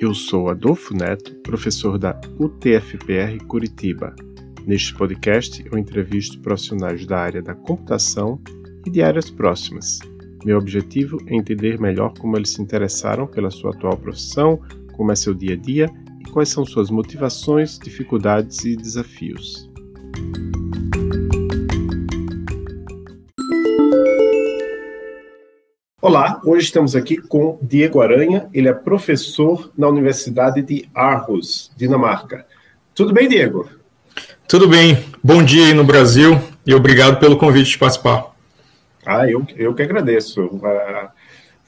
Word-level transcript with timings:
Eu 0.00 0.14
sou 0.14 0.48
Adolfo 0.48 0.94
Neto, 0.94 1.34
professor 1.42 1.98
da 1.98 2.20
UTFPR 2.38 3.44
Curitiba. 3.48 4.14
Neste 4.64 4.94
podcast, 4.94 5.64
eu 5.68 5.76
entrevisto 5.76 6.38
profissionais 6.40 7.04
da 7.04 7.18
área 7.18 7.42
da 7.42 7.52
computação 7.52 8.40
e 8.86 8.90
de 8.90 9.02
áreas 9.02 9.28
próximas. 9.28 9.98
Meu 10.44 10.56
objetivo 10.56 11.18
é 11.26 11.34
entender 11.34 11.80
melhor 11.80 12.14
como 12.16 12.36
eles 12.36 12.50
se 12.50 12.62
interessaram 12.62 13.26
pela 13.26 13.50
sua 13.50 13.72
atual 13.72 13.96
profissão, 13.96 14.60
como 14.92 15.10
é 15.10 15.16
seu 15.16 15.34
dia 15.34 15.54
a 15.54 15.58
dia 15.58 15.90
e 16.20 16.30
quais 16.30 16.48
são 16.48 16.64
suas 16.64 16.90
motivações, 16.90 17.76
dificuldades 17.76 18.64
e 18.64 18.76
desafios. 18.76 19.67
Olá, 26.08 26.40
hoje 26.42 26.64
estamos 26.64 26.96
aqui 26.96 27.18
com 27.18 27.58
Diego 27.60 28.00
Aranha, 28.00 28.48
ele 28.54 28.66
é 28.66 28.72
professor 28.72 29.70
na 29.76 29.86
Universidade 29.88 30.62
de 30.62 30.88
Aarhus, 30.94 31.70
Dinamarca. 31.76 32.46
Tudo 32.94 33.12
bem, 33.12 33.28
Diego? 33.28 33.68
Tudo 34.48 34.66
bem, 34.66 35.04
bom 35.22 35.42
dia 35.44 35.66
aí 35.66 35.74
no 35.74 35.84
Brasil 35.84 36.40
e 36.66 36.74
obrigado 36.74 37.20
pelo 37.20 37.36
convite 37.36 37.72
de 37.72 37.78
participar. 37.78 38.34
Ah, 39.04 39.28
eu, 39.28 39.46
eu 39.54 39.74
que 39.74 39.82
agradeço. 39.82 40.46
Uh, 40.46 41.10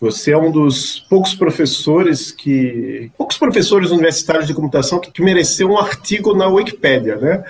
você 0.01 0.31
é 0.33 0.39
um 0.39 0.51
dos 0.51 1.01
poucos 1.01 1.35
professores 1.35 2.33
que. 2.33 3.13
poucos 3.19 3.37
professores 3.37 3.91
universitários 3.91 4.47
de 4.47 4.55
computação 4.55 4.99
que, 5.01 5.11
que 5.11 5.23
mereceu 5.23 5.69
um 5.69 5.79
artigo 5.79 6.35
na 6.35 6.49
Wikipédia, 6.49 7.17
né? 7.17 7.45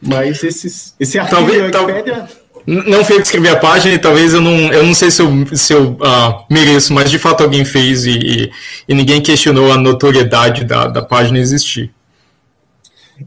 Mas 0.00 0.42
esse, 0.42 0.94
esse 0.98 1.18
artigo 1.18 1.38
talvez, 1.38 1.70
da 1.70 1.82
Wikipédia. 1.82 2.14
Tal 2.14 2.49
não 2.70 3.04
fui 3.04 3.16
eu 3.16 3.20
que 3.20 3.26
escrevi 3.26 3.48
a 3.48 3.56
página 3.56 3.94
e 3.94 3.98
talvez 3.98 4.32
eu 4.32 4.40
não, 4.40 4.72
eu 4.72 4.84
não 4.84 4.94
sei 4.94 5.10
se 5.10 5.20
eu, 5.20 5.56
se 5.56 5.72
eu 5.72 5.92
uh, 5.92 6.44
mereço, 6.48 6.92
mas 6.92 7.10
de 7.10 7.18
fato 7.18 7.42
alguém 7.42 7.64
fez 7.64 8.06
e, 8.06 8.12
e, 8.12 8.52
e 8.88 8.94
ninguém 8.94 9.20
questionou 9.20 9.72
a 9.72 9.76
notoriedade 9.76 10.64
da, 10.64 10.86
da 10.86 11.02
página 11.02 11.38
existir. 11.38 11.92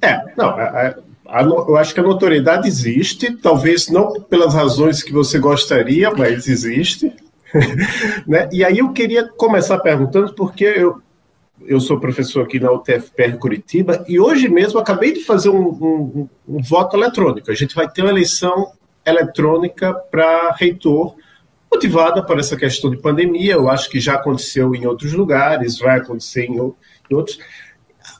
É, 0.01 0.21
não, 0.37 0.49
a, 0.49 0.95
a, 1.27 1.41
eu 1.43 1.75
acho 1.75 1.93
que 1.93 1.99
a 1.99 2.03
notoriedade 2.03 2.67
existe, 2.67 3.35
talvez 3.35 3.89
não 3.89 4.13
pelas 4.21 4.53
razões 4.53 5.03
que 5.03 5.11
você 5.11 5.37
gostaria, 5.39 6.09
mas 6.11 6.47
existe. 6.47 7.13
né? 8.25 8.47
E 8.51 8.63
aí 8.63 8.79
eu 8.79 8.93
queria 8.93 9.27
começar 9.27 9.77
perguntando, 9.79 10.33
porque 10.33 10.63
eu, 10.63 11.01
eu 11.65 11.79
sou 11.79 11.99
professor 11.99 12.43
aqui 12.43 12.59
na 12.59 12.71
UTFPR 12.71 13.37
Curitiba 13.37 14.05
e 14.07 14.19
hoje 14.19 14.47
mesmo 14.47 14.79
acabei 14.79 15.11
de 15.11 15.19
fazer 15.19 15.49
um, 15.49 15.67
um, 15.67 16.29
um 16.47 16.61
voto 16.61 16.95
eletrônico. 16.95 17.51
A 17.51 17.55
gente 17.55 17.75
vai 17.75 17.89
ter 17.89 18.01
uma 18.01 18.11
eleição 18.11 18.71
eletrônica 19.05 19.93
para 19.93 20.51
reitor, 20.51 21.15
motivada 21.71 22.23
por 22.23 22.39
essa 22.39 22.55
questão 22.55 22.89
de 22.89 22.97
pandemia. 22.97 23.53
Eu 23.53 23.69
acho 23.69 23.89
que 23.89 23.99
já 23.99 24.15
aconteceu 24.15 24.73
em 24.75 24.85
outros 24.85 25.13
lugares, 25.13 25.79
vai 25.79 25.99
acontecer 25.99 26.45
em, 26.45 26.59
outros. 26.59 27.39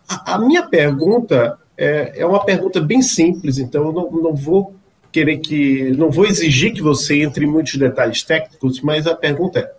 A, 0.08 0.36
a, 0.36 0.40
minha 0.40 0.64
pergunta 0.64 1.58
é, 1.78 2.22
é, 2.22 2.26
uma 2.26 2.44
pergunta 2.44 2.82
bem 2.82 3.02
simples, 3.02 3.58
então 3.58 3.86
eu 3.88 3.94
não, 3.94 4.12
não 4.12 4.36
vou 4.36 4.76
querer 5.12 5.38
que. 5.38 5.92
não 5.92 6.10
vou 6.10 6.26
exigir 6.26 6.74
que 6.74 6.82
você 6.82 7.22
entre 7.22 7.46
em 7.46 7.50
muitos 7.50 7.76
detalhes 7.76 8.24
técnicos, 8.24 8.82
mas 8.82 9.08
a 9.08 9.16
pergunta 9.16 9.60
é: 9.60 9.72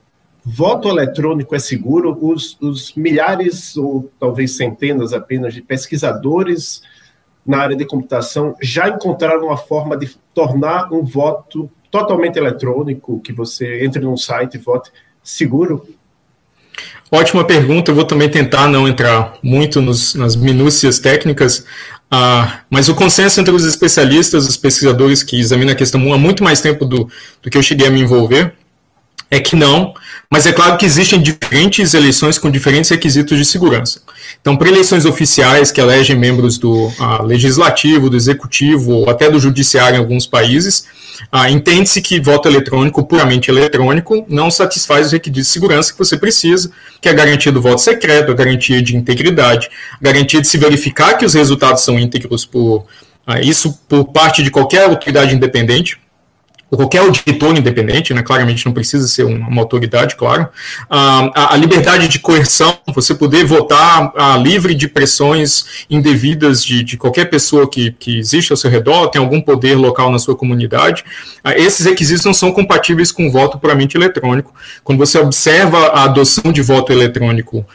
voto 0.44 0.88
eletrônico 0.88 1.54
é 1.54 1.58
seguro? 1.58 2.16
Os, 2.20 2.56
os 2.60 2.94
milhares, 2.94 3.76
ou 3.76 4.10
talvez 4.18 4.56
centenas 4.56 5.12
apenas, 5.12 5.52
de 5.52 5.60
pesquisadores 5.60 6.82
na 7.46 7.58
área 7.58 7.76
de 7.76 7.84
computação 7.84 8.54
já 8.60 8.88
encontraram 8.88 9.46
uma 9.46 9.56
forma 9.56 9.96
de 9.96 10.10
tornar 10.32 10.92
um 10.92 11.04
voto 11.04 11.70
totalmente 11.90 12.38
eletrônico, 12.38 13.20
que 13.20 13.32
você 13.32 13.84
entre 13.84 14.02
num 14.02 14.16
site 14.16 14.54
e 14.54 14.58
vote 14.58 14.90
seguro? 15.22 15.86
Ótima 17.10 17.44
pergunta. 17.44 17.90
Eu 17.90 17.94
vou 17.94 18.04
também 18.04 18.28
tentar 18.28 18.66
não 18.66 18.88
entrar 18.88 19.34
muito 19.42 19.80
nos, 19.80 20.14
nas 20.14 20.34
minúcias 20.34 20.98
técnicas, 20.98 21.64
ah, 22.10 22.60
mas 22.68 22.88
o 22.88 22.94
consenso 22.94 23.40
entre 23.40 23.54
os 23.54 23.64
especialistas, 23.64 24.48
os 24.48 24.56
pesquisadores 24.56 25.22
que 25.22 25.38
examinam 25.38 25.72
a 25.72 25.76
questão 25.76 26.12
há 26.12 26.18
muito 26.18 26.42
mais 26.42 26.60
tempo 26.60 26.84
do, 26.84 27.08
do 27.42 27.50
que 27.50 27.56
eu 27.56 27.62
cheguei 27.62 27.86
a 27.86 27.90
me 27.90 28.00
envolver, 28.00 28.54
é 29.30 29.40
que 29.40 29.56
não, 29.56 29.94
mas 30.30 30.46
é 30.46 30.52
claro 30.52 30.76
que 30.76 30.86
existem 30.86 31.20
diferentes 31.20 31.94
eleições 31.94 32.38
com 32.38 32.50
diferentes 32.50 32.90
requisitos 32.90 33.38
de 33.38 33.44
segurança. 33.44 34.00
Então, 34.40 34.56
para 34.56 34.68
eleições 34.68 35.04
oficiais 35.04 35.70
que 35.70 35.80
elegem 35.80 36.16
membros 36.16 36.58
do 36.58 36.88
uh, 36.88 37.22
legislativo, 37.22 38.10
do 38.10 38.16
executivo 38.16 38.92
ou 38.92 39.10
até 39.10 39.30
do 39.30 39.38
judiciário 39.38 39.96
em 39.96 39.98
alguns 40.00 40.26
países, 40.26 40.86
uh, 41.32 41.48
entende-se 41.48 42.00
que 42.02 42.20
voto 42.20 42.48
eletrônico, 42.48 43.04
puramente 43.04 43.50
eletrônico, 43.50 44.24
não 44.28 44.50
satisfaz 44.50 45.06
os 45.06 45.12
requisitos 45.12 45.46
de 45.46 45.52
segurança 45.52 45.92
que 45.92 45.98
você 45.98 46.16
precisa, 46.16 46.70
que 47.00 47.08
é 47.08 47.12
a 47.12 47.14
garantia 47.14 47.50
do 47.50 47.62
voto 47.62 47.80
secreto, 47.80 48.32
a 48.32 48.34
garantia 48.34 48.82
de 48.82 48.96
integridade, 48.96 49.68
a 50.00 50.04
garantia 50.04 50.40
de 50.40 50.46
se 50.46 50.58
verificar 50.58 51.14
que 51.14 51.24
os 51.24 51.34
resultados 51.34 51.82
são 51.82 51.98
íntegros 51.98 52.44
por 52.44 52.84
uh, 53.26 53.38
isso 53.42 53.78
por 53.88 54.04
parte 54.06 54.42
de 54.42 54.50
qualquer 54.50 54.84
autoridade 54.84 55.34
independente 55.34 55.98
qualquer 56.76 56.98
auditor 56.98 57.56
independente, 57.56 58.14
né, 58.14 58.22
claramente 58.22 58.64
não 58.66 58.72
precisa 58.72 59.06
ser 59.06 59.24
uma, 59.24 59.60
autoridade, 59.60 60.16
claro, 60.16 60.48
a, 60.88 61.54
a, 61.54 61.56
liberdade 61.56 62.08
de 62.08 62.18
coerção, 62.18 62.78
você 62.94 63.14
poder 63.14 63.44
votar 63.44 64.12
a, 64.16 64.36
livre 64.36 64.74
de 64.74 64.88
pressões 64.88 65.84
indevidas 65.90 66.64
de, 66.64 66.82
de 66.82 66.96
qualquer 66.96 67.26
pessoa 67.26 67.68
que, 67.68 67.92
que 67.92 68.18
existe 68.18 68.52
ao 68.52 68.56
seu 68.56 68.70
redor, 68.70 69.08
tem 69.08 69.20
algum 69.20 69.40
poder 69.40 69.74
local 69.74 70.10
na 70.10 70.18
sua 70.18 70.36
comunidade, 70.36 71.04
esses 71.56 71.84
requisitos 71.86 72.24
não 72.24 72.34
são 72.34 72.52
compatíveis 72.52 73.12
com 73.12 73.26
o 73.26 73.30
voto 73.30 73.58
puramente 73.58 73.96
eletrônico. 73.96 74.54
Quando 74.82 74.98
você 74.98 75.18
observa 75.18 75.78
a 75.88 76.04
adoção 76.04 76.52
de 76.52 76.62
voto 76.62 76.92
eletrônico 76.92 77.66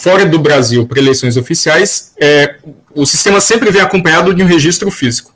fora 0.00 0.26
do 0.26 0.38
Brasil 0.38 0.86
para 0.86 0.98
eleições 0.98 1.36
oficiais, 1.36 2.12
é, 2.20 2.56
o 2.94 3.06
sistema 3.06 3.40
sempre 3.40 3.70
vem 3.70 3.80
acompanhado 3.80 4.34
de 4.34 4.42
um 4.42 4.46
registro 4.46 4.90
físico 4.90 5.32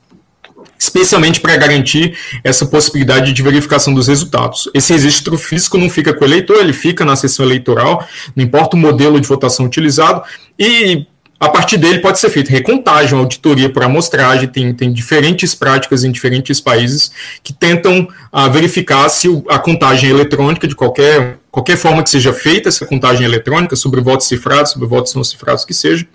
especialmente 0.77 1.39
para 1.39 1.55
garantir 1.57 2.17
essa 2.43 2.65
possibilidade 2.65 3.33
de 3.33 3.41
verificação 3.41 3.93
dos 3.93 4.07
resultados. 4.07 4.69
Esse 4.73 4.93
registro 4.93 5.37
físico 5.37 5.77
não 5.77 5.89
fica 5.89 6.13
com 6.13 6.23
o 6.23 6.27
eleitor, 6.27 6.57
ele 6.57 6.73
fica 6.73 7.03
na 7.03 7.15
sessão 7.15 7.45
eleitoral, 7.45 8.07
não 8.35 8.43
importa 8.43 8.75
o 8.75 8.79
modelo 8.79 9.19
de 9.19 9.27
votação 9.27 9.65
utilizado, 9.65 10.23
e 10.57 11.05
a 11.39 11.49
partir 11.49 11.77
dele 11.77 11.99
pode 11.99 12.19
ser 12.19 12.29
feita 12.29 12.51
recontagem, 12.51 13.17
auditoria 13.17 13.69
por 13.69 13.83
amostragem, 13.83 14.47
tem, 14.47 14.73
tem 14.73 14.91
diferentes 14.91 15.53
práticas 15.53 16.03
em 16.03 16.11
diferentes 16.11 16.59
países 16.59 17.11
que 17.43 17.53
tentam 17.53 18.07
ah, 18.31 18.47
verificar 18.47 19.07
se 19.09 19.27
a 19.47 19.59
contagem 19.59 20.09
eletrônica, 20.09 20.67
de 20.67 20.75
qualquer, 20.75 21.37
qualquer 21.51 21.77
forma 21.77 22.01
que 22.01 22.09
seja 22.09 22.33
feita, 22.33 22.69
essa 22.69 22.87
contagem 22.87 23.23
eletrônica, 23.23 23.75
sobre 23.75 24.01
votos 24.01 24.27
cifrados, 24.27 24.71
sobre 24.71 24.87
votos 24.87 25.13
não 25.13 25.23
cifrados 25.23 25.63
que 25.63 25.75
seja, 25.75 26.07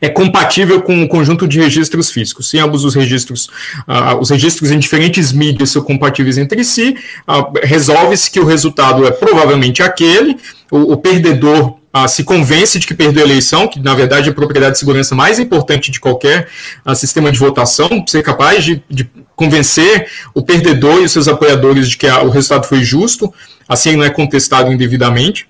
é 0.00 0.08
compatível 0.08 0.82
com 0.82 1.02
o 1.02 1.08
conjunto 1.08 1.46
de 1.46 1.60
registros 1.60 2.10
físicos. 2.10 2.48
Se 2.48 2.58
ambos 2.58 2.84
os 2.84 2.94
registros, 2.94 3.46
uh, 3.86 4.18
os 4.20 4.30
registros 4.30 4.70
em 4.70 4.78
diferentes 4.78 5.32
mídias 5.32 5.70
são 5.70 5.82
compatíveis 5.82 6.38
entre 6.38 6.64
si, 6.64 6.96
uh, 7.28 7.52
resolve-se 7.62 8.30
que 8.30 8.40
o 8.40 8.44
resultado 8.44 9.06
é 9.06 9.10
provavelmente 9.10 9.82
aquele, 9.82 10.36
o, 10.70 10.92
o 10.92 10.96
perdedor 10.96 11.76
uh, 11.94 12.08
se 12.08 12.24
convence 12.24 12.78
de 12.78 12.86
que 12.86 12.94
perdeu 12.94 13.22
a 13.22 13.26
eleição, 13.26 13.68
que 13.68 13.80
na 13.80 13.94
verdade 13.94 14.28
é 14.28 14.32
a 14.32 14.34
propriedade 14.34 14.72
de 14.72 14.78
segurança 14.78 15.14
mais 15.14 15.38
importante 15.38 15.90
de 15.90 16.00
qualquer 16.00 16.48
sistema 16.94 17.30
de 17.30 17.38
votação, 17.38 18.04
ser 18.06 18.22
capaz 18.22 18.64
de, 18.64 18.82
de, 18.88 19.08
convencer 19.34 20.08
o 20.34 20.42
perdedor 20.42 21.00
e 21.00 21.04
os 21.04 21.12
seus 21.12 21.28
apoiadores 21.28 21.88
de 21.88 21.96
que 21.96 22.08
o 22.08 22.28
resultado 22.28 22.66
foi 22.66 22.82
justo, 22.82 23.32
assim 23.68 23.94
não 23.94 24.02
é 24.02 24.10
contestado 24.10 24.72
indevidamente. 24.72 25.47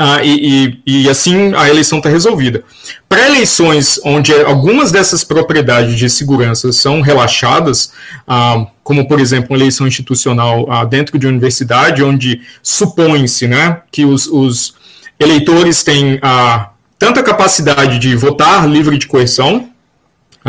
Ah, 0.00 0.22
e, 0.22 0.78
e, 0.86 1.02
e, 1.02 1.10
assim 1.10 1.52
a 1.56 1.68
eleição 1.68 1.98
está 1.98 2.08
resolvida. 2.08 2.62
Para 3.08 3.26
eleições 3.26 4.00
onde 4.04 4.32
algumas 4.32 4.92
dessas 4.92 5.24
propriedades 5.24 5.96
de 5.96 6.08
segurança 6.08 6.70
são 6.70 7.00
relaxadas, 7.00 7.90
ah, 8.24 8.64
como 8.84 9.08
por 9.08 9.18
exemplo 9.18 9.48
uma 9.50 9.58
eleição 9.58 9.88
institucional 9.88 10.70
ah, 10.70 10.84
dentro 10.84 11.18
de 11.18 11.26
universidade, 11.26 12.04
onde 12.04 12.42
supõe-se 12.62 13.48
né, 13.48 13.80
que 13.90 14.04
os, 14.04 14.28
os, 14.28 14.78
eleitores 15.18 15.82
têm 15.82 16.20
ah, 16.22 16.70
tanta 16.96 17.20
capacidade 17.20 17.98
de 17.98 18.14
votar 18.14 18.68
livre 18.68 18.96
de 18.98 19.08
coerção, 19.08 19.68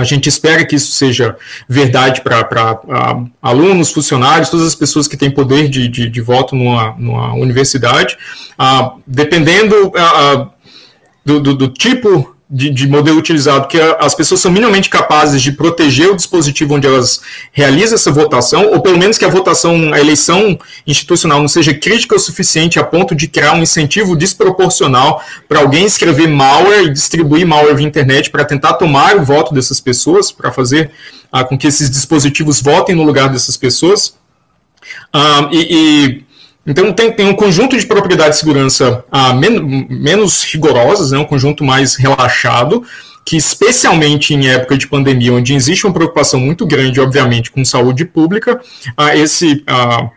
a 0.02 0.04
gente 0.04 0.30
espera 0.30 0.66
que 0.66 0.76
isso 0.76 0.92
seja 0.92 1.36
verdade 1.68 2.22
para 2.22 3.28
alunos, 3.42 3.92
funcionários, 3.92 4.50
todas 4.50 4.68
as 4.68 4.76
pessoas 4.76 5.08
que 5.08 5.18
têm 5.18 5.32
poder 5.32 5.68
de, 5.68 5.88
de, 5.88 6.10
de 6.10 6.22
voto 6.22 6.56
numa, 6.56 6.96
numa 6.98 7.34
universidade. 7.34 8.18
Uh, 8.60 9.02
dependendo 9.06 9.88
uh, 9.88 10.50
do, 11.26 11.40
do, 11.40 11.56
do, 11.56 11.68
tipo 11.68 12.36
de, 12.52 12.72
de, 12.72 12.88
modelo 12.88 13.20
utilizado, 13.20 13.68
que 13.68 13.80
as 14.00 14.16
pessoas 14.16 14.42
são 14.42 14.52
minimamente 14.52 14.90
capazes 14.90 15.40
de 15.40 15.52
proteger 15.52 16.10
o 16.10 16.16
dispositivo 16.16 16.74
onde 16.74 16.88
elas 16.88 17.22
realizam 17.52 17.94
essa 17.94 18.12
votação, 18.12 18.72
ou 18.72 18.82
pelo 18.82 18.98
menos 18.98 19.20
que 19.20 19.26
a 19.26 19.30
votação, 19.30 19.94
a 19.94 20.00
eleição 20.00 20.58
institucional 20.88 21.40
não 21.40 21.48
seja 21.48 21.76
crítica 21.76 22.16
o 22.16 22.20
suficiente 22.20 22.80
a 22.80 22.84
ponto 22.84 23.14
de 23.14 23.28
criar 23.28 23.54
um 23.54 23.62
incentivo 23.62 24.16
desproporcional 24.16 25.24
para 25.48 25.60
alguém 25.60 25.86
escrever 25.86 26.28
malware 26.28 26.86
e 26.86 26.94
distribuir 26.94 27.46
malware 27.46 27.76
via 27.76 27.86
internet 27.86 28.32
para 28.32 28.44
tentar 28.44 28.74
tomar 28.74 29.16
o 29.16 29.24
voto 29.24 29.54
dessas 29.54 29.80
pessoas, 29.80 30.32
para 30.32 30.52
fazer 30.52 30.90
ah, 31.32 31.44
com 31.44 31.56
que 31.56 31.68
esses 31.68 31.88
dispositivos 31.88 32.62
votem 32.62 32.96
no 32.96 33.04
lugar 33.04 33.30
dessas 33.30 33.58
pessoas. 33.58 34.16
Ah, 35.14 35.48
e, 35.52 35.68
e 35.70 36.29
Então 36.66 36.92
tem, 36.94 37.12
tem 37.12 37.28
um 37.28 37.34
conjunto 37.34 37.78
de 37.78 37.86
propriedades 37.86 38.40
de 38.40 38.46
segurança 38.46 39.04
ah, 39.12 39.34
men 39.34 39.88
menos 39.90 40.44
rigorosas, 40.44 41.12
né, 41.12 41.18
um 41.18 41.26
conjunto 41.26 41.64
mais 41.64 41.96
relaxado, 41.96 42.84
que 43.26 43.38
especialmente 43.38 44.34
em 44.34 44.48
época 44.48 44.78
de 44.78 44.88
pandemia, 44.88 45.34
onde 45.34 45.54
existe 45.54 45.86
uma 45.86 45.94
preocupação 45.94 46.40
muito 46.40 46.66
grande, 46.66 47.00
obviamente, 47.00 47.52
com 47.52 47.64
saúde 47.64 48.06
pública, 48.06 48.60
ah, 48.98 49.16
esse, 49.16 49.64
ah, 49.68 50.10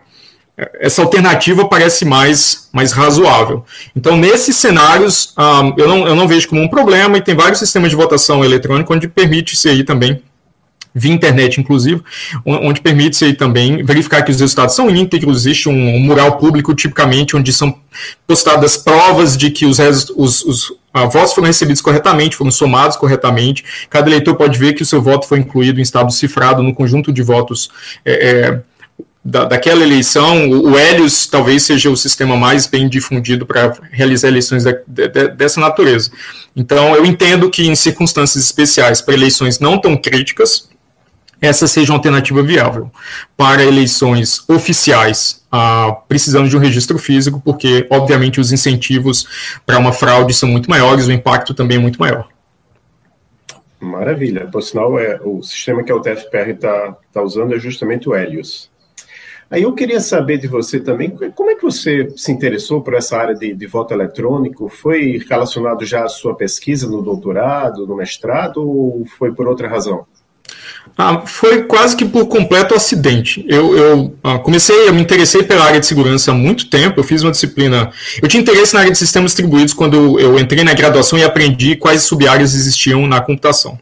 essa 0.80 1.02
alternativa 1.02 1.68
parece 1.68 2.04
mais, 2.04 2.68
mais 2.72 2.92
razoável. 2.92 3.64
Então, 3.94 4.16
nesses 4.16 4.56
cenários, 4.56 5.32
ah, 5.36 5.72
eu, 5.76 5.88
não, 5.88 6.06
eu 6.08 6.14
não 6.14 6.28
vejo 6.28 6.48
como 6.48 6.62
um 6.62 6.68
problema, 6.68 7.18
e 7.18 7.22
tem 7.22 7.34
vários 7.34 7.58
sistemas 7.58 7.90
de 7.90 7.96
votação 7.96 8.44
eletrônica 8.44 8.92
onde 8.92 9.08
permite-se 9.08 9.68
aí 9.68 9.84
também 9.84 10.22
via 10.94 11.12
internet, 11.12 11.60
inclusive, 11.60 12.02
onde 12.44 12.80
permite-se 12.80 13.32
também 13.32 13.82
verificar 13.84 14.22
que 14.22 14.30
os 14.30 14.40
resultados 14.40 14.74
são 14.74 14.90
íntegros, 14.90 15.38
existe 15.38 15.68
um, 15.68 15.98
mural 16.00 16.36
público, 16.38 16.74
tipicamente, 16.74 17.36
onde 17.36 17.52
são 17.52 17.74
postadas 18.26 18.76
provas 18.76 19.36
de 19.36 19.50
que 19.50 19.64
os, 19.64 19.78
os, 20.16 20.44
os 20.44 20.70
uh, 20.70 21.08
votos 21.10 21.32
foram 21.32 21.46
recebidos 21.46 21.80
corretamente, 21.80 22.36
foram 22.36 22.50
somados 22.50 22.96
corretamente, 22.96 23.64
cada 23.88 24.08
eleitor 24.08 24.34
pode 24.34 24.58
ver 24.58 24.74
que 24.74 24.82
o 24.82 24.86
seu 24.86 25.00
voto 25.00 25.26
foi 25.26 25.38
incluído 25.38 25.80
em 25.80 25.82
estado 25.82 26.12
cifrado 26.12 26.62
no 26.62 26.74
conjunto 26.74 27.12
de 27.12 27.22
votos 27.22 27.70
é, 28.04 28.12
é, 28.12 28.60
da, 29.24 29.44
daquela 29.44 29.82
eleição, 29.82 30.50
o, 30.50 30.72
o 30.72 30.78
Helios 30.78 31.26
talvez 31.26 31.62
seja 31.62 31.88
o 31.90 31.96
sistema 31.96 32.36
mais 32.36 32.66
bem 32.66 32.88
difundido 32.88 33.46
para 33.46 33.72
realizar 33.90 34.28
eleições 34.28 34.64
de, 34.64 34.74
de, 34.86 35.28
dessa 35.28 35.60
natureza. 35.60 36.10
Então, 36.56 36.94
eu 36.96 37.06
entendo 37.06 37.48
que 37.48 37.66
em 37.66 37.74
circunstâncias 37.74 38.44
especiais, 38.44 39.00
para 39.00 39.14
eleições 39.14 39.58
não 39.58 39.80
tão 39.80 39.96
críticas, 39.96 40.68
essa 41.42 41.66
seja 41.66 41.92
uma 41.92 41.98
alternativa 41.98 42.40
viável. 42.40 42.88
Para 43.36 43.64
eleições 43.64 44.48
oficiais, 44.48 45.44
ah, 45.50 45.96
precisando 46.08 46.48
de 46.48 46.56
um 46.56 46.60
registro 46.60 46.98
físico, 46.98 47.42
porque, 47.44 47.86
obviamente, 47.90 48.40
os 48.40 48.52
incentivos 48.52 49.26
para 49.66 49.78
uma 49.78 49.92
fraude 49.92 50.32
são 50.32 50.48
muito 50.48 50.70
maiores, 50.70 51.08
o 51.08 51.12
impacto 51.12 51.52
também 51.52 51.78
é 51.78 51.80
muito 51.80 51.98
maior. 51.98 52.28
Maravilha. 53.80 54.46
Por 54.46 54.62
sinal, 54.62 54.96
é, 54.96 55.20
o 55.24 55.42
sistema 55.42 55.82
que 55.82 55.90
a 55.90 55.96
UTFPR 55.96 56.50
está 56.50 56.96
tá 57.12 57.20
usando 57.20 57.52
é 57.52 57.58
justamente 57.58 58.08
o 58.08 58.14
Helios. 58.14 58.70
Aí 59.50 59.64
eu 59.64 59.74
queria 59.74 60.00
saber 60.00 60.38
de 60.38 60.46
você 60.46 60.80
também, 60.80 61.10
como 61.34 61.50
é 61.50 61.54
que 61.56 61.62
você 61.62 62.10
se 62.16 62.32
interessou 62.32 62.80
por 62.80 62.94
essa 62.94 63.18
área 63.18 63.34
de, 63.34 63.52
de 63.52 63.66
voto 63.66 63.92
eletrônico? 63.92 64.68
Foi 64.68 65.20
relacionado 65.28 65.84
já 65.84 66.04
à 66.04 66.08
sua 66.08 66.34
pesquisa 66.34 66.88
no 66.88 67.02
doutorado, 67.02 67.86
no 67.86 67.96
mestrado, 67.96 68.66
ou 68.66 69.04
foi 69.18 69.34
por 69.34 69.46
outra 69.46 69.68
razão? 69.68 70.06
Ah, 70.96 71.22
foi 71.24 71.62
quase 71.64 71.96
que 71.96 72.04
por 72.04 72.26
completo 72.26 72.74
acidente. 72.74 73.44
Eu, 73.48 73.76
eu 73.76 74.18
ah, 74.22 74.38
comecei, 74.38 74.88
eu 74.88 74.92
me 74.92 75.00
interessei 75.00 75.42
pela 75.42 75.64
área 75.64 75.80
de 75.80 75.86
segurança 75.86 76.30
há 76.30 76.34
muito 76.34 76.68
tempo. 76.68 77.00
Eu 77.00 77.04
fiz 77.04 77.22
uma 77.22 77.30
disciplina. 77.30 77.90
Eu 78.20 78.28
tinha 78.28 78.42
interesse 78.42 78.74
na 78.74 78.80
área 78.80 78.92
de 78.92 78.98
sistemas 78.98 79.30
distribuídos 79.30 79.72
quando 79.72 80.20
eu, 80.20 80.38
entrei 80.38 80.62
na 80.62 80.74
graduação 80.74 81.18
e 81.18 81.24
aprendi 81.24 81.76
quais 81.76 82.02
sub-áreas 82.02 82.54
existiam 82.54 83.06
na 83.06 83.20
computação. 83.20 83.78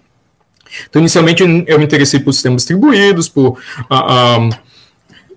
Então, 0.88 1.00
inicialmente, 1.00 1.43
eu, 1.43 1.64
eu 1.67 1.78
me 1.78 1.84
interessei 1.84 2.20
por 2.20 2.32
sistemas 2.32 2.62
distribuídos, 2.62 3.28
por 3.28 3.58
ah, 3.90 4.38
ah 4.49 4.61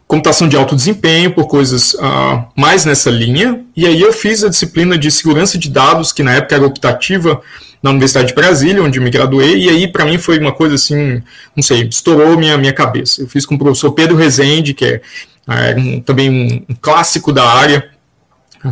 computação 0.07 0.47
de 0.47 0.55
alto 0.55 0.75
desempenho, 0.75 1.31
por 1.31 1.47
coisas 1.47 1.95
ah, 1.99 2.45
mais 2.55 2.85
nessa 2.85 3.09
linha. 3.09 3.61
E 3.75 3.87
aí 3.87 3.99
eu 3.99 4.13
fiz 4.13 4.43
a 4.43 4.49
disciplina 4.49 4.95
de 4.95 5.09
segurança 5.09 5.57
de 5.57 5.71
dados, 5.71 6.11
que 6.11 6.21
na 6.21 6.33
época 6.33 6.53
era 6.53 6.65
optativa 6.67 7.41
na 7.83 7.89
Universidade 7.89 8.29
de 8.29 8.33
Brasília, 8.33 8.81
onde 8.81 8.97
me 9.01 9.09
graduei, 9.09 9.65
e 9.65 9.69
aí 9.69 9.87
para 9.89 10.05
mim 10.05 10.17
foi 10.17 10.39
uma 10.39 10.53
coisa 10.53 10.75
assim, 10.75 11.21
não 11.53 11.61
sei, 11.61 11.83
estourou 11.83 12.37
minha, 12.37 12.57
minha 12.57 12.71
cabeça. 12.71 13.21
Eu 13.21 13.27
fiz 13.27 13.45
com 13.45 13.55
o 13.55 13.59
professor 13.59 13.91
Pedro 13.91 14.15
Rezende, 14.15 14.73
que 14.73 14.85
é, 14.85 15.01
é 15.49 15.75
um, 15.75 15.99
também 15.99 16.29
um, 16.29 16.65
um, 16.69 16.75
clássico 16.79 17.33
da 17.33 17.45
área, 17.45 17.91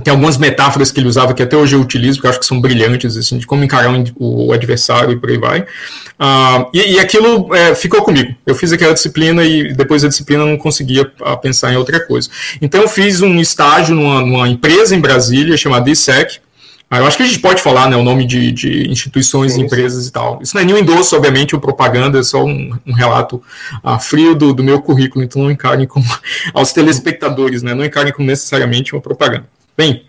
tem 0.05 0.11
algumas 0.11 0.37
metáforas 0.37 0.89
que 0.89 1.01
ele 1.01 1.09
usava 1.09 1.33
que 1.33 1.43
até 1.43 1.57
hoje 1.57 1.75
eu 1.75 1.81
utilizo, 1.81 2.21
que 2.21 2.25
eu 2.25 2.29
acho 2.29 2.39
que 2.39 2.45
são 2.45 2.61
brilhantes, 2.61 3.17
assim, 3.17 3.37
de 3.37 3.45
como 3.45 3.61
encarar 3.61 3.91
o 4.15 4.53
adversário 4.53 5.11
e 5.11 5.17
por 5.17 5.29
aí 5.29 5.37
vai. 5.37 5.59
Uh, 5.61 6.69
e, 6.73 6.93
e, 6.93 6.99
aquilo 6.99 7.53
é, 7.53 7.75
ficou 7.75 8.01
comigo. 8.01 8.33
Eu 8.45 8.55
fiz 8.55 8.71
aquela 8.71 8.93
disciplina 8.93 9.43
e 9.43 9.73
depois 9.73 10.01
da 10.03 10.07
disciplina 10.07 10.45
não 10.45 10.57
conseguia 10.57 11.01
uh, 11.19 11.37
pensar 11.41 11.73
em 11.73 11.75
outra 11.75 11.99
coisa. 11.99 12.29
Então 12.61 12.81
eu 12.81 12.87
fiz 12.87 13.21
um 13.21 13.37
estágio 13.41 13.93
numa, 13.93 14.21
numa 14.21 14.47
empresa 14.47 14.95
em 14.95 15.01
Brasília 15.01 15.57
chamada 15.57 15.89
ISEC, 15.89 16.37
ah, 16.37 16.50
eu 16.99 17.05
acho 17.05 17.15
que 17.15 17.23
a 17.23 17.25
gente 17.25 17.39
pode 17.39 17.61
falar 17.61 17.89
né, 17.89 17.95
o 17.95 18.03
nome 18.03 18.25
de, 18.25 18.51
de 18.51 18.89
instituições, 18.89 19.53
sim, 19.53 19.61
empresas 19.61 20.03
sim. 20.03 20.09
e 20.09 20.11
tal. 20.11 20.39
Isso 20.41 20.53
não 20.55 20.61
é 20.61 20.65
nenhum 20.65 20.77
endosso, 20.77 21.15
obviamente, 21.15 21.55
ou 21.55 21.61
propaganda, 21.61 22.19
é 22.19 22.23
só 22.23 22.43
um, 22.43 22.77
um 22.85 22.91
relato 22.91 23.41
ah, 23.81 23.97
frio 23.97 24.35
do, 24.35 24.53
do, 24.53 24.61
meu 24.61 24.81
currículo, 24.81 25.23
então 25.23 25.41
não 25.41 25.49
encarem 25.49 25.87
como 25.87 26.05
aos 26.53 26.73
telespectadores, 26.73 27.63
né, 27.63 27.73
não 27.73 27.85
encarem 27.85 28.11
como 28.11 28.27
necessariamente 28.27 28.93
uma 28.93 29.01
propaganda. 29.01 29.45
Bem, 29.77 30.03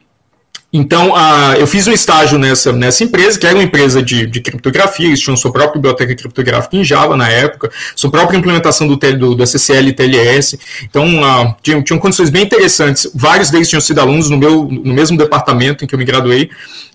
então, 0.73 1.11
uh, 1.11 1.53
eu 1.59 1.67
fiz 1.67 1.87
um 1.87 1.93
estágio 1.93 2.39
nessa, 2.39 2.73
nessa 2.73 3.05
empresa, 3.05 3.39
que 3.39 3.47
era 3.47 3.55
uma 3.55 3.63
empresa 3.63 4.03
de, 4.03 4.27
de 4.27 4.41
criptografia, 4.41 5.07
eles 5.07 5.21
tinham 5.21 5.37
sua 5.37 5.53
própria 5.53 5.75
biblioteca 5.75 6.15
criptográfica 6.15 6.75
em 6.79 6.83
Java 6.83 7.15
na 7.15 7.29
época, 7.29 7.71
sua 7.95 8.11
própria 8.11 8.39
implementação 8.39 8.89
do, 8.89 8.97
do, 8.97 9.35
do 9.35 9.43
SSL 9.43 9.89
e 9.89 9.93
TLS. 9.93 10.59
Então, 10.85 11.05
uh, 11.21 11.55
tinham, 11.63 11.83
tinham 11.83 11.99
condições 11.99 12.31
bem 12.31 12.45
interessantes. 12.45 13.11
Vários 13.15 13.51
deles 13.51 13.69
tinham 13.69 13.83
sido 13.83 13.99
alunos 13.99 14.31
no, 14.31 14.39
meu, 14.39 14.65
no 14.65 14.95
mesmo 14.95 15.19
departamento 15.19 15.85
em 15.85 15.87
que 15.87 15.95
eu 15.95 15.99
me 15.99 16.07
graduei. 16.07 16.49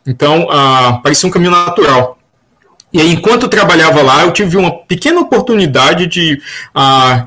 Então, 0.07 0.45
uh, 0.45 0.99
parecia 1.03 1.29
um 1.29 1.31
caminho 1.31 1.51
natural. 1.51 2.17
E 2.91 2.99
aí, 2.99 3.11
enquanto 3.11 3.43
eu 3.43 3.49
trabalhava 3.49 4.01
lá, 4.01 4.23
eu 4.23 4.31
tive 4.31 4.57
uma 4.57 4.71
pequena 4.71 5.19
oportunidade 5.19 6.07
de 6.07 6.41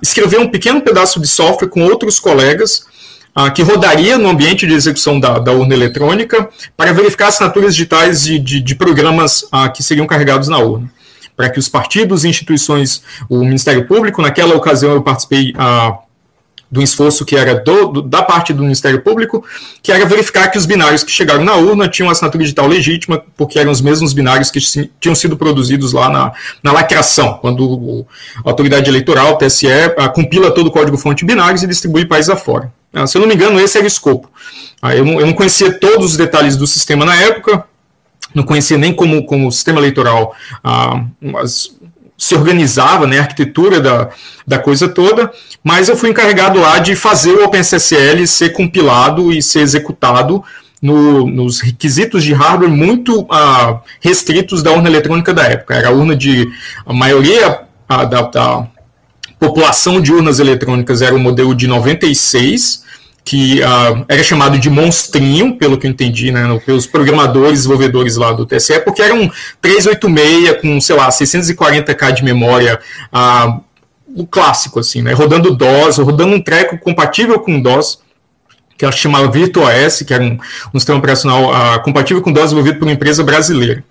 escrever 0.03 0.41
um 0.41 0.49
pequeno 0.49 0.81
pedaço 0.81 1.21
de 1.21 1.29
software 1.29 1.69
com 1.69 1.85
outros 1.85 2.19
colegas 2.19 2.90
ah, 3.35 3.51
que 3.51 3.63
rodaria 3.63 4.19
no 4.19 4.29
ambiente 4.29 4.67
de 4.67 4.75
execução 4.75 5.21
da, 5.21 5.39
da, 5.39 5.53
urna 5.53 5.75
eletrônica 5.75 6.49
para 6.77 6.93
verificar 6.93 7.29
assinaturas 7.29 7.75
digitais 7.75 8.23
de, 8.23 8.39
de, 8.39 8.61
de 8.61 8.75
programas 8.75 9.47
ah, 9.53 9.69
que 9.69 9.83
seriam 9.83 10.07
carregados 10.07 10.49
na 10.49 10.59
urna. 10.59 10.91
Para 11.37 11.49
que 11.49 11.59
os 11.59 11.69
partidos 11.69 12.25
instituições, 12.25 13.03
o 13.29 13.39
Ministério 13.39 13.87
Público, 13.87 14.21
naquela 14.21 14.55
ocasião 14.55 14.93
eu 14.93 15.03
participei 15.03 15.55
ah, 15.57 15.99
do 16.71 16.83
esforço 16.83 17.25
que 17.25 17.35
era 17.35 17.55
do, 17.55 17.89
do, 17.89 18.03
da 18.03 18.23
parte 18.23 18.53
do 18.53 18.63
Ministério 18.63 19.01
Público, 19.01 19.45
que 19.83 19.91
era 19.91 20.05
verificar 20.07 20.49
que 20.49 20.57
os 20.57 20.67
binários 20.67 21.03
que 21.03 21.11
chegaram 21.11 21.45
na 21.45 21.57
urna 21.57 21.89
tinham 21.89 22.09
assinatura 22.09 22.45
digital 22.45 22.69
legítima, 22.69 23.23
porque 23.37 23.59
eram 23.59 23.73
os 23.73 23.81
mesmos 23.81 24.13
binários 24.13 24.51
que 24.51 24.61
tinham 25.01 25.15
sido 25.15 25.37
produzidos 25.37 25.93
lá 25.93 26.09
na, 26.09 26.33
na 26.63 26.73
lacração, 26.73 27.39
quando 27.41 28.07
a 28.45 28.49
autoridade 28.49 28.89
eleitoral, 28.89 29.33
o 29.33 29.37
TSE, 29.37 29.67
compila 30.15 30.53
todo 30.53 30.69
o 30.69 30.71
código-fonte 30.71 31.25
binários 31.25 31.63
e 31.63 31.67
distribui 31.67 32.05
país 32.05 32.29
afora. 32.29 32.73
Ah, 32.93 33.07
se 33.07 33.17
eu 33.17 33.21
não 33.21 33.29
me 33.29 33.35
engano, 33.35 33.61
esse 33.61 33.79
era 33.79 33.85
o 33.85 33.89
escopo. 33.89 34.31
Ah, 34.83 34.95
eu, 34.95 35.05
não, 35.05 35.21
eu 35.21 35.27
não 35.27 35.33
conhecia 35.33 35.73
todos 35.73 36.13
os 36.13 36.17
detalhes 36.17 36.57
do 36.57 36.67
sistema 36.67 37.05
na 37.05 37.15
época, 37.15 37.65
não 38.35 38.43
conhecia 38.43 38.79
nem 38.79 38.93
como, 38.93 39.25
como 39.27 39.49
o 39.49 39.53
sistema 39.53 39.79
eleitoral 39.79 40.35
ah, 40.63 41.05
se 42.19 42.35
organizava, 42.35 43.07
né, 43.07 43.19
a 43.19 43.23
arquitetura 43.23 43.81
da, 43.81 44.11
da 44.47 44.59
coisa 44.59 44.89
toda, 44.89 45.33
mas 45.65 45.89
eu 45.89 45.97
fui 45.97 46.11
encarregado 46.11 46.61
lá 46.61 46.79
de 46.79 46.95
fazer 46.95 47.33
o 47.33 47.45
OpenSSL 47.45 48.27
ser 48.27 48.51
compilado 48.51 49.33
e 49.33 49.43
ser 49.43 49.61
executado 49.61 50.45
no, 50.81 51.27
nos 51.27 51.61
requisitos 51.61 52.25
de 52.25 52.33
hardware 52.33 52.71
muito 52.71 53.27
ah, 53.31 53.81
restritos 54.01 54.63
da 54.63 54.73
urna 54.73 54.89
eletrônica 54.89 55.33
da 55.33 55.45
época. 55.45 55.75
Era 55.75 55.89
a 55.89 55.93
urna 55.93 56.17
de. 56.17 56.51
A 56.87 56.93
maioria 56.93 57.63
ah, 57.89 58.05
da, 58.05 58.23
da 58.23 58.67
população 59.41 60.01
de 60.01 60.13
urnas 60.13 60.39
eletrônicas 60.39 61.01
era 61.01 61.15
o 61.15 61.19
modelo 61.19 61.55
de 61.55 61.67
96, 61.67 62.85
que 63.25 63.61
uh, 63.61 64.05
era 64.07 64.23
chamado 64.23 64.59
de 64.59 64.69
monstrinho, 64.69 65.57
pelo 65.57 65.79
que 65.79 65.87
eu 65.87 65.91
entendi, 65.91 66.31
né, 66.31 66.43
pelos 66.65 66.87
programadores, 66.87 67.61
desenvolvedores 67.61 68.17
lá 68.17 68.33
do 68.33 68.45
TSE, 68.45 68.81
porque 68.81 69.01
era 69.01 69.15
um 69.15 69.31
386 69.63 70.61
com, 70.61 70.81
sei 70.81 70.97
lá, 70.97 71.09
640k 71.09 72.13
de 72.13 72.23
memória, 72.23 72.79
uh, 73.13 73.61
o 74.15 74.27
clássico, 74.27 74.79
assim, 74.79 75.01
né, 75.01 75.13
rodando 75.13 75.55
DOS, 75.55 75.99
rodando 75.99 76.35
um 76.35 76.43
treco 76.43 76.79
compatível 76.79 77.39
com 77.41 77.61
DOS, 77.61 78.01
que 78.77 78.85
eu 78.85 78.93
chamava 78.93 79.31
VirtuOS, 79.31 80.03
que 80.03 80.13
era 80.13 80.23
um, 80.23 80.39
um 80.75 80.79
sistema 80.79 80.99
operacional 80.99 81.51
uh, 81.51 81.83
compatível 81.83 82.23
com 82.23 82.33
DOS 82.33 82.45
desenvolvido 82.45 82.79
por 82.79 82.85
uma 82.87 82.93
empresa 82.93 83.23
brasileira. 83.23 83.85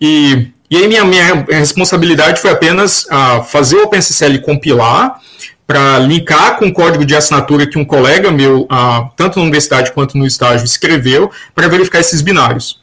E 0.00 0.52
e 0.70 0.76
aí 0.76 0.86
minha, 0.86 1.04
minha 1.04 1.44
responsabilidade 1.48 2.40
foi 2.40 2.50
apenas 2.50 3.04
uh, 3.06 3.42
fazer 3.42 3.74
o 3.74 3.82
OpenSSL 3.82 4.40
compilar 4.40 5.20
para 5.66 5.98
linkar 5.98 6.58
com 6.58 6.68
o 6.68 6.72
código 6.72 7.04
de 7.04 7.16
assinatura 7.16 7.66
que 7.66 7.76
um 7.76 7.84
colega 7.84 8.30
meu, 8.30 8.62
uh, 8.62 9.10
tanto 9.16 9.36
na 9.36 9.42
universidade 9.42 9.90
quanto 9.90 10.16
no 10.16 10.24
estágio, 10.24 10.64
escreveu 10.64 11.28
para 11.56 11.66
verificar 11.66 11.98
esses 11.98 12.22
binários. 12.22 12.80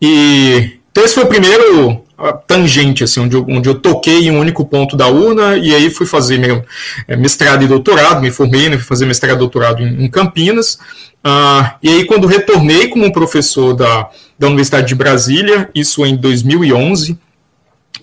E 0.00 0.78
então 0.90 1.02
esse 1.04 1.14
foi 1.14 1.24
o 1.24 1.28
primeiro 1.28 2.04
tangente, 2.46 3.02
assim, 3.02 3.20
onde 3.20 3.34
eu, 3.34 3.44
onde 3.48 3.68
eu 3.68 3.74
toquei 3.74 4.28
em 4.28 4.30
um 4.30 4.38
único 4.38 4.64
ponto 4.64 4.96
da 4.96 5.08
urna, 5.08 5.56
e 5.56 5.74
aí 5.74 5.90
fui 5.90 6.06
fazer 6.06 6.38
meu 6.38 6.64
é, 7.08 7.16
mestrado 7.16 7.64
e 7.64 7.66
doutorado, 7.66 8.20
me 8.20 8.30
formei, 8.30 8.68
né, 8.68 8.76
fui 8.76 8.86
fazer 8.86 9.04
mestrado 9.04 9.36
e 9.36 9.38
doutorado 9.38 9.82
em, 9.82 10.04
em 10.04 10.08
Campinas, 10.08 10.78
uh, 11.26 11.74
e 11.82 11.88
aí 11.88 12.04
quando 12.04 12.26
retornei 12.26 12.88
como 12.88 13.12
professor 13.12 13.74
da, 13.74 14.08
da 14.38 14.46
Universidade 14.46 14.88
de 14.88 14.94
Brasília, 14.94 15.70
isso 15.74 16.04
em 16.04 16.16
2011, 16.16 17.12
uh, 17.12 17.18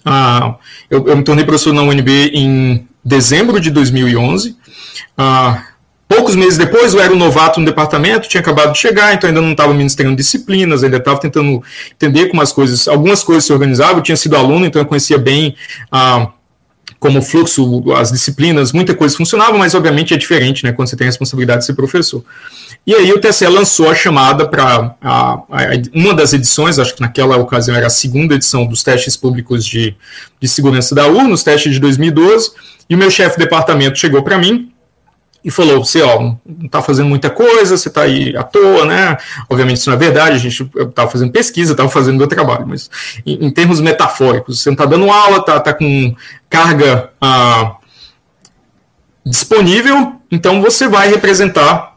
ah, 0.06 0.56
eu, 0.90 1.08
eu, 1.08 1.18
me 1.18 1.24
tornei 1.24 1.46
professor 1.46 1.74
na 1.74 1.82
UNB 1.82 2.32
em 2.34 2.88
dezembro 3.04 3.60
de 3.60 3.70
2011, 3.72 4.56
uh, 5.18 5.62
poucos 6.08 6.36
meses 6.36 6.58
depois, 6.58 6.94
eu 6.94 7.00
era 7.00 7.14
um 7.14 7.18
novato 7.18 7.60
no 7.60 7.66
departamento, 7.66 8.28
tinha 8.28 8.42
acabado 8.42 8.74
de 8.74 8.80
chegar, 8.80 9.14
então 9.14 9.28
ainda 9.28 9.42
não 9.42 9.52
estava 9.52 9.74
ministrando 9.74 10.16
disciplinas, 10.16 10.84
ainda 10.84 10.98
estava 10.98 11.20
tentando 11.20 11.64
entender 11.92 12.28
como 12.28 12.42
as 12.42 12.52
coisas, 12.52 12.88
algumas 12.88 13.24
coisas 13.24 13.46
se 13.46 13.54
organizavam, 13.54 13.98
eu 13.98 14.04
tinha 14.04 14.18
sido 14.18 14.36
aluno, 14.36 14.66
então 14.66 14.82
eu 14.82 14.86
conhecia 14.86 15.18
bem 15.18 15.56
ah, 15.92 16.30
como 17.02 17.20
fluxo, 17.20 17.84
as 17.96 18.12
disciplinas, 18.12 18.72
muita 18.72 18.94
coisa 18.94 19.18
funcionava, 19.18 19.58
mas 19.58 19.74
obviamente 19.74 20.14
é 20.14 20.18
diferente, 20.18 20.64
né, 20.64 20.72
quando 20.72 20.88
você 20.88 20.96
tem 20.96 21.08
a 21.08 21.10
responsabilidade 21.10 21.62
de 21.62 21.66
ser 21.66 21.74
professor. 21.74 22.24
E 22.86 22.94
aí 22.94 23.12
o 23.12 23.20
TSE 23.20 23.48
lançou 23.48 23.90
a 23.90 23.96
chamada 23.96 24.48
para 24.48 24.96
uma 25.96 26.14
das 26.14 26.32
edições, 26.32 26.78
acho 26.78 26.94
que 26.94 27.02
naquela 27.02 27.38
ocasião 27.38 27.76
era 27.76 27.88
a 27.88 27.90
segunda 27.90 28.36
edição 28.36 28.68
dos 28.68 28.84
testes 28.84 29.18
públicos 29.18 29.66
de, 29.66 29.96
de 30.40 30.48
segurança 30.48 30.94
da 30.94 31.08
urna, 31.08 31.34
os 31.34 31.44
testes 31.44 31.74
de 31.74 31.80
2012, 31.80 32.52
e 32.88 32.94
o 32.94 32.98
meu 33.00 33.10
chefe 33.10 33.36
de 33.36 33.46
departamento 33.46 33.98
chegou 33.98 34.22
para 34.22 34.38
mim 34.38 34.72
e 35.44 35.50
falou: 35.50 35.84
você 35.84 36.02
ó, 36.02 36.20
não 36.20 36.40
está 36.64 36.82
fazendo 36.82 37.10
muita 37.10 37.30
coisa, 37.30 37.78
você 37.78 37.88
está 37.88 38.02
aí 38.04 38.36
à 38.36 38.44
toa, 38.44 38.86
né? 38.86 39.18
Obviamente 39.50 39.78
isso 39.78 39.90
não 39.90 39.96
é 39.96 40.00
verdade, 40.00 40.36
a 40.36 40.40
gente 40.40 40.70
estava 40.76 41.10
fazendo 41.10 41.32
pesquisa, 41.32 41.74
estava 41.74 41.90
fazendo 41.90 42.18
meu 42.18 42.28
trabalho, 42.28 42.66
mas 42.68 42.90
em, 43.26 43.46
em, 43.46 43.52
termos 43.52 43.80
metafóricos, 43.82 44.62
você 44.62 44.70
não 44.70 44.76
está 44.76 44.86
dando 44.86 45.10
aula, 45.10 45.38
está 45.38 45.60
tá 45.60 45.74
com 45.74 46.16
carga 46.50 47.10
ah, 47.20 47.76
disponível, 49.26 50.16
então 50.32 50.62
você 50.62 50.88
vai 50.88 51.10
representar 51.10 51.91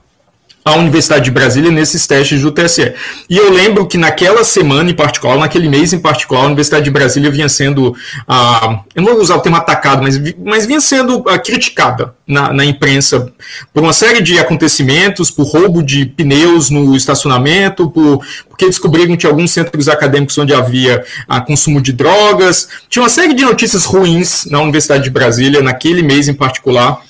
a 0.64 0.76
Universidade 0.76 1.26
de 1.26 1.30
Brasília 1.30 1.70
nesses 1.70 2.06
testes 2.06 2.40
do 2.40 2.50
TSE. 2.50 2.94
E 3.28 3.36
eu 3.36 3.52
lembro 3.52 3.86
que 3.86 3.98
naquela 3.98 4.42
semana 4.42 4.90
em 4.90 4.94
particular, 4.94 5.36
naquele 5.36 5.68
mês 5.68 5.92
em 5.92 5.98
particular, 5.98 6.42
a 6.42 6.46
Universidade 6.46 6.84
de 6.84 6.90
Brasília 6.90 7.30
vinha 7.30 7.50
sendo, 7.50 7.94
ah, 8.26 8.80
eu 8.94 9.02
não 9.02 9.12
vou 9.12 9.20
usar 9.20 9.36
o 9.36 9.40
termo 9.40 9.58
atacado, 9.58 10.02
mas, 10.02 10.18
mas 10.42 10.64
vinha 10.64 10.80
sendo 10.80 11.22
ah, 11.28 11.38
criticada 11.38 12.14
na, 12.26 12.50
na, 12.50 12.64
imprensa 12.64 13.30
por 13.74 13.82
uma 13.82 13.92
série 13.92 14.22
de 14.22 14.38
acontecimentos, 14.38 15.30
por 15.30 15.46
roubo 15.46 15.82
de 15.82 16.06
pneus 16.06 16.70
no 16.70 16.96
estacionamento, 16.96 17.90
por, 17.90 18.24
porque 18.48 18.64
descobriram 18.64 19.16
que 19.18 19.26
alguns 19.26 19.50
centros 19.50 19.86
acadêmicos 19.86 20.38
onde 20.38 20.54
havia 20.54 21.04
ah, 21.28 21.42
consumo 21.42 21.78
de 21.78 21.92
drogas. 21.92 22.68
Tinha 22.88 23.02
uma 23.02 23.10
série 23.10 23.34
de 23.34 23.44
notícias 23.44 23.84
ruins 23.84 24.46
na 24.46 24.62
Universidade 24.62 25.04
de 25.04 25.10
Brasília, 25.10 25.60
naquele 25.60 26.02
mês 26.02 26.26
em 26.26 26.34
particular, 26.34 27.02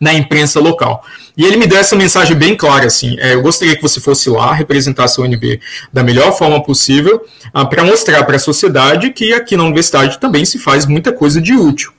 na 0.00 0.12
imprensa 0.12 0.60
local. 0.60 1.04
E 1.36 1.44
ele 1.44 1.56
me 1.56 1.66
deu 1.66 1.78
essa 1.78 1.96
mensagem 1.96 2.36
bem 2.36 2.56
clara, 2.56 2.86
assim, 2.86 3.16
é, 3.18 3.34
eu 3.34 3.42
gostaria 3.42 3.74
que 3.74 3.82
você 3.82 4.00
fosse 4.00 4.30
lá, 4.30 4.52
representasse 4.52 5.20
a 5.20 5.24
UNB 5.24 5.60
da 5.92 6.02
melhor 6.02 6.36
forma 6.36 6.62
possível, 6.62 7.24
ah, 7.52 7.64
para 7.64 7.84
mostrar 7.84 8.22
para 8.24 8.36
a 8.36 8.38
sociedade 8.38 9.10
que 9.10 9.32
aqui 9.32 9.56
na 9.56 9.64
universidade 9.64 10.18
também 10.18 10.44
se 10.44 10.58
faz 10.58 10.86
muita 10.86 11.12
coisa 11.12 11.40
de 11.40 11.54
útil. 11.54 11.92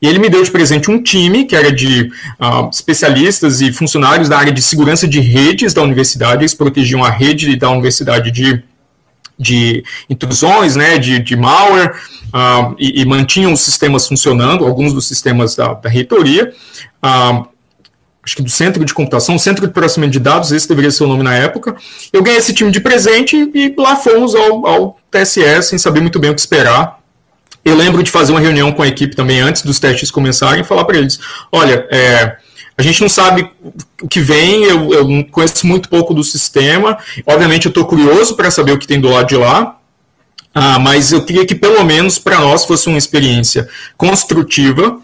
E 0.00 0.06
ele 0.06 0.18
me 0.18 0.28
deu 0.28 0.42
de 0.42 0.50
presente 0.50 0.90
um 0.90 1.02
time 1.02 1.44
que 1.44 1.56
era 1.56 1.72
de 1.72 2.10
uh, 2.38 2.68
especialistas 2.70 3.60
e 3.60 3.72
funcionários 3.72 4.28
da 4.28 4.38
área 4.38 4.52
de 4.52 4.62
segurança 4.62 5.06
de 5.08 5.20
redes 5.20 5.72
da 5.72 5.82
universidade, 5.82 6.42
eles 6.42 6.54
protegiam 6.54 7.02
a 7.02 7.10
rede 7.10 7.56
da 7.56 7.70
universidade 7.70 8.30
de, 8.30 8.62
de 9.38 9.84
intrusões, 10.08 10.76
né, 10.76 10.98
de, 10.98 11.18
de 11.18 11.36
malware, 11.36 11.94
uh, 12.28 12.74
e, 12.78 13.02
e, 13.02 13.04
mantinham 13.04 13.52
os 13.52 13.60
sistemas 13.60 14.06
funcionando, 14.06 14.64
alguns 14.64 14.92
dos 14.92 15.06
sistemas 15.06 15.56
da, 15.56 15.74
da 15.74 15.88
reitoria. 15.88 16.52
Uh, 17.02 17.46
acho 18.24 18.36
que 18.36 18.42
do 18.42 18.50
Centro 18.50 18.84
de 18.84 18.94
Computação, 18.94 19.38
Centro 19.38 19.66
de 19.66 19.72
Processamento 19.72 20.12
de 20.12 20.20
Dados, 20.20 20.52
esse 20.52 20.68
deveria 20.68 20.90
ser 20.90 21.04
o 21.04 21.08
nome 21.08 21.22
na 21.22 21.34
época. 21.34 21.76
Eu 22.12 22.22
ganhei 22.22 22.38
esse 22.38 22.54
time 22.54 22.70
de 22.70 22.80
presente 22.80 23.36
e 23.54 23.74
lá 23.76 23.96
fomos 23.96 24.34
ao, 24.34 24.66
ao 24.66 24.98
TSE 25.10 25.62
sem 25.62 25.78
saber 25.78 26.00
muito 26.00 26.18
bem 26.18 26.30
o 26.30 26.34
que 26.34 26.40
esperar. 26.40 27.00
Eu 27.64 27.74
lembro 27.74 28.02
de 28.02 28.10
fazer 28.10 28.32
uma 28.32 28.40
reunião 28.40 28.72
com 28.72 28.82
a 28.82 28.86
equipe 28.86 29.16
também 29.16 29.40
antes 29.40 29.62
dos 29.62 29.78
testes 29.78 30.10
começarem 30.10 30.60
e 30.60 30.64
falar 30.64 30.84
para 30.84 30.98
eles: 30.98 31.18
olha, 31.50 31.86
é, 31.90 32.36
a 32.76 32.82
gente 32.82 33.00
não 33.00 33.08
sabe 33.08 33.48
o 34.02 34.08
que 34.08 34.20
vem, 34.20 34.64
eu, 34.64 34.92
eu 34.92 35.24
conheço 35.30 35.66
muito 35.66 35.88
pouco 35.88 36.12
do 36.12 36.24
sistema. 36.24 36.98
Obviamente, 37.24 37.66
eu 37.66 37.70
estou 37.70 37.84
curioso 37.84 38.34
para 38.34 38.50
saber 38.50 38.72
o 38.72 38.78
que 38.78 38.86
tem 38.86 39.00
do 39.00 39.08
lado 39.08 39.28
de 39.28 39.36
lá. 39.36 39.78
Ah, 40.52 40.78
mas 40.78 41.12
eu 41.12 41.24
queria 41.24 41.44
que 41.44 41.54
pelo 41.54 41.84
menos 41.84 42.18
para 42.18 42.38
nós 42.40 42.64
fosse 42.64 42.88
uma 42.88 42.98
experiência 42.98 43.68
construtiva 43.96 45.00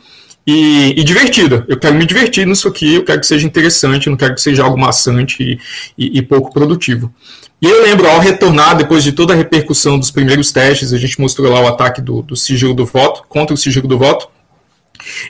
e, 0.47 0.95
e, 0.97 1.05
divertida. 1.05 1.65
Eu 1.69 1.79
quero 1.79 1.95
me 1.95 2.07
divertir 2.07 2.47
nisso 2.47 2.69
aqui, 2.69 2.95
eu 2.95 3.05
quero 3.05 3.21
que 3.21 3.27
seja 3.27 3.47
interessante, 3.47 4.09
não 4.09 4.17
quero 4.17 4.35
que 4.35 4.41
seja 4.41 4.63
algo 4.63 4.79
maçante 4.79 5.43
e, 5.43 5.59
e, 5.99 6.19
e, 6.19 6.23
pouco 6.23 6.53
produtivo. 6.53 7.13
E 7.61 7.67
eu 7.67 7.83
lembro, 7.83 8.09
ao 8.09 8.21
retornar, 8.21 8.77
depois 8.77 9.03
de 9.05 9.13
toda 9.13 9.35
a 9.35 9.37
repercussão 9.37 9.99
dos 9.99 10.11
primeiros 10.11 10.51
testes, 10.51 10.93
a 10.93 10.99
gente 10.99 11.21
mostrou 11.21 11.53
lá 11.53 11.61
o 11.61 11.67
ataque 11.67 12.01
do, 12.01 12.23
do 12.23 12.35
sigilo 12.35 12.73
do 12.73 12.87
voto, 12.87 13.25
contra 13.29 13.55
o 13.55 13.59
sigilo 13.59 13.87
do 13.87 13.99
voto. 13.99 14.29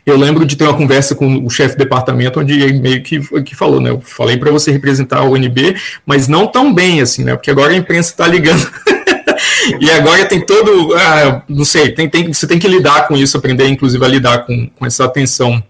Eu 0.05 0.17
lembro 0.17 0.45
de 0.45 0.57
ter 0.57 0.65
uma 0.65 0.77
conversa 0.77 1.15
com 1.15 1.45
o 1.45 1.51
chefe 1.51 1.77
de 1.77 1.85
departamento, 1.85 2.41
onde 2.41 2.61
ele 2.61 2.81
meio 2.81 3.03
que, 3.03 3.21
que 3.43 3.55
falou, 3.55 3.81
né? 3.81 3.91
Eu 3.91 4.01
falei 4.01 4.37
para 4.37 4.51
você 4.51 4.71
representar 4.71 5.19
a 5.19 5.25
UNB, 5.25 5.77
mas 6.05 6.29
não 6.29 6.47
tão 6.47 6.73
bem 6.73 7.01
assim, 7.01 7.25
né? 7.25 7.35
Porque 7.35 7.51
agora 7.51 7.73
a 7.73 7.77
imprensa 7.77 8.11
está 8.11 8.27
ligando. 8.27 8.69
e 9.81 9.91
agora 9.91 10.25
tem 10.27 10.41
todo, 10.41 10.95
ah, 10.95 11.43
não 11.49 11.65
sei, 11.65 11.93
tem, 11.93 12.09
tem, 12.09 12.33
você 12.33 12.47
tem 12.47 12.59
que 12.59 12.69
lidar 12.69 13.07
com 13.07 13.17
isso, 13.17 13.37
aprender 13.37 13.69
inclusive 13.69 14.05
a 14.05 14.09
lidar 14.09 14.47
com, 14.47 14.69
com 14.79 14.87
essa 14.87 15.05
atenção 15.05 15.63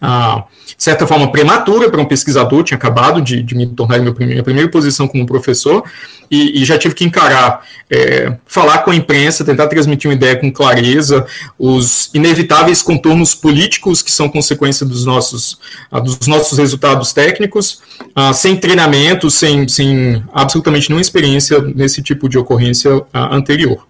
ah, 0.00 0.44
de 0.76 0.82
certa 0.82 1.06
forma, 1.06 1.30
prematura 1.30 1.90
para 1.90 2.00
um 2.00 2.04
pesquisador, 2.04 2.62
tinha 2.62 2.76
acabado 2.76 3.22
de, 3.22 3.42
de 3.42 3.54
me 3.54 3.66
tornar 3.66 3.98
minha 3.98 4.12
primeira, 4.12 4.34
minha 4.34 4.44
primeira 4.44 4.70
posição 4.70 5.08
como 5.08 5.24
professor, 5.24 5.82
e, 6.30 6.60
e 6.60 6.64
já 6.64 6.76
tive 6.76 6.94
que 6.94 7.04
encarar, 7.04 7.62
é, 7.90 8.36
falar 8.46 8.78
com 8.78 8.90
a 8.90 8.96
imprensa, 8.96 9.44
tentar 9.44 9.66
transmitir 9.68 10.10
uma 10.10 10.14
ideia 10.14 10.36
com 10.36 10.50
clareza, 10.52 11.26
os 11.58 12.10
inevitáveis 12.12 12.82
contornos 12.82 13.34
políticos 13.34 14.02
que 14.02 14.10
são 14.10 14.28
consequência 14.28 14.84
dos 14.84 15.04
nossos, 15.04 15.58
ah, 15.90 16.00
dos 16.00 16.26
nossos 16.26 16.58
resultados 16.58 17.12
técnicos, 17.12 17.80
ah, 18.14 18.32
sem 18.32 18.56
treinamento, 18.56 19.30
sem, 19.30 19.68
sem 19.68 20.22
absolutamente 20.32 20.88
nenhuma 20.88 21.02
experiência 21.02 21.60
nesse 21.60 22.02
tipo 22.02 22.28
de 22.28 22.36
ocorrência 22.36 23.02
ah, 23.12 23.34
anterior 23.34 23.86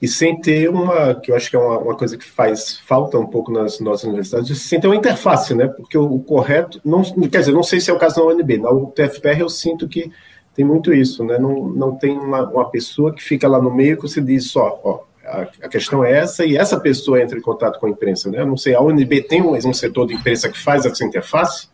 e 0.00 0.06
sem 0.06 0.40
ter 0.40 0.70
uma, 0.70 1.14
que 1.14 1.30
eu 1.30 1.36
acho 1.36 1.50
que 1.50 1.56
é 1.56 1.58
uma, 1.58 1.78
uma, 1.78 1.96
coisa 1.96 2.16
que 2.16 2.24
faz 2.24 2.78
falta 2.86 3.18
um 3.18 3.26
pouco 3.26 3.50
nas 3.50 3.80
nossas 3.80 4.04
universidades, 4.04 4.62
sem 4.62 4.80
ter 4.80 4.86
uma 4.86 4.96
interface, 4.96 5.54
né? 5.54 5.66
Porque 5.66 5.98
o, 5.98 6.04
o, 6.04 6.20
correto, 6.20 6.80
não, 6.84 7.02
quer 7.02 7.40
dizer, 7.40 7.52
não 7.52 7.64
sei 7.64 7.80
se 7.80 7.90
é 7.90 7.92
o 7.92 7.98
caso 7.98 8.16
da 8.16 8.24
UNB, 8.24 8.58
na 8.58 8.70
UTFPR 8.70 9.40
eu 9.40 9.48
sinto 9.48 9.88
que 9.88 10.10
tem 10.54 10.64
muito 10.64 10.92
isso, 10.92 11.24
né? 11.24 11.38
Não, 11.38 11.68
não 11.68 11.96
tem 11.96 12.16
uma, 12.16 12.48
uma 12.48 12.70
pessoa 12.70 13.12
que 13.12 13.22
fica 13.22 13.48
lá 13.48 13.60
no 13.60 13.74
meio 13.74 13.96
que 13.96 14.02
você 14.02 14.20
diz 14.20 14.50
só, 14.50 14.80
ó, 14.84 15.00
a, 15.24 15.42
a, 15.62 15.68
questão 15.68 16.04
é 16.04 16.12
essa 16.12 16.44
e 16.44 16.56
essa 16.56 16.78
pessoa 16.78 17.20
entra 17.20 17.36
em 17.36 17.42
contato 17.42 17.78
com 17.80 17.86
a 17.86 17.90
imprensa, 17.90 18.30
né? 18.30 18.40
Eu 18.40 18.46
não 18.46 18.56
sei, 18.56 18.74
a 18.74 18.80
UNB 18.80 19.22
tem 19.22 19.42
um, 19.42 19.54
um 19.54 19.74
setor 19.74 20.06
de 20.06 20.14
imprensa 20.14 20.48
que 20.48 20.58
faz 20.58 20.86
essa 20.86 21.04
interface? 21.04 21.68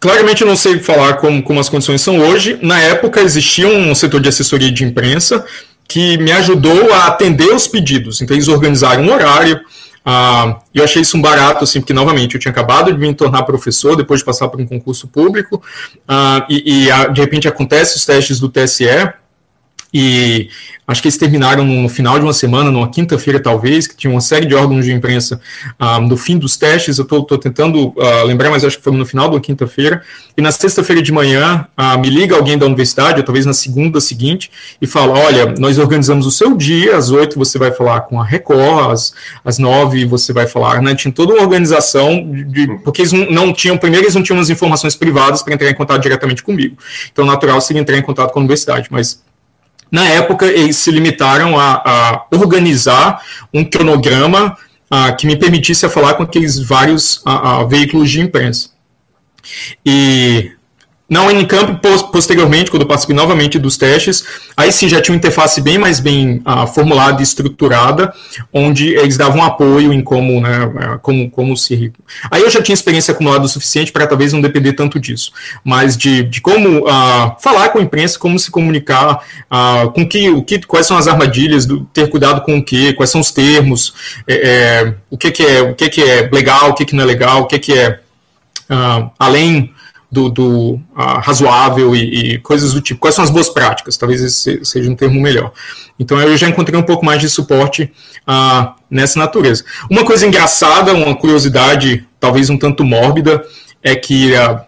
Claramente 0.00 0.40
eu 0.40 0.48
não 0.48 0.56
sei 0.56 0.78
falar 0.78 1.18
como, 1.18 1.42
como 1.42 1.60
as 1.60 1.68
condições 1.68 2.00
são 2.00 2.18
hoje. 2.18 2.58
Na 2.62 2.80
época 2.80 3.20
existia 3.20 3.68
um 3.68 3.94
setor 3.94 4.20
de 4.20 4.30
assessoria 4.30 4.72
de 4.72 4.82
imprensa, 4.82 5.44
que 5.90 6.16
me 6.18 6.30
ajudou 6.30 6.92
a 6.92 7.06
atender 7.08 7.52
os 7.52 7.66
pedidos. 7.66 8.22
Então, 8.22 8.36
eles 8.36 8.46
organizaram 8.46 9.02
um 9.02 9.12
horário. 9.12 9.60
Ah, 10.06 10.60
eu 10.72 10.84
achei 10.84 11.02
isso 11.02 11.16
um 11.16 11.20
barato, 11.20 11.64
assim, 11.64 11.80
porque, 11.80 11.92
novamente, 11.92 12.36
eu 12.36 12.40
tinha 12.40 12.52
acabado 12.52 12.92
de 12.92 12.98
me 12.98 13.12
tornar 13.12 13.42
professor 13.42 13.96
depois 13.96 14.20
de 14.20 14.26
passar 14.26 14.48
por 14.48 14.60
um 14.60 14.66
concurso 14.66 15.08
público, 15.08 15.60
ah, 16.06 16.46
e, 16.48 16.86
e, 16.88 17.12
de 17.12 17.20
repente 17.20 17.48
acontece 17.48 17.96
os 17.96 18.06
testes 18.06 18.38
do 18.38 18.48
TSE, 18.48 18.86
e 19.92 20.48
acho 20.86 21.02
que 21.02 21.08
eles 21.08 21.16
terminaram 21.16 21.64
no 21.64 21.88
final 21.88 22.18
de 22.18 22.24
uma 22.24 22.32
semana, 22.32 22.70
numa 22.70 22.88
quinta-feira 22.88 23.40
talvez, 23.40 23.86
que 23.86 23.96
tinha 23.96 24.10
uma 24.10 24.20
série 24.20 24.46
de 24.46 24.54
órgãos 24.54 24.84
de 24.84 24.92
imprensa 24.92 25.40
ah, 25.78 26.00
no 26.00 26.16
fim 26.16 26.38
dos 26.38 26.56
testes, 26.56 26.98
eu 26.98 27.04
estou 27.04 27.38
tentando 27.38 27.94
ah, 27.98 28.22
lembrar, 28.24 28.50
mas 28.50 28.64
acho 28.64 28.76
que 28.76 28.84
foi 28.84 28.92
no 28.92 29.06
final 29.06 29.30
da 29.30 29.40
quinta-feira, 29.40 30.02
e 30.36 30.42
na 30.42 30.52
sexta-feira 30.52 31.02
de 31.02 31.12
manhã 31.12 31.66
ah, 31.76 31.96
me 31.96 32.08
liga 32.08 32.36
alguém 32.36 32.56
da 32.56 32.66
universidade, 32.66 33.18
ou 33.18 33.24
talvez 33.24 33.46
na 33.46 33.52
segunda 33.52 34.00
seguinte, 34.00 34.50
e 34.80 34.86
fala, 34.86 35.18
olha, 35.18 35.54
nós 35.58 35.78
organizamos 35.78 36.26
o 36.26 36.30
seu 36.30 36.56
dia, 36.56 36.96
às 36.96 37.10
oito 37.10 37.38
você 37.38 37.58
vai 37.58 37.72
falar 37.72 38.02
com 38.02 38.20
a 38.20 38.24
Record, 38.24 38.92
às, 39.44 39.58
nove 39.58 40.04
você 40.04 40.32
vai 40.32 40.46
falar, 40.46 40.80
né, 40.82 40.94
tinha 40.94 41.12
toda 41.12 41.34
uma 41.34 41.42
organização, 41.42 42.30
de, 42.32 42.78
porque 42.84 43.02
eles 43.02 43.12
não 43.12 43.52
tinham, 43.52 43.76
primeiro 43.76 44.06
eles 44.06 44.14
não 44.14 44.22
tinham 44.22 44.40
as 44.40 44.50
informações 44.50 44.94
privadas 44.96 45.42
para 45.42 45.54
entrar 45.54 45.68
em 45.68 45.74
contato 45.74 46.02
diretamente 46.02 46.42
comigo, 46.42 46.76
então 47.12 47.24
natural 47.24 47.60
seria 47.60 47.80
entrar 47.80 47.96
em 47.96 48.02
contato 48.02 48.32
com 48.32 48.38
a 48.38 48.42
universidade, 48.42 48.88
mas 48.90 49.20
na 49.90 50.04
época, 50.04 50.46
eles 50.46 50.76
se 50.76 50.90
limitaram 50.90 51.58
a, 51.58 51.82
a 51.84 52.26
organizar 52.36 53.20
um 53.52 53.64
cronograma 53.64 54.56
a, 54.90 55.12
que 55.12 55.26
me 55.26 55.36
permitisse 55.36 55.88
falar 55.88 56.14
com 56.14 56.22
aqueles 56.22 56.58
vários 56.58 57.22
a, 57.24 57.64
veículos 57.64 58.10
de 58.10 58.20
imprensa. 58.20 58.70
E 59.84 60.52
na 61.10 61.24
Unicamp, 61.24 61.80
posteriormente, 62.12 62.70
quando 62.70 62.82
eu 62.82 62.86
participei 62.88 63.16
novamente 63.16 63.58
dos 63.58 63.76
testes, 63.76 64.24
aí 64.56 64.70
sim 64.70 64.88
já 64.88 65.00
tinha 65.00 65.12
uma 65.12 65.18
interface 65.18 65.60
bem 65.60 65.76
mais 65.76 65.98
bem 65.98 66.40
uh, 66.46 66.68
formulada 66.68 67.20
e 67.20 67.24
estruturada, 67.24 68.14
onde 68.52 68.94
eles 68.94 69.16
davam 69.16 69.42
apoio 69.42 69.92
em 69.92 70.02
como, 70.02 70.40
né, 70.40 70.70
é, 70.78 70.98
como, 70.98 71.28
como 71.28 71.56
se... 71.56 71.92
Aí 72.30 72.42
eu 72.42 72.48
já 72.48 72.62
tinha 72.62 72.74
experiência 72.74 73.10
acumulada 73.10 73.44
o 73.44 73.48
suficiente 73.48 73.90
para 73.90 74.06
talvez 74.06 74.32
não 74.32 74.40
depender 74.40 74.74
tanto 74.74 75.00
disso, 75.00 75.32
mas 75.64 75.96
de, 75.96 76.22
de 76.22 76.40
como 76.40 76.86
uh, 76.86 77.34
falar 77.40 77.70
com 77.70 77.80
a 77.80 77.82
imprensa, 77.82 78.16
como 78.16 78.38
se 78.38 78.48
comunicar, 78.48 79.24
uh, 79.50 79.90
com 79.90 80.06
que, 80.06 80.30
o 80.30 80.44
que, 80.44 80.60
quais 80.60 80.86
são 80.86 80.96
as 80.96 81.08
armadilhas, 81.08 81.66
do, 81.66 81.80
ter 81.86 82.08
cuidado 82.08 82.42
com 82.42 82.58
o 82.58 82.64
que, 82.64 82.92
quais 82.92 83.10
são 83.10 83.20
os 83.20 83.32
termos, 83.32 83.92
é, 84.28 84.34
é, 84.34 84.94
o 85.10 85.18
que, 85.18 85.32
que, 85.32 85.42
é, 85.42 85.60
o 85.60 85.74
que, 85.74 85.88
que 85.88 86.02
é 86.02 86.30
legal, 86.32 86.70
o 86.70 86.74
que, 86.74 86.84
que 86.84 86.94
não 86.94 87.02
é 87.02 87.06
legal, 87.06 87.40
o 87.40 87.46
que, 87.46 87.58
que 87.58 87.72
é 87.72 87.98
uh, 88.70 89.10
além 89.18 89.74
do, 90.10 90.28
do 90.28 90.80
razoável 90.94 91.94
e, 91.94 92.34
e, 92.34 92.38
coisas 92.38 92.72
do 92.72 92.80
tipo. 92.80 93.00
Quais 93.00 93.14
são 93.14 93.24
as 93.24 93.30
boas 93.30 93.48
práticas? 93.48 93.96
Talvez 93.96 94.20
esse 94.20 94.64
seja 94.64 94.90
um 94.90 94.96
termo 94.96 95.20
melhor. 95.20 95.52
Então 95.98 96.20
eu 96.20 96.36
já 96.36 96.48
encontrei 96.48 96.78
um 96.78 96.82
pouco 96.82 97.04
mais 97.04 97.20
de 97.20 97.28
suporte 97.28 97.92
uh, 98.28 98.72
nessa 98.90 99.18
natureza. 99.18 99.64
Uma 99.88 100.04
coisa 100.04 100.26
engraçada, 100.26 100.92
uma 100.94 101.14
curiosidade, 101.14 102.06
talvez 102.18 102.50
um 102.50 102.56
tanto 102.56 102.84
mórbida, 102.84 103.44
é 103.82 103.94
que 103.94 104.32
uh, 104.32 104.60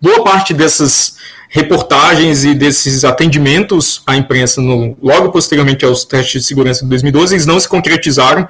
boa 0.00 0.22
parte 0.22 0.54
dessas 0.54 1.16
reportagens 1.48 2.44
e 2.44 2.54
desses 2.54 3.04
atendimentos 3.04 4.02
à 4.06 4.16
imprensa 4.16 4.60
no, 4.60 4.96
logo 5.02 5.30
posteriormente 5.30 5.84
aos 5.84 6.04
testes 6.04 6.42
de 6.42 6.48
segurança 6.48 6.82
de 6.82 6.88
2012, 6.88 7.34
eles 7.34 7.46
não 7.46 7.58
se 7.60 7.68
concretizaram 7.68 8.48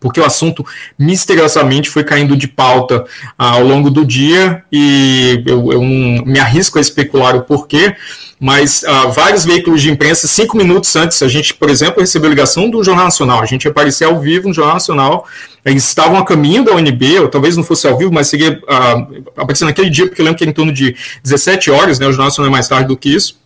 porque 0.00 0.18
o 0.18 0.24
assunto 0.24 0.64
misteriosamente 0.98 1.90
foi 1.90 2.02
caindo 2.02 2.34
de 2.34 2.48
pauta 2.48 3.04
ah, 3.38 3.50
ao 3.50 3.64
longo 3.64 3.90
do 3.90 4.04
dia 4.04 4.64
e 4.72 5.44
eu, 5.46 5.72
eu 5.72 5.82
me 5.82 6.40
arrisco 6.40 6.78
a 6.78 6.80
especular 6.80 7.36
o 7.36 7.42
porquê, 7.42 7.94
mas 8.40 8.82
ah, 8.84 9.08
vários 9.08 9.44
veículos 9.44 9.82
de 9.82 9.90
imprensa, 9.90 10.26
cinco 10.26 10.56
minutos 10.56 10.96
antes, 10.96 11.22
a 11.22 11.28
gente, 11.28 11.52
por 11.52 11.68
exemplo, 11.68 12.00
recebeu 12.00 12.30
ligação 12.30 12.70
do 12.70 12.82
Jornal 12.82 13.04
Nacional, 13.04 13.42
a 13.42 13.46
gente 13.46 13.68
apareceu 13.68 14.08
ao 14.08 14.18
vivo 14.18 14.48
no 14.48 14.54
Jornal 14.54 14.74
Nacional, 14.74 15.26
eles 15.62 15.86
estavam 15.86 16.16
a 16.16 16.24
caminho 16.24 16.64
da 16.64 16.74
UNB, 16.74 17.20
ou 17.20 17.28
talvez 17.28 17.54
não 17.54 17.62
fosse 17.62 17.86
ao 17.86 17.98
vivo, 17.98 18.10
mas 18.10 18.28
seria 18.28 18.58
ah, 18.66 19.06
aparecendo 19.36 19.68
naquele 19.68 19.90
dia, 19.90 20.06
porque 20.06 20.22
eu 20.22 20.24
lembro 20.24 20.38
que 20.38 20.44
era 20.44 20.50
em 20.50 20.54
torno 20.54 20.72
de 20.72 20.96
17 21.22 21.70
horas, 21.70 21.98
né, 21.98 22.06
o 22.06 22.10
Jornal 22.10 22.28
Nacional 22.28 22.48
é 22.48 22.52
mais 22.52 22.66
tarde 22.66 22.88
do 22.88 22.96
que 22.96 23.14
isso, 23.14 23.38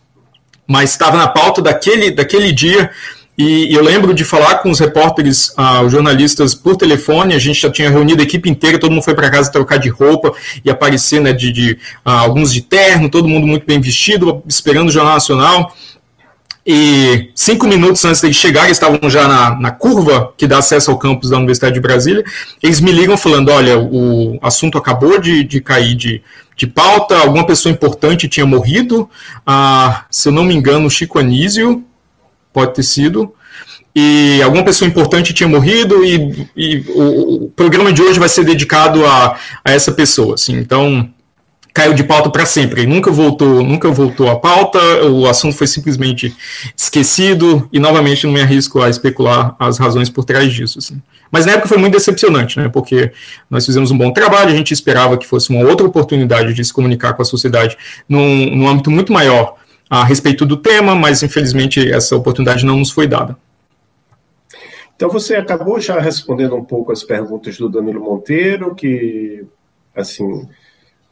mas 0.65 0.91
estava 0.91 1.17
na 1.17 1.27
pauta 1.27 1.61
daquele, 1.61 2.11
daquele 2.11 2.51
dia 2.51 2.89
e 3.37 3.73
eu 3.73 3.83
lembro 3.83 4.13
de 4.13 4.23
falar 4.23 4.59
com 4.59 4.69
os 4.69 4.79
repórteres, 4.79 5.53
ah, 5.57 5.81
os 5.81 5.91
jornalistas 5.91 6.55
por 6.55 6.77
telefone, 6.77 7.35
a 7.35 7.39
gente 7.39 7.61
já 7.61 7.69
tinha 7.69 7.89
reunido 7.89 8.21
a 8.21 8.23
equipe 8.23 8.49
inteira, 8.49 8.79
todo 8.79 8.91
mundo 8.91 9.03
foi 9.03 9.13
para 9.13 9.29
casa 9.29 9.51
trocar 9.51 9.77
de 9.77 9.89
roupa 9.89 10.33
e 10.63 10.69
aparecer, 10.69 11.19
né, 11.19 11.33
de, 11.33 11.51
de 11.51 11.77
ah, 12.05 12.21
alguns 12.21 12.53
de 12.53 12.61
terno, 12.61 13.09
todo 13.09 13.27
mundo 13.27 13.45
muito 13.45 13.65
bem 13.65 13.79
vestido, 13.81 14.41
esperando 14.47 14.87
o 14.87 14.91
Jornal 14.91 15.15
Nacional. 15.15 15.75
E 16.67 17.29
cinco 17.35 17.67
minutos 17.67 18.03
antes 18.05 18.21
de 18.21 18.33
chegar, 18.33 18.71
estavam 18.71 19.07
já 19.07 19.27
na, 19.27 19.59
na 19.59 19.71
curva 19.71 20.33
que 20.35 20.47
dá 20.47 20.57
acesso 20.57 20.89
ao 20.89 20.97
campus 20.97 21.29
da 21.29 21.37
Universidade 21.37 21.75
de 21.75 21.79
Brasília. 21.79 22.23
Eles 22.63 22.81
me 22.81 22.91
ligam 22.91 23.15
falando: 23.15 23.49
olha, 23.49 23.77
o 23.77 24.39
assunto 24.41 24.75
acabou 24.75 25.19
de, 25.19 25.43
de 25.43 25.61
cair 25.61 25.93
de, 25.93 26.23
de 26.57 26.65
pauta, 26.65 27.19
alguma 27.19 27.45
pessoa 27.45 27.71
importante 27.71 28.27
tinha 28.27 28.47
morrido. 28.47 29.07
Ah, 29.45 30.05
se 30.09 30.27
eu 30.27 30.33
não 30.33 30.43
me 30.43 30.55
engano, 30.55 30.89
Chico 30.89 31.19
Anísio, 31.19 31.83
pode 32.55 32.73
ter 32.73 32.83
sido, 32.83 33.33
e 33.93 34.41
alguma 34.41 34.63
pessoa 34.63 34.87
importante 34.87 35.33
tinha 35.33 35.47
morrido 35.47 36.03
e, 36.03 36.47
e 36.55 36.85
o, 36.89 37.45
o, 37.45 37.49
programa 37.49 37.91
de 37.91 38.01
hoje 38.01 38.17
vai 38.17 38.29
ser 38.29 38.45
dedicado 38.45 39.05
a, 39.05 39.37
a 39.63 39.71
essa 39.71 39.91
pessoa, 39.91 40.35
assim, 40.35 40.55
então 40.55 41.09
caiu 41.73 41.93
de 41.93 42.05
pauta 42.05 42.29
para 42.29 42.45
sempre, 42.45 42.85
nunca 42.85 43.11
voltou, 43.11 43.61
nunca 43.61 43.91
voltou 43.91 44.29
à 44.29 44.37
pauta, 44.37 44.79
o 45.03 45.27
assunto 45.27 45.57
foi 45.57 45.67
simplesmente 45.67 46.33
esquecido, 46.77 47.67
e 47.71 47.79
novamente 47.81 48.25
não 48.25 48.31
me 48.31 48.41
arrisco 48.41 48.81
a 48.81 48.89
especular 48.89 49.53
as 49.59 49.77
razões 49.77 50.09
por 50.09 50.23
trás 50.23 50.53
disso, 50.53 50.79
assim. 50.79 51.01
Mas 51.29 51.45
na 51.45 51.51
época 51.51 51.67
foi 51.67 51.77
muito 51.77 51.91
decepcionante, 51.91 52.57
né, 52.57 52.69
porque 52.69 53.11
nós 53.49 53.65
fizemos 53.65 53.91
um 53.91 53.97
bom 53.97 54.13
trabalho, 54.13 54.53
a 54.53 54.55
gente 54.55 54.73
esperava 54.73 55.17
que 55.17 55.27
fosse 55.27 55.49
uma 55.49 55.67
outra 55.67 55.85
oportunidade 55.85 56.53
de 56.53 56.63
se 56.63 56.71
comunicar 56.71 57.13
com 57.13 57.21
a 57.21 57.25
sociedade 57.25 57.77
num, 58.07 58.55
num 58.55 58.69
âmbito 58.69 58.89
muito 58.89 59.11
maior, 59.11 59.55
a 59.89 60.03
respeito 60.03 60.45
do 60.45 60.57
tema, 60.57 60.95
mas 60.95 61.23
infelizmente 61.23 61.91
essa 61.91 62.15
oportunidade 62.15 62.65
não 62.65 62.77
nos 62.77 62.91
foi 62.91 63.07
dada. 63.07 63.37
Então 64.95 65.09
você 65.09 65.35
acabou 65.35 65.79
já 65.79 65.99
respondendo 65.99 66.55
um 66.55 66.63
pouco 66.63 66.91
as 66.91 67.03
perguntas 67.03 67.57
do 67.57 67.69
Danilo 67.69 68.01
Monteiro, 68.01 68.73
que 68.73 69.43
assim 69.95 70.47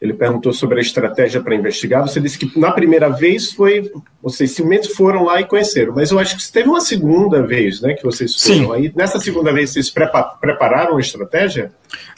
ele 0.00 0.12
perguntou 0.12 0.52
sobre 0.52 0.78
a 0.78 0.82
estratégia 0.82 1.40
para 1.40 1.54
investigar. 1.54 2.02
Você 2.02 2.20
disse 2.20 2.38
que 2.38 2.58
na 2.58 2.70
primeira 2.72 3.08
vez 3.08 3.52
foi, 3.52 3.90
vocês 4.22 4.50
simplesmente 4.50 4.92
foram 4.94 5.24
lá 5.24 5.40
e 5.40 5.46
conheceram, 5.46 5.94
mas 5.94 6.10
eu 6.10 6.18
acho 6.18 6.36
que 6.36 6.52
teve 6.52 6.68
uma 6.68 6.80
segunda 6.80 7.42
vez, 7.42 7.80
né, 7.80 7.94
que 7.94 8.04
vocês 8.04 8.34
foram 8.34 8.66
Sim. 8.66 8.72
aí. 8.72 8.92
Nessa 8.94 9.18
segunda 9.18 9.50
vez 9.50 9.70
vocês 9.70 9.90
prepararam 9.90 10.96
a 10.96 11.00
estratégia? 11.00 11.72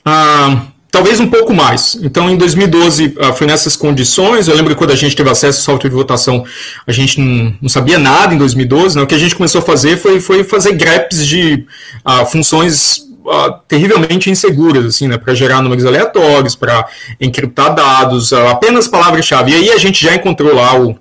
Ah, 0.05 0.67
Talvez 0.97 1.21
um 1.21 1.29
pouco 1.29 1.53
mais. 1.53 1.95
Então, 2.01 2.31
em 2.31 2.39
2012, 2.39 3.17
ah, 3.21 3.31
foi 3.35 3.47
nessas 3.47 3.77
condições. 3.77 4.49
Eu 4.49 4.57
lembro 4.57 4.73
que 4.73 4.79
quando 4.79 4.93
a 4.93 4.97
gente 4.97 5.15
teve 5.15 5.29
acesso 5.29 5.59
ao 5.59 5.75
software 5.75 5.91
de 5.91 5.95
votação, 5.95 6.43
a 6.87 6.91
gente 6.91 7.21
não, 7.21 7.55
não 7.61 7.69
sabia 7.69 7.99
nada 7.99 8.35
em 8.35 8.39
2012. 8.39 8.97
Né? 8.97 9.03
O 9.03 9.07
que 9.07 9.15
a 9.15 9.19
gente 9.19 9.37
começou 9.37 9.61
a 9.61 9.63
fazer 9.63 9.99
foi, 9.99 10.21
foi 10.21 10.43
fazer 10.43 10.73
greps 10.73 11.27
de 11.27 11.67
uh, 12.03 12.25
funções 12.25 13.05
uh, 13.27 13.59
terrivelmente 13.69 14.31
inseguras, 14.31 14.87
assim, 14.87 15.07
né? 15.07 15.19
para 15.19 15.35
gerar 15.35 15.61
números 15.61 15.85
aleatórios, 15.85 16.57
para 16.57 16.87
encriptar 17.21 17.75
dados, 17.75 18.33
uh, 18.33 18.49
apenas 18.49 18.89
palavras-chave. 18.89 19.53
E 19.53 19.55
aí 19.55 19.71
a 19.73 19.79
gente 19.79 20.03
já 20.03 20.15
encontrou 20.15 20.55
lá 20.55 20.81
o, 20.81 20.99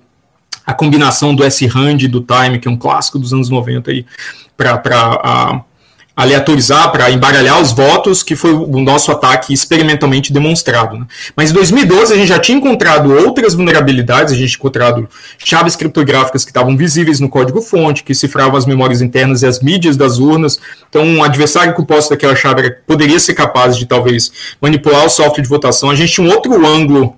a 0.65 0.73
combinação 0.73 1.33
do 1.33 1.41
S-RAND 1.41 2.03
e 2.03 2.09
do 2.09 2.19
Time, 2.19 2.59
que 2.59 2.67
é 2.67 2.71
um 2.71 2.75
clássico 2.75 3.17
dos 3.17 3.31
anos 3.31 3.49
90, 3.49 3.93
para 4.57 5.63
aleatorizar, 6.15 6.91
para 6.91 7.11
embaralhar 7.11 7.61
os 7.61 7.73
votos, 7.73 8.23
que 8.23 8.35
foi 8.35 8.53
o 8.53 8.79
nosso 8.79 9.11
ataque 9.11 9.53
experimentalmente 9.53 10.31
demonstrado. 10.31 10.97
Né? 10.97 11.05
Mas 11.35 11.51
em 11.51 11.53
2012 11.53 12.13
a 12.13 12.15
gente 12.15 12.27
já 12.27 12.39
tinha 12.39 12.57
encontrado 12.57 13.13
outras 13.13 13.53
vulnerabilidades, 13.53 14.31
a 14.31 14.35
gente 14.35 14.55
encontrado 14.55 15.09
chaves 15.37 15.75
criptográficas 15.75 16.45
que 16.45 16.51
estavam 16.51 16.77
visíveis 16.77 17.19
no 17.19 17.27
código-fonte, 17.27 18.03
que 18.03 18.15
cifravam 18.15 18.55
as 18.55 18.65
memórias 18.65 19.01
internas 19.01 19.41
e 19.41 19.47
as 19.47 19.59
mídias 19.59 19.97
das 19.97 20.17
urnas. 20.17 20.59
Então, 20.89 21.03
um 21.03 21.23
adversário 21.23 21.75
que 21.75 21.81
posto 21.85 22.11
daquela 22.11 22.35
chave 22.35 22.71
poderia 22.87 23.19
ser 23.19 23.33
capaz 23.33 23.75
de 23.77 23.85
talvez 23.85 24.31
manipular 24.61 25.05
o 25.05 25.09
software 25.09 25.43
de 25.43 25.49
votação. 25.49 25.89
A 25.89 25.95
gente 25.95 26.13
tinha 26.13 26.25
um 26.25 26.31
outro 26.31 26.65
ângulo 26.65 27.15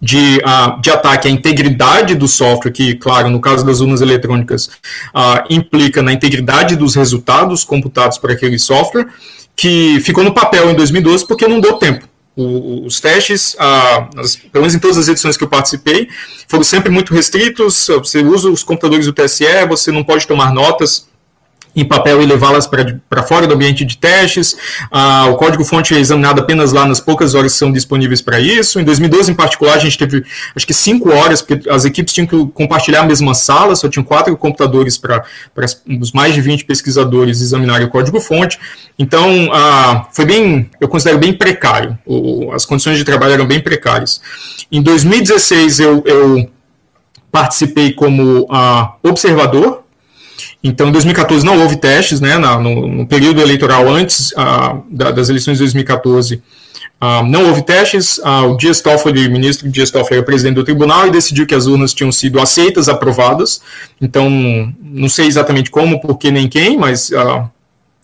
de, 0.00 0.38
uh, 0.38 0.80
de 0.80 0.90
ataque 0.90 1.28
à 1.28 1.30
integridade 1.30 2.14
do 2.14 2.28
software, 2.28 2.70
que, 2.70 2.94
claro, 2.94 3.30
no 3.30 3.40
caso 3.40 3.64
das 3.64 3.80
urnas 3.80 4.00
eletrônicas, 4.00 4.66
uh, 5.14 5.44
implica 5.50 6.02
na 6.02 6.12
integridade 6.12 6.76
dos 6.76 6.94
resultados 6.94 7.64
computados 7.64 8.18
por 8.18 8.30
aquele 8.30 8.58
software, 8.58 9.06
que 9.56 9.98
ficou 10.00 10.22
no 10.22 10.32
papel 10.32 10.70
em 10.70 10.74
2012 10.74 11.26
porque 11.26 11.48
não 11.48 11.60
deu 11.60 11.74
tempo. 11.74 12.06
O, 12.36 12.86
os 12.86 13.00
testes, 13.00 13.54
uh, 13.54 14.20
as, 14.20 14.36
pelo 14.36 14.62
menos 14.62 14.74
em 14.74 14.78
todas 14.78 14.96
as 14.96 15.08
edições 15.08 15.36
que 15.36 15.42
eu 15.42 15.48
participei, 15.48 16.08
foram 16.46 16.62
sempre 16.62 16.90
muito 16.90 17.12
restritos. 17.12 17.88
Você 17.88 18.20
usa 18.20 18.48
os 18.48 18.62
computadores 18.62 19.06
do 19.06 19.12
TSE, 19.12 19.66
você 19.68 19.90
não 19.90 20.04
pode 20.04 20.26
tomar 20.26 20.52
notas 20.52 21.08
em 21.80 21.84
papel 21.84 22.20
e 22.20 22.26
levá-las 22.26 22.66
para 22.66 23.22
fora 23.22 23.46
do 23.46 23.54
ambiente 23.54 23.84
de 23.84 23.96
testes. 23.96 24.56
Ah, 24.90 25.26
o 25.30 25.36
código-fonte 25.36 25.94
é 25.94 25.98
examinado 25.98 26.40
apenas 26.40 26.72
lá 26.72 26.84
nas 26.84 26.98
poucas 27.00 27.34
horas 27.34 27.52
que 27.52 27.58
são 27.58 27.70
disponíveis 27.70 28.20
para 28.20 28.40
isso. 28.40 28.80
Em 28.80 28.84
2012, 28.84 29.30
em 29.30 29.34
particular, 29.34 29.74
a 29.74 29.78
gente 29.78 29.96
teve 29.96 30.24
acho 30.56 30.66
que 30.66 30.74
cinco 30.74 31.10
horas, 31.10 31.40
porque 31.40 31.68
as 31.70 31.84
equipes 31.84 32.12
tinham 32.12 32.26
que 32.26 32.46
compartilhar 32.52 33.02
a 33.02 33.06
mesma 33.06 33.32
sala, 33.32 33.76
só 33.76 33.88
tinham 33.88 34.04
quatro 34.04 34.36
computadores 34.36 34.98
para 34.98 35.22
os 36.00 36.12
mais 36.12 36.34
de 36.34 36.40
20 36.40 36.64
pesquisadores 36.64 37.40
examinarem 37.40 37.86
o 37.86 37.90
código-fonte. 37.90 38.58
Então, 38.98 39.48
ah, 39.52 40.08
foi 40.12 40.24
bem, 40.24 40.68
eu 40.80 40.88
considero 40.88 41.18
bem 41.18 41.32
precário. 41.32 41.96
O, 42.04 42.50
as 42.52 42.66
condições 42.66 42.98
de 42.98 43.04
trabalho 43.04 43.34
eram 43.34 43.46
bem 43.46 43.60
precárias. 43.60 44.20
Em 44.72 44.82
2016, 44.82 45.78
eu, 45.78 46.02
eu 46.04 46.50
participei 47.30 47.92
como 47.92 48.48
ah, 48.50 48.94
observador 49.02 49.84
então, 50.62 50.88
em 50.88 50.92
2014 50.92 51.46
não 51.46 51.60
houve 51.60 51.76
testes, 51.76 52.20
né, 52.20 52.36
no, 52.36 52.86
no 52.88 53.06
período 53.06 53.40
eleitoral 53.40 53.88
antes 53.88 54.32
uh, 54.32 54.82
da, 54.90 55.12
das 55.12 55.28
eleições 55.28 55.54
de 55.54 55.60
2014, 55.60 56.34
uh, 56.34 56.42
ah, 57.00 57.22
não 57.22 57.46
houve 57.46 57.62
testes. 57.62 58.18
Uh, 58.18 58.50
o 58.50 58.56
Dias 58.56 58.80
Toffoli, 58.80 59.28
ministro 59.28 59.68
Dias 59.70 59.90
Toffoli, 59.90 60.16
era 60.16 60.26
presidente 60.26 60.56
do 60.56 60.64
tribunal 60.64 61.06
e 61.06 61.10
decidiu 61.10 61.46
que 61.46 61.54
as 61.54 61.66
urnas 61.66 61.94
tinham 61.94 62.10
sido 62.10 62.40
aceitas, 62.40 62.88
aprovadas. 62.88 63.60
Então, 64.00 64.28
não 64.82 65.08
sei 65.08 65.26
exatamente 65.26 65.70
como, 65.70 66.00
por 66.00 66.18
que 66.18 66.30
nem 66.30 66.48
quem, 66.48 66.76
mas 66.76 67.10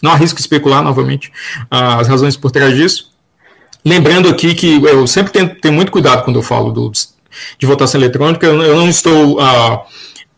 não 0.00 0.12
arrisco 0.12 0.38
especular 0.38 0.82
novamente 0.82 1.32
as 1.70 2.06
razões 2.06 2.36
por 2.36 2.52
trás 2.52 2.74
disso. 2.76 3.10
Lembrando 3.84 4.28
aqui 4.28 4.54
que 4.54 4.80
eu 4.84 5.06
sempre 5.06 5.32
tenho, 5.32 5.54
tenho 5.60 5.74
muito 5.74 5.90
cuidado 5.90 6.22
quando 6.22 6.36
eu 6.36 6.42
falo 6.42 6.70
do, 6.70 6.92
de 7.58 7.66
votação 7.66 8.00
eletrônica, 8.00 8.46
eu, 8.46 8.62
eu 8.62 8.76
não 8.76 8.88
estou 8.88 9.38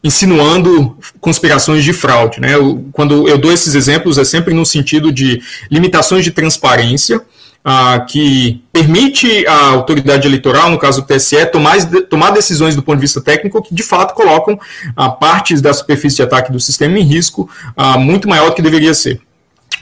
insinuando 0.07 0.97
conspirações 1.21 1.83
de 1.83 1.93
fraude. 1.93 2.41
Né? 2.41 2.55
Eu, 2.55 2.87
quando 2.93 3.29
eu 3.29 3.37
dou 3.37 3.53
esses 3.53 3.75
exemplos, 3.75 4.19
é 4.19 4.25
sempre 4.25 4.55
no 4.55 4.65
sentido 4.65 5.11
de 5.11 5.43
limitações 5.71 6.25
de 6.25 6.31
transparência, 6.31 7.21
ah, 7.65 7.99
que 8.09 8.63
permite 8.73 9.45
à 9.49 9.71
autoridade 9.71 10.29
eleitoral, 10.29 10.71
no 10.71 10.79
caso 10.79 11.01
do 11.03 11.07
TSE, 11.09 11.45
tomar, 11.47 11.77
tomar 12.09 12.31
decisões 12.31 12.77
do 12.77 12.83
ponto 12.83 12.97
de 12.97 13.01
vista 13.01 13.21
técnico 13.21 13.61
que, 13.61 13.75
de 13.75 13.83
fato, 13.83 14.15
colocam 14.15 14.57
ah, 14.97 15.11
partes 15.11 15.61
da 15.61 15.73
superfície 15.73 16.17
de 16.17 16.23
ataque 16.23 16.53
do 16.53 16.61
sistema 16.61 16.97
em 16.97 17.03
risco 17.03 17.51
ah, 17.77 17.99
muito 17.99 18.29
maior 18.29 18.51
do 18.51 18.55
que 18.55 18.63
deveria 18.63 18.95
ser 18.95 19.21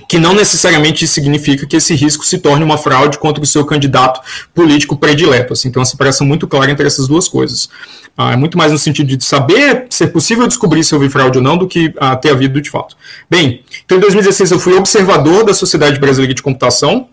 que 0.08 0.18
não 0.18 0.34
necessariamente 0.34 1.06
significa 1.06 1.66
que 1.66 1.76
esse 1.76 1.94
risco 1.94 2.24
se 2.24 2.38
torne 2.38 2.64
uma 2.64 2.78
fraude 2.78 3.18
contra 3.18 3.42
o 3.42 3.46
seu 3.46 3.64
candidato 3.64 4.20
político 4.54 4.96
predileto. 4.96 5.52
Assim, 5.52 5.68
então, 5.68 5.80
uma 5.80 5.86
separação 5.86 6.26
muito 6.26 6.46
clara 6.46 6.70
entre 6.70 6.86
essas 6.86 7.06
duas 7.06 7.28
coisas. 7.28 7.68
Ah, 8.16 8.32
é 8.32 8.36
muito 8.36 8.56
mais 8.56 8.70
no 8.70 8.78
sentido 8.78 9.16
de 9.16 9.24
saber 9.24 9.86
se 9.90 10.04
é 10.04 10.06
possível 10.06 10.46
descobrir 10.46 10.84
se 10.84 10.94
houve 10.94 11.08
fraude 11.08 11.38
ou 11.38 11.44
não 11.44 11.56
do 11.56 11.66
que 11.66 11.92
ah, 11.98 12.14
ter 12.14 12.30
havido 12.30 12.60
de 12.60 12.70
fato. 12.70 12.96
Bem, 13.28 13.62
então 13.84 13.98
em 13.98 14.00
2016 14.00 14.52
eu 14.52 14.58
fui 14.60 14.74
observador 14.74 15.44
da 15.44 15.52
Sociedade 15.52 15.98
Brasileira 15.98 16.32
de 16.32 16.42
Computação. 16.42 17.08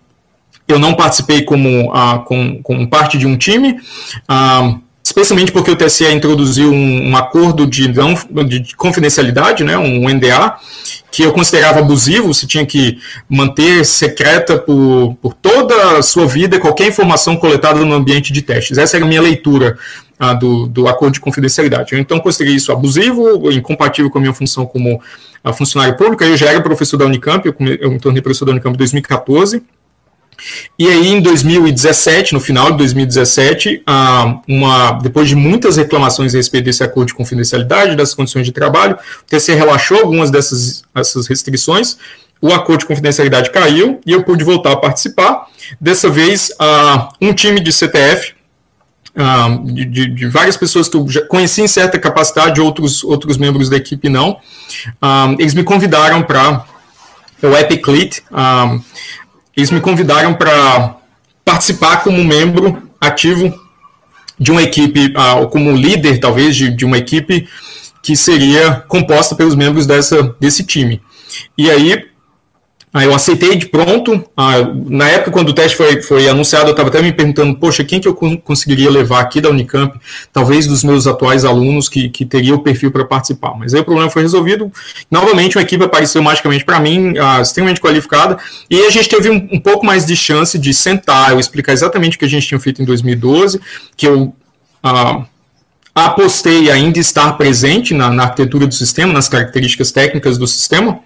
eu 0.68 0.78
não 0.78 0.94
participei 0.94 1.42
como, 1.42 1.92
uh, 1.92 2.20
com, 2.64 2.86
parte 2.86 3.18
de 3.18 3.26
um 3.26 3.36
time, 3.36 3.74
uh, 4.30 4.82
especialmente 5.12 5.52
porque 5.52 5.70
o 5.70 5.76
TSE 5.76 6.06
introduziu 6.08 6.72
um, 6.72 7.10
um 7.10 7.18
acordo 7.18 7.68
de, 7.68 7.88
não, 7.90 8.14
de 8.48 8.76
confidencialidade, 8.78 9.64
né, 9.64 9.78
um 9.78 10.08
NDA, 10.10 10.56
que 11.12 11.24
eu 11.24 11.34
considerava 11.34 11.80
abusivo, 11.80 12.34
você 12.34 12.48
tinha 12.48 12.66
que 12.66 12.98
manter 13.30 13.86
secreta 13.86 14.58
por, 14.58 15.18
por 15.22 15.34
toda 15.34 15.98
a 15.98 16.02
sua 16.02 16.26
vida 16.26 16.60
qualquer 16.60 16.88
informação 16.88 17.36
coletada 17.36 17.84
no 17.84 17.94
ambiente 17.94 18.32
de 18.32 18.42
testes. 18.42 18.78
Essa 18.78 18.96
era 18.96 19.06
a 19.06 19.08
minha 19.08 19.22
leitura 19.22 19.78
ah, 20.18 20.34
do, 20.34 20.68
do 20.68 20.88
acordo 20.88 21.14
de 21.14 21.20
confidencialidade. 21.20 21.92
Eu, 21.92 22.00
então, 22.00 22.18
considerei 22.20 22.56
isso 22.56 22.72
abusivo, 22.72 23.52
incompatível 23.52 24.10
com 24.10 24.18
a 24.18 24.22
minha 24.22 24.34
função 24.34 24.66
como 24.66 25.02
ah, 25.44 25.52
funcionário 25.52 25.98
público. 25.98 26.24
Eu 26.24 26.38
já 26.38 26.50
era 26.50 26.62
professor 26.62 26.96
da 26.96 27.06
Unicamp, 27.06 27.46
eu, 27.46 27.54
eu 27.82 27.92
me 27.92 28.00
tornei 28.00 28.22
professor 28.22 28.46
da 28.46 28.54
Unicamp 28.54 28.74
em 28.74 28.78
2014, 28.78 29.62
e 30.78 30.88
aí, 30.88 31.08
em 31.10 31.22
2017, 31.22 32.34
no 32.34 32.40
final 32.40 32.72
de 32.72 32.78
2017, 32.78 33.84
uma, 34.48 34.92
depois 34.94 35.30
de 35.30 35.36
muitas 35.36 35.78
reclamações 35.78 36.34
a 36.34 36.38
respeito 36.38 36.66
desse 36.66 36.84
acordo 36.84 37.10
de 37.10 37.14
confidencialidade, 37.14 37.96
das 37.96 38.14
condições 38.14 38.46
de 38.46 38.52
trabalho, 38.52 38.96
o 38.96 39.26
TCE 39.26 39.54
relaxou 39.54 40.00
algumas 40.00 40.32
dessas, 40.32 40.84
dessas 40.94 41.28
restrições, 41.28 41.98
o 42.42 42.52
acordo 42.52 42.80
de 42.80 42.86
confidencialidade 42.88 43.52
caiu 43.52 44.02
e 44.06 44.12
eu 44.12 44.24
pude 44.24 44.44
voltar 44.44 44.72
a 44.72 44.78
participar. 44.78 45.46
Dessa 45.80 46.10
vez, 46.10 46.52
um 47.22 47.34
time 47.34 47.60
de 47.60 47.72
CTF, 47.72 48.34
de, 49.66 49.86
de, 49.86 50.08
de, 50.08 50.28
várias 50.28 50.58
pessoas 50.58 50.88
que 50.88 50.98
eu 50.98 51.08
já 51.08 51.22
conheci 51.22 51.62
em 51.62 51.68
certa 51.68 52.00
capacidade, 52.00 52.60
outros, 52.60 53.04
outros 53.04 53.38
membros 53.38 53.70
da 53.70 53.78
equipe 53.78 54.10
não, 54.10 54.38
eles 55.38 55.54
me 55.54 55.64
convidaram 55.64 56.24
para 56.24 56.66
o 57.44 57.56
Epiclit, 57.56 58.24
eles 59.56 59.72
me 59.72 59.82
convidaram 59.82 60.34
para 60.34 60.98
participar 61.44 62.04
como 62.04 62.24
membro 62.24 62.90
ativo 63.00 63.54
de 64.40 64.52
uma 64.52 64.64
equipe, 64.64 65.14
uh, 65.16 65.48
como 65.50 65.72
líder, 65.72 66.20
talvez, 66.20 66.56
de, 66.56 66.72
de 66.72 66.86
uma 66.86 66.98
equipe 66.98 67.48
que 68.02 68.16
seria 68.16 68.84
composta 68.88 69.36
pelos 69.36 69.56
membros 69.56 69.86
dessa, 69.86 70.36
desse 70.40 70.64
time. 70.64 71.02
E 71.58 71.70
aí, 71.70 72.06
Aí 72.94 73.06
eu 73.06 73.16
aceitei 73.16 73.56
de 73.56 73.68
pronto. 73.68 74.22
Ah, 74.36 74.58
na 74.86 75.08
época, 75.08 75.32
quando 75.32 75.50
o 75.50 75.54
teste 75.54 75.78
foi, 75.78 76.02
foi 76.02 76.28
anunciado, 76.28 76.68
eu 76.68 76.72
estava 76.72 76.90
até 76.90 77.02
me 77.02 77.14
perguntando, 77.14 77.56
poxa, 77.56 77.86
quem 77.86 78.02
que 78.02 78.08
eu 78.08 78.14
conseguiria 78.14 78.90
levar 78.90 79.22
aqui 79.22 79.40
da 79.40 79.50
Unicamp, 79.50 79.98
talvez 80.34 80.68
dos 80.68 80.84
meus 80.84 81.08
atuais 81.08 81.46
alunos 81.46 81.88
que, 81.88 82.10
que 82.10 82.26
teria 82.26 82.54
o 82.54 82.60
perfil 82.60 82.92
para 82.92 83.06
participar. 83.06 83.56
Mas 83.58 83.74
aí 83.74 83.80
o 83.80 83.86
problema 83.86 84.10
foi 84.10 84.24
resolvido. 84.24 84.70
Novamente, 85.10 85.58
uma 85.58 85.62
equipe 85.62 85.82
apareceu 85.84 86.22
magicamente 86.22 86.66
para 86.66 86.82
mim, 86.82 87.18
ah, 87.18 87.40
extremamente 87.42 87.80
qualificada, 87.80 88.38
e 88.70 88.82
a 88.82 88.90
gente 88.90 89.08
teve 89.08 89.30
um, 89.30 89.48
um, 89.54 89.60
pouco 89.60 89.86
mais 89.86 90.06
de 90.06 90.16
chance 90.16 90.60
de 90.60 90.74
sentar, 90.74 91.32
eu 91.32 91.40
explicar 91.40 91.72
exatamente 91.72 92.18
o 92.18 92.20
que 92.20 92.26
a 92.26 92.30
gente 92.30 92.46
tinha 92.46 92.60
feito 92.60 92.82
em 92.82 92.86
2012, 92.86 93.62
que 93.96 94.06
eu 94.06 94.36
ah, 94.84 95.24
apostei 95.96 96.70
ainda 96.70 97.00
estar 97.00 97.32
presente 97.34 97.94
na, 97.94 98.10
na 98.10 98.24
arquitetura 98.24 98.68
do 98.68 98.74
sistema, 98.74 99.14
nas 99.14 99.30
características 99.30 99.94
técnicas 99.94 100.38
do 100.38 100.46
sistema, 100.46 101.00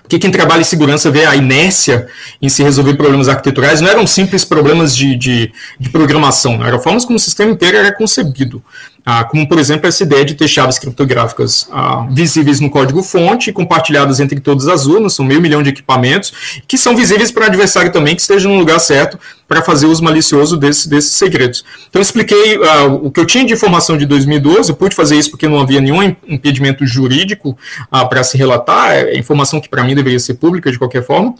porque 0.00 0.18
quem 0.18 0.30
trabalha 0.30 0.60
em 0.60 0.64
segurança 0.64 1.10
vê 1.10 1.24
a 1.24 1.36
inércia 1.36 2.06
em 2.40 2.48
se 2.48 2.62
resolver 2.62 2.94
problemas 2.94 3.28
arquiteturais, 3.28 3.80
não 3.80 3.88
eram 3.88 4.06
simples 4.06 4.44
problemas 4.44 4.96
de, 4.96 5.16
de, 5.16 5.52
de 5.78 5.90
programação, 5.90 6.56
não 6.58 6.66
eram 6.66 6.80
formas 6.80 7.04
como 7.04 7.16
o 7.16 7.20
sistema 7.20 7.50
inteiro 7.50 7.76
era 7.76 7.92
concebido. 7.92 8.62
Ah, 9.04 9.24
como, 9.24 9.48
por 9.48 9.58
exemplo, 9.58 9.88
essa 9.88 10.04
ideia 10.04 10.24
de 10.24 10.34
ter 10.34 10.46
chaves 10.46 10.78
criptográficas 10.78 11.68
ah, 11.72 12.06
visíveis 12.10 12.60
no 12.60 12.70
código-fonte, 12.70 13.52
compartilhadas 13.52 14.20
entre 14.20 14.38
todas 14.38 14.68
as 14.68 14.86
urnas, 14.86 15.14
são 15.14 15.24
meio 15.24 15.40
milhão 15.40 15.60
de 15.60 15.70
equipamentos, 15.70 16.32
que 16.68 16.78
são 16.78 16.94
visíveis 16.94 17.32
para 17.32 17.42
o 17.42 17.46
adversário 17.46 17.90
também, 17.90 18.14
que 18.14 18.20
esteja 18.20 18.48
no 18.48 18.56
lugar 18.56 18.78
certo 18.78 19.18
para 19.48 19.60
fazer 19.60 19.86
uso 19.86 20.02
malicioso 20.04 20.56
desse, 20.56 20.88
desses 20.88 21.14
segredos. 21.14 21.64
Então, 21.90 22.00
expliquei 22.00 22.56
ah, 22.64 22.86
o 22.86 23.10
que 23.10 23.18
eu 23.18 23.26
tinha 23.26 23.44
de 23.44 23.52
informação 23.52 23.98
de 23.98 24.06
2012, 24.06 24.70
eu 24.70 24.76
pude 24.76 24.94
fazer 24.94 25.16
isso 25.16 25.30
porque 25.30 25.48
não 25.48 25.60
havia 25.60 25.80
nenhum 25.80 26.02
impedimento 26.28 26.86
jurídico 26.86 27.58
ah, 27.90 28.04
para 28.04 28.22
se 28.22 28.38
relatar, 28.38 28.92
é 28.92 29.18
informação 29.18 29.60
que 29.60 29.68
para 29.68 29.82
mim 29.82 29.96
deveria 29.96 30.20
ser 30.20 30.34
pública 30.34 30.70
de 30.70 30.78
qualquer 30.78 31.04
forma. 31.04 31.34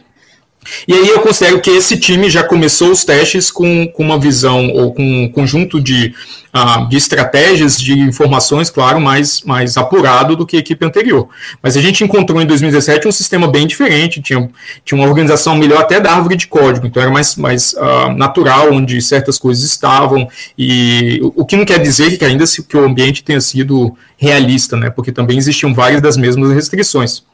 E 0.87 0.95
aí 0.95 1.09
eu 1.09 1.21
considero 1.21 1.61
que 1.61 1.71
esse 1.71 1.99
time 1.99 2.31
já 2.31 2.45
começou 2.45 2.91
os 2.91 3.05
testes 3.05 3.51
com, 3.51 3.87
com 3.89 4.03
uma 4.03 4.19
visão 4.19 4.69
ou 4.69 4.93
com 4.93 5.03
um 5.03 5.29
conjunto 5.29 5.81
de, 5.81 6.15
uh, 6.55 6.89
de 6.89 6.97
estratégias, 6.97 7.77
de 7.77 7.99
informações, 7.99 8.71
claro, 8.71 9.01
mais, 9.01 9.43
mais 9.43 9.77
apurado 9.77 10.37
do 10.37 10.47
que 10.47 10.57
a 10.57 10.61
equipe 10.61 10.85
anterior. 10.85 11.29
Mas 11.63 11.77
a 11.77 11.81
gente 11.81 12.05
encontrou 12.05 12.41
em 12.41 12.47
2017 12.47 13.09
um 13.09 13.13
sistema 13.13 13.49
bem 13.49 13.67
diferente, 13.67 14.23
tinha, 14.23 14.49
tinha 14.85 15.01
uma 15.01 15.09
organização 15.09 15.57
melhor 15.57 15.81
até 15.81 16.01
da 16.01 16.13
árvore 16.13 16.37
de 16.37 16.47
código, 16.47 16.87
então 16.87 17.03
era 17.03 17.11
mais, 17.11 17.37
mais 17.37 17.75
uh, 17.75 18.13
natural, 18.17 18.73
onde 18.73 19.01
certas 19.03 19.39
coisas 19.39 19.65
estavam, 19.65 20.29
e 20.57 21.21
o, 21.35 21.45
que 21.45 21.57
não 21.57 21.65
quer 21.65 21.81
dizer 21.81 22.17
que 22.17 22.25
ainda 22.25 22.47
se, 22.47 22.63
que 22.63 22.77
o 22.77 22.85
ambiente 22.85 23.25
tenha 23.25 23.41
sido 23.41 23.97
realista, 24.17 24.77
né, 24.77 24.91
porque 24.91 25.11
também 25.11 25.39
existiam 25.39 25.75
várias 25.75 26.01
das 26.01 26.17
mesmas 26.17 26.53
restrições. 26.53 27.25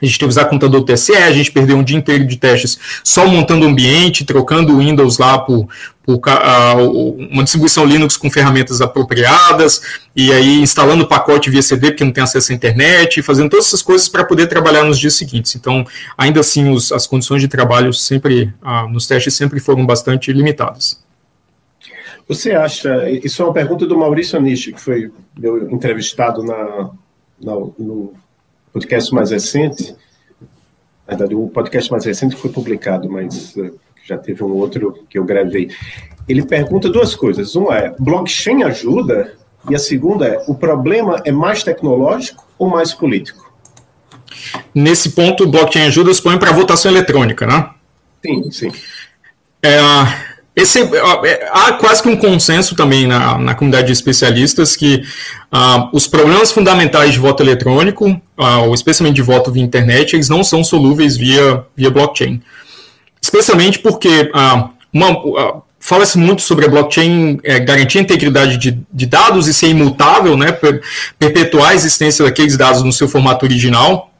A 0.00 0.04
gente 0.04 0.18
teve 0.18 0.28
que 0.28 0.32
usar 0.38 0.44
computador 0.46 0.84
TSE, 0.84 1.14
a 1.14 1.32
gente 1.32 1.50
perdeu 1.50 1.76
um 1.76 1.82
dia 1.82 1.96
inteiro 1.96 2.26
de 2.26 2.36
testes 2.36 2.78
só 3.02 3.26
montando 3.26 3.66
ambiente, 3.66 4.24
trocando 4.24 4.74
o 4.74 4.78
Windows 4.78 5.18
lá 5.18 5.38
por, 5.38 5.68
por 6.04 6.16
uh, 6.16 7.16
uma 7.30 7.42
distribuição 7.42 7.84
Linux 7.84 8.16
com 8.16 8.30
ferramentas 8.30 8.80
apropriadas, 8.80 9.82
e 10.14 10.32
aí 10.32 10.60
instalando 10.60 11.04
o 11.04 11.08
pacote 11.08 11.50
via 11.50 11.62
CD 11.62 11.88
porque 11.88 12.04
não 12.04 12.12
tem 12.12 12.24
acesso 12.24 12.52
à 12.52 12.54
internet, 12.54 13.22
fazendo 13.22 13.50
todas 13.50 13.66
essas 13.66 13.82
coisas 13.82 14.08
para 14.08 14.24
poder 14.24 14.46
trabalhar 14.46 14.84
nos 14.84 14.98
dias 14.98 15.14
seguintes. 15.14 15.54
Então, 15.56 15.84
ainda 16.16 16.40
assim, 16.40 16.70
os, 16.70 16.92
as 16.92 17.06
condições 17.06 17.40
de 17.40 17.48
trabalho 17.48 17.92
sempre, 17.92 18.54
uh, 18.62 18.88
nos 18.88 19.06
testes 19.06 19.34
sempre 19.34 19.58
foram 19.60 19.84
bastante 19.84 20.32
limitadas. 20.32 21.04
Você 22.28 22.52
acha, 22.52 23.08
isso 23.08 23.40
é 23.40 23.44
uma 23.44 23.54
pergunta 23.54 23.86
do 23.86 23.96
Maurício 23.96 24.36
Anishi, 24.36 24.72
que 24.72 24.80
foi 24.80 25.12
meu 25.38 25.70
entrevistado 25.70 26.42
na, 26.42 26.90
na 27.40 27.54
no 27.78 28.14
podcast 28.76 29.14
mais 29.14 29.30
recente, 29.30 29.96
na 31.06 31.16
verdade, 31.16 31.34
o 31.34 31.48
podcast 31.48 31.90
mais 31.90 32.04
recente 32.04 32.36
foi 32.36 32.50
publicado, 32.50 33.10
mas 33.10 33.56
uh, 33.56 33.74
já 34.04 34.18
teve 34.18 34.44
um 34.44 34.52
outro 34.52 35.06
que 35.08 35.18
eu 35.18 35.24
gravei. 35.24 35.70
Ele 36.28 36.44
pergunta 36.44 36.90
duas 36.90 37.14
coisas. 37.14 37.54
Uma 37.54 37.78
é: 37.78 37.94
blockchain 37.98 38.64
ajuda? 38.64 39.32
E 39.70 39.74
a 39.74 39.78
segunda 39.78 40.26
é: 40.26 40.44
o 40.46 40.54
problema 40.54 41.22
é 41.24 41.32
mais 41.32 41.62
tecnológico 41.62 42.46
ou 42.58 42.68
mais 42.68 42.92
político? 42.92 43.50
Nesse 44.74 45.10
ponto, 45.10 45.44
o 45.44 45.48
blockchain 45.48 45.86
ajuda, 45.86 46.10
põe 46.22 46.38
para 46.38 46.52
votação 46.52 46.90
eletrônica, 46.90 47.46
né? 47.46 47.70
Sim, 48.22 48.50
sim. 48.50 48.72
É, 49.62 49.78
esse, 50.56 50.80
é, 50.80 51.50
há 51.52 51.74
quase 51.74 52.02
que 52.02 52.08
um 52.08 52.16
consenso 52.16 52.74
também 52.74 53.06
na, 53.06 53.36
na 53.36 53.54
comunidade 53.54 53.88
de 53.88 53.92
especialistas 53.92 54.74
que 54.74 55.04
uh, 55.52 55.90
os 55.92 56.08
problemas 56.08 56.50
fundamentais 56.50 57.12
de 57.12 57.18
voto 57.18 57.42
eletrônico, 57.42 58.08
uh, 58.08 58.62
ou 58.66 58.74
especialmente 58.74 59.16
de 59.16 59.22
voto 59.22 59.52
via 59.52 59.62
internet, 59.62 60.16
eles 60.16 60.30
não 60.30 60.42
são 60.42 60.64
solúveis 60.64 61.14
via, 61.14 61.62
via 61.76 61.90
blockchain. 61.90 62.40
Especialmente 63.20 63.80
porque 63.80 64.30
uh, 64.32 65.62
fala-se 65.78 66.16
muito 66.16 66.40
sobre 66.40 66.64
a 66.64 66.68
blockchain 66.68 67.38
é, 67.44 67.60
garantir 67.60 67.98
a 67.98 68.02
integridade 68.02 68.56
de, 68.56 68.80
de, 68.90 69.04
dados 69.04 69.46
e 69.48 69.52
ser 69.52 69.68
imutável, 69.68 70.38
né, 70.38 70.58
perpetuar 71.18 71.72
a 71.72 71.74
existência 71.74 72.24
daqueles 72.24 72.56
dados 72.56 72.82
no 72.82 72.92
seu 72.92 73.06
formato 73.06 73.44
original, 73.44 74.10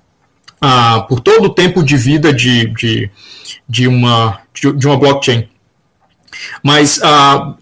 por 1.09 1.21
todo 1.21 1.47
o 1.47 1.51
tempo 1.51 1.83
de 1.83 1.97
vida 1.97 2.33
de, 2.33 2.67
de, 2.75 3.11
de, 3.69 3.89
uma, 3.89 4.39
de, 4.53 4.73
de 4.73 4.87
uma 4.87 4.97
blockchain. 4.99 5.49
Mas 6.63 7.01
ah, 7.03 7.55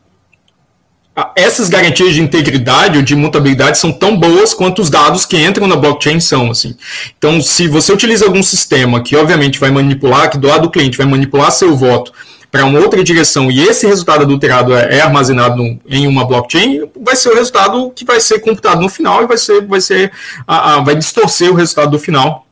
essas 1.36 1.68
garantias 1.68 2.14
de 2.14 2.20
integridade 2.20 2.98
ou 2.98 3.04
de 3.04 3.14
mutabilidade 3.14 3.78
são 3.78 3.92
tão 3.92 4.16
boas 4.16 4.52
quanto 4.52 4.82
os 4.82 4.90
dados 4.90 5.24
que 5.24 5.36
entram 5.36 5.66
na 5.66 5.76
blockchain 5.76 6.18
são. 6.18 6.50
Assim. 6.50 6.76
Então, 7.16 7.40
se 7.40 7.68
você 7.68 7.92
utiliza 7.92 8.24
algum 8.24 8.42
sistema 8.42 9.02
que, 9.02 9.14
obviamente, 9.14 9.60
vai 9.60 9.70
manipular, 9.70 10.30
que 10.30 10.38
do 10.38 10.48
lado 10.48 10.62
do 10.62 10.70
cliente 10.70 10.98
vai 10.98 11.06
manipular 11.06 11.52
seu 11.52 11.76
voto 11.76 12.12
para 12.50 12.64
uma 12.64 12.78
outra 12.78 13.02
direção 13.02 13.50
e 13.50 13.62
esse 13.64 13.84
resultado 13.84 14.22
adulterado 14.22 14.72
é, 14.76 14.98
é 14.98 15.00
armazenado 15.00 15.56
no, 15.56 15.80
em 15.88 16.06
uma 16.06 16.24
blockchain, 16.24 16.88
vai 17.02 17.16
ser 17.16 17.30
o 17.30 17.34
resultado 17.34 17.90
que 17.90 18.04
vai 18.04 18.20
ser 18.20 18.38
computado 18.38 18.80
no 18.80 18.88
final 18.88 19.24
e 19.24 19.26
vai 19.26 19.36
ser, 19.36 19.66
vai 19.66 19.80
ser, 19.80 20.12
ah, 20.46 20.74
ah, 20.74 20.80
vai 20.80 20.94
distorcer 20.94 21.50
o 21.50 21.54
resultado 21.54 21.90
do 21.90 21.98
final 21.98 22.46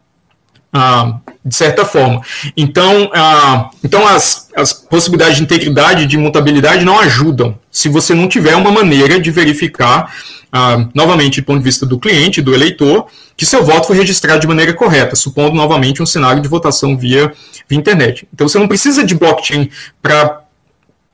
ah, 0.73 1.19
de 1.45 1.55
certa 1.55 1.85
forma. 1.85 2.23
Então, 2.57 3.11
ah, 3.15 3.71
então 3.85 4.07
as, 4.07 4.49
as 4.57 4.73
possibilidades 4.73 5.37
de 5.37 5.43
integridade 5.43 6.07
de 6.07 6.17
mutabilidade 6.17 6.85
não 6.85 6.99
ajudam 6.99 7.59
se 7.71 7.89
você 7.89 8.15
não 8.15 8.27
tiver 8.27 8.57
uma 8.57 8.71
maneira 8.71 9.21
de 9.21 9.31
verificar, 9.31 10.15
ah, 10.51 10.87
novamente, 10.95 11.41
do 11.41 11.45
ponto 11.45 11.59
de 11.59 11.65
vista 11.65 11.85
do 11.85 11.99
cliente, 11.99 12.41
do 12.41 12.55
eleitor, 12.55 13.07
que 13.37 13.45
seu 13.45 13.65
voto 13.65 13.89
foi 13.89 13.97
registrado 13.97 14.41
de 14.41 14.47
maneira 14.47 14.73
correta, 14.73 15.15
supondo 15.15 15.55
novamente 15.55 16.03
um 16.03 16.07
cenário 16.07 16.41
de 16.41 16.49
votação 16.49 16.97
via, 16.97 17.33
via 17.69 17.79
internet. 17.79 18.27
Então, 18.33 18.49
você 18.49 18.59
não 18.59 18.69
precisa 18.69 19.05
de 19.05 19.15
blockchain 19.15 19.69
para 20.01 20.41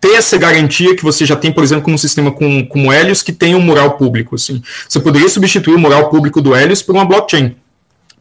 ter 0.00 0.14
essa 0.14 0.36
garantia 0.36 0.94
que 0.94 1.02
você 1.02 1.26
já 1.26 1.34
tem, 1.34 1.50
por 1.50 1.64
exemplo, 1.64 1.84
com 1.84 1.92
um 1.92 1.98
sistema 1.98 2.30
como 2.30 2.88
o 2.88 2.92
Helios, 2.92 3.22
que 3.22 3.32
tem 3.32 3.56
um 3.56 3.60
mural 3.60 3.92
público. 3.92 4.36
Assim. 4.36 4.62
Você 4.88 5.00
poderia 5.00 5.28
substituir 5.28 5.74
o 5.74 5.78
mural 5.78 6.08
público 6.08 6.40
do 6.40 6.54
Helios 6.54 6.82
por 6.82 6.94
uma 6.94 7.04
blockchain 7.04 7.56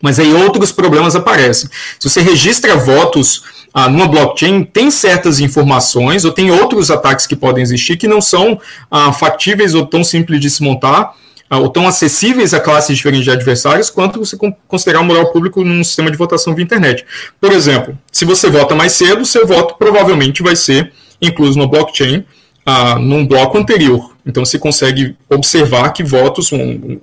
mas 0.01 0.19
aí 0.19 0.33
outros 0.33 0.71
problemas 0.71 1.15
aparecem. 1.15 1.69
Se 1.99 2.09
você 2.09 2.21
registra 2.21 2.75
votos 2.75 3.43
ah, 3.73 3.89
numa 3.89 4.07
blockchain 4.07 4.63
tem 4.63 4.89
certas 4.89 5.39
informações 5.39 6.25
ou 6.25 6.31
tem 6.31 6.51
outros 6.51 6.89
ataques 6.89 7.27
que 7.27 7.35
podem 7.35 7.61
existir 7.61 7.97
que 7.97 8.07
não 8.07 8.21
são 8.21 8.59
ah, 8.89 9.11
factíveis 9.11 9.73
ou 9.75 9.85
tão 9.85 10.03
simples 10.03 10.39
de 10.39 10.49
se 10.49 10.63
montar 10.63 11.13
ah, 11.49 11.59
ou 11.59 11.69
tão 11.69 11.87
acessíveis 11.87 12.53
a 12.53 12.59
classes 12.59 12.95
diferentes 12.95 13.25
de 13.25 13.31
adversários 13.31 13.89
quanto 13.89 14.19
você 14.19 14.37
considerar 14.67 15.01
o 15.01 15.05
moral 15.05 15.31
público 15.31 15.63
num 15.63 15.83
sistema 15.83 16.11
de 16.11 16.17
votação 16.17 16.55
via 16.55 16.63
internet. 16.63 17.05
Por 17.39 17.51
exemplo, 17.51 17.97
se 18.11 18.25
você 18.25 18.49
vota 18.49 18.75
mais 18.75 18.93
cedo, 18.93 19.25
seu 19.25 19.45
voto 19.45 19.75
provavelmente 19.77 20.41
vai 20.41 20.55
ser 20.55 20.91
incluso 21.21 21.57
no 21.57 21.67
blockchain 21.67 22.25
ah, 22.65 22.99
num 22.99 23.25
bloco 23.25 23.57
anterior. 23.57 24.11
Então 24.25 24.43
você 24.43 24.59
consegue 24.59 25.15
observar 25.29 25.91
que 25.93 26.03
votos 26.03 26.51
um, 26.51 26.99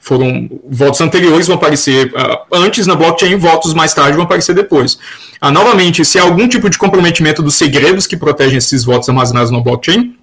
foram 0.00 0.48
votos 0.68 1.00
anteriores 1.00 1.46
vão 1.46 1.56
aparecer 1.56 2.12
uh, 2.14 2.38
antes 2.52 2.86
na 2.86 2.94
blockchain, 2.94 3.36
votos 3.36 3.74
mais 3.74 3.94
tarde 3.94 4.16
vão 4.16 4.24
aparecer 4.24 4.54
depois. 4.54 4.94
Uh, 5.42 5.50
novamente, 5.50 6.04
se 6.04 6.18
há 6.18 6.22
algum 6.22 6.48
tipo 6.48 6.68
de 6.70 6.78
comprometimento 6.78 7.42
dos 7.42 7.54
segredos 7.54 8.06
que 8.06 8.16
protegem 8.16 8.58
esses 8.58 8.84
votos 8.84 9.08
armazenados 9.08 9.50
na 9.50 9.60
blockchain, 9.60 10.16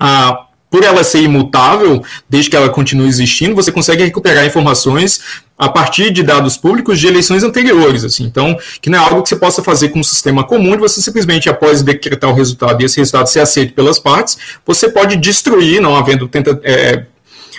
uh, 0.00 0.52
por 0.72 0.82
ela 0.82 1.04
ser 1.04 1.20
imutável, 1.20 2.02
desde 2.26 2.48
que 2.48 2.56
ela 2.56 2.70
continue 2.70 3.06
existindo, 3.06 3.54
você 3.54 3.70
consegue 3.70 4.02
recuperar 4.04 4.46
informações 4.46 5.20
a 5.58 5.68
partir 5.68 6.10
de 6.10 6.22
dados 6.22 6.56
públicos 6.56 6.98
de 6.98 7.06
eleições 7.06 7.44
anteriores, 7.44 8.04
assim. 8.04 8.24
Então, 8.24 8.58
que 8.80 8.88
não 8.88 8.98
é 8.98 9.02
algo 9.02 9.22
que 9.22 9.28
você 9.28 9.36
possa 9.36 9.62
fazer 9.62 9.90
com 9.90 10.00
um 10.00 10.02
sistema 10.02 10.42
comum, 10.42 10.72
de 10.72 10.78
você 10.78 11.02
simplesmente, 11.02 11.50
após 11.50 11.82
decretar 11.82 12.30
o 12.30 12.32
resultado 12.32 12.80
e 12.80 12.86
esse 12.86 12.96
resultado 12.96 13.26
ser 13.26 13.40
aceito 13.40 13.74
pelas 13.74 13.98
partes, 13.98 14.38
você 14.66 14.88
pode 14.88 15.16
destruir, 15.16 15.78
não 15.78 15.94
havendo 15.94 16.26
tenta, 16.26 16.58
é, 16.64 17.04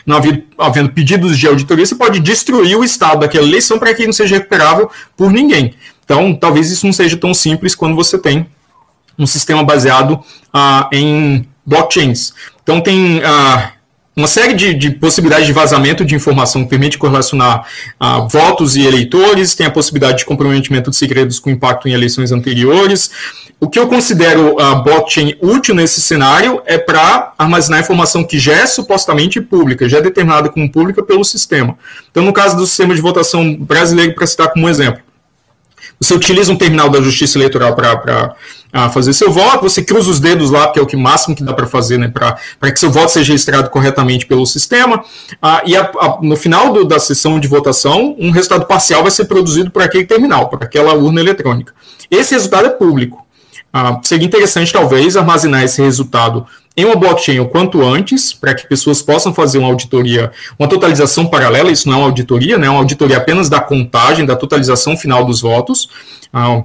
não 0.06 0.18
havendo, 0.18 0.44
havendo 0.58 0.89
pedidos 0.89 1.38
de 1.38 1.48
auditoria, 1.48 1.86
você 1.86 1.96
pode 1.96 2.20
destruir 2.20 2.78
o 2.78 2.84
estado 2.84 3.22
daquela 3.22 3.48
eleição 3.48 3.80
para 3.80 3.94
que 3.94 4.06
não 4.06 4.13
seja 4.13 4.36
recuperável 4.36 4.89
por 5.16 5.32
ninguém. 5.32 5.74
Então, 6.04 6.36
talvez 6.36 6.70
isso 6.70 6.86
não 6.86 6.94
seja 6.94 7.16
tão 7.18 7.34
simples 7.34 7.76
quando 7.76 7.96
você 7.96 8.18
tem 8.18 8.46
um 9.18 9.26
sistema 9.26 9.63
baseado 9.63 10.20
ah, 10.52 10.89
em 10.92 11.48
blockchains. 11.66 12.34
Então 12.62 12.82
tem 12.82 13.22
ah, 13.24 13.72
uma 14.15 14.28
série 14.28 14.54
de, 14.54 14.73
de, 14.76 14.91
possibilidades 14.91 15.47
de 15.47 15.54
vazamento 15.54 16.06
de 16.06 16.13
informação 16.13 16.63
que 16.63 16.69
permite 16.69 16.97
correlacionar 16.97 17.67
ah, 17.99 18.19
votos 18.19 18.76
e 18.76 18.86
eleitores, 18.86 19.56
tem 19.56 19.65
a 19.65 19.71
possibilidade 19.71 20.19
de 20.19 20.26
comprometimento 20.26 20.91
de 20.91 20.95
segredos 20.95 21.39
com 21.39 21.49
impacto 21.49 21.88
em 21.88 21.93
eleições 21.93 22.32
anteriores. 22.32 23.10
O 23.60 23.67
que 23.67 23.80
eu 23.80 23.88
considero 23.88 24.60
a 24.60 24.76
blockchain 24.76 25.36
útil 25.41 25.73
nesse 25.73 26.02
cenário 26.02 26.62
é 26.65 26.78
para 26.78 27.34
armazenar 27.38 27.80
informação 27.80 28.23
que 28.23 28.38
já 28.38 28.54
é 28.54 28.65
supostamente 28.67 29.41
pública, 29.41 29.89
já 29.89 29.97
é 29.97 30.02
determinada 30.02 30.49
como 30.49 30.69
pública 30.71 31.02
pelo 31.02 31.23
sistema. 31.23 31.78
Então, 32.12 32.23
no 32.23 32.34
caso 32.34 32.56
do 32.56 32.67
sistema 32.67 32.93
de 32.93 33.02
votação 33.02 33.56
brasileiro, 33.56 34.13
para 34.13 34.28
citar 34.28 34.52
como 34.52 34.69
exemplo, 34.69 35.02
você 36.04 36.13
utiliza 36.13 36.52
um 36.52 36.56
terminal 36.56 36.89
da 36.89 37.02
Justiça 37.02 37.38
Eleitoral 37.38 37.76
para 37.76 38.36
fazer 38.92 39.13
seu 39.13 39.32
voto, 39.32 39.63
você 39.63 39.84
cruza 39.84 40.10
os 40.10 40.20
dedos 40.20 40.52
lá, 40.52 40.72
que 40.72 40.80
é 40.80 40.82
o 40.82 40.86
que 40.86 40.98
máximo 40.98 41.36
que 41.36 41.44
dá 41.44 41.54
para 41.54 41.68
fazer, 41.68 41.98
né, 41.98 42.08
para 42.08 42.72
que 42.72 42.80
seu 42.80 42.92
voto 42.92 43.12
seja 43.12 43.32
registrado 43.32 43.70
corretamente 43.70 44.26
pelo 44.26 44.46
sistema, 44.46 45.04
ah, 45.42 45.62
e 45.66 45.76
a, 45.76 45.84
a, 45.84 46.20
no 46.22 46.36
final 46.36 46.74
do, 46.74 46.84
da 46.84 47.00
sessão 47.00 47.39
de 47.39 47.48
votação, 47.48 48.16
um 48.20 48.32
resultado 48.32 48.66
parcial 48.66 49.04
vai 49.04 49.12
ser 49.12 49.26
produzido 49.26 49.70
por 49.72 49.82
aquele 49.82 50.06
terminal, 50.06 50.50
por 50.50 50.63
aquela 50.63 50.94
urna 50.94 51.22
eletrônica. 51.22 51.74
Esse 52.10 52.34
resultado 52.34 52.68
é 52.68 52.70
público. 52.70 53.22
Ah, 53.75 53.99
seria 54.03 54.27
interessante, 54.27 54.71
talvez, 54.71 55.17
armazenar 55.17 55.63
esse 55.63 55.81
resultado 55.81 56.45
em 56.77 56.86
uma 56.86 56.95
blockchain 56.95 57.39
o 57.39 57.47
quanto 57.47 57.83
antes, 57.83 58.31
para 58.31 58.53
que 58.53 58.67
pessoas 58.67 59.01
possam 59.01 59.33
fazer 59.33 59.57
uma 59.57 59.67
auditoria, 59.67 60.31
uma 60.59 60.67
totalização 60.67 61.25
paralela, 61.25 61.71
isso 61.71 61.88
não 61.88 61.95
é 61.95 61.97
uma 61.97 62.05
auditoria, 62.05 62.57
né, 62.57 62.67
é 62.67 62.69
uma 62.69 62.79
auditoria 62.79 63.17
apenas 63.17 63.49
da 63.49 63.59
contagem, 63.59 64.25
da 64.25 64.36
totalização 64.36 64.95
final 64.95 65.25
dos 65.25 65.41
votos. 65.41 65.89
Ah, 66.31 66.63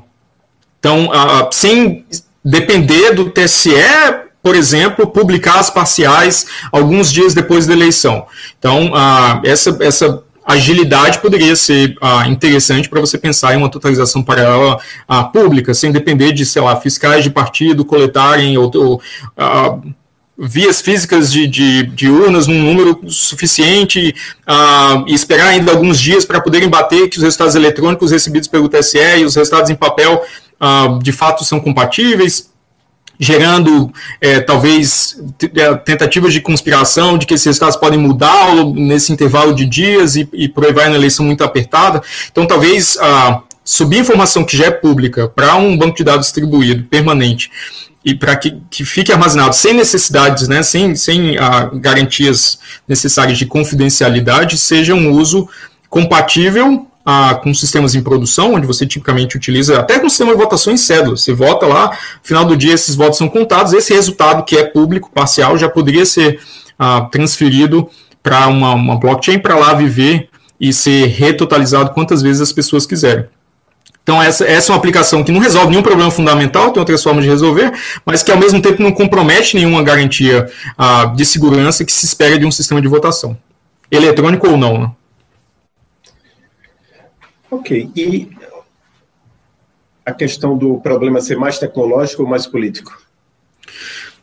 então, 0.79 1.11
ah, 1.13 1.49
sem 1.51 2.05
depender 2.45 3.13
do 3.13 3.31
TSE, 3.31 3.71
por 4.43 4.55
exemplo, 4.55 5.07
publicar 5.07 5.59
as 5.59 5.71
parciais 5.71 6.47
alguns 6.71 7.13
dias 7.13 7.35
depois 7.35 7.67
da 7.67 7.73
eleição. 7.73 8.27
Então, 8.59 8.93
ah, 8.95 9.41
essa, 9.45 9.77
essa 9.81 10.23
agilidade 10.55 11.19
poderia 11.19 11.55
ser 11.55 11.95
ah, 12.01 12.27
interessante 12.27 12.89
para 12.89 13.01
você 13.01 13.19
pensar 13.19 13.55
em 13.55 13.59
uma 13.59 13.71
totalização 13.71 14.23
paralela 14.23 14.81
ah, 15.07 15.25
pública, 15.25 15.75
sem 15.75 15.93
depender 15.93 16.33
de, 16.33 16.47
sei 16.47 16.63
lá, 16.63 16.75
fiscais 16.81 17.23
de 17.23 17.31
partido 17.31 17.85
coletarem 17.85 18.57
ou, 18.57 18.71
ou 18.75 19.03
ah, 19.37 19.79
vias 20.39 20.81
físicas 20.81 21.31
de, 21.31 21.47
de, 21.47 21.83
de, 21.83 22.09
urnas 22.09 22.47
num 22.47 22.63
número 22.63 23.01
suficiente 23.11 24.15
uh, 24.49 25.05
e 25.09 25.13
esperar 25.13 25.49
ainda 25.49 25.73
alguns 25.73 25.99
dias 25.99 26.25
para 26.25 26.41
poderem 26.41 26.69
bater 26.69 27.09
que 27.09 27.17
os 27.17 27.25
resultados 27.25 27.57
eletrônicos 27.57 28.13
recebidos 28.13 28.47
pelo 28.47 28.69
TSE 28.69 28.99
e 29.19 29.25
os 29.25 29.35
resultados 29.35 29.69
em 29.69 29.75
papel 29.75 30.23
uh, 30.61 31.03
de 31.03 31.11
fato 31.11 31.45
são 31.45 31.59
compatíveis, 31.59 32.51
gerando 33.19 33.93
é, 34.21 34.41
talvez 34.41 35.21
é, 35.55 35.75
tentativas 35.77 36.33
de 36.33 36.41
conspiração 36.41 37.19
de 37.19 37.27
que 37.27 37.35
esses 37.35 37.47
resultados 37.47 37.77
podem 37.77 37.99
mudar 37.99 38.55
nesse 38.75 39.13
intervalo 39.13 39.55
de 39.55 39.67
dias 39.67 40.17
e, 40.17 40.29
e 40.33 40.49
por 40.49 40.65
aí 40.65 40.73
vai 40.73 40.89
na 40.89 40.95
eleição 40.95 41.25
muito 41.27 41.43
apertada. 41.43 42.01
Então, 42.31 42.47
talvez 42.47 42.97
subir 43.65 43.99
informação 43.99 44.45
que 44.45 44.57
já 44.57 44.67
é 44.67 44.71
pública 44.71 45.29
para 45.29 45.57
um 45.57 45.77
banco 45.77 45.97
de 45.97 46.05
dados 46.05 46.27
distribuído, 46.27 46.85
permanente, 46.85 47.51
e 48.05 48.15
para 48.15 48.37
que, 48.37 48.57
que 48.71 48.85
fique 48.85 49.13
armazenado 49.13 49.55
sem 49.55 49.75
necessidades, 49.75 50.49
né, 50.49 50.63
sem, 50.63 50.95
sem 50.95 51.37
garantias 51.75 52.59
necessárias 52.87 53.37
de 53.37 53.45
confidencialidade, 53.45 54.57
seja 54.57 54.95
um 54.95 55.11
uso 55.11 55.49
compatível 55.91 56.88
uh, 57.09 57.41
com 57.41 57.55
sistemas 57.55 57.95
em 57.95 58.03
produção, 58.03 58.55
onde 58.55 58.67
você 58.67 58.87
tipicamente 58.87 59.37
utiliza, 59.37 59.81
até 59.81 59.99
com 59.99 60.09
sistema 60.09 60.33
de 60.33 60.39
votação 60.39 60.73
em 60.73 60.77
cédula. 60.77 61.17
Você 61.17 61.33
vota 61.33 61.67
lá, 61.67 61.91
no 61.91 61.97
final 62.23 62.45
do 62.45 62.57
dia 62.57 62.75
esses 62.75 62.95
votos 62.95 63.17
são 63.17 63.29
contados, 63.29 63.73
esse 63.73 63.95
resultado 63.95 64.45
que 64.45 64.57
é 64.57 64.65
público, 64.65 65.11
parcial, 65.13 65.57
já 65.57 65.69
poderia 65.69 66.05
ser 66.05 66.39
uh, 66.79 67.09
transferido 67.11 67.89
para 68.23 68.47
uma, 68.49 68.75
uma 68.75 68.99
blockchain 68.99 69.39
para 69.39 69.57
lá 69.57 69.73
viver 69.73 70.29
e 70.61 70.73
ser 70.73 71.07
retotalizado 71.07 71.91
quantas 71.91 72.21
vezes 72.21 72.43
as 72.43 72.53
pessoas 72.53 72.85
quiserem. 72.85 73.25
Então, 74.03 74.23
essa, 74.23 74.45
essa 74.45 74.71
é 74.71 74.75
uma 74.75 74.79
aplicação 74.79 75.23
que 75.23 75.31
não 75.31 75.39
resolve 75.39 75.69
nenhum 75.69 75.83
problema 75.83 76.11
fundamental, 76.11 76.73
tem 76.73 76.81
outras 76.81 77.03
formas 77.03 77.25
de 77.25 77.31
resolver, 77.31 77.71
mas 78.07 78.23
que 78.23 78.31
ao 78.31 78.39
mesmo 78.39 78.61
tempo 78.61 78.83
não 78.83 78.91
compromete 78.91 79.55
nenhuma 79.55 79.83
garantia 79.83 80.51
uh, 80.79 81.15
de 81.15 81.27
segurança 81.27 81.85
que 81.85 81.93
se 81.93 82.07
espera 82.07 82.39
de 82.39 82.47
um 82.47 82.51
sistema 82.51 82.81
de 82.81 82.89
votação, 82.89 83.37
eletrônico 83.91 84.49
ou 84.49 84.57
não. 84.57 84.79
Né? 84.79 84.91
Ok. 87.51 87.91
E 87.97 88.29
a 90.05 90.13
questão 90.13 90.57
do 90.57 90.79
problema 90.79 91.21
ser 91.21 91.37
mais 91.37 91.59
tecnológico 91.59 92.23
ou 92.23 92.29
mais 92.29 92.47
político? 92.47 92.97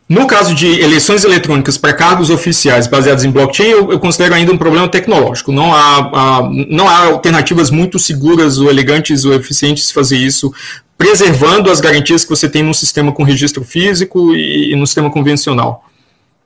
No 0.08 0.28
caso 0.28 0.54
de 0.54 0.68
eleições 0.82 1.24
eletrônicas 1.24 1.80
para 1.80 1.92
cargos 1.92 2.30
oficiais 2.30 2.86
baseados 2.86 3.24
em 3.24 3.32
blockchain, 3.32 3.70
eu, 3.70 3.92
eu 3.92 4.00
considero 4.00 4.36
ainda 4.36 4.52
um 4.52 4.58
problema 4.58 4.88
tecnológico. 4.88 5.52
Não 5.52 5.74
há, 5.74 6.12
há, 6.14 6.50
não 6.70 6.88
há 6.88 7.08
alternativas 7.08 7.72
muito 7.72 7.98
seguras 7.98 8.60
ou 8.60 8.70
elegantes 8.70 9.26
ou 9.26 9.34
eficientes 9.34 9.88
de 9.88 9.94
fazer 9.94 10.18
isso, 10.18 10.54
preservando 10.96 11.72
as 11.72 11.82
garantias 11.82 12.24
que 12.24 12.30
você 12.30 12.48
tem 12.48 12.62
num 12.62 12.74
sistema 12.74 13.12
com 13.12 13.24
registro 13.24 13.64
físico 13.64 14.36
e, 14.36 14.74
e 14.74 14.76
no 14.76 14.86
sistema 14.86 15.10
convencional. 15.10 15.84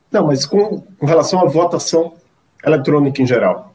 Não, 0.09 0.27
mas 0.27 0.45
com, 0.45 0.81
com 0.97 1.05
relação 1.05 1.41
à 1.41 1.45
votação 1.45 2.13
eletrônica 2.65 3.21
em 3.21 3.27
geral. 3.27 3.68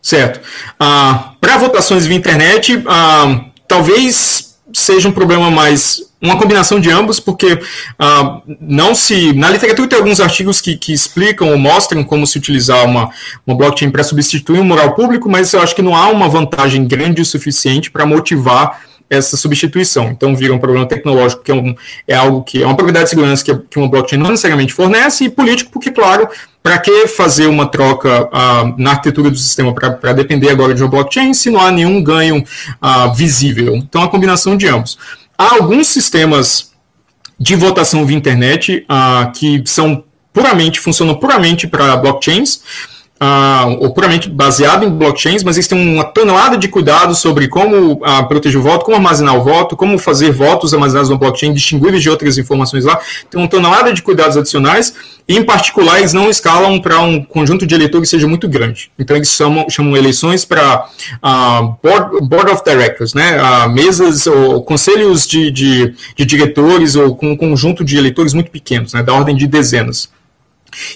Certo. 0.00 0.40
Ah, 0.78 1.32
para 1.40 1.58
votações 1.58 2.06
via 2.06 2.16
internet, 2.16 2.82
ah, 2.86 3.44
talvez 3.66 4.56
seja 4.72 5.08
um 5.08 5.12
problema 5.12 5.50
mais 5.50 6.06
uma 6.20 6.36
combinação 6.36 6.80
de 6.80 6.90
ambos, 6.90 7.20
porque 7.20 7.58
ah, 7.98 8.40
não 8.60 8.94
se. 8.94 9.32
Na 9.32 9.50
literatura 9.50 9.88
tem 9.88 9.98
alguns 9.98 10.20
artigos 10.20 10.60
que, 10.60 10.76
que 10.76 10.92
explicam 10.92 11.50
ou 11.50 11.58
mostram 11.58 12.02
como 12.02 12.26
se 12.26 12.38
utilizar 12.38 12.84
uma, 12.84 13.10
uma 13.46 13.56
blockchain 13.56 13.90
para 13.90 14.02
substituir 14.02 14.60
um 14.60 14.64
moral 14.64 14.94
público, 14.94 15.28
mas 15.28 15.52
eu 15.52 15.60
acho 15.60 15.74
que 15.74 15.82
não 15.82 15.94
há 15.94 16.08
uma 16.08 16.28
vantagem 16.28 16.86
grande 16.86 17.22
o 17.22 17.24
suficiente 17.24 17.90
para 17.90 18.04
motivar 18.04 18.80
essa 19.10 19.36
substituição. 19.36 20.08
Então, 20.08 20.36
vira 20.36 20.52
um 20.52 20.58
problema 20.58 20.86
tecnológico, 20.86 21.42
que 21.42 21.50
é, 21.50 21.54
um, 21.54 21.74
é 22.06 22.14
algo 22.14 22.42
que 22.42 22.62
é 22.62 22.66
uma 22.66 22.74
propriedade 22.74 23.06
de 23.06 23.10
segurança 23.10 23.44
que, 23.44 23.54
que 23.70 23.78
uma 23.78 23.88
blockchain 23.88 24.18
não 24.18 24.30
necessariamente 24.30 24.74
fornece, 24.74 25.24
e 25.24 25.30
político, 25.30 25.70
porque, 25.70 25.90
claro, 25.90 26.28
para 26.62 26.78
que 26.78 27.06
fazer 27.06 27.46
uma 27.46 27.66
troca 27.66 28.24
uh, 28.24 28.74
na 28.76 28.90
arquitetura 28.90 29.30
do 29.30 29.38
sistema 29.38 29.72
para 29.74 30.12
depender 30.12 30.50
agora 30.50 30.74
de 30.74 30.82
uma 30.82 30.90
blockchain 30.90 31.32
se 31.32 31.50
não 31.50 31.60
há 31.60 31.70
nenhum 31.70 32.02
ganho 32.02 32.38
uh, 32.82 33.14
visível? 33.14 33.76
Então, 33.76 34.02
a 34.02 34.08
combinação 34.08 34.56
de 34.56 34.66
ambos. 34.66 34.98
Há 35.36 35.54
alguns 35.54 35.86
sistemas 35.86 36.72
de 37.38 37.54
votação 37.54 38.04
via 38.04 38.16
internet 38.16 38.84
uh, 38.90 39.30
que 39.32 39.62
são 39.66 40.04
puramente, 40.32 40.80
funcionam 40.80 41.14
puramente 41.14 41.66
para 41.66 41.96
blockchains, 41.96 42.60
uh, 43.20 43.76
ou 43.80 43.92
puramente 43.92 44.28
baseado 44.28 44.84
em 44.84 44.90
blockchains, 44.90 45.42
mas 45.42 45.56
eles 45.56 45.68
têm 45.68 45.94
uma 45.94 46.04
tonelada 46.04 46.56
de 46.56 46.68
cuidados 46.68 47.18
sobre 47.18 47.48
como 47.48 47.92
uh, 47.94 48.28
proteger 48.28 48.60
o 48.60 48.62
voto, 48.62 48.84
como 48.84 48.96
armazenar 48.96 49.36
o 49.36 49.42
voto, 49.42 49.76
como 49.76 49.98
fazer 49.98 50.30
votos 50.30 50.72
armazenados 50.72 51.10
no 51.10 51.18
blockchain 51.18 51.52
distinguíveis 51.52 52.02
de 52.02 52.10
outras 52.10 52.38
informações 52.38 52.84
lá. 52.84 52.98
Tem 53.30 53.40
uma 53.40 53.48
tonelada 53.48 53.92
de 53.92 54.02
cuidados 54.02 54.36
adicionais, 54.36 54.94
e 55.26 55.36
em 55.36 55.44
particular 55.44 55.98
eles 55.98 56.14
não 56.14 56.30
escalam 56.30 56.80
para 56.80 57.00
um 57.00 57.22
conjunto 57.22 57.66
de 57.66 57.74
eleitores 57.74 58.08
que 58.08 58.16
seja 58.16 58.26
muito 58.26 58.48
grande. 58.48 58.90
Então 58.98 59.14
eles 59.14 59.28
chamam, 59.28 59.68
chamam 59.68 59.94
eleições 59.94 60.44
para 60.44 60.86
uh, 61.22 61.76
board, 61.82 62.26
board, 62.26 62.52
of 62.52 62.62
Directors, 62.64 63.12
né? 63.12 63.36
mesas 63.68 64.26
ou 64.26 64.62
conselhos 64.62 65.26
de, 65.26 65.50
de, 65.50 65.94
de 66.16 66.24
diretores 66.24 66.96
ou 66.96 67.14
com 67.14 67.32
um 67.32 67.36
conjunto 67.36 67.84
de 67.84 67.98
eleitores 67.98 68.32
muito 68.32 68.50
pequenos, 68.50 68.94
né? 68.94 69.02
da 69.02 69.12
ordem 69.12 69.36
de 69.36 69.46
dezenas. 69.46 70.08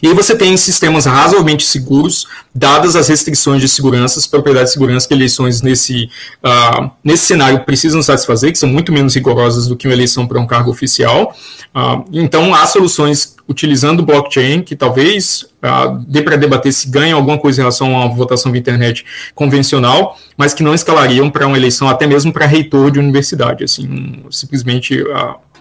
E 0.02 0.08
aí 0.08 0.14
você 0.14 0.36
tem 0.36 0.56
sistemas 0.56 1.06
razoavelmente 1.06 1.64
seguros, 1.64 2.26
dadas 2.54 2.94
as 2.94 3.08
restrições 3.08 3.60
de 3.60 3.68
segurança, 3.68 4.18
as 4.18 4.26
propriedades 4.26 4.70
de 4.70 4.74
segurança 4.74 5.08
que 5.08 5.14
eleições 5.14 5.62
nesse, 5.62 6.10
uh, 6.44 6.90
nesse 7.02 7.24
cenário 7.24 7.64
precisam 7.64 8.02
satisfazer, 8.02 8.52
que 8.52 8.58
são 8.58 8.68
muito 8.68 8.92
menos 8.92 9.14
rigorosas 9.14 9.66
do 9.66 9.76
que 9.76 9.86
uma 9.86 9.94
eleição 9.94 10.26
para 10.26 10.38
um 10.38 10.46
cargo 10.46 10.70
oficial. 10.70 11.34
Uh, 11.74 12.04
então, 12.12 12.54
há 12.54 12.66
soluções 12.66 13.34
utilizando 13.48 14.04
blockchain 14.04 14.62
que 14.62 14.76
talvez 14.76 15.46
uh, 15.62 15.98
dê 16.06 16.22
para 16.22 16.36
debater 16.36 16.72
se 16.72 16.88
ganham 16.88 17.18
alguma 17.18 17.38
coisa 17.38 17.60
em 17.60 17.62
relação 17.62 17.94
a 17.94 18.04
uma 18.04 18.14
votação 18.14 18.52
via 18.52 18.60
internet 18.60 19.04
convencional, 19.34 20.18
mas 20.36 20.54
que 20.54 20.62
não 20.62 20.74
escalariam 20.74 21.30
para 21.30 21.46
uma 21.46 21.56
eleição 21.56 21.88
até 21.88 22.06
mesmo 22.06 22.32
para 22.32 22.46
reitor 22.46 22.90
de 22.90 22.98
universidade. 22.98 23.64
Assim, 23.64 24.22
simplesmente 24.30 25.02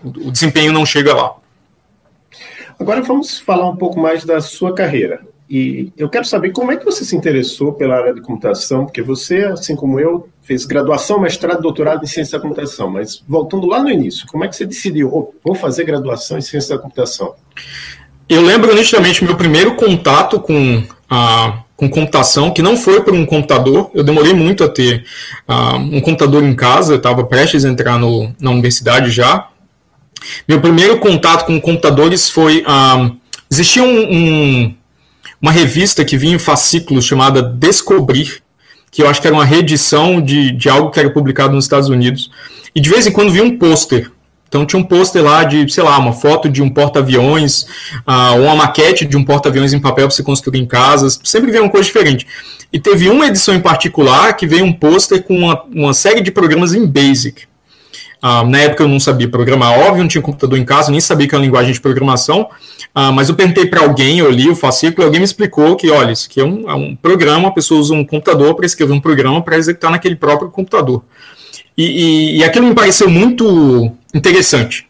o 0.04 0.32
desempenho 0.32 0.74
não 0.74 0.86
chega 0.86 1.13
lá. 1.13 1.40
Agora 2.79 3.01
vamos 3.01 3.39
falar 3.39 3.69
um 3.69 3.75
pouco 3.75 3.99
mais 3.99 4.25
da 4.25 4.41
sua 4.41 4.73
carreira. 4.73 5.21
E 5.49 5.91
eu 5.97 6.07
quero 6.07 6.23
saber 6.23 6.51
como 6.51 6.71
é 6.71 6.77
que 6.77 6.86
você 6.86 7.03
se 7.03 7.13
interessou 7.13 7.73
pela 7.73 7.97
área 7.97 8.13
de 8.13 8.21
computação, 8.21 8.86
porque 8.86 9.01
você, 9.01 9.43
assim 9.43 9.75
como 9.75 9.99
eu, 9.99 10.29
fez 10.41 10.65
graduação, 10.65 11.19
mestrado, 11.19 11.62
doutorado 11.62 12.03
em 12.03 12.07
ciência 12.07 12.38
da 12.38 12.41
computação. 12.41 12.89
Mas 12.89 13.21
voltando 13.27 13.67
lá 13.67 13.84
no 13.84 13.89
início, 13.89 14.25
como 14.27 14.45
é 14.45 14.47
que 14.47 14.55
você 14.55 14.65
decidiu, 14.65 15.10
oh, 15.13 15.34
vou 15.43 15.53
fazer 15.53 15.84
graduação 15.84 16.38
em 16.38 16.41
ciência 16.41 16.75
da 16.75 16.81
computação? 16.81 17.36
Eu 18.29 18.41
lembro 18.41 18.73
nitidamente 18.73 19.25
meu 19.25 19.36
primeiro 19.36 19.75
contato 19.75 20.39
com 20.39 20.84
a 21.10 21.63
com 21.81 21.89
computação, 21.89 22.51
que 22.51 22.62
não 22.62 22.77
foi 22.77 23.01
por 23.01 23.12
um 23.12 23.25
computador. 23.25 23.89
Eu 23.91 24.03
demorei 24.03 24.36
muito 24.36 24.63
a 24.63 24.69
ter 24.69 25.03
uh, 25.49 25.77
um 25.77 25.99
computador 25.99 26.43
em 26.43 26.53
casa, 26.53 26.93
eu 26.93 26.97
estava 26.97 27.23
prestes 27.23 27.65
a 27.65 27.69
entrar 27.69 27.97
no, 27.97 28.31
na 28.39 28.51
universidade 28.51 29.10
já. 29.10 29.47
Meu 30.47 30.62
primeiro 30.62 30.99
contato 30.99 31.45
com 31.45 31.60
computadores 31.60 32.29
foi. 32.29 32.63
Um, 32.67 33.17
existia 33.49 33.84
um, 33.84 33.88
um, 33.88 34.75
uma 35.41 35.51
revista 35.51 36.05
que 36.05 36.17
vinha 36.17 36.36
em 36.36 36.39
fascículos 36.39 37.05
chamada 37.05 37.41
Descobrir, 37.41 38.41
que 38.89 39.01
eu 39.01 39.10
acho 39.10 39.21
que 39.21 39.27
era 39.27 39.36
uma 39.36 39.45
reedição 39.45 40.21
de, 40.21 40.51
de 40.51 40.69
algo 40.69 40.91
que 40.91 40.99
era 40.99 41.10
publicado 41.10 41.53
nos 41.53 41.65
Estados 41.65 41.89
Unidos. 41.89 42.29
E 42.75 42.79
de 42.79 42.89
vez 42.89 43.05
em 43.07 43.12
quando 43.12 43.31
vinha 43.31 43.43
um 43.43 43.57
pôster. 43.57 44.12
Então 44.47 44.65
tinha 44.65 44.79
um 44.79 44.84
pôster 44.84 45.23
lá 45.23 45.45
de, 45.45 45.71
sei 45.71 45.81
lá, 45.81 45.97
uma 45.97 46.12
foto 46.12 46.49
de 46.49 46.62
um 46.62 46.69
porta-aviões, 46.69 47.63
uh, 48.05 48.36
ou 48.36 48.43
uma 48.43 48.55
maquete 48.55 49.05
de 49.05 49.15
um 49.15 49.23
porta-aviões 49.23 49.71
em 49.71 49.79
papel 49.79 50.07
para 50.07 50.15
você 50.15 50.23
construir 50.23 50.60
em 50.60 50.65
casa. 50.65 51.10
Sempre 51.23 51.51
vinha 51.51 51.63
uma 51.63 51.69
coisa 51.69 51.86
diferente. 51.86 52.27
E 52.71 52.79
teve 52.79 53.10
uma 53.10 53.27
edição 53.27 53.55
em 53.55 53.62
particular 53.62 54.36
que 54.36 54.45
veio 54.45 54.65
um 54.65 54.73
pôster 54.73 55.23
com 55.23 55.38
uma, 55.38 55.63
uma 55.73 55.93
série 55.93 56.21
de 56.21 56.31
programas 56.31 56.73
em 56.73 56.86
Basic. 56.86 57.43
Uh, 58.23 58.47
na 58.47 58.60
época 58.60 58.84
eu 58.84 58.88
não 58.88 58.99
sabia 58.99 59.27
programar, 59.27 59.79
óbvio, 59.79 60.03
não 60.03 60.07
tinha 60.07 60.21
computador 60.21 60.57
em 60.57 60.63
casa, 60.63 60.91
nem 60.91 61.01
sabia 61.01 61.27
que 61.27 61.34
era 61.34 61.43
linguagem 61.43 61.73
de 61.73 61.81
programação, 61.81 62.41
uh, 62.95 63.12
mas 63.12 63.29
eu 63.29 63.36
perguntei 63.36 63.65
para 63.65 63.81
alguém, 63.81 64.19
eu 64.19 64.29
li 64.29 64.47
o 64.47 64.55
fascículo, 64.55 65.05
alguém 65.05 65.19
me 65.19 65.25
explicou 65.25 65.75
que, 65.75 65.89
olha, 65.89 66.12
isso 66.12 66.27
aqui 66.29 66.39
é 66.39 66.45
um, 66.45 66.69
é 66.69 66.75
um 66.75 66.95
programa, 66.95 67.47
a 67.47 67.51
pessoa 67.51 67.79
usa 67.81 67.95
um 67.95 68.05
computador 68.05 68.53
para 68.53 68.65
escrever 68.65 68.93
um 68.93 68.99
programa 68.99 69.41
para 69.41 69.57
executar 69.57 69.89
naquele 69.89 70.15
próprio 70.15 70.51
computador. 70.51 71.03
E, 71.75 71.84
e, 71.84 72.38
e, 72.38 72.43
aquilo 72.43 72.67
me 72.67 72.75
pareceu 72.75 73.10
muito 73.10 73.91
interessante. 74.13 74.88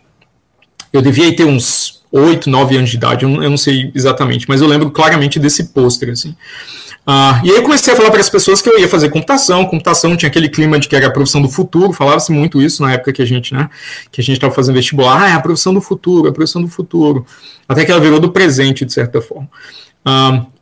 Eu 0.92 1.02
devia 1.02 1.34
ter 1.34 1.46
uns 1.46 2.01
8, 2.12 2.50
9 2.50 2.78
anos 2.78 2.90
de 2.90 2.98
idade, 2.98 3.24
eu 3.24 3.30
não, 3.30 3.58
sei 3.58 3.92
exatamente, 3.96 4.48
mas 4.48 4.62
eu 4.62 4.68
lembro 4.68 4.92
claramente 4.92 5.40
desse 5.40 5.66
pôster, 5.66 6.10
assim. 6.10 6.36
Ah, 7.08 7.42
e 7.44 7.50
aí 7.50 7.56
eu 7.56 7.64
comecei 7.64 7.92
a 7.94 7.96
falar 7.96 8.12
para 8.12 8.20
as 8.20 8.30
pessoas 8.30 8.62
que 8.62 8.70
eu 8.70 8.78
ia 8.78 8.88
fazer 8.88 9.10
computação. 9.10 9.66
Computação 9.66 10.16
tinha 10.16 10.30
aquele 10.30 10.48
clima 10.48 10.78
de 10.78 10.88
que 10.88 10.96
era 10.96 11.08
a 11.08 11.12
profissão 11.12 11.42
do 11.42 11.50
futuro, 11.50 11.92
falava-se 11.94 12.32
muito 12.32 12.62
isso 12.62 12.84
na 12.84 12.94
época 12.94 13.12
que 13.12 13.22
a 13.22 13.26
gente, 13.26 13.54
né, 13.54 13.70
que 14.12 14.22
a 14.22 14.24
gente 14.24 14.36
estava 14.36 14.54
fazendo 14.54 14.76
vestibular. 14.76 15.24
Ah, 15.24 15.30
é 15.30 15.34
a 15.34 15.40
profissão 15.40 15.74
do 15.74 15.82
futuro, 15.82 16.30
a 16.30 16.32
profissão 16.32 16.62
do 16.62 16.68
futuro. 16.68 17.26
Até 17.68 17.86
que 17.86 17.92
ela 17.92 18.00
virou 18.00 18.20
do 18.20 18.32
presente, 18.32 18.86
de 18.86 18.94
certa 18.94 19.20
forma. 19.22 19.50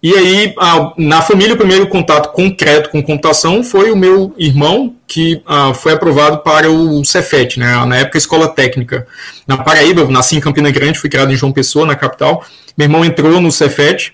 E 0.02 0.14
aí, 0.14 0.56
na 0.98 1.22
família, 1.22 1.54
o 1.54 1.58
primeiro 1.58 1.88
contato 1.88 2.32
concreto 2.32 2.90
com 2.90 3.04
computação 3.04 3.62
foi 3.64 3.92
o 3.92 3.98
meu 3.98 4.34
irmão, 4.38 4.96
que 5.06 5.42
ah, 5.46 5.74
foi 5.74 5.94
aprovado 5.94 6.40
para 6.40 6.72
o 6.72 7.04
Cefet, 7.04 7.60
né, 7.60 7.86
na 7.86 7.98
época 7.98 8.18
Escola 8.18 8.48
Técnica. 8.48 9.06
Na 9.46 9.58
Paraíba, 9.58 10.02
eu 10.02 10.10
nasci 10.10 10.38
em 10.38 10.40
Campina 10.40 10.72
Grande, 10.72 11.00
fui 11.00 11.10
criado 11.10 11.34
em 11.34 11.36
João 11.36 11.52
Pessoa, 11.52 11.86
na 11.86 11.96
capital. 11.96 12.46
Meu 12.78 12.86
irmão 12.86 13.04
entrou 13.04 13.42
no 13.42 13.52
Cefet, 13.52 14.14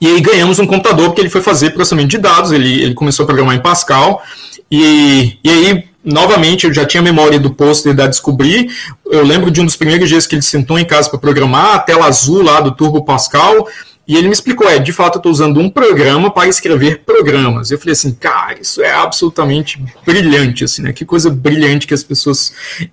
e 0.00 0.06
aí 0.06 0.20
ganhamos 0.20 0.60
um 0.60 0.66
computador 0.66 1.06
porque 1.06 1.20
ele 1.20 1.30
foi 1.30 1.40
fazer 1.40 1.70
processamento 1.70 2.08
de 2.08 2.18
dados, 2.18 2.52
ele, 2.52 2.82
ele 2.82 2.94
começou 2.94 3.24
a 3.24 3.26
programar 3.26 3.56
em 3.56 3.60
Pascal, 3.60 4.22
e, 4.70 5.38
e 5.42 5.50
aí, 5.50 5.84
novamente, 6.04 6.66
eu 6.66 6.72
já 6.72 6.84
tinha 6.84 7.02
memória 7.02 7.40
do 7.40 7.50
pôster 7.50 7.94
da 7.94 8.06
Descobrir, 8.06 8.70
eu 9.06 9.24
lembro 9.24 9.50
de 9.50 9.60
um 9.60 9.64
dos 9.64 9.74
primeiros 9.74 10.08
dias 10.08 10.24
que 10.26 10.36
ele 10.36 10.42
sentou 10.42 10.78
em 10.78 10.84
casa 10.84 11.10
para 11.10 11.18
programar, 11.18 11.74
a 11.74 11.78
tela 11.80 12.06
azul 12.06 12.42
lá 12.42 12.60
do 12.60 12.70
Turbo 12.70 13.04
Pascal, 13.04 13.66
e 14.06 14.16
ele 14.16 14.26
me 14.26 14.32
explicou, 14.32 14.68
é, 14.68 14.78
de 14.78 14.92
fato 14.92 15.16
eu 15.16 15.18
estou 15.20 15.32
usando 15.32 15.60
um 15.60 15.70
programa 15.70 16.30
para 16.30 16.48
escrever 16.48 17.02
programas. 17.04 17.70
Eu 17.70 17.78
falei 17.78 17.92
assim, 17.92 18.12
cara, 18.12 18.58
isso 18.60 18.82
é 18.82 18.92
absolutamente 18.92 19.82
brilhante, 20.04 20.64
assim, 20.64 20.82
né? 20.82 20.92
Que 20.92 21.04
coisa 21.04 21.30
brilhante 21.30 21.86
que 21.86 21.94
as 21.94 22.02
pessoas 22.02 22.52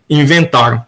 inventaram. 0.10 0.86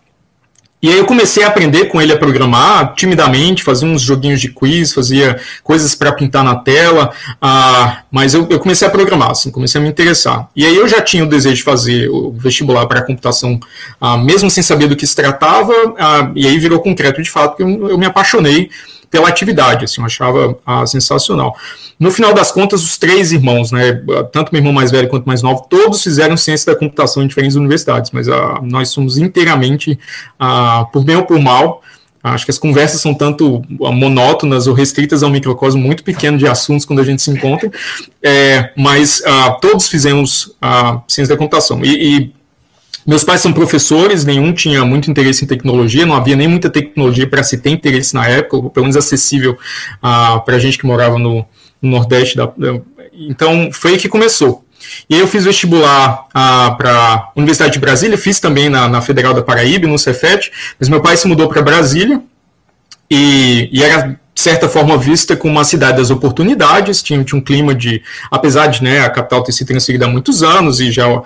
E 0.81 0.89
aí 0.89 0.97
eu 0.97 1.05
comecei 1.05 1.43
a 1.43 1.47
aprender 1.47 1.85
com 1.85 2.01
ele 2.01 2.13
a 2.13 2.17
programar 2.17 2.93
timidamente, 2.95 3.63
fazia 3.63 3.85
uns 3.85 4.01
joguinhos 4.01 4.39
de 4.39 4.47
quiz, 4.47 4.93
fazia 4.93 5.37
coisas 5.61 5.93
para 5.93 6.13
pintar 6.13 6.41
na 6.41 6.55
tela, 6.55 7.11
uh, 7.43 7.97
mas 8.09 8.33
eu, 8.33 8.47
eu, 8.49 8.59
comecei 8.59 8.87
a 8.87 8.91
programar, 8.91 9.31
assim, 9.31 9.51
comecei 9.51 9.81
a 9.81 9.83
me 9.83 9.89
interessar. 9.89 10.49
E 10.55 10.65
aí 10.65 10.73
eu 10.73 10.87
já 10.87 11.01
tinha 11.01 11.25
o 11.25 11.27
desejo 11.27 11.57
de 11.57 11.63
fazer 11.63 12.09
o 12.09 12.31
vestibular 12.31 12.85
para 12.85 13.01
computação, 13.01 13.59
uh, 13.99 14.17
mesmo 14.19 14.49
sem 14.49 14.63
saber 14.63 14.87
do 14.87 14.95
que 14.95 15.05
se 15.05 15.15
tratava, 15.15 15.73
uh, 15.73 16.31
e 16.33 16.47
aí 16.47 16.57
virou 16.57 16.79
concreto 16.79 17.21
de 17.21 17.29
fato, 17.29 17.57
porque 17.57 17.63
eu, 17.63 17.89
eu 17.89 17.97
me 17.97 18.05
apaixonei 18.05 18.69
pela 19.09 19.27
atividade, 19.27 19.85
assim, 19.85 20.01
eu 20.01 20.05
achava 20.05 20.57
ah, 20.65 20.85
sensacional. 20.85 21.55
No 21.99 22.11
final 22.11 22.33
das 22.33 22.51
contas, 22.51 22.83
os 22.83 22.97
três 22.97 23.31
irmãos, 23.31 23.71
né, 23.71 24.01
tanto 24.31 24.51
meu 24.51 24.59
irmão 24.59 24.71
mais 24.71 24.91
velho 24.91 25.09
quanto 25.09 25.25
mais 25.25 25.41
novo, 25.41 25.65
todos 25.69 26.01
fizeram 26.01 26.37
ciência 26.37 26.71
da 26.73 26.79
computação 26.79 27.23
em 27.23 27.27
diferentes 27.27 27.55
universidades, 27.55 28.11
mas 28.11 28.29
ah, 28.29 28.59
nós 28.61 28.89
somos 28.89 29.17
inteiramente, 29.17 29.99
ah, 30.39 30.85
por 30.93 31.03
bem 31.03 31.15
ou 31.15 31.25
por 31.25 31.39
mal, 31.39 31.81
Acho 32.21 32.43
que 32.43 32.51
as 32.51 32.57
conversas 32.57 32.99
são 32.99 33.13
tanto 33.13 33.61
monótonas 33.69 34.67
ou 34.67 34.73
restritas 34.73 35.23
a 35.23 35.27
um 35.27 35.29
microcosmo 35.29 35.81
muito 35.81 36.03
pequeno 36.03 36.37
de 36.37 36.45
assuntos 36.45 36.85
quando 36.85 36.99
a 36.99 37.03
gente 37.03 37.21
se 37.21 37.31
encontra, 37.31 37.71
é, 38.21 38.71
mas 38.75 39.21
uh, 39.21 39.57
todos 39.61 39.87
fizemos 39.87 40.47
uh, 40.61 41.01
ciência 41.07 41.33
da 41.33 41.37
computação. 41.37 41.83
E, 41.83 42.17
e, 42.17 42.38
meus 43.05 43.23
pais 43.23 43.41
são 43.41 43.53
professores, 43.53 44.25
nenhum 44.25 44.53
tinha 44.53 44.83
muito 44.85 45.09
interesse 45.09 45.43
em 45.43 45.47
tecnologia, 45.47 46.05
não 46.05 46.15
havia 46.15 46.35
nem 46.35 46.47
muita 46.47 46.69
tecnologia 46.69 47.27
para 47.27 47.43
se 47.43 47.57
ter 47.57 47.69
interesse 47.69 48.13
na 48.13 48.27
época, 48.27 48.57
ou 48.57 48.69
pelo 48.69 48.85
menos 48.85 48.97
acessível 48.97 49.57
uh, 49.97 50.41
para 50.41 50.55
a 50.55 50.59
gente 50.59 50.77
que 50.77 50.85
morava 50.85 51.17
no, 51.17 51.45
no 51.81 51.89
Nordeste. 51.89 52.35
Da, 52.37 52.51
então, 53.13 53.69
foi 53.71 53.91
aí 53.91 53.97
que 53.97 54.09
começou. 54.09 54.63
E 55.09 55.15
aí 55.15 55.21
eu 55.21 55.27
fiz 55.27 55.43
vestibular 55.43 56.25
uh, 56.29 56.77
para 56.77 56.91
a 56.91 57.31
Universidade 57.35 57.73
de 57.73 57.79
Brasília, 57.79 58.17
fiz 58.17 58.39
também 58.39 58.69
na, 58.69 58.87
na, 58.87 59.01
Federal 59.01 59.33
da 59.33 59.41
Paraíba, 59.41 59.87
no 59.87 59.97
Cefet, 59.97 60.51
mas 60.79 60.89
meu 60.89 61.01
pai 61.01 61.17
se 61.17 61.27
mudou 61.27 61.47
para 61.47 61.61
Brasília, 61.61 62.21
e, 63.09 63.69
e 63.71 63.83
era 63.83 64.19
certa 64.39 64.69
forma 64.69 64.97
vista 64.97 65.35
como 65.35 65.53
uma 65.53 65.63
cidade 65.63 65.97
das 65.97 66.09
oportunidades, 66.09 67.03
tinha, 67.03 67.23
tinha 67.23 67.37
um 67.37 67.43
clima 67.43 67.75
de, 67.75 68.01
apesar 68.31 68.67
de 68.67 68.81
né, 68.81 69.01
a 69.01 69.09
capital 69.09 69.43
ter 69.43 69.51
sido 69.51 69.67
transferida 69.67 70.05
há 70.05 70.07
muitos 70.07 70.41
anos 70.41 70.79
e 70.79 70.91
já, 70.91 71.07
uh, 71.09 71.23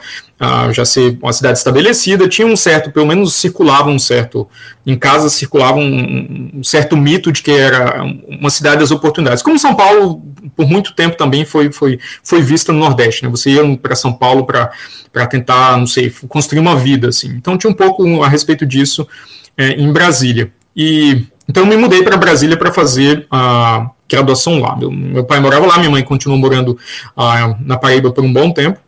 já 0.71 0.84
ser 0.84 1.17
uma 1.21 1.32
cidade 1.32 1.60
estabelecida, 1.60 2.28
tinha 2.28 2.47
um 2.47 2.56
certo, 2.56 2.91
pelo 2.91 3.06
menos 3.06 3.36
circulava 3.36 3.89
um 3.89 3.99
certo, 3.99 4.47
em 4.86 4.97
casa 4.97 5.30
circulava 5.30 5.78
um, 5.78 6.52
um 6.56 6.63
certo 6.63 6.97
mito 6.97 7.32
de 7.32 7.43
que 7.43 7.52
era 7.52 8.04
uma 8.28 8.49
cidade 8.49 8.80
das 8.80 8.89
oportunidades. 8.89 9.43
Como 9.43 9.60
São 9.60 9.76
Paulo, 9.76 10.21
por 10.56 10.67
muito 10.67 10.93
tempo 10.93 11.15
também 11.15 11.45
foi, 11.45 11.71
foi, 11.71 11.99
foi 12.23 12.41
vista 12.41 12.73
no 12.73 12.80
Nordeste, 12.80 13.23
né? 13.23 13.30
Você 13.30 13.52
ia 13.52 13.78
para 13.78 13.95
São 13.95 14.12
Paulo 14.12 14.45
para 14.45 15.28
tentar, 15.28 15.78
não 15.78 15.88
sei, 15.88 16.12
construir 16.28 16.60
uma 16.60 16.76
vida, 16.76 17.10
assim. 17.10 17.30
Então 17.30 17.58
tinha 17.58 17.69
um 17.69 17.76
pouco 17.76 18.23
a 18.23 18.28
respeito 18.28 18.65
disso 18.65 19.08
é, 19.56 19.69
em 19.73 19.92
Brasília. 19.94 20.52
E 20.75 21.27
então 21.48 21.63
eu 21.63 21.67
me 21.67 21.77
mudei 21.77 22.04
para 22.04 22.17
Brasília 22.17 22.58
para 22.58 22.71
fazer 22.71 23.27
a 23.29 23.89
graduação 24.10 24.60
lá. 24.60 24.75
Meu, 24.75 24.91
meu, 24.91 25.23
pai 25.23 25.39
morava 25.39 25.65
lá, 25.65 25.77
minha 25.77 25.89
mãe 25.89 26.04
continuou 26.04 26.39
morando 26.39 26.77
uh, 27.17 27.56
na 27.60 27.77
Paraíba 27.77 28.12
por 28.12 28.23
um 28.23 28.31
bom 28.31 28.52
tempo. 28.52 28.79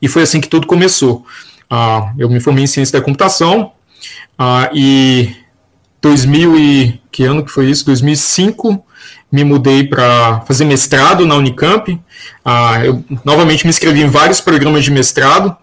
E 0.00 0.08
foi 0.08 0.22
assim 0.22 0.40
que 0.40 0.48
tudo 0.48 0.66
começou. 0.66 1.24
Uh, 1.70 2.12
eu 2.18 2.28
me 2.28 2.40
formei 2.40 2.64
em 2.64 2.66
ciência 2.66 2.98
da 2.98 3.04
computação 3.04 3.72
uh, 4.38 4.68
e 4.74 5.34
2000 6.00 6.58
e 6.58 7.00
que 7.10 7.24
ano 7.24 7.44
que 7.44 7.50
foi 7.50 7.70
isso? 7.70 7.86
2005 7.86 8.84
me 9.30 9.44
mudei 9.44 9.84
para 9.84 10.42
fazer 10.42 10.66
mestrado 10.66 11.24
na 11.24 11.36
Unicamp. 11.36 11.98
Ah, 12.44 12.84
eu 12.84 13.02
novamente 13.24 13.64
me 13.64 13.70
inscrevi 13.70 14.02
em 14.02 14.08
vários 14.08 14.42
programas 14.42 14.84
de 14.84 14.90
mestrado, 14.90 15.56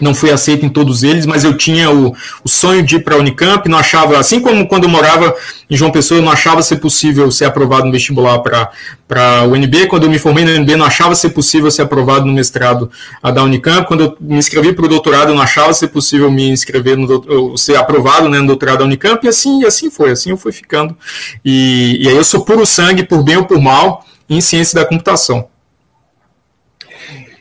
não 0.00 0.14
fui 0.14 0.30
aceito 0.30 0.64
em 0.64 0.68
todos 0.68 1.02
eles, 1.02 1.26
mas 1.26 1.44
eu 1.44 1.56
tinha 1.56 1.90
o, 1.90 2.14
o 2.44 2.48
sonho 2.48 2.82
de 2.82 2.96
ir 2.96 3.04
para 3.04 3.16
a 3.16 3.18
Unicamp, 3.18 3.68
não 3.68 3.78
achava, 3.78 4.18
assim 4.18 4.40
como 4.40 4.66
quando 4.66 4.84
eu 4.84 4.90
morava 4.90 5.34
em 5.68 5.76
João 5.76 5.90
Pessoa, 5.90 6.18
eu 6.18 6.22
não 6.22 6.32
achava 6.32 6.62
ser 6.62 6.76
possível 6.76 7.30
ser 7.30 7.44
aprovado 7.44 7.86
no 7.86 7.92
vestibular 7.92 8.38
para 8.38 8.70
a 9.10 9.44
UNB, 9.44 9.86
quando 9.86 10.04
eu 10.04 10.10
me 10.10 10.18
formei 10.18 10.44
na 10.44 10.52
UNB, 10.52 10.76
não 10.76 10.86
achava 10.86 11.14
ser 11.14 11.30
possível 11.30 11.70
ser 11.70 11.82
aprovado 11.82 12.24
no 12.24 12.32
mestrado 12.32 12.90
da 13.22 13.42
Unicamp, 13.42 13.86
quando 13.86 14.04
eu 14.04 14.16
me 14.20 14.36
inscrevi 14.36 14.72
para 14.72 14.84
o 14.84 14.88
doutorado, 14.88 15.30
eu 15.30 15.34
não 15.34 15.42
achava 15.42 15.72
ser 15.74 15.88
possível 15.88 16.30
me 16.30 16.48
inscrever, 16.48 16.96
no, 16.96 17.56
ser 17.56 17.76
aprovado 17.76 18.28
né, 18.28 18.40
no 18.40 18.46
doutorado 18.46 18.78
da 18.78 18.84
Unicamp, 18.84 19.24
e 19.24 19.28
assim, 19.28 19.62
e 19.62 19.66
assim 19.66 19.90
foi, 19.90 20.10
assim 20.10 20.30
eu 20.30 20.36
fui 20.36 20.52
ficando, 20.52 20.96
e, 21.44 21.98
e 22.00 22.08
aí 22.08 22.16
eu 22.16 22.24
sou 22.24 22.44
puro 22.44 22.64
sangue, 22.64 23.02
por 23.04 23.22
bem 23.22 23.36
ou 23.36 23.44
por 23.44 23.60
mal, 23.60 24.04
em 24.28 24.40
ciência 24.40 24.78
da 24.78 24.86
computação. 24.86 25.48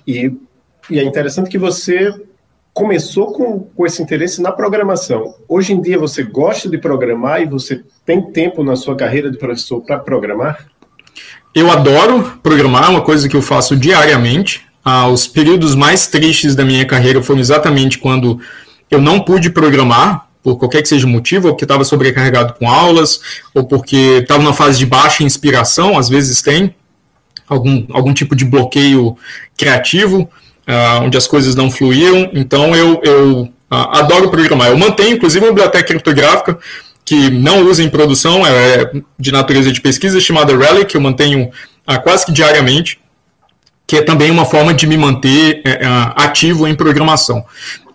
E, 0.08 0.32
e 0.89 0.99
é 0.99 1.03
interessante 1.03 1.49
que 1.49 1.58
você 1.58 2.14
começou 2.78 3.34
com, 3.34 3.61
com 3.75 3.88
esse 3.88 4.03
interesse 4.03 4.39
na 4.39 4.51
programação. 4.51 5.34
Hoje 5.49 5.73
em 5.73 5.82
dia 5.82 5.97
você 5.97 6.21
gosta 6.21 6.69
de 6.69 6.78
programar 6.78 7.41
e 7.41 7.47
você 7.47 7.82
tem 8.05 8.21
tempo 8.32 8.63
na 8.63 8.75
sua 8.75 8.95
carreira 8.95 9.32
de 9.32 9.38
professor 9.39 9.82
para 9.82 9.97
programar? 9.97 10.67
Eu 11.55 11.71
adoro 11.71 12.39
programar, 12.43 12.86
é 12.86 12.89
uma 12.89 13.01
coisa 13.01 13.28
que 13.28 13.36
eu 13.36 13.41
faço 13.41 13.75
diariamente. 13.75 14.63
Ah, 14.86 15.07
os 15.07 15.25
períodos 15.28 15.73
mais 15.73 16.05
tristes 16.05 16.55
da 16.55 16.63
minha 16.63 16.86
carreira 16.86 17.19
foram 17.19 17.39
exatamente 17.39 17.97
quando 17.97 18.39
eu 18.91 19.01
não 19.01 19.21
pude 19.21 19.49
programar, 19.49 20.30
por 20.43 20.59
qualquer 20.59 20.84
que 20.84 20.88
seja 20.88 21.07
o 21.07 21.09
motivo, 21.09 21.47
ou 21.47 21.53
porque 21.55 21.65
estava 21.65 21.84
sobrecarregado 21.84 22.53
com 22.59 22.69
aulas, 22.69 23.19
ou 23.55 23.65
porque 23.65 24.19
estava 24.21 24.43
numa 24.43 24.53
fase 24.53 24.78
de 24.78 24.86
baixa 24.86 25.23
inspiração, 25.23 25.97
às 25.97 26.09
vezes 26.09 26.43
tem 26.43 26.75
algum, 27.49 27.88
algum 27.89 28.13
tipo 28.13 28.36
de 28.36 28.45
bloqueio 28.45 29.17
criativo 29.57 30.30
uh, 30.68 31.03
onde 31.03 31.18
as 31.18 31.28
coisas 31.28 31.55
não 31.55 31.72
fluíam. 31.72 32.30
Então 32.34 32.76
eu, 32.76 33.01
eu 33.03 33.41
uh, 33.43 33.49
adoro 33.70 34.30
programar. 34.30 34.70
Eu 34.70 34.78
mantenho, 34.78 35.15
inclusive, 35.15 35.45
uma 35.45 35.51
biblioteca 35.51 35.84
criptográfica 35.84 36.57
que 37.05 37.30
não 37.30 37.61
usa 37.65 37.82
em 37.82 37.89
produção, 37.89 38.45
é 38.45 38.91
de 39.18 39.32
natureza 39.32 39.72
de 39.72 39.80
pesquisa, 39.80 40.20
chamada 40.20 40.55
Relic, 40.57 40.88
que 40.88 40.97
eu 40.97 41.01
mantenho 41.01 41.49
uh, 41.89 42.01
quase 42.03 42.26
que 42.26 42.34
diariamente 42.34 42.99
que 43.88 43.96
é 43.96 44.02
também 44.02 44.30
uma 44.30 44.44
forma 44.44 44.74
de 44.74 44.86
me 44.86 44.98
manter 44.98 45.62
é, 45.64 45.86
é, 45.86 45.88
ativo 46.18 46.68
em 46.68 46.76
programação. 46.76 47.46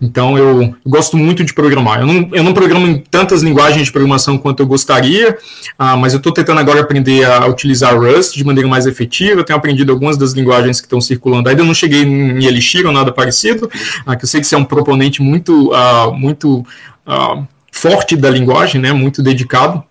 Então, 0.01 0.35
eu 0.35 0.75
gosto 0.83 1.15
muito 1.15 1.43
de 1.43 1.53
programar. 1.53 2.01
Eu 2.01 2.07
não, 2.07 2.29
eu 2.33 2.43
não 2.43 2.51
programo 2.51 2.87
em 2.87 2.97
tantas 2.97 3.43
linguagens 3.43 3.85
de 3.85 3.91
programação 3.91 4.37
quanto 4.37 4.61
eu 4.61 4.67
gostaria, 4.67 5.37
ah, 5.77 5.95
mas 5.95 6.11
eu 6.13 6.17
estou 6.17 6.33
tentando 6.33 6.59
agora 6.59 6.81
aprender 6.81 7.23
a 7.23 7.45
utilizar 7.45 7.95
Rust 7.95 8.35
de 8.35 8.43
maneira 8.43 8.67
mais 8.67 8.87
efetiva. 8.87 9.39
Eu 9.39 9.43
tenho 9.43 9.57
aprendido 9.57 9.91
algumas 9.91 10.17
das 10.17 10.33
linguagens 10.33 10.81
que 10.81 10.87
estão 10.87 10.99
circulando. 10.99 11.47
Ainda 11.47 11.63
não 11.63 11.75
cheguei 11.75 12.01
em 12.01 12.43
Elixir 12.43 12.85
ou 12.87 12.91
nada 12.91 13.11
parecido, 13.11 13.69
ah, 14.03 14.15
que 14.15 14.25
eu 14.25 14.27
sei 14.27 14.41
que 14.41 14.47
você 14.47 14.55
é 14.55 14.57
um 14.57 14.65
proponente 14.65 15.21
muito, 15.21 15.71
ah, 15.73 16.11
muito 16.11 16.65
ah, 17.05 17.43
forte 17.71 18.15
da 18.15 18.31
linguagem, 18.31 18.81
né, 18.81 18.91
muito 18.91 19.21
dedicado, 19.21 19.83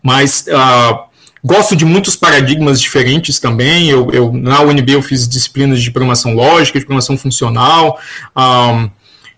mas 0.00 0.46
ah, 0.50 1.04
Gosto 1.44 1.76
de 1.76 1.84
muitos 1.84 2.16
paradigmas 2.16 2.80
diferentes 2.80 3.38
também. 3.38 3.90
Eu, 3.90 4.10
eu, 4.12 4.32
na 4.32 4.62
UNB 4.62 4.92
eu 4.92 5.02
fiz 5.02 5.28
disciplinas 5.28 5.82
de 5.82 5.90
programação 5.90 6.34
lógica, 6.34 6.78
de 6.78 6.86
programação 6.86 7.18
funcional. 7.18 8.00
Um, 8.34 8.88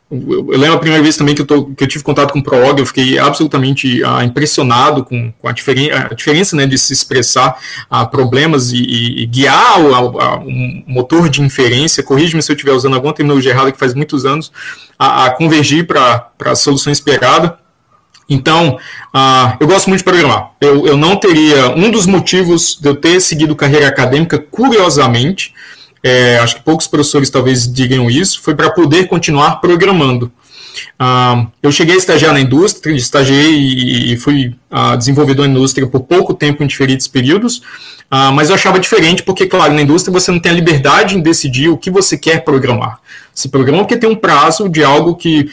eu, 0.09 0.47
lembro 0.57 0.75
a 0.75 0.79
primeira 0.79 1.03
vez 1.03 1.17
também 1.17 1.35
que 1.35 1.43
eu, 1.43 1.47
tô, 1.47 1.65
que 1.65 1.83
eu 1.83 1.89
tive 1.89 2.05
contato 2.05 2.33
com 2.33 2.39
o 2.39 2.43
ProOg, 2.43 2.79
eu 2.79 2.87
fiquei 2.87 3.19
absolutamente 3.19 4.05
uh, 4.05 4.23
impressionado 4.23 5.05
com, 5.05 5.33
com 5.33 5.49
a, 5.49 5.53
diferen 5.53 5.91
a, 5.91 6.15
diferença 6.15 6.55
né, 6.55 6.65
de 6.65 6.79
se 6.79 6.93
expressar 6.93 7.59
uh, 7.91 8.09
problemas 8.09 8.71
e, 8.71 8.77
e, 8.77 9.23
e 9.23 9.27
guiar 9.27 9.81
o, 9.81 10.21
a, 10.21 10.39
um 10.39 10.85
motor 10.87 11.29
de 11.29 11.43
inferência, 11.43 12.05
corrige-me 12.05 12.41
se 12.41 12.53
eu 12.53 12.55
estiver 12.55 12.71
usando 12.71 12.95
alguma 12.95 13.13
terminologia 13.13 13.51
errada 13.51 13.73
que 13.73 13.79
faz 13.79 13.95
muitos 13.95 14.25
anos, 14.25 14.53
a, 14.97 15.25
a 15.25 15.31
convergir 15.31 15.89
para 15.89 16.31
a 16.45 16.55
solução 16.55 16.93
esperada. 16.93 17.66
Então, 18.29 18.79
uh, 19.15 19.57
eu 19.61 19.67
gosto 19.67 19.89
muito 19.89 19.99
de 19.99 20.05
programar. 20.05 20.51
Eu, 20.61 20.87
eu 20.87 20.97
não 20.97 21.17
teria. 21.17 21.71
Um 21.77 21.91
dos 21.91 22.07
motivos 22.07 22.77
de 22.81 22.89
eu 22.89 22.97
ter 22.97 23.21
seguido 23.21 23.55
carreira 23.55 23.87
acadêmica, 23.87 24.39
curiosamente, 24.39 25.55
é, 26.03 26.39
acho 26.39 26.57
que 26.57 26.63
poucos 26.63 26.87
professores 26.87 27.31
talvez 27.31 27.71
digam 27.71 28.11
isso, 28.11 28.41
foi 28.41 28.55
para 28.55 28.71
poder 28.71 29.09
continuar 29.09 29.61
programando. 29.61 30.31
Uh, 31.01 31.51
eu 31.63 31.73
cheguei 31.73 31.95
a 31.95 31.99
estagiar 31.99 32.33
na 32.33 32.41
indústria, 32.41 32.95
estagiei 32.95 33.53
e, 33.53 34.13
e 34.13 34.17
fui 34.17 34.55
uh, 34.71 34.97
desenvolvedor 34.97 35.47
na 35.47 35.53
indústria 35.53 35.87
por 35.87 36.01
pouco 36.01 36.35
tempo 36.35 36.63
em 36.63 36.67
diferentes 36.67 37.09
períodos, 37.09 37.59
uh, 38.11 38.33
mas 38.33 38.49
eu 38.49 38.55
achava 38.55 38.79
diferente 38.79 39.23
porque, 39.23 39.47
claro, 39.47 39.73
na 39.73 39.83
indústria 39.83 40.13
você 40.13 40.31
não 40.31 40.39
tem 40.39 40.53
a 40.53 40.55
liberdade 40.55 41.17
em 41.17 41.21
decidir 41.21 41.69
o 41.69 41.79
que 41.79 41.91
você 41.91 42.17
quer 42.17 42.45
programar. 42.45 42.99
Se 43.37 43.51
programa 43.51 43.81
porque 43.81 43.99
tem 43.99 44.09
um 44.09 44.17
prazo 44.17 44.67
de 44.67 44.83
algo 44.83 45.15
que, 45.15 45.51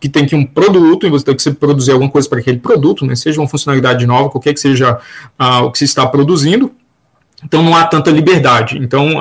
que 0.00 0.08
tem 0.08 0.26
que 0.26 0.34
um 0.34 0.44
produto 0.44 1.06
e 1.06 1.10
você 1.10 1.24
tem 1.24 1.36
que 1.36 1.50
produzir 1.52 1.92
alguma 1.92 2.10
coisa 2.10 2.28
para 2.28 2.40
aquele 2.40 2.58
produto, 2.58 3.06
né, 3.06 3.14
seja 3.14 3.40
uma 3.40 3.46
funcionalidade 3.46 4.04
nova, 4.04 4.28
qualquer 4.28 4.52
que 4.52 4.58
seja 4.58 4.98
o 5.38 5.70
que 5.70 5.78
se 5.78 5.84
está 5.84 6.04
produzindo, 6.04 6.72
então 7.44 7.62
não 7.62 7.76
há 7.76 7.84
tanta 7.86 8.10
liberdade. 8.10 8.76
Então, 8.76 9.20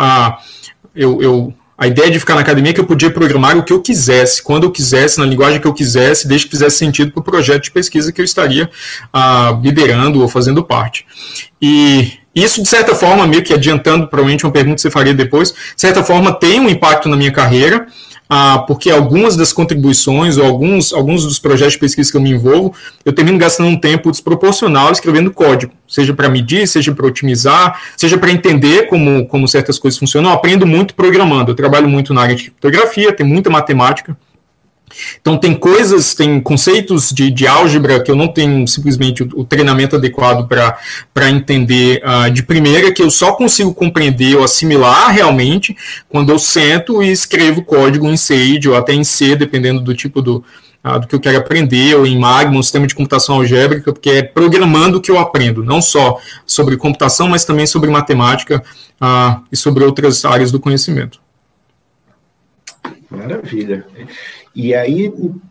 eu, 0.96 1.22
eu 1.22 1.54
a 1.78 1.88
ideia 1.88 2.12
de 2.12 2.20
ficar 2.20 2.36
na 2.36 2.42
academia 2.42 2.70
é 2.70 2.74
que 2.74 2.80
eu 2.80 2.86
podia 2.86 3.10
programar 3.10 3.58
o 3.58 3.64
que 3.64 3.74
eu 3.74 3.82
quisesse, 3.82 4.44
quando 4.44 4.66
eu 4.66 4.72
quisesse, 4.72 5.18
na 5.18 5.26
linguagem 5.26 5.60
que 5.60 5.66
eu 5.66 5.74
quisesse, 5.74 6.28
desde 6.28 6.46
que 6.46 6.52
fizesse 6.52 6.78
sentido 6.78 7.12
para 7.12 7.22
o 7.22 7.24
projeto 7.24 7.64
de 7.64 7.72
pesquisa 7.72 8.12
que 8.12 8.22
eu 8.22 8.26
estaria 8.26 8.70
ah, 9.12 9.60
liderando 9.64 10.22
ou 10.22 10.28
fazendo 10.28 10.64
parte. 10.64 11.08
E 11.60 12.21
isso, 12.34 12.62
de 12.62 12.68
certa 12.68 12.96
forma, 12.96 13.28
meio 13.28 13.44
que 13.44 13.54
adiantando, 13.54 14.08
provavelmente 14.08 14.46
uma 14.46 14.52
pergunta 14.52 14.76
que 14.76 14.82
você 14.82 14.92
faria 14.92 15.14
depois, 15.14 15.52
de 15.52 15.82
certa 15.82 16.04
forma 16.04 16.34
tem 16.34 16.60
um 16.60 16.70
impacto 16.70 17.10
na 17.10 17.18
minha 17.18 17.32
carreira, 17.32 17.88
ah, 18.34 18.60
porque 18.60 18.90
algumas 18.90 19.36
das 19.36 19.52
contribuições 19.52 20.38
ou 20.38 20.46
alguns, 20.46 20.94
alguns 20.94 21.26
dos 21.26 21.38
projetos 21.38 21.74
de 21.74 21.80
pesquisa 21.80 22.10
que 22.10 22.16
eu 22.16 22.22
me 22.22 22.32
envolvo, 22.32 22.74
eu 23.04 23.12
termino 23.12 23.38
gastando 23.38 23.68
um 23.68 23.78
tempo 23.78 24.10
desproporcional 24.10 24.90
escrevendo 24.90 25.32
código, 25.32 25.74
seja 25.86 26.14
para 26.14 26.30
medir, 26.30 26.66
seja 26.66 26.96
para 26.96 27.06
otimizar, 27.06 27.78
seja 27.98 28.18
para 28.18 28.32
entender 28.32 28.88
como, 28.88 29.28
como 29.28 29.46
certas 29.50 29.78
coisas 29.78 30.00
funcionam. 30.00 30.30
Eu 30.30 30.36
aprendo 30.38 30.66
muito 30.66 30.96
programando, 30.96 31.52
eu 31.52 31.56
trabalho 31.56 31.90
muito 31.90 32.14
na 32.14 32.22
área 32.22 32.34
de 32.34 32.44
criptografia, 32.44 33.12
tem 33.12 33.26
muita 33.26 33.50
matemática, 33.50 34.16
então, 35.20 35.38
tem 35.38 35.54
coisas, 35.54 36.14
tem 36.14 36.40
conceitos 36.40 37.12
de, 37.12 37.30
de 37.32 37.48
álgebra 37.48 38.02
que 38.02 38.10
eu 38.10 38.16
não 38.16 38.28
tenho 38.28 38.68
simplesmente 38.68 39.24
o, 39.24 39.30
o 39.36 39.46
treinamento 39.46 39.96
adequado 39.96 40.48
para 40.48 41.30
entender 41.30 42.02
uh, 42.04 42.32
de 42.32 42.44
primeira, 42.44 42.92
que 42.92 43.02
eu 43.02 43.10
só 43.10 43.34
consigo 43.34 43.74
compreender 43.74 44.36
ou 44.36 44.44
assimilar 44.44 45.12
realmente 45.12 45.76
quando 46.10 46.32
eu 46.32 46.40
sento 46.40 47.02
e 47.02 47.12
escrevo 47.12 47.64
código 47.64 48.08
em 48.08 48.18
Sage 48.18 48.68
ou 48.68 48.76
até 48.76 48.94
em 48.94 49.04
C, 49.04 49.36
dependendo 49.36 49.82
do 49.82 49.94
tipo 49.96 50.22
do, 50.22 50.44
uh, 50.84 51.00
do 51.00 51.08
que 51.08 51.16
eu 51.16 51.20
quero 51.20 51.38
aprender, 51.38 51.96
ou 51.96 52.06
em 52.06 52.18
Magma, 52.18 52.58
um 52.58 52.64
sistema 52.64 52.88
de 52.88 52.96
computação 52.96 53.36
algébrica, 53.36 53.92
porque 53.92 54.10
é 54.10 54.24
programando 54.24 55.02
que 55.02 55.12
eu 55.12 55.20
aprendo, 55.20 55.64
não 55.64 55.82
só 55.82 56.20
sobre 56.46 56.78
computação, 56.78 57.28
mas 57.28 57.46
também 57.46 57.66
sobre 57.66 57.90
matemática 57.90 58.64
uh, 59.02 59.42
e 59.52 59.56
sobre 59.56 59.84
outras 59.84 60.26
áreas 60.26 60.52
do 60.52 60.60
conhecimento. 60.60 61.20
Maravilha. 63.10 63.86
E 64.56 64.74
aí, 64.74 65.06
em 65.06 65.42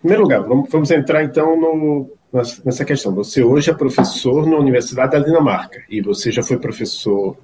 primeiro 0.00 0.22
lugar, 0.22 0.40
vamos, 0.42 0.68
vamos 0.70 0.90
entrar 0.90 1.24
então 1.24 1.58
no, 1.58 2.10
nessa 2.64 2.84
questão. 2.84 3.14
Você 3.14 3.42
hoje 3.42 3.70
é 3.70 3.74
professor 3.74 4.46
na 4.46 4.56
Universidade 4.56 5.12
da 5.12 5.18
Dinamarca 5.18 5.82
e 5.88 6.00
você 6.00 6.30
já 6.30 6.42
foi 6.42 6.58
professor 6.58 7.36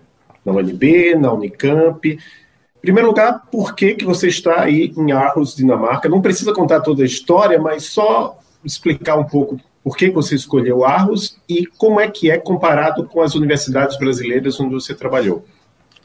na 0.45 0.53
UNB, 0.53 1.15
na 1.17 1.33
Unicamp. 1.33 2.09
Em 2.09 2.81
primeiro 2.81 3.09
lugar, 3.09 3.43
por 3.51 3.75
que, 3.75 3.95
que 3.95 4.05
você 4.05 4.29
está 4.29 4.63
aí 4.63 4.93
em 4.97 5.13
Aarhus, 5.13 5.55
Dinamarca? 5.55 6.09
Não 6.09 6.21
precisa 6.21 6.53
contar 6.53 6.81
toda 6.81 7.03
a 7.03 7.07
história, 7.07 7.61
mas 7.61 7.85
só 7.85 8.39
explicar 8.65 9.17
um 9.17 9.25
pouco 9.25 9.61
por 9.85 9.97
que 9.97 10.11
você 10.11 10.35
escolheu 10.35 10.85
Aarhus 10.85 11.37
e 11.49 11.67
como 11.67 12.01
é 12.01 12.09
que 12.09 12.31
é 12.31 12.39
comparado 12.39 13.05
com 13.05 13.21
as 13.21 13.35
universidades 13.35 13.99
brasileiras 13.99 14.59
onde 14.61 14.75
você 14.75 14.95
trabalhou. 14.95 15.45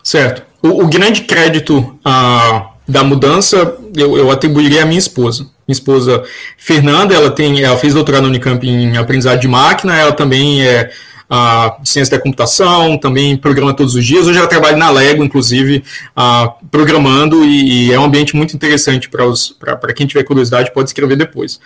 Certo. 0.03 0.45
O, 0.63 0.83
o 0.83 0.87
grande 0.87 1.23
crédito 1.23 1.97
a 2.03 2.73
da 2.87 3.03
mudança 3.03 3.75
eu, 3.95 4.17
eu 4.17 4.31
atribuiria 4.31 4.83
à 4.83 4.85
minha 4.85 4.99
esposa. 4.99 5.43
Minha 5.67 5.73
esposa 5.73 6.23
Fernanda, 6.57 7.13
ela 7.13 7.29
tem, 7.29 7.61
ela 7.61 7.77
fez 7.77 7.93
doutorado 7.93 8.23
no 8.23 8.29
Unicamp 8.29 8.65
em 8.65 8.95
aprendizagem 8.97 9.41
de 9.41 9.47
máquina, 9.47 9.95
ela 9.95 10.13
também 10.13 10.61
é 10.61 10.91
a 11.29 11.77
ciência 11.83 12.17
da 12.17 12.23
computação, 12.23 12.97
também 12.97 13.35
programa 13.35 13.73
todos 13.73 13.95
os 13.95 14.05
dias. 14.05 14.27
Hoje 14.27 14.37
ela 14.37 14.47
trabalha 14.47 14.77
na 14.77 14.89
Lego, 14.89 15.23
inclusive, 15.23 15.83
uh, 16.15 16.65
programando, 16.71 17.43
e, 17.43 17.87
e, 17.87 17.93
é 17.93 17.99
um 17.99 18.05
ambiente 18.05 18.35
muito 18.35 18.55
interessante 18.55 19.09
para 19.09 19.93
quem 19.93 20.07
tiver 20.07 20.23
curiosidade, 20.23 20.71
pode 20.73 20.89
escrever 20.89 21.17
depois. 21.17 21.59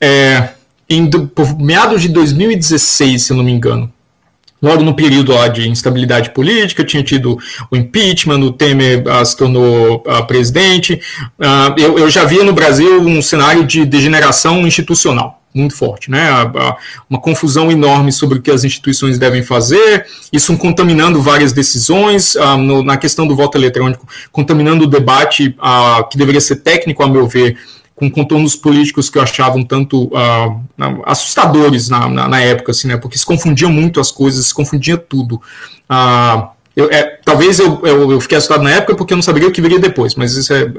É, 0.00 0.50
em, 0.88 1.10
por 1.10 1.58
meados 1.58 2.00
de 2.00 2.08
2016, 2.08 3.22
se 3.22 3.34
não 3.34 3.44
me 3.44 3.52
engano, 3.52 3.92
logo 4.62 4.82
no 4.82 4.94
período 4.94 5.32
lá 5.32 5.48
de 5.48 5.68
instabilidade 5.68 6.30
política, 6.30 6.84
tinha 6.84 7.02
tido 7.02 7.38
o 7.70 7.76
impeachment, 7.76 8.40
o 8.40 8.52
Temer 8.52 9.04
uh, 9.06 9.24
se 9.24 9.36
tornou 9.36 10.02
uh, 10.06 10.26
presidente. 10.26 11.00
Uh, 11.38 11.78
eu, 11.78 11.98
eu, 11.98 12.10
já 12.10 12.24
via 12.24 12.42
no 12.42 12.52
Brasil 12.52 13.00
um 13.00 13.20
cenário 13.20 13.64
de 13.64 13.84
degeneração 13.84 14.66
institucional, 14.66 15.42
muito 15.54 15.74
forte, 15.74 16.10
né? 16.10 16.28
uma 17.08 17.18
confusão 17.18 17.70
enorme 17.70 18.12
sobre 18.12 18.38
o 18.38 18.42
que 18.42 18.50
as 18.50 18.64
instituições 18.64 19.18
devem 19.18 19.42
fazer, 19.42 20.06
isso 20.32 20.56
contaminando 20.56 21.20
várias 21.22 21.52
decisões, 21.52 22.36
ah, 22.36 22.56
na 22.56 22.96
questão 22.96 23.26
do 23.26 23.34
voto 23.34 23.56
eletrônico, 23.56 24.06
contaminando 24.30 24.84
o 24.84 24.86
debate 24.86 25.54
ah, 25.58 26.06
que 26.10 26.18
deveria 26.18 26.40
ser 26.40 26.56
técnico, 26.56 27.02
a 27.02 27.08
meu 27.08 27.26
ver, 27.26 27.56
com 27.96 28.10
contornos 28.10 28.54
políticos 28.54 29.08
que 29.08 29.16
eu 29.16 29.22
achava 29.22 29.56
um 29.56 29.64
tanto 29.64 30.04
uh, 30.04 30.60
assustadores 31.06 31.88
na, 31.88 32.06
na, 32.08 32.28
na, 32.28 32.40
época, 32.40 32.70
assim, 32.70 32.88
né? 32.88 32.98
Porque 32.98 33.16
se 33.16 33.24
confundiam 33.24 33.72
muito 33.72 33.98
as 33.98 34.12
coisas, 34.12 34.46
se 34.46 34.54
confundia 34.54 34.98
tudo. 34.98 35.36
Uh, 35.90 36.46
eu, 36.76 36.90
é, 36.90 37.18
talvez 37.24 37.58
eu, 37.58 37.80
eu, 37.86 38.12
eu, 38.12 38.20
fiquei 38.20 38.36
assustado 38.36 38.62
na 38.62 38.70
época 38.70 38.94
porque 38.94 39.14
eu 39.14 39.16
não 39.16 39.22
saberia 39.22 39.48
o 39.48 39.52
que 39.52 39.62
viria 39.62 39.78
depois, 39.78 40.14
mas 40.14 40.34
isso 40.34 40.52
é. 40.52 40.70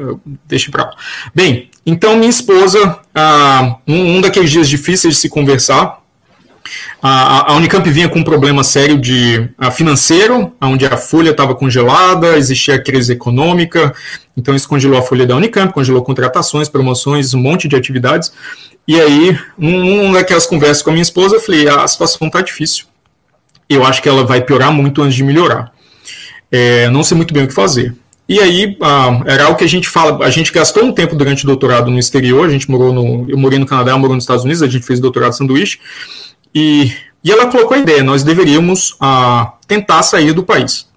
Deixa 0.46 0.70
pra 0.70 0.84
lá. 0.84 0.92
Bem, 1.34 1.72
então 1.84 2.16
minha 2.16 2.30
esposa, 2.30 3.00
uh, 3.18 3.76
um, 3.88 4.18
um 4.18 4.22
daqueles 4.22 4.52
dias 4.52 4.70
difíceis 4.70 5.16
de 5.16 5.20
se 5.20 5.28
conversar, 5.28 6.00
a, 7.02 7.52
a 7.52 7.56
Unicamp 7.56 7.90
vinha 7.90 8.10
com 8.10 8.20
um 8.20 8.24
problema 8.24 8.64
sério 8.64 8.98
de 8.98 9.50
a, 9.58 9.72
financeiro, 9.72 10.54
onde 10.62 10.86
a 10.86 10.98
folha 10.98 11.32
estava 11.32 11.56
congelada, 11.56 12.38
existia 12.38 12.82
crise 12.82 13.14
econômica, 13.14 13.94
então 14.36 14.56
isso 14.56 14.68
congelou 14.68 15.00
a 15.00 15.02
folha 15.02 15.26
da 15.26 15.36
Unicamp, 15.36 15.74
congelou 15.74 16.02
contratações, 16.04 16.70
promoções, 16.70 17.34
um 17.34 17.40
monte 17.40 17.68
de 17.68 17.76
atividades. 17.76 18.32
E 18.88 19.00
aí, 19.00 19.38
numa 19.58 20.14
daquelas 20.14 20.46
conversas 20.46 20.82
com 20.82 20.90
a 20.90 20.94
minha 20.94 21.04
esposa, 21.04 21.36
eu 21.36 21.40
falei: 21.42 21.68
a 21.68 21.88
situação 21.88 22.28
está 22.28 22.42
difícil. 22.42 22.86
Eu 23.70 23.86
acho 23.86 24.02
que 24.02 24.08
ela 24.08 24.24
vai 24.24 24.42
piorar 24.42 24.72
muito 24.72 25.02
antes 25.02 25.16
de 25.16 25.24
melhorar. 25.24 25.74
É, 26.50 26.90
não 26.90 27.04
sei 27.04 27.18
muito 27.18 27.34
bem 27.34 27.44
o 27.44 27.48
que 27.48 27.54
fazer. 27.54 27.94
E 28.30 28.40
aí, 28.42 28.78
ah, 28.82 29.22
era 29.26 29.46
algo 29.46 29.58
que 29.58 29.64
a 29.64 29.70
gente 29.70 29.88
fala, 29.88 30.26
a 30.26 30.30
gente 30.30 30.52
gastou 30.52 30.84
um 30.84 30.92
tempo 30.92 31.16
durante 31.16 31.44
o 31.44 31.48
doutorado 31.48 31.90
no 31.90 31.98
exterior, 31.98 32.46
a 32.48 32.52
gente 32.52 32.70
morou 32.70 32.92
no, 32.92 33.30
eu 33.30 33.38
morei 33.38 33.58
no 33.58 33.66
Canadá, 33.66 33.92
eu 33.92 34.00
morou 34.00 34.16
nos 34.16 34.26
Estados 34.26 34.44
Unidos, 34.44 34.62
a 34.62 34.68
gente 34.68 34.86
fez 34.86 35.00
doutorado 35.00 35.32
sanduíche, 35.32 35.80
e, 36.54 36.92
e 37.24 37.32
ela 37.32 37.48
colocou 37.48 37.76
a 37.76 37.80
ideia: 37.80 38.04
nós 38.04 38.24
deveríamos 38.24 38.96
ah, 39.00 39.54
tentar 39.68 40.04
sair 40.04 40.34
do 40.34 40.44
país. 40.44 40.88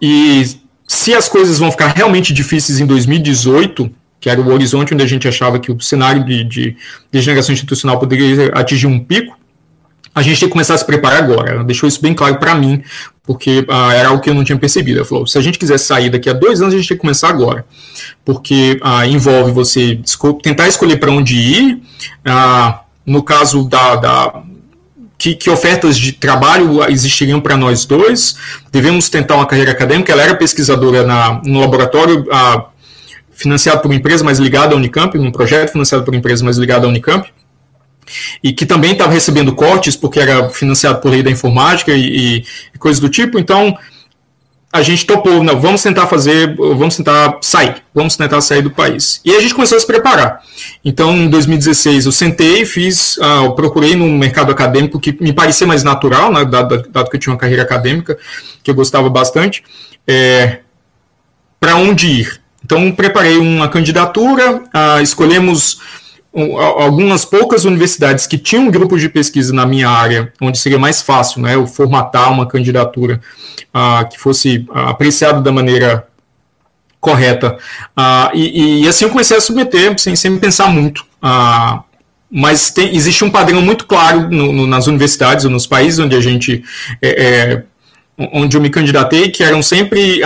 E 0.00 0.44
se 0.86 1.14
as 1.14 1.28
coisas 1.28 1.58
vão 1.58 1.70
ficar 1.70 1.88
realmente 1.88 2.32
difíceis 2.32 2.80
em 2.80 2.86
2018, 2.86 3.90
que 4.20 4.30
era 4.30 4.40
o 4.40 4.52
horizonte 4.52 4.94
onde 4.94 5.02
a 5.02 5.06
gente 5.06 5.28
achava 5.28 5.58
que 5.58 5.70
o 5.70 5.80
cenário 5.80 6.24
de, 6.24 6.44
de 6.44 6.76
degeneração 7.10 7.52
institucional 7.52 7.98
poderia 7.98 8.48
atingir 8.54 8.86
um 8.86 8.98
pico, 8.98 9.36
a 10.14 10.22
gente 10.22 10.40
tem 10.40 10.48
que 10.48 10.52
começar 10.52 10.74
a 10.74 10.78
se 10.78 10.84
preparar 10.84 11.22
agora. 11.22 11.50
Ela 11.50 11.64
deixou 11.64 11.88
isso 11.88 12.00
bem 12.00 12.14
claro 12.14 12.38
para 12.38 12.54
mim, 12.54 12.82
porque 13.22 13.64
ah, 13.68 13.94
era 13.94 14.08
algo 14.08 14.22
que 14.22 14.30
eu 14.30 14.34
não 14.34 14.44
tinha 14.44 14.58
percebido. 14.58 14.98
Ela 14.98 15.06
falou: 15.06 15.26
se 15.26 15.38
a 15.38 15.40
gente 15.40 15.58
quiser 15.58 15.78
sair 15.78 16.10
daqui 16.10 16.28
a 16.28 16.32
dois 16.32 16.60
anos, 16.60 16.74
a 16.74 16.76
gente 16.76 16.88
tem 16.88 16.96
que 16.96 17.00
começar 17.00 17.28
agora, 17.28 17.64
porque 18.24 18.78
ah, 18.82 19.06
envolve 19.06 19.52
você 19.52 20.00
tentar 20.42 20.66
escolher 20.66 20.96
para 20.96 21.10
onde 21.10 21.36
ir. 21.36 21.82
Ah, 22.24 22.82
no 23.08 23.22
caso 23.22 23.68
da, 23.68 23.96
da 23.96 24.42
que, 25.16 25.34
que, 25.34 25.50
ofertas 25.50 25.98
de 25.98 26.12
trabalho 26.12 26.84
existiriam 26.90 27.40
para 27.40 27.56
nós 27.56 27.84
dois. 27.84 28.36
Devemos 28.70 29.08
tentar 29.08 29.34
uma 29.36 29.46
carreira 29.46 29.72
acadêmica. 29.72 30.12
Ela 30.12 30.22
era 30.22 30.34
pesquisadora 30.36 31.04
na, 31.04 31.40
no 31.44 31.60
laboratório 31.60 32.26
ah, 32.30 32.66
financiado 33.32 33.80
por 33.80 33.88
uma 33.88 33.96
empresa, 33.96 34.22
mas 34.22 34.38
ligada 34.38 34.74
à 34.74 34.76
Unicamp, 34.76 35.16
num 35.18 35.32
projeto 35.32 35.72
financiado 35.72 36.04
por 36.04 36.12
uma 36.12 36.18
empresa, 36.18 36.44
mas 36.44 36.56
ligada 36.56 36.86
à 36.86 36.88
Unicamp, 36.88 37.28
e 38.42 38.52
que 38.52 38.64
também 38.64 38.92
estava 38.92 39.12
recebendo 39.12 39.54
cortes 39.54 39.96
porque 39.96 40.20
era 40.20 40.48
financiado 40.50 41.00
por 41.00 41.10
lei 41.10 41.22
da 41.22 41.30
informática 41.30 41.92
e, 41.92 42.44
e 42.74 42.78
coisas 42.78 43.00
do 43.00 43.08
tipo. 43.08 43.38
Então, 43.38 43.76
a 44.70 44.82
gente 44.82 45.06
topou, 45.06 45.42
não, 45.42 45.58
vamos 45.58 45.82
tentar 45.82 46.06
fazer, 46.06 46.54
vamos 46.54 46.96
tentar 46.96 47.38
sair, 47.40 47.76
vamos 47.94 48.16
tentar 48.16 48.40
sair 48.42 48.60
do 48.60 48.70
país. 48.70 49.20
E 49.24 49.34
a 49.34 49.40
gente 49.40 49.54
começou 49.54 49.76
a 49.76 49.80
se 49.80 49.86
preparar. 49.86 50.42
Então, 50.84 51.16
em 51.16 51.30
2016, 51.30 52.04
eu 52.04 52.12
sentei, 52.12 52.66
fiz, 52.66 53.16
uh, 53.16 53.44
eu 53.44 53.52
procurei 53.52 53.96
no 53.96 54.06
mercado 54.06 54.52
acadêmico 54.52 55.00
que 55.00 55.16
me 55.22 55.32
parecia 55.32 55.66
mais 55.66 55.82
natural, 55.82 56.30
né, 56.30 56.44
dado, 56.44 56.86
dado 56.90 57.08
que 57.08 57.16
eu 57.16 57.20
tinha 57.20 57.32
uma 57.32 57.38
carreira 57.38 57.62
acadêmica, 57.62 58.18
que 58.62 58.70
eu 58.70 58.74
gostava 58.74 59.08
bastante, 59.08 59.64
é, 60.06 60.58
para 61.58 61.76
onde 61.76 62.06
ir. 62.06 62.40
Então, 62.62 62.92
preparei 62.92 63.38
uma 63.38 63.68
candidatura, 63.68 64.56
uh, 64.56 65.02
escolhemos 65.02 65.80
algumas 66.32 67.24
poucas 67.24 67.64
universidades 67.64 68.26
que 68.26 68.38
tinham 68.38 68.64
um 68.64 68.70
grupo 68.70 68.98
de 68.98 69.08
pesquisa 69.08 69.52
na 69.52 69.66
minha 69.66 69.88
área, 69.88 70.32
onde 70.40 70.58
seria 70.58 70.78
mais 70.78 71.00
fácil 71.00 71.40
né, 71.40 71.54
eu 71.54 71.66
formatar 71.66 72.30
uma 72.30 72.46
candidatura 72.46 73.20
uh, 73.74 74.08
que 74.08 74.18
fosse 74.18 74.66
uh, 74.68 74.78
apreciada 74.90 75.40
da 75.40 75.50
maneira 75.50 76.06
correta. 77.00 77.56
Uh, 77.96 78.36
e, 78.36 78.84
e, 78.84 78.88
assim 78.88 79.04
eu 79.04 79.10
comecei 79.10 79.36
a 79.36 79.40
submeter, 79.40 79.98
sem, 79.98 80.14
sem 80.14 80.36
pensar 80.38 80.68
muito. 80.68 81.04
mas 82.30 82.70
tem, 82.70 82.94
existe 82.94 83.24
um 83.24 83.30
padrão 83.30 83.62
muito 83.62 83.86
claro 83.86 84.28
no, 84.30 84.52
no, 84.52 84.66
nas 84.66 84.86
universidades 84.86 85.44
ou 85.44 85.50
nos 85.50 85.66
países 85.66 85.98
onde 85.98 86.14
a 86.14 86.20
gente. 86.20 86.62
É, 87.00 87.08
é, 87.08 87.62
onde 88.32 88.56
eu 88.56 88.60
me 88.60 88.68
candidatei, 88.68 89.30
que 89.30 89.44
eram 89.44 89.62
sempre 89.62 90.20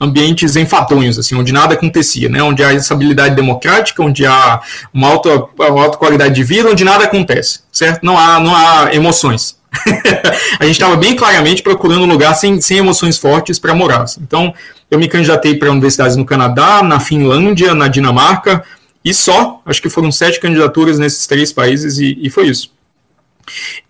ambientes 0.00 0.56
enfadonhos, 0.56 1.18
assim, 1.18 1.34
onde 1.34 1.52
nada 1.52 1.74
acontecia, 1.74 2.28
né? 2.28 2.42
Onde 2.42 2.62
há 2.62 2.72
estabilidade 2.72 3.34
democrática, 3.34 4.02
onde 4.02 4.26
há 4.26 4.60
uma 4.92 5.08
alta, 5.08 5.44
uma 5.58 5.84
alta 5.84 5.96
qualidade 5.96 6.34
de 6.34 6.42
vida, 6.42 6.68
onde 6.68 6.84
nada 6.84 7.04
acontece, 7.04 7.60
certo? 7.72 8.02
Não 8.02 8.18
há, 8.18 8.40
não 8.40 8.54
há 8.54 8.94
emoções. 8.94 9.56
a 10.58 10.64
gente 10.64 10.74
estava 10.74 10.96
bem 10.96 11.16
claramente 11.16 11.62
procurando 11.62 12.02
um 12.02 12.08
lugar 12.08 12.34
sem, 12.34 12.60
sem 12.60 12.78
emoções 12.78 13.18
fortes 13.18 13.58
para 13.58 13.74
morar. 13.74 14.02
Assim. 14.02 14.20
Então, 14.22 14.54
eu 14.90 14.98
me 14.98 15.08
candidatei 15.08 15.56
para 15.56 15.70
universidades 15.70 16.16
no 16.16 16.24
Canadá, 16.24 16.82
na 16.82 17.00
Finlândia, 17.00 17.74
na 17.74 17.88
Dinamarca, 17.88 18.64
e 19.04 19.12
só, 19.12 19.60
acho 19.66 19.82
que 19.82 19.90
foram 19.90 20.10
sete 20.10 20.40
candidaturas 20.40 20.98
nesses 20.98 21.26
três 21.26 21.52
países, 21.52 21.98
e, 21.98 22.18
e 22.20 22.30
foi 22.30 22.46
isso. 22.46 22.72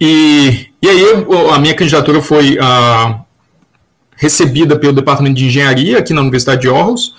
E, 0.00 0.66
e 0.82 0.88
aí, 0.88 1.04
a 1.52 1.58
minha 1.58 1.74
candidatura 1.74 2.20
foi 2.20 2.58
uh, 2.58 3.23
recebida 4.16 4.78
pelo 4.78 4.92
Departamento 4.92 5.36
de 5.36 5.46
Engenharia 5.46 5.98
aqui 5.98 6.12
na 6.12 6.20
Universidade 6.20 6.62
de 6.62 6.68
Aarhus, 6.68 7.14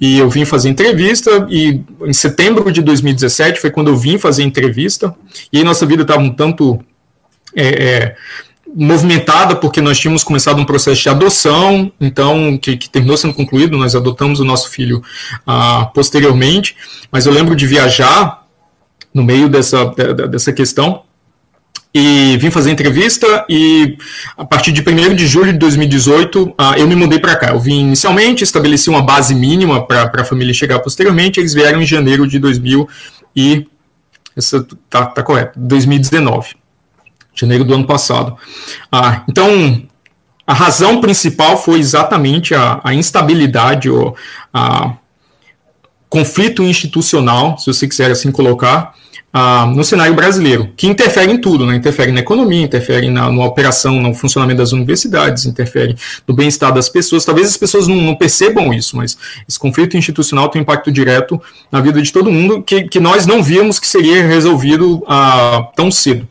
e 0.00 0.18
eu 0.18 0.28
vim 0.28 0.44
fazer 0.44 0.68
entrevista, 0.68 1.46
e 1.48 1.80
em 2.04 2.12
setembro 2.12 2.72
de 2.72 2.82
2017 2.82 3.60
foi 3.60 3.70
quando 3.70 3.88
eu 3.88 3.96
vim 3.96 4.18
fazer 4.18 4.42
entrevista, 4.42 5.14
e 5.52 5.58
aí 5.58 5.64
nossa 5.64 5.86
vida 5.86 6.02
estava 6.02 6.20
um 6.20 6.30
tanto 6.30 6.80
é, 7.54 7.66
é, 7.66 8.16
movimentada, 8.74 9.54
porque 9.54 9.80
nós 9.80 9.98
tínhamos 9.98 10.24
começado 10.24 10.60
um 10.60 10.64
processo 10.64 11.02
de 11.02 11.08
adoção, 11.08 11.92
então, 12.00 12.56
que, 12.58 12.76
que 12.76 12.88
terminou 12.88 13.16
sendo 13.16 13.34
concluído, 13.34 13.76
nós 13.76 13.94
adotamos 13.94 14.40
o 14.40 14.44
nosso 14.44 14.70
filho 14.70 15.02
ah, 15.46 15.90
posteriormente, 15.94 16.74
mas 17.10 17.26
eu 17.26 17.32
lembro 17.32 17.54
de 17.54 17.66
viajar 17.66 18.42
no 19.12 19.22
meio 19.22 19.48
dessa, 19.48 19.84
dessa 20.28 20.52
questão, 20.52 21.02
e 21.94 22.38
vim 22.38 22.50
fazer 22.50 22.70
entrevista 22.70 23.44
e 23.48 23.98
a 24.36 24.44
partir 24.44 24.72
de 24.72 24.80
1 24.80 25.14
de 25.14 25.26
julho 25.26 25.52
de 25.52 25.58
2018 25.58 26.42
uh, 26.42 26.54
ah, 26.56 26.78
eu 26.78 26.88
me 26.88 26.94
mudei 26.94 27.18
para 27.18 27.36
cá. 27.36 27.48
Eu 27.50 27.60
vim 27.60 27.80
inicialmente, 27.80 28.42
estabeleci 28.42 28.88
uma 28.88 29.02
base 29.02 29.34
mínima 29.34 29.86
para 29.86 30.10
a 30.22 30.24
família 30.24 30.54
chegar 30.54 30.78
posteriormente, 30.78 31.38
eles 31.38 31.52
vieram 31.52 31.82
em 31.82 31.86
janeiro 31.86 32.26
de 32.26 32.38
2000 32.38 32.88
e 33.36 33.66
essa 34.34 34.66
tá, 34.88 35.06
tá 35.06 35.22
correto, 35.22 35.58
2019, 35.58 36.54
janeiro 37.34 37.64
do 37.64 37.74
ano 37.74 37.86
passado. 37.86 38.38
Uh, 38.92 39.20
então 39.28 39.82
a 40.46 40.54
razão 40.54 41.00
principal 41.00 41.56
foi 41.56 41.78
exatamente 41.78 42.54
a, 42.54 42.80
a 42.82 42.94
instabilidade 42.94 43.90
ou 43.90 44.16
a 44.52 44.94
conflito 46.08 46.62
institucional, 46.62 47.56
se 47.56 47.66
você 47.66 47.88
quiser 47.88 48.10
assim 48.10 48.30
colocar, 48.30 48.94
ah, 49.32 49.64
no 49.64 49.82
cenário 49.82 50.14
brasileiro, 50.14 50.70
que 50.76 50.86
interfere 50.86 51.32
em 51.32 51.40
tudo, 51.40 51.64
né? 51.64 51.74
interfere 51.74 52.12
na 52.12 52.20
economia, 52.20 52.62
interfere 52.62 53.08
na, 53.08 53.32
na 53.32 53.44
operação, 53.46 53.98
no 53.98 54.12
funcionamento 54.12 54.58
das 54.58 54.72
universidades, 54.72 55.46
interfere 55.46 55.96
no 56.28 56.34
bem-estar 56.34 56.72
das 56.72 56.88
pessoas. 56.90 57.24
Talvez 57.24 57.48
as 57.48 57.56
pessoas 57.56 57.88
não, 57.88 57.96
não, 57.96 58.14
percebam 58.14 58.74
isso, 58.74 58.94
mas 58.94 59.16
esse 59.48 59.58
conflito 59.58 59.96
institucional 59.96 60.50
tem 60.50 60.60
um 60.60 60.64
impacto 60.64 60.92
direto 60.92 61.40
na 61.70 61.80
vida 61.80 62.02
de 62.02 62.12
todo 62.12 62.30
mundo 62.30 62.62
que, 62.62 62.84
que 62.84 63.00
nós 63.00 63.26
não 63.26 63.42
víamos 63.42 63.78
que 63.78 63.86
seria 63.86 64.26
resolvido 64.26 65.02
ah, 65.08 65.70
tão 65.74 65.90
cedo. 65.90 66.28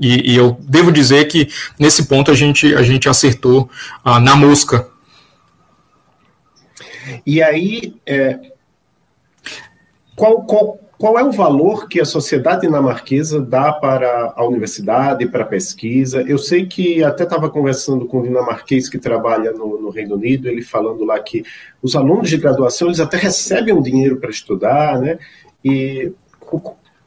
E, 0.00 0.32
e, 0.32 0.36
eu 0.36 0.56
devo 0.60 0.90
dizer 0.90 1.26
que 1.26 1.48
nesse 1.78 2.06
ponto 2.06 2.30
a 2.30 2.34
gente, 2.34 2.74
a 2.74 2.82
gente 2.82 3.08
acertou 3.08 3.70
ah, 4.04 4.18
na 4.18 4.34
mosca. 4.34 4.88
E 7.26 7.42
aí, 7.42 7.94
é, 8.06 8.38
qual, 10.14 10.42
qual 10.42 10.78
qual 11.00 11.18
é 11.18 11.24
o 11.24 11.32
valor 11.32 11.88
que 11.88 11.98
a 11.98 12.04
sociedade 12.04 12.60
dinamarquesa 12.60 13.40
dá 13.40 13.72
para 13.72 14.34
a 14.36 14.44
universidade, 14.44 15.24
para 15.24 15.44
a 15.44 15.46
pesquisa? 15.46 16.20
Eu 16.20 16.36
sei 16.36 16.66
que 16.66 17.02
até 17.02 17.24
estava 17.24 17.48
conversando 17.48 18.04
com 18.04 18.18
um 18.18 18.22
dinamarquês 18.22 18.86
que 18.86 18.98
trabalha 18.98 19.50
no, 19.50 19.80
no, 19.80 19.88
Reino 19.88 20.16
Unido, 20.16 20.46
ele 20.46 20.60
falando 20.60 21.02
lá 21.02 21.18
que 21.18 21.42
os 21.82 21.96
alunos 21.96 22.28
de 22.28 22.36
graduação 22.36 22.88
eles 22.88 23.00
até 23.00 23.16
recebem 23.16 23.72
um 23.72 23.80
dinheiro 23.80 24.18
para 24.18 24.28
estudar, 24.28 25.00
né? 25.00 25.18
E 25.64 26.12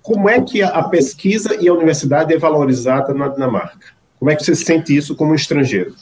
como 0.02 0.28
é 0.28 0.42
que 0.42 0.64
a 0.64 0.82
pesquisa 0.82 1.56
e 1.62 1.68
a 1.68 1.74
universidade 1.74 2.34
é 2.34 2.38
valorizada 2.40 3.14
na 3.14 3.28
Dinamarca? 3.28 3.94
Como 4.18 4.32
é 4.32 4.36
que 4.36 4.44
você 4.44 4.56
sente 4.56 4.98
isso 4.98 5.16
como 5.16 5.36
estrangeiro? 5.36 5.94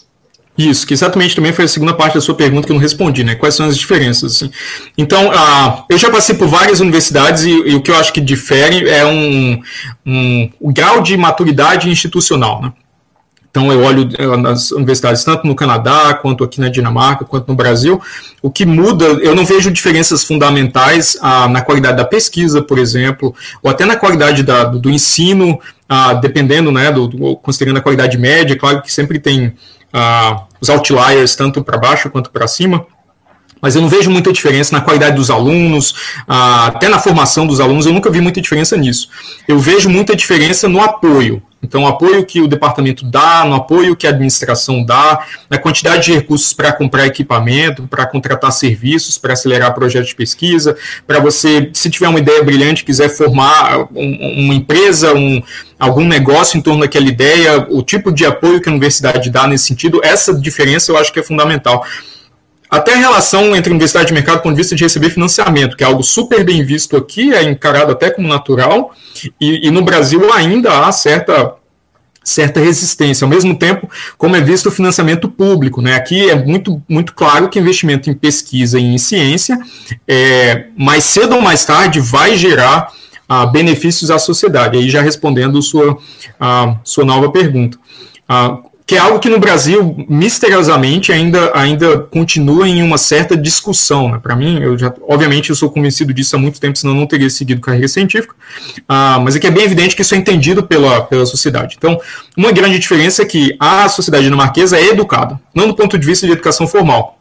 Isso, 0.69 0.85
que 0.85 0.93
exatamente 0.93 1.35
também 1.35 1.51
foi 1.51 1.65
a 1.65 1.67
segunda 1.67 1.93
parte 1.93 2.13
da 2.13 2.21
sua 2.21 2.35
pergunta 2.35 2.67
que 2.67 2.71
eu 2.71 2.75
não 2.75 2.81
respondi, 2.81 3.23
né? 3.23 3.33
Quais 3.33 3.55
são 3.55 3.65
as 3.65 3.77
diferenças? 3.77 4.35
Assim? 4.35 4.51
Então, 4.95 5.29
uh, 5.29 5.83
eu 5.89 5.97
já 5.97 6.11
passei 6.11 6.35
por 6.35 6.47
várias 6.47 6.79
universidades 6.79 7.43
e, 7.43 7.49
e, 7.49 7.75
o 7.75 7.81
que 7.81 7.89
eu 7.89 7.95
acho 7.95 8.13
que 8.13 8.21
difere 8.21 8.87
é 8.87 9.03
um, 9.05 9.59
um, 10.05 10.49
o 10.59 10.71
grau 10.71 11.01
de 11.01 11.17
maturidade 11.17 11.89
institucional, 11.89 12.61
né? 12.61 12.73
Então, 13.49 13.69
eu 13.69 13.83
olho 13.83 14.07
eh, 14.17 14.37
nas 14.37 14.71
universidades, 14.71 15.25
tanto 15.25 15.45
no 15.45 15.53
Canadá, 15.53 16.13
quanto 16.13 16.41
aqui 16.41 16.61
na 16.61 16.69
Dinamarca, 16.69 17.25
quanto 17.25 17.49
no 17.49 17.55
Brasil. 17.55 18.01
O 18.41 18.49
que 18.49 18.65
muda, 18.65 19.03
eu 19.03 19.35
não 19.35 19.43
vejo 19.43 19.69
diferenças 19.69 20.23
fundamentais 20.23 21.17
ah, 21.21 21.49
na 21.49 21.61
qualidade 21.61 21.97
da 21.97 22.05
pesquisa, 22.05 22.61
por 22.61 22.79
exemplo, 22.79 23.35
ou 23.61 23.69
até 23.69 23.83
na 23.83 23.97
qualidade 23.97 24.41
da, 24.41 24.63
do, 24.63 24.79
do, 24.79 24.89
ensino, 24.89 25.59
ah, 25.89 26.13
dependendo, 26.13 26.71
né, 26.71 26.93
do, 26.93 27.09
do, 27.09 27.35
considerando 27.35 27.75
a 27.75 27.81
qualidade 27.81 28.17
média. 28.17 28.57
Claro 28.57 28.81
que 28.81 28.91
sempre 28.91 29.19
tem 29.19 29.53
os 30.59 30.69
outliers, 30.69 31.35
tanto 31.35 31.63
para 31.63 31.77
baixo 31.77 32.09
quanto 32.09 32.29
para 32.29 32.47
cima 32.47 32.85
mas 33.61 33.75
eu 33.75 33.81
não 33.81 33.87
vejo 33.87 34.09
muita 34.09 34.33
diferença 34.33 34.75
na 34.75 34.81
qualidade 34.81 35.15
dos 35.15 35.29
alunos, 35.29 35.93
até 36.27 36.89
na 36.89 36.97
formação 36.97 37.45
dos 37.45 37.59
alunos, 37.59 37.85
eu 37.85 37.93
nunca 37.93 38.09
vi 38.09 38.19
muita 38.19 38.41
diferença 38.41 38.75
nisso. 38.75 39.07
Eu 39.47 39.59
vejo 39.59 39.87
muita 39.87 40.15
diferença 40.15 40.67
no 40.67 40.81
apoio. 40.81 41.43
Então, 41.63 41.83
o 41.83 41.87
apoio 41.87 42.25
que 42.25 42.41
o 42.41 42.47
departamento 42.47 43.05
dá, 43.05 43.45
no 43.45 43.55
apoio 43.55 43.95
que 43.95 44.07
a 44.07 44.09
administração 44.09 44.83
dá, 44.83 45.25
na 45.49 45.57
quantidade 45.57 46.05
de 46.05 46.13
recursos 46.13 46.53
para 46.53 46.73
comprar 46.73 47.05
equipamento, 47.05 47.83
para 47.87 48.05
contratar 48.05 48.51
serviços, 48.51 49.17
para 49.17 49.33
acelerar 49.33 49.73
projetos 49.73 50.09
de 50.09 50.15
pesquisa, 50.15 50.75
para 51.05 51.19
você, 51.19 51.69
se 51.73 51.89
tiver 51.89 52.07
uma 52.07 52.19
ideia 52.19 52.43
brilhante, 52.43 52.83
quiser 52.83 53.09
formar 53.09 53.87
uma 53.91 54.55
empresa, 54.55 55.13
um, 55.13 55.41
algum 55.79 56.05
negócio 56.05 56.57
em 56.57 56.61
torno 56.61 56.81
daquela 56.81 57.07
ideia, 57.07 57.67
o 57.69 57.83
tipo 57.83 58.11
de 58.11 58.25
apoio 58.25 58.59
que 58.59 58.67
a 58.67 58.71
universidade 58.71 59.29
dá 59.29 59.47
nesse 59.47 59.65
sentido, 59.65 60.01
essa 60.03 60.33
diferença 60.33 60.91
eu 60.91 60.97
acho 60.97 61.13
que 61.13 61.19
é 61.19 61.23
fundamental. 61.23 61.85
Até 62.71 62.93
a 62.93 62.97
relação 62.97 63.53
entre 63.53 63.69
universidade 63.69 64.11
e 64.11 64.13
mercado 64.13 64.37
do 64.37 64.43
ponto 64.43 64.53
de 64.53 64.61
vista 64.61 64.73
de 64.73 64.83
receber 64.83 65.09
financiamento, 65.09 65.75
que 65.75 65.83
é 65.83 65.87
algo 65.87 66.01
super 66.01 66.41
bem 66.45 66.63
visto 66.63 66.95
aqui, 66.95 67.33
é 67.33 67.43
encarado 67.43 67.91
até 67.91 68.09
como 68.09 68.29
natural, 68.29 68.95
e, 69.41 69.67
e 69.67 69.69
no 69.69 69.81
Brasil 69.81 70.31
ainda 70.31 70.87
há 70.87 70.91
certa 70.93 71.55
certa 72.23 72.59
resistência. 72.59 73.25
Ao 73.25 73.29
mesmo 73.29 73.57
tempo, 73.57 73.89
como 74.17 74.35
é 74.35 74.41
visto 74.41 74.67
o 74.67 74.71
financiamento 74.71 75.27
público, 75.27 75.81
né? 75.81 75.95
Aqui 75.95 76.29
é 76.29 76.35
muito, 76.35 76.81
muito 76.87 77.13
claro 77.13 77.49
que 77.49 77.59
investimento 77.59 78.09
em 78.09 78.13
pesquisa 78.13 78.79
e 78.79 78.83
em 78.83 78.97
ciência, 78.97 79.59
é, 80.07 80.67
mais 80.77 81.03
cedo 81.03 81.35
ou 81.35 81.41
mais 81.41 81.65
tarde, 81.65 81.99
vai 81.99 82.37
gerar 82.37 82.91
ah, 83.27 83.45
benefícios 83.47 84.11
à 84.11 84.19
sociedade. 84.19 84.77
Aí 84.77 84.89
já 84.89 85.01
respondendo 85.01 85.61
sua, 85.61 85.97
ah, 86.39 86.77
sua 86.83 87.03
nova 87.03 87.31
pergunta. 87.31 87.77
Ah, 88.29 88.59
que 88.91 88.95
é 88.97 88.99
algo 88.99 89.19
que 89.19 89.29
no 89.29 89.39
Brasil, 89.39 89.95
misteriosamente, 90.09 91.13
ainda, 91.13 91.49
ainda 91.55 91.97
continua 91.97 92.67
em 92.67 92.83
uma 92.83 92.97
certa 92.97 93.37
discussão. 93.37 94.11
Né? 94.11 94.19
Para 94.21 94.35
mim, 94.35 94.61
eu 94.61 94.77
já, 94.77 94.93
obviamente, 95.07 95.49
eu 95.49 95.55
sou 95.55 95.71
convencido 95.71 96.13
disso 96.13 96.35
há 96.35 96.39
muito 96.39 96.59
tempo, 96.59 96.77
senão 96.77 96.93
eu 96.93 96.99
não 96.99 97.07
teria 97.07 97.29
seguido 97.29 97.61
carreira 97.61 97.87
científica, 97.87 98.35
ah, 98.89 99.17
mas 99.23 99.33
é 99.33 99.39
que 99.39 99.47
é 99.47 99.49
bem 99.49 99.63
evidente 99.63 99.95
que 99.95 100.01
isso 100.01 100.13
é 100.13 100.17
entendido 100.17 100.63
pela, 100.63 101.03
pela 101.03 101.25
sociedade. 101.25 101.75
Então, 101.77 102.01
uma 102.35 102.51
grande 102.51 102.79
diferença 102.79 103.21
é 103.21 103.25
que 103.25 103.55
a 103.57 103.87
sociedade 103.87 104.25
dinamarquesa 104.25 104.77
é 104.77 104.89
educada, 104.89 105.39
não 105.55 105.69
do 105.69 105.73
ponto 105.73 105.97
de 105.97 106.05
vista 106.05 106.27
de 106.27 106.33
educação 106.33 106.67
formal, 106.67 107.20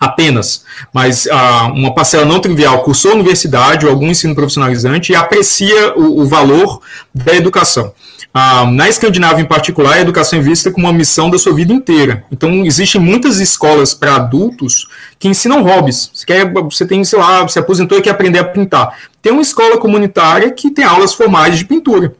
apenas, 0.00 0.64
mas 0.94 1.28
ah, 1.30 1.70
uma 1.74 1.94
parcela 1.94 2.24
não 2.24 2.40
trivial 2.40 2.82
cursou 2.82 3.12
universidade 3.12 3.84
ou 3.84 3.92
algum 3.92 4.08
ensino 4.08 4.34
profissionalizante 4.34 5.12
e 5.12 5.14
aprecia 5.14 5.94
o, 5.94 6.22
o 6.22 6.26
valor 6.26 6.80
da 7.14 7.34
educação. 7.34 7.92
Ah, 8.32 8.64
na 8.64 8.88
Escandinávia, 8.88 9.42
em 9.42 9.46
particular, 9.46 9.94
a 9.94 10.00
educação 10.00 10.38
é 10.38 10.42
vista 10.42 10.70
como 10.70 10.86
uma 10.86 10.92
missão 10.92 11.28
da 11.28 11.36
sua 11.36 11.52
vida 11.52 11.72
inteira. 11.72 12.24
Então, 12.32 12.64
existem 12.64 13.00
muitas 13.00 13.40
escolas 13.40 13.92
para 13.92 14.14
adultos 14.14 14.88
que 15.18 15.28
ensinam 15.28 15.62
hobbies. 15.62 16.10
Você, 16.14 16.24
quer, 16.24 16.50
você 16.50 16.86
tem, 16.86 17.04
sei 17.04 17.18
lá, 17.18 17.46
se 17.48 17.58
aposentou 17.58 17.98
e 17.98 18.02
quer 18.02 18.10
aprender 18.10 18.38
a 18.38 18.44
pintar. 18.44 18.96
Tem 19.20 19.32
uma 19.32 19.42
escola 19.42 19.78
comunitária 19.78 20.50
que 20.52 20.70
tem 20.70 20.84
aulas 20.84 21.12
formais 21.12 21.58
de 21.58 21.64
pintura 21.64 22.14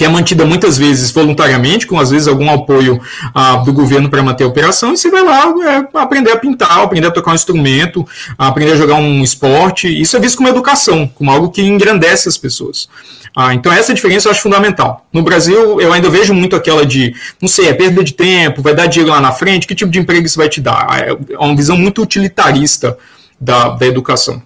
que 0.00 0.04
é 0.06 0.08
mantida 0.08 0.46
muitas 0.46 0.78
vezes 0.78 1.10
voluntariamente, 1.10 1.86
com 1.86 2.00
às 2.00 2.08
vezes 2.08 2.26
algum 2.26 2.50
apoio 2.50 2.98
ah, 3.34 3.56
do 3.56 3.70
governo 3.70 4.08
para 4.08 4.22
manter 4.22 4.44
a 4.44 4.46
operação, 4.46 4.94
e 4.94 4.96
você 4.96 5.10
vai 5.10 5.22
lá 5.22 5.52
é, 5.62 5.98
aprender 5.98 6.32
a 6.32 6.38
pintar, 6.38 6.80
aprender 6.80 7.08
a 7.08 7.10
tocar 7.10 7.32
um 7.32 7.34
instrumento, 7.34 8.08
aprender 8.38 8.72
a 8.72 8.76
jogar 8.76 8.94
um 8.94 9.22
esporte. 9.22 9.88
Isso 10.00 10.16
é 10.16 10.20
visto 10.20 10.38
como 10.38 10.48
educação, 10.48 11.06
como 11.06 11.30
algo 11.30 11.50
que 11.50 11.60
engrandece 11.60 12.30
as 12.30 12.38
pessoas. 12.38 12.88
Ah, 13.36 13.52
então 13.52 13.70
essa 13.70 13.92
diferença 13.92 14.26
eu 14.26 14.32
acho 14.32 14.40
fundamental. 14.40 15.06
No 15.12 15.22
Brasil, 15.22 15.78
eu 15.78 15.92
ainda 15.92 16.08
vejo 16.08 16.32
muito 16.32 16.56
aquela 16.56 16.86
de, 16.86 17.14
não 17.38 17.46
sei, 17.46 17.68
é 17.68 17.74
perda 17.74 18.02
de 18.02 18.14
tempo, 18.14 18.62
vai 18.62 18.74
dar 18.74 18.86
dinheiro 18.86 19.12
lá 19.12 19.20
na 19.20 19.32
frente, 19.32 19.66
que 19.66 19.74
tipo 19.74 19.90
de 19.90 19.98
emprego 19.98 20.24
isso 20.24 20.38
vai 20.38 20.48
te 20.48 20.62
dar? 20.62 20.86
É, 20.98 21.34
é 21.34 21.38
uma 21.38 21.54
visão 21.54 21.76
muito 21.76 22.00
utilitarista 22.00 22.96
da, 23.38 23.68
da 23.68 23.86
educação. 23.86 24.40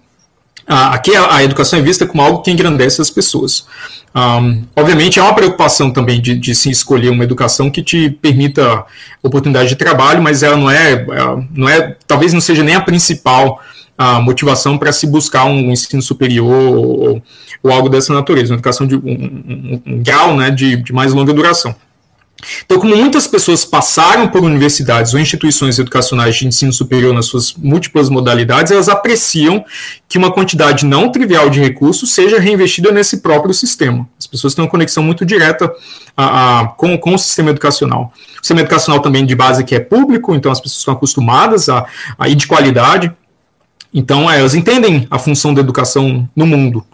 Ah, 0.67 0.95
aqui 0.95 1.15
a, 1.15 1.37
a, 1.37 1.45
educação 1.45 1.79
é 1.79 1.83
vista 1.83 2.07
como 2.07 2.23
algo 2.23 2.43
que 2.43 2.51
engrandece 2.51 3.01
as 3.01 3.11
pessoas. 3.11 3.67
Um, 4.15 4.63
obviamente, 4.77 5.19
há 5.19 5.25
uma 5.25 5.35
preocupação 5.35 5.91
também 5.91 6.21
de, 6.21 6.35
de, 6.35 6.55
se 6.55 6.71
escolher 6.71 7.11
uma 7.11 7.25
educação 7.25 7.71
que 7.71 7.83
te 7.83 8.09
permita 8.09 8.85
oportunidade 9.23 9.69
de 9.69 9.77
trabalho, 9.77 10.23
mas 10.23 10.43
ela 10.43 10.57
não 10.57 10.71
é, 10.71 10.93
é 10.93 11.47
não 11.53 11.69
é 11.69 11.97
talvez 12.07 12.33
não 12.33 12.41
seja 12.41 12.63
nem 12.63 12.75
a 12.75 12.81
principal 12.81 13.61
a 13.97 14.21
motivação 14.21 14.77
para 14.77 14.93
se 14.93 15.07
buscar 15.07 15.45
um 15.45 15.71
ensino 15.71 16.03
superior 16.03 16.77
ou, 16.77 17.23
ou, 17.63 17.73
algo 17.73 17.89
dessa 17.89 18.13
natureza, 18.13 18.53
uma 18.53 18.57
educação 18.57 18.87
de 18.87 18.97
um, 18.97 19.01
um, 19.05 19.83
um 19.87 20.03
grau 20.03 20.37
né, 20.37 20.51
de, 20.51 20.77
de 20.77 20.93
mais 20.93 21.13
longa 21.13 21.33
duração. 21.33 21.75
Então, 22.65 22.79
como 22.79 22.97
muitas 22.97 23.27
pessoas 23.27 23.65
passaram 23.65 24.29
por 24.29 24.43
universidades 24.43 25.15
ou 25.15 25.21
instituições 25.21 25.79
educacionais 25.79 26.37
de 26.37 26.47
ensino 26.47 26.73
superior 26.73 27.15
nas 27.15 27.27
suas 27.27 27.55
múltiplas 27.55 28.09
modalidades, 28.09 28.71
elas 28.71 28.89
apreciam 28.89 29.65
que 30.09 30.19
uma 30.19 30.31
quantidade 30.31 30.85
não 30.85 31.11
trivial 31.11 31.49
de 31.49 31.61
recursos 31.61 32.13
seja 32.13 32.39
reinvestida 32.39 32.93
nesse 32.93 33.19
próprio 33.19 33.55
sistema. 33.55 34.07
As 34.19 34.27
pessoas 34.27 34.55
têm 34.55 34.65
uma 34.65 34.71
conexão 34.71 35.03
muito 35.03 35.25
direta 35.25 35.73
a, 36.17 36.61
a, 36.61 36.67
com, 36.69 36.97
com 36.99 37.15
o 37.15 37.19
sistema 37.19 37.51
educacional. 37.51 38.13
O 38.35 38.37
sistema 38.39 38.61
educacional 38.61 39.01
também 39.01 39.25
de 39.25 39.35
base 39.35 39.65
que 39.65 39.75
é 39.75 39.81
público, 39.81 40.35
então 40.35 40.53
as 40.53 40.61
pessoas 40.61 40.79
estão 40.79 40.95
acostumadas 40.95 41.69
a, 41.69 41.87
a 42.19 42.29
ir 42.29 42.35
de 42.35 42.47
qualidade. 42.47 43.13
Então, 43.93 44.31
é, 44.31 44.41
elas 44.41 44.55
entendem 44.55 45.07
a 45.11 45.19
função 45.19 45.55
da 45.55 45.61
educação 45.61 46.29
no 46.35 46.47
mundo. 46.47 46.85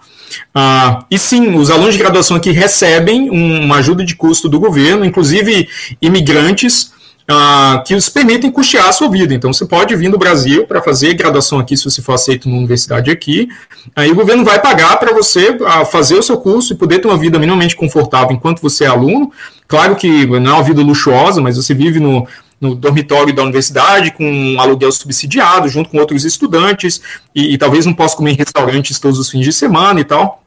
Ah, 0.54 1.04
e 1.10 1.18
sim, 1.18 1.54
os 1.56 1.70
alunos 1.70 1.94
de 1.94 1.98
graduação 1.98 2.36
aqui 2.36 2.50
recebem 2.50 3.30
uma 3.30 3.76
ajuda 3.76 4.04
de 4.04 4.14
custo 4.14 4.48
do 4.48 4.60
governo, 4.60 5.04
inclusive 5.04 5.68
imigrantes, 6.00 6.92
ah, 7.28 7.82
que 7.86 7.94
os 7.94 8.08
permitem 8.08 8.50
custear 8.50 8.88
a 8.88 8.92
sua 8.92 9.08
vida. 9.08 9.32
Então, 9.32 9.52
você 9.52 9.64
pode 9.64 9.94
vir 9.94 10.10
do 10.10 10.18
Brasil 10.18 10.66
para 10.66 10.82
fazer 10.82 11.14
graduação 11.14 11.58
aqui, 11.58 11.76
se 11.76 11.84
você 11.84 12.02
for 12.02 12.14
aceito 12.14 12.48
numa 12.48 12.58
universidade 12.58 13.10
aqui, 13.10 13.48
aí 13.94 14.10
o 14.10 14.14
governo 14.14 14.44
vai 14.44 14.60
pagar 14.60 14.98
para 14.98 15.14
você 15.14 15.56
ah, 15.66 15.84
fazer 15.84 16.16
o 16.16 16.22
seu 16.22 16.36
curso 16.38 16.72
e 16.72 16.76
poder 16.76 16.98
ter 16.98 17.08
uma 17.08 17.16
vida 17.16 17.38
minimamente 17.38 17.76
confortável 17.76 18.32
enquanto 18.32 18.60
você 18.60 18.84
é 18.84 18.88
aluno. 18.88 19.32
Claro 19.68 19.94
que 19.94 20.26
não 20.26 20.50
é 20.50 20.54
uma 20.54 20.62
vida 20.64 20.82
luxuosa, 20.82 21.40
mas 21.40 21.56
você 21.56 21.72
vive 21.72 22.00
no, 22.00 22.26
no 22.60 22.74
dormitório 22.74 23.34
da 23.34 23.42
universidade, 23.42 24.12
com 24.12 24.24
um 24.24 24.60
aluguel 24.60 24.92
subsidiado, 24.92 25.68
junto 25.68 25.88
com 25.88 25.98
outros 25.98 26.24
estudantes, 26.24 27.00
e, 27.34 27.54
e 27.54 27.58
talvez 27.58 27.86
não 27.86 27.94
possa 27.94 28.16
comer 28.16 28.32
em 28.32 28.36
restaurantes 28.36 28.98
todos 28.98 29.18
os 29.18 29.30
fins 29.30 29.44
de 29.44 29.52
semana 29.52 30.00
e 30.00 30.04
tal 30.04 30.40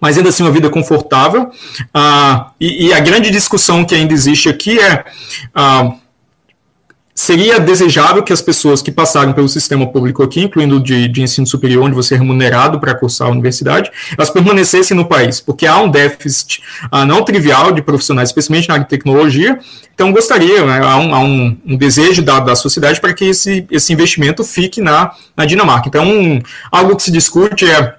mas 0.00 0.16
ainda 0.16 0.28
assim 0.28 0.42
uma 0.42 0.52
vida 0.52 0.68
confortável. 0.68 1.50
Ah, 1.92 2.50
e, 2.60 2.88
e, 2.88 2.92
a 2.92 3.00
grande 3.00 3.30
discussão 3.30 3.84
que 3.84 3.94
ainda 3.94 4.12
existe 4.12 4.48
aqui 4.48 4.78
é 4.78 5.04
ah, 5.54 5.94
seria 7.16 7.58
desejável 7.58 8.22
que 8.22 8.32
as 8.32 8.42
pessoas 8.42 8.82
que 8.82 8.92
passaram 8.92 9.32
pelo 9.32 9.48
sistema 9.48 9.86
público 9.86 10.22
aqui, 10.22 10.42
incluindo 10.42 10.78
de, 10.78 11.08
de 11.08 11.22
ensino 11.22 11.46
superior, 11.46 11.82
onde 11.82 11.94
você 11.94 12.14
é 12.14 12.18
remunerado 12.18 12.78
para 12.78 12.94
cursar 12.94 13.28
a 13.28 13.30
universidade, 13.30 13.90
elas 14.16 14.28
permanecessem 14.28 14.94
no 14.94 15.06
país, 15.06 15.40
porque 15.40 15.66
há 15.66 15.80
um 15.80 15.90
déficit 15.90 16.62
ah, 16.92 17.06
não 17.06 17.24
trivial 17.24 17.72
de 17.72 17.80
profissionais, 17.80 18.28
especialmente 18.28 18.68
na 18.68 18.74
área 18.74 18.84
de 18.84 18.90
tecnologia. 18.90 19.58
Então, 19.94 20.12
gostaria, 20.12 20.62
né, 20.66 20.80
há, 20.84 20.98
um, 20.98 21.14
há 21.14 21.20
um, 21.20 21.58
um, 21.66 21.76
desejo 21.78 22.22
da, 22.22 22.38
da 22.38 22.54
sociedade 22.54 23.00
para 23.00 23.14
que 23.14 23.24
esse, 23.24 23.66
esse 23.70 23.94
investimento 23.94 24.44
fique 24.44 24.82
na, 24.82 25.12
na 25.34 25.46
Dinamarca. 25.46 25.88
Então, 25.88 26.06
um, 26.06 26.38
algo 26.70 26.94
que 26.96 27.02
se 27.02 27.10
discute 27.10 27.64
é 27.64 27.94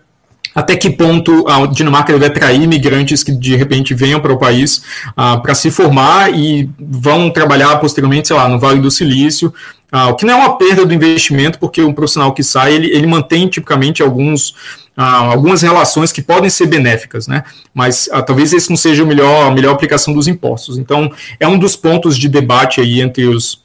até 0.58 0.76
que 0.76 0.89
ponto 0.89 1.47
a 1.47 1.68
Dinamarca 1.68 2.12
deve 2.12 2.26
atrair 2.26 2.60
imigrantes 2.60 3.22
que 3.22 3.32
de 3.32 3.55
repente 3.55 3.93
venham 3.93 4.20
para 4.20 4.34
o 4.34 4.39
país 4.39 4.82
uh, 5.10 5.39
para 5.39 5.53
se 5.53 5.70
formar 5.70 6.34
e 6.34 6.68
vão 6.80 7.30
trabalhar 7.30 7.78
posteriormente, 7.78 8.28
sei 8.28 8.36
lá, 8.36 8.49
no 8.49 8.60
Vale 8.60 8.82
do 8.82 8.89
Silício, 8.89 9.53
uh, 9.93 10.10
o 10.10 10.16
que 10.16 10.26
não 10.26 10.34
é 10.34 10.36
uma 10.36 10.58
perda 10.58 10.84
do 10.84 10.91
investimento, 10.91 11.60
porque 11.60 11.84
um 11.84 11.93
profissional 11.93 12.34
que 12.34 12.41
sai, 12.41 12.74
ele, 12.74 12.88
ele 12.88 13.05
mantém 13.05 13.47
tipicamente 13.47 14.01
alguns, 14.01 14.49
uh, 14.97 15.30
algumas 15.30 15.62
relações 15.62 16.12
que 16.12 16.24
podem 16.24 16.49
ser 16.49 16.66
benéficas, 16.66 17.28
né? 17.28 17.43
Mas 17.72 18.10
talvez 18.26 18.51
esse 18.51 18.68
não 18.72 18.78
seja 18.78 19.03
o 19.03 19.08
melhor, 19.08 19.45
a 19.45 19.51
melhor 19.51 19.76
aplicação 19.76 20.12
dos 20.12 20.28
impostos. 20.28 20.80
Então, 20.80 21.12
é 21.39 21.47
um 21.47 21.60
dos 21.60 21.76
pontos 21.76 22.18
de 22.18 22.28
debate 22.28 22.82
aí 22.82 22.99
entre 22.99 23.28
os 23.28 23.62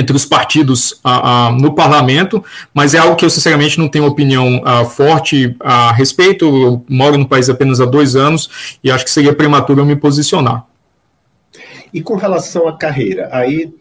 entre 0.00 0.16
os 0.16 0.24
partidos 0.24 0.98
ah, 1.04 1.48
ah, 1.48 1.52
no 1.52 1.74
parlamento, 1.74 2.42
mas 2.72 2.94
é 2.94 2.98
algo 2.98 3.16
que 3.16 3.24
eu 3.24 3.30
sinceramente 3.30 3.78
não 3.78 3.88
tenho 3.88 4.06
opinião 4.06 4.60
ah, 4.64 4.84
forte 4.84 5.54
a 5.60 5.92
respeito. 5.92 6.44
Eu 6.44 6.84
moro 6.88 7.16
no 7.18 7.28
país 7.28 7.48
apenas 7.48 7.80
há 7.80 7.84
dois 7.84 8.16
anos 8.16 8.78
e 8.82 8.90
acho 8.90 9.04
que 9.04 9.10
seria 9.10 9.34
prematuro 9.34 9.80
eu 9.80 9.86
me 9.86 9.96
posicionar. 9.96 10.66
E 11.92 12.00
com 12.00 12.16
relação 12.16 12.68
à 12.68 12.76
carreira, 12.76 13.28
aí 13.32 13.72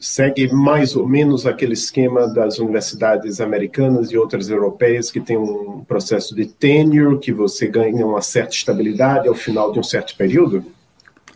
segue 0.00 0.52
mais 0.52 0.96
ou 0.96 1.06
menos 1.06 1.46
aquele 1.46 1.74
esquema 1.74 2.26
das 2.26 2.58
universidades 2.58 3.40
americanas 3.40 4.10
e 4.10 4.18
outras 4.18 4.48
europeias 4.48 5.10
que 5.10 5.20
tem 5.20 5.36
um 5.36 5.84
processo 5.86 6.34
de 6.34 6.46
tenure, 6.46 7.18
que 7.18 7.32
você 7.32 7.68
ganha 7.68 8.04
uma 8.04 8.20
certa 8.20 8.54
estabilidade 8.54 9.28
ao 9.28 9.34
final 9.34 9.70
de 9.70 9.78
um 9.78 9.82
certo 9.82 10.16
período? 10.16 10.64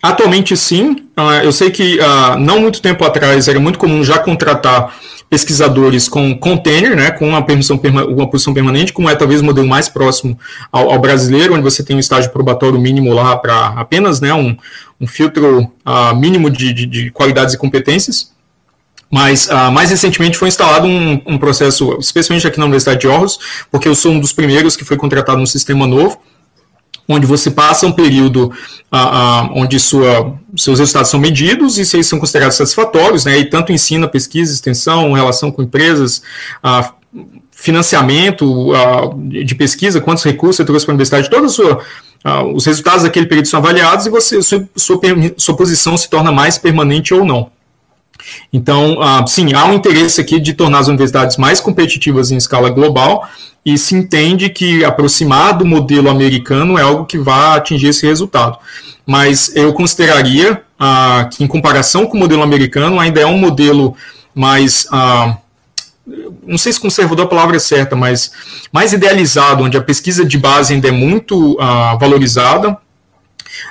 Atualmente, 0.06 0.56
sim. 0.56 0.92
Uh, 1.18 1.42
eu 1.42 1.50
sei 1.50 1.70
que 1.70 1.98
uh, 1.98 2.38
não 2.38 2.60
muito 2.60 2.80
tempo 2.80 3.04
atrás 3.04 3.48
era 3.48 3.58
muito 3.58 3.76
comum 3.76 4.04
já 4.04 4.18
contratar 4.18 4.96
pesquisadores 5.28 6.08
com 6.08 6.38
container, 6.38 6.94
né, 6.94 7.10
com 7.10 7.28
uma, 7.28 7.42
permissão, 7.42 7.80
uma 8.08 8.30
posição 8.30 8.54
permanente, 8.54 8.92
como 8.92 9.10
é 9.10 9.16
talvez 9.16 9.40
o 9.40 9.44
modelo 9.44 9.66
mais 9.66 9.88
próximo 9.88 10.38
ao, 10.70 10.92
ao 10.92 11.00
brasileiro, 11.00 11.54
onde 11.54 11.64
você 11.64 11.82
tem 11.82 11.96
um 11.96 11.98
estágio 11.98 12.30
probatório 12.30 12.78
mínimo 12.78 13.12
lá 13.12 13.36
para 13.36 13.68
apenas 13.70 14.20
né, 14.20 14.32
um, 14.32 14.56
um 15.00 15.06
filtro 15.08 15.62
uh, 15.84 16.14
mínimo 16.14 16.48
de, 16.48 16.72
de, 16.72 16.86
de, 16.86 17.10
qualidades 17.10 17.54
e 17.54 17.58
competências. 17.58 18.30
Mas 19.10 19.48
uh, 19.48 19.72
mais 19.72 19.90
recentemente 19.90 20.38
foi 20.38 20.46
instalado 20.46 20.86
um, 20.86 21.20
um, 21.26 21.38
processo, 21.38 21.96
especialmente 21.98 22.46
aqui 22.46 22.58
na 22.58 22.64
Universidade 22.64 23.00
de 23.00 23.08
Aarhus, 23.08 23.38
porque 23.72 23.88
eu 23.88 23.94
sou 23.96 24.12
um 24.12 24.20
dos 24.20 24.32
primeiros 24.32 24.76
que 24.76 24.84
foi 24.84 24.96
contratado 24.96 25.38
num 25.38 25.46
sistema 25.46 25.86
novo, 25.86 26.20
onde 27.08 27.26
você 27.26 27.50
passa 27.50 27.86
um 27.86 27.92
período 27.92 28.52
uh, 28.92 28.96
uh, 28.96 29.50
onde 29.54 29.78
sua, 29.78 30.34
seus 30.56 30.78
resultados 30.78 31.10
são 31.10 31.20
medidos 31.20 31.78
e 31.78 31.84
se 31.84 31.96
eles 31.96 32.06
são 32.06 32.18
considerados 32.18 32.56
satisfatórios, 32.56 33.24
né, 33.24 33.38
e 33.38 33.44
tanto 33.44 33.72
ensina, 33.72 34.08
pesquisa, 34.08 34.52
extensão, 34.52 35.12
relação 35.12 35.50
com 35.50 35.62
empresas, 35.62 36.22
uh, 36.64 36.94
financiamento 37.50 38.70
de 39.42 39.54
pesquisa, 39.54 39.98
quantos 39.98 40.22
recursos 40.22 40.56
você 40.56 40.64
trouxe 40.64 40.84
para 40.84 40.92
a 40.92 40.96
universidade, 40.96 41.30
toda 41.30 41.46
a 41.46 41.48
sua, 41.48 41.80
os 42.54 42.66
resultados 42.66 43.04
daquele 43.04 43.24
período 43.24 43.48
são 43.48 43.58
avaliados 43.58 44.04
e 44.04 44.10
você, 44.10 44.42
sua, 44.42 44.68
sua, 44.76 45.00
sua 45.38 45.56
posição 45.56 45.96
se 45.96 46.10
torna 46.10 46.30
mais 46.30 46.58
permanente 46.58 47.14
ou 47.14 47.24
não. 47.24 47.50
Então, 48.52 48.98
sim, 49.26 49.54
há 49.54 49.64
um 49.64 49.72
interesse 49.72 50.20
aqui 50.20 50.38
de 50.38 50.52
tornar 50.52 50.80
as 50.80 50.88
universidades 50.88 51.38
mais 51.38 51.58
competitivas 51.58 52.30
em 52.30 52.36
escala 52.36 52.68
global 52.68 53.26
e 53.66 53.76
se 53.76 53.96
entende 53.96 54.48
que 54.48 54.84
aproximar 54.84 55.58
do 55.58 55.66
modelo 55.66 56.08
americano 56.08 56.78
é 56.78 56.82
algo 56.82 57.04
que 57.04 57.18
vai 57.18 57.58
atingir 57.58 57.88
esse 57.88 58.06
resultado. 58.06 58.56
Mas 59.04 59.54
eu 59.56 59.72
consideraria 59.72 60.62
ah, 60.78 61.28
que, 61.32 61.42
em 61.42 61.48
comparação 61.48 62.06
com 62.06 62.16
o 62.16 62.20
modelo 62.20 62.44
americano, 62.44 63.00
ainda 63.00 63.20
é 63.20 63.26
um 63.26 63.36
modelo 63.36 63.96
mais. 64.32 64.86
Ah, 64.92 65.38
não 66.46 66.56
sei 66.56 66.72
se 66.72 66.78
conservador 66.78 67.26
a 67.26 67.28
palavra 67.28 67.56
é 67.56 67.58
certa, 67.58 67.96
mas 67.96 68.30
mais 68.70 68.92
idealizado, 68.92 69.64
onde 69.64 69.76
a 69.76 69.82
pesquisa 69.82 70.24
de 70.24 70.38
base 70.38 70.72
ainda 70.72 70.86
é 70.86 70.92
muito 70.92 71.56
ah, 71.60 71.96
valorizada, 71.98 72.78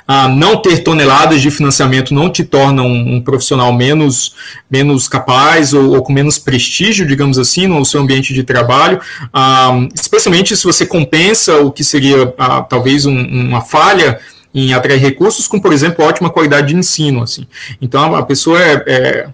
ah, 0.07 0.27
não 0.27 0.57
ter 0.57 0.83
toneladas 0.83 1.41
de 1.41 1.49
financiamento 1.51 2.13
não 2.13 2.29
te 2.29 2.43
torna 2.43 2.81
um, 2.81 3.15
um 3.15 3.21
profissional 3.21 3.73
menos, 3.73 4.35
menos 4.69 5.07
capaz 5.07 5.73
ou, 5.73 5.95
ou, 5.95 6.03
com 6.03 6.13
menos 6.13 6.37
prestígio, 6.37 7.07
digamos 7.07 7.37
assim, 7.37 7.67
no 7.67 7.83
seu 7.85 8.01
ambiente 8.01 8.33
de 8.33 8.43
trabalho, 8.43 8.99
ah, 9.33 9.71
especialmente 9.93 10.55
se 10.55 10.63
você 10.63 10.85
compensa 10.85 11.57
o 11.57 11.71
que 11.71 11.83
seria 11.83 12.33
ah, 12.37 12.61
talvez 12.61 13.05
um, 13.05 13.15
uma 13.15 13.61
falha 13.61 14.19
em 14.53 14.73
atrair 14.73 14.99
recursos 14.99 15.47
com, 15.47 15.59
por 15.59 15.73
exemplo, 15.73 16.05
ótima 16.05 16.29
qualidade 16.29 16.67
de 16.67 16.75
ensino. 16.75 17.21
Assim. 17.21 17.45
Então, 17.81 18.15
a 18.15 18.23
pessoa 18.23 18.57
é, 18.61 18.83
é 18.87 19.27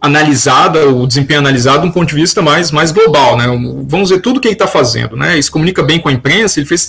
analisada, 0.00 0.88
o 0.88 1.06
desempenho 1.06 1.40
analisado 1.40 1.82
de 1.82 1.88
um 1.88 1.90
ponto 1.90 2.08
de 2.08 2.14
vista 2.14 2.40
mais, 2.40 2.70
mais 2.70 2.92
global, 2.92 3.36
né? 3.36 3.46
Vamos 3.86 4.10
ver 4.10 4.20
tudo 4.20 4.36
o 4.36 4.40
que 4.40 4.48
ele 4.48 4.54
está 4.54 4.66
fazendo, 4.66 5.16
né? 5.16 5.32
Ele 5.34 5.42
se 5.42 5.50
comunica 5.50 5.82
bem 5.82 5.98
com 5.98 6.08
a 6.08 6.12
imprensa, 6.12 6.60
ele 6.60 6.66
fez 6.66 6.88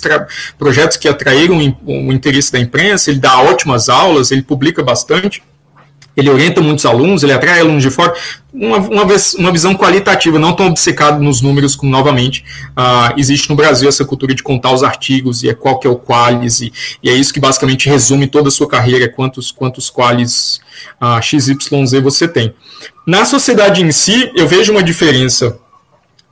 projetos 0.58 0.96
que 0.96 1.08
atraíram 1.08 1.58
o 1.84 2.12
interesse 2.12 2.52
da 2.52 2.58
imprensa, 2.58 3.10
ele 3.10 3.18
dá 3.18 3.40
ótimas 3.40 3.88
aulas, 3.88 4.30
ele 4.30 4.42
publica 4.42 4.82
bastante, 4.82 5.42
ele 6.16 6.28
orienta 6.28 6.60
muitos 6.60 6.84
alunos, 6.84 7.22
ele 7.22 7.32
atrai 7.32 7.60
alunos 7.60 7.82
de 7.82 7.90
fora, 7.90 8.14
uma, 8.52 8.78
uma, 8.78 9.04
uma 9.38 9.52
visão 9.52 9.74
qualitativa, 9.74 10.38
não 10.38 10.52
tão 10.52 10.66
obcecado 10.66 11.22
nos 11.22 11.40
números 11.40 11.76
como, 11.76 11.90
novamente, 11.90 12.44
uh, 12.70 13.14
existe 13.16 13.48
no 13.48 13.56
Brasil 13.56 13.88
essa 13.88 14.04
cultura 14.04 14.34
de 14.34 14.42
contar 14.42 14.72
os 14.72 14.82
artigos 14.82 15.42
e 15.42 15.48
é 15.48 15.54
qual 15.54 15.78
que 15.78 15.86
é 15.86 15.90
o 15.90 15.96
qualis, 15.96 16.60
e, 16.60 16.72
e 17.02 17.08
é 17.08 17.14
isso 17.14 17.32
que 17.32 17.40
basicamente 17.40 17.88
resume 17.88 18.26
toda 18.26 18.48
a 18.48 18.50
sua 18.50 18.68
carreira, 18.68 19.08
quantos, 19.08 19.50
quantos 19.50 19.88
qualis 19.88 20.60
uh, 21.00 21.16
ah, 21.16 21.22
XYZ 21.22 22.02
você 22.02 22.26
tem. 22.26 22.54
Na 23.06 23.24
sociedade 23.24 23.82
em 23.82 23.92
si, 23.92 24.30
eu 24.34 24.46
vejo 24.46 24.72
uma 24.72 24.82
diferença 24.82 25.58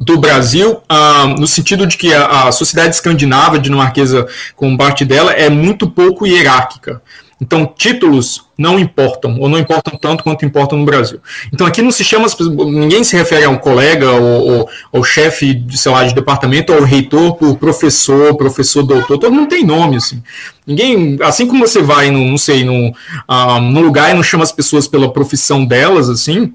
do 0.00 0.18
Brasil, 0.18 0.80
ah, 0.88 1.26
no 1.38 1.46
sentido 1.46 1.86
de 1.86 1.96
que 1.96 2.12
a, 2.12 2.48
a, 2.48 2.52
sociedade 2.52 2.94
escandinava, 2.94 3.58
dinamarquesa, 3.58 4.28
como 4.54 4.76
parte 4.76 5.04
dela, 5.04 5.32
é 5.32 5.48
muito 5.48 5.90
pouco 5.90 6.26
hierárquica. 6.26 7.02
Então, 7.40 7.72
títulos 7.76 8.44
não 8.58 8.78
importam, 8.78 9.38
ou 9.38 9.48
não 9.48 9.58
importam 9.58 9.96
tanto 9.96 10.24
quanto 10.24 10.44
importam 10.44 10.76
no 10.76 10.84
Brasil. 10.84 11.20
Então, 11.52 11.64
aqui 11.64 11.80
não 11.80 11.92
se 11.92 12.02
chama, 12.02 12.26
ninguém 12.66 13.04
se 13.04 13.16
refere 13.16 13.44
a 13.44 13.48
um 13.48 13.56
colega 13.56 14.10
ou, 14.10 14.48
ou, 14.48 14.68
ou 14.90 15.04
chefe, 15.04 15.64
sei 15.70 15.92
lá, 15.92 16.04
de 16.04 16.14
departamento, 16.14 16.72
ou 16.72 16.82
reitor 16.82 17.36
por 17.36 17.56
professor, 17.56 18.36
professor, 18.36 18.82
doutor, 18.82 19.18
todo 19.18 19.32
mundo 19.32 19.48
tem 19.48 19.64
nome, 19.64 19.96
assim. 19.96 20.20
Ninguém, 20.66 21.16
assim 21.22 21.46
como 21.46 21.66
você 21.66 21.80
vai, 21.80 22.10
no, 22.10 22.26
não 22.26 22.38
sei, 22.38 22.64
no, 22.64 22.92
ah, 23.28 23.58
lugar 23.58 24.10
e 24.10 24.14
não 24.14 24.22
chama 24.22 24.42
as 24.42 24.52
pessoas 24.52 24.88
pela 24.88 25.12
profissão 25.12 25.64
delas, 25.64 26.08
assim, 26.10 26.52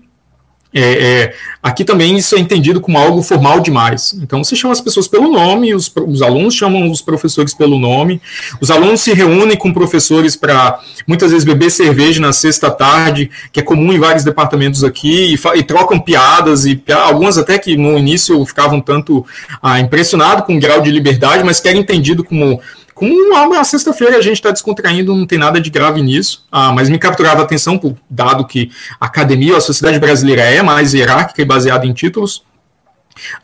é, 0.74 0.82
é, 0.82 1.34
aqui 1.61 1.86
também 1.86 2.17
isso 2.17 2.36
é 2.36 2.39
entendido 2.39 2.82
como 2.82 2.97
algo 2.97 3.21
formal 3.21 3.59
demais. 3.59 4.15
Então, 4.21 4.43
você 4.43 4.55
chama 4.55 4.74
as 4.74 4.82
pessoas 4.82 5.07
pelo 5.07 5.32
nome, 5.32 5.74
os, 5.74 5.91
os 6.07 6.21
alunos 6.21 6.55
chamam 6.55 6.89
os 6.89 7.01
professores 7.01 7.53
pelo 7.53 7.78
nome, 7.78 8.19
os 8.59 8.71
alunos 8.71 9.01
se 9.01 9.13
reúnem 9.13 9.55
com 9.55 9.71
professores 9.71 10.36
para 10.36 10.80
muitas 11.07 11.32
vezes 11.32 11.45
beber 11.45 11.69
cerveja 11.69 12.19
na 12.19 12.34
sexta 12.34 12.71
tarde, 12.71 13.30
que 13.51 13.59
é 13.59 13.63
comum 13.63 13.93
em 13.93 13.99
vários 13.99 14.24
departamentos 14.24 14.84
aqui, 14.84 15.36
e, 15.36 15.59
e 15.59 15.63
trocam 15.63 15.99
piadas, 15.99 16.65
e 16.65 16.82
algumas 17.05 17.38
até 17.38 17.59
que 17.59 17.78
no 17.78 17.97
início 17.97 18.43
ficavam 18.45 18.82
tanto 18.82 19.26
ah, 19.61 19.80
impressionados 19.80 20.45
com 20.45 20.57
o 20.57 20.59
grau 20.59 20.82
de 20.82 20.89
liberdade, 20.89 21.43
mas 21.43 21.59
que 21.59 21.69
era 21.69 21.78
entendido 21.78 22.24
como 22.24 22.59
como 22.93 23.13
uma 23.13 23.63
sexta-feira 23.63 24.17
a 24.17 24.21
gente 24.21 24.35
está 24.35 24.51
descontraindo, 24.51 25.15
não 25.15 25.25
tem 25.25 25.37
nada 25.37 25.59
de 25.59 25.69
grave 25.69 26.01
nisso, 26.01 26.45
ah, 26.51 26.71
mas 26.71 26.89
me 26.89 26.99
capturava 26.99 27.41
a 27.41 27.43
atenção, 27.43 27.77
por, 27.77 27.95
dado 28.09 28.45
que 28.45 28.71
a 28.99 29.05
academia, 29.05 29.57
a 29.57 29.61
sociedade 29.61 29.99
brasileira 29.99 30.41
é 30.43 30.61
mais 30.61 30.93
hierárquica 30.93 31.41
e 31.41 31.45
baseada 31.45 31.85
em 31.85 31.93
títulos. 31.93 32.43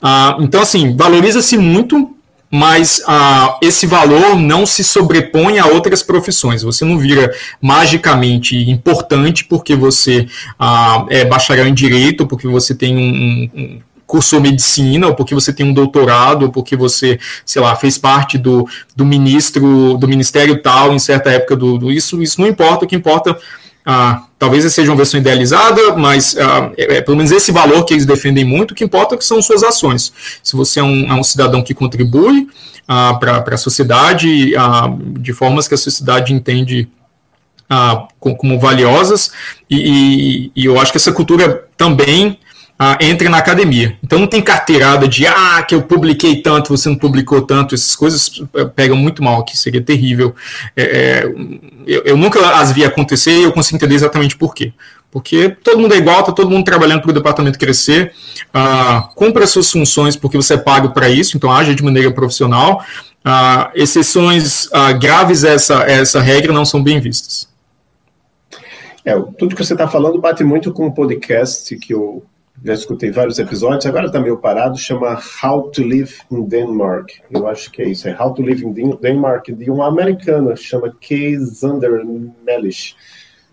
Ah, 0.01 0.37
então, 0.39 0.61
assim, 0.61 0.95
valoriza-se 0.95 1.57
muito, 1.57 2.15
mas 2.51 3.03
ah, 3.07 3.57
esse 3.61 3.85
valor 3.85 4.35
não 4.35 4.65
se 4.65 4.83
sobrepõe 4.83 5.59
a 5.59 5.67
outras 5.67 6.01
profissões. 6.01 6.63
Você 6.63 6.83
não 6.83 6.97
vira 6.97 7.31
magicamente 7.61 8.55
importante 8.69 9.45
porque 9.45 9.75
você 9.75 10.27
ah, 10.57 11.05
é 11.09 11.25
bacharel 11.25 11.67
em 11.67 11.73
direito, 11.73 12.25
porque 12.25 12.47
você 12.47 12.73
tem 12.73 12.97
um, 12.97 13.49
um 13.55 13.79
cursou 14.10 14.41
medicina, 14.41 15.05
ou 15.05 15.14
porque 15.14 15.36
você 15.36 15.53
tem 15.53 15.68
um 15.68 15.72
doutorado, 15.72 16.47
ou 16.47 16.51
porque 16.51 16.76
você, 16.76 17.20
sei 17.45 17.62
lá, 17.62 17.76
fez 17.76 17.95
parte 17.95 18.39
do, 18.39 18.68
do 18.95 19.05
ministro, 19.05 19.99
do 19.99 20.07
ministério 20.07 20.64
tal 20.64 20.91
em 20.91 20.97
certa 20.97 21.30
época 21.30 21.55
do, 21.55 21.78
do 21.78 21.91
isso, 21.91 22.20
isso 22.20 22.41
não 22.41 22.47
importa, 22.47 22.86
o 22.86 22.88
que 22.88 22.95
importa, 22.95 23.38
ah, 23.86 24.24
talvez 24.39 24.66
seja 24.74 24.89
uma 24.89 24.97
versão 24.97 25.20
idealizada, 25.20 25.95
mas 25.95 26.36
ah, 26.39 26.72
é, 26.76 26.97
é, 26.97 27.01
pelo 27.01 27.18
menos 27.18 27.32
esse 27.32 27.51
valor 27.51 27.86
que 27.86 27.93
eles 27.93 28.03
defendem 28.03 28.43
muito, 28.43 28.72
o 28.72 28.76
que 28.76 28.84
importa 28.84 29.14
é 29.14 29.18
que 29.18 29.24
são 29.24 29.39
suas 29.43 29.62
ações. 29.62 30.12
Se 30.41 30.55
você 30.55 30.80
é 30.80 30.84
um, 30.84 31.05
é 31.07 31.14
um 31.14 31.24
cidadão 31.24 31.62
que 31.62 31.76
contribui 31.76 32.47
ah, 32.88 33.14
para 33.14 33.43
a 33.53 33.57
sociedade 33.57 34.55
ah, 34.57 34.91
de 35.20 35.34
formas 35.34 35.68
que 35.68 35.76
a 35.76 35.78
sociedade 35.78 36.34
entende 36.34 36.89
ah, 37.70 38.07
como, 38.20 38.60
valiosas, 38.60 39.32
e, 39.70 39.78
e, 39.78 40.51
e 40.55 40.66
eu 40.66 40.82
acho 40.82 40.91
que 40.91 40.97
essa 40.97 41.12
cultura 41.12 41.68
também 41.78 42.39
ah, 42.82 42.97
entre 43.01 43.27
na 43.27 43.38
academia. 43.38 43.97
Então 44.01 44.17
não 44.17 44.27
tem 44.27 44.41
carteirada 44.41 45.05
de 45.05 45.27
ah, 45.27 45.61
que 45.67 45.75
eu 45.75 45.82
publiquei 45.82 46.41
tanto, 46.41 46.69
você 46.69 46.88
não 46.88 46.95
publicou 46.95 47.41
tanto, 47.41 47.75
essas 47.75 47.93
coisas 47.93 48.41
eh, 48.55 48.63
pegam 48.63 48.95
muito 48.95 49.21
mal 49.21 49.41
aqui, 49.41 49.57
seria 49.57 49.82
terrível. 49.82 50.34
É, 50.77 50.84
é, 50.84 51.34
eu, 51.86 52.03
eu, 52.05 52.17
nunca 52.17 52.39
as 52.55 52.71
vi 52.71 52.86
acontecer 52.86 53.34
e 53.34 53.43
eu 53.43 53.51
consigo 53.51 53.75
entender 53.75 53.95
exatamente 53.95 54.38
por 54.38 54.55
quê. 54.55 54.71
Porque 55.11 55.49
todo 55.61 55.80
mundo 55.80 55.93
é 55.93 55.97
igual, 55.97 56.21
está 56.21 56.32
todo 56.32 56.49
mundo 56.49 56.63
trabalhando 56.63 57.01
para 57.01 57.09
o 57.09 57.13
departamento 57.13 57.59
crescer, 57.59 58.13
ah, 58.53 59.09
cumpra 59.13 59.43
as 59.43 59.49
suas 59.49 59.69
funções 59.69 60.15
porque 60.15 60.38
você 60.38 60.53
é 60.53 60.57
pago 60.57 60.91
para 60.91 61.09
isso, 61.09 61.36
então 61.36 61.51
age 61.51 61.75
de 61.75 61.84
maneira 61.84 62.11
profissional. 62.11 62.82
Ah, 63.25 63.71
exceções 63.75 64.69
ah, 64.71 64.93
graves 64.93 65.43
a 65.43 65.49
essa, 65.49 65.84
essa 65.84 66.21
regra 66.21 66.53
não 66.53 66.63
são 66.63 66.82
bem 66.82 67.01
vistas. 67.01 67.49
É, 69.03 69.19
tudo 69.38 69.55
que 69.55 69.65
você 69.65 69.73
está 69.73 69.88
falando 69.88 70.21
bate 70.21 70.45
muito 70.45 70.71
com 70.71 70.88
o 70.88 70.93
podcast 70.93 71.75
que 71.75 71.93
eu 71.93 72.23
já 72.63 72.73
escutei 72.73 73.09
vários 73.09 73.39
episódios, 73.39 73.85
agora 73.85 74.07
está 74.07 74.19
meio 74.19 74.37
parado, 74.37 74.77
chama 74.77 75.17
How 75.43 75.69
to 75.71 75.81
Live 75.83 76.15
in 76.29 76.43
Denmark. 76.43 77.11
Eu 77.31 77.47
acho 77.47 77.71
que 77.71 77.81
é 77.81 77.87
isso, 77.87 78.07
é 78.07 78.21
How 78.21 78.33
to 78.33 78.41
Live 78.41 78.65
in 78.65 78.97
Denmark, 78.99 79.49
de 79.51 79.71
uma 79.71 79.87
americana, 79.87 80.55
chama 80.55 80.93
Kay 81.01 81.37
Zander 81.37 82.03
Mellish. 82.45 82.95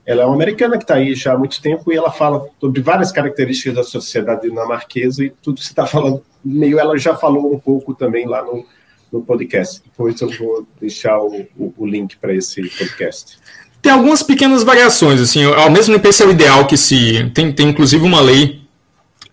Ela 0.05 0.22
é 0.22 0.24
uma 0.24 0.34
americana 0.34 0.76
que 0.76 0.84
está 0.84 0.94
aí 0.94 1.14
já 1.14 1.32
há 1.32 1.38
muito 1.38 1.61
tempo 1.61 1.92
e 1.92 1.97
ela 1.97 2.12
fala 2.12 2.47
sobre 2.61 2.80
várias 2.80 3.11
características 3.11 3.74
da 3.74 3.82
sociedade 3.82 4.42
dinamarquesa 4.42 5.24
e 5.24 5.30
tudo 5.30 5.57
que 5.57 5.64
você 5.64 5.72
está 5.72 5.86
falando, 5.86 6.22
meio 6.44 6.78
ela 6.78 6.97
já 6.97 7.14
falou 7.16 7.53
um 7.53 7.59
pouco 7.59 7.92
também 7.94 8.26
lá 8.26 8.42
no, 8.42 8.64
no 9.12 9.22
podcast. 9.22 9.82
Depois 9.84 10.20
eu 10.20 10.30
vou 10.30 10.66
deixar 10.80 11.18
o, 11.20 11.47
o, 11.57 11.74
o 11.76 11.86
link 11.86 12.16
para 12.18 12.32
esse 12.32 12.62
podcast. 12.76 13.38
Tem 13.82 13.92
algumas 13.92 14.22
pequenas 14.22 14.62
variações, 14.62 15.20
assim, 15.20 15.44
ao 15.44 15.70
mesmo 15.70 15.94
tempo 15.94 16.09
esse 16.09 16.22
é 16.22 16.26
o 16.26 16.30
ideal 16.30 16.66
que 16.66 16.76
se... 16.76 17.30
Tem, 17.30 17.53
tem 17.53 17.68
inclusive 17.68 18.05
uma 18.05 18.20
lei 18.20 18.66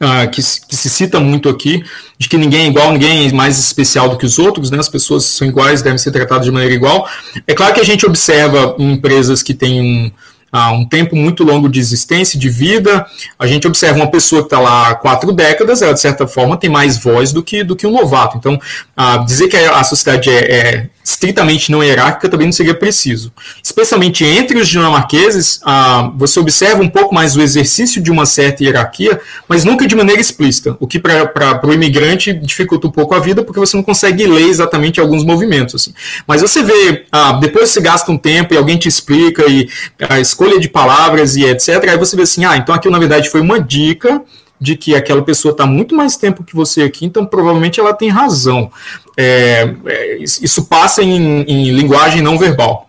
uh, 0.04 0.30
que, 0.30 0.41
que, 0.41 0.76
se 0.76 0.89
cita 0.89 1.20
muito 1.20 1.49
aqui, 1.49 1.84
de 2.18 2.28
que 2.28 2.38
ninguém 2.38 2.66
é 2.66 2.68
igual, 2.68 2.91
ninguém 2.91 3.28
é 3.28 3.34
mais 3.34 3.58
especial 3.58 4.10
do 4.10 4.18
que 4.18 4.26
os 4.26 4.38
outros, 4.38 4.70
né? 4.70 4.80
as 4.80 4.89
pessoas 4.89 5.26
são 5.26 5.47
iguais, 5.47 5.82
devem 5.82 5.97
ser 5.97 6.12
tratadas 6.12 6.45
de 6.45 6.51
maneira 6.51 6.74
igual. 6.74 7.08
É 7.47 7.54
claro 7.54 7.74
que 7.74 7.80
a 7.80 7.86
gente 7.86 8.06
observa 8.06 8.76
em 8.78 8.93
empresas 8.93 9.41
que 9.41 9.54
têm 9.54 9.82
um, 9.82 10.12
há 10.54 10.72
um 10.72 10.86
tempo 10.86 11.16
muito 11.16 11.43
longo 11.43 11.68
de 11.68 11.80
existência, 11.80 12.39
de 12.39 12.47
vida. 12.47 13.04
A 13.39 13.47
gente 13.47 13.68
observa 13.68 13.95
uma 13.95 14.12
pessoa 14.12 14.43
que 14.43 14.45
está 14.45 14.60
lá 14.60 14.89
há 14.89 14.95
quatro 14.95 15.32
décadas, 15.32 15.82
ela 15.82 15.93
de 15.93 15.99
certa 15.99 16.28
forma 16.28 16.56
tem 16.56 16.70
mais 16.70 16.99
voz 16.99 17.34
do 17.34 17.41
que, 17.41 17.64
do 17.64 17.76
que 17.76 17.88
um 17.88 17.91
novato. 17.91 18.38
Então, 18.38 18.60
ah, 18.95 19.18
dizer 19.18 19.47
que 19.47 19.58
a 19.58 19.84
sociedade 19.84 20.30
é, 20.30 20.56
é 20.56 20.89
estritamente 21.04 21.72
não 21.72 21.84
hierárquica 21.84 22.30
também 22.30 22.47
não 22.47 22.51
seria 22.54 22.74
preciso. 22.74 23.34
Especialmente 23.62 24.24
entre 24.24 24.58
os 24.58 24.70
dinamarqueses, 24.70 25.60
ah, 25.66 26.12
você 26.16 26.39
observa 26.39 26.82
um 26.82 26.89
pouco 26.89 27.14
mais 27.14 27.36
o 27.36 27.41
exercício 27.41 28.01
de 28.01 28.10
uma 28.10 28.26
certa 28.26 28.64
hierarquia, 28.64 29.20
mas 29.47 29.66
nunca 29.66 29.86
de 29.86 29.95
maneira 29.95 30.22
explícita, 30.22 30.78
o 30.80 30.88
que 30.88 30.99
para 30.99 31.68
o 31.68 31.74
imigrante 31.74 32.32
dificulta 32.32 32.88
um 32.88 32.91
pouco 32.91 33.14
a 33.14 33.20
vida, 33.20 33.43
porque 33.43 33.60
você 33.60 33.76
não 33.76 33.84
consegue 33.84 34.26
ler 34.26 34.47
exatamente 34.47 34.99
alguns 34.99 35.26
movimentos. 35.26 35.76
Assim. 35.76 35.93
Mas 36.26 36.41
você 36.41 36.64
vê, 36.64 37.06
ah, 37.12 37.34
depois 37.34 37.70
você 37.70 37.82
gasta 37.82 38.12
um 38.12 38.18
tempo 38.18 38.54
e 38.54 38.58
alguém 38.58 38.78
te 38.78 38.88
explica, 38.88 39.45
e 39.49 39.68
a 40.08 40.20
escolha 40.44 40.60
de 40.60 40.70
palavras 40.70 41.36
e 41.36 41.46
etc., 41.46 41.89
aí 41.89 41.98
você 41.98 42.16
vê 42.16 42.24
assim, 42.24 42.46
ah, 42.46 42.58
então 42.58 42.76
aquilo 42.76 42.91
na 42.91 43.00
verdade 43.00 43.30
foi 43.30 43.41
uma 43.41 43.60
dica 43.60 44.22
de 44.60 44.76
que 44.76 44.96
aquela 44.96 45.22
pessoa 45.22 45.52
está 45.52 45.66
muito 45.66 45.96
mais 45.96 46.16
tempo 46.16 46.44
que 46.44 46.56
você 46.56 46.84
aqui, 46.84 47.06
então 47.06 47.26
provavelmente 47.26 47.80
ela 47.80 47.94
tem 47.94 48.10
razão. 48.10 48.72
É, 49.18 49.74
é, 49.86 50.18
isso 50.18 50.66
passa 50.66 51.02
em, 51.04 51.41
em, 51.41 51.72
linguagem 51.72 52.22
não 52.22 52.38
verbal, 52.38 52.88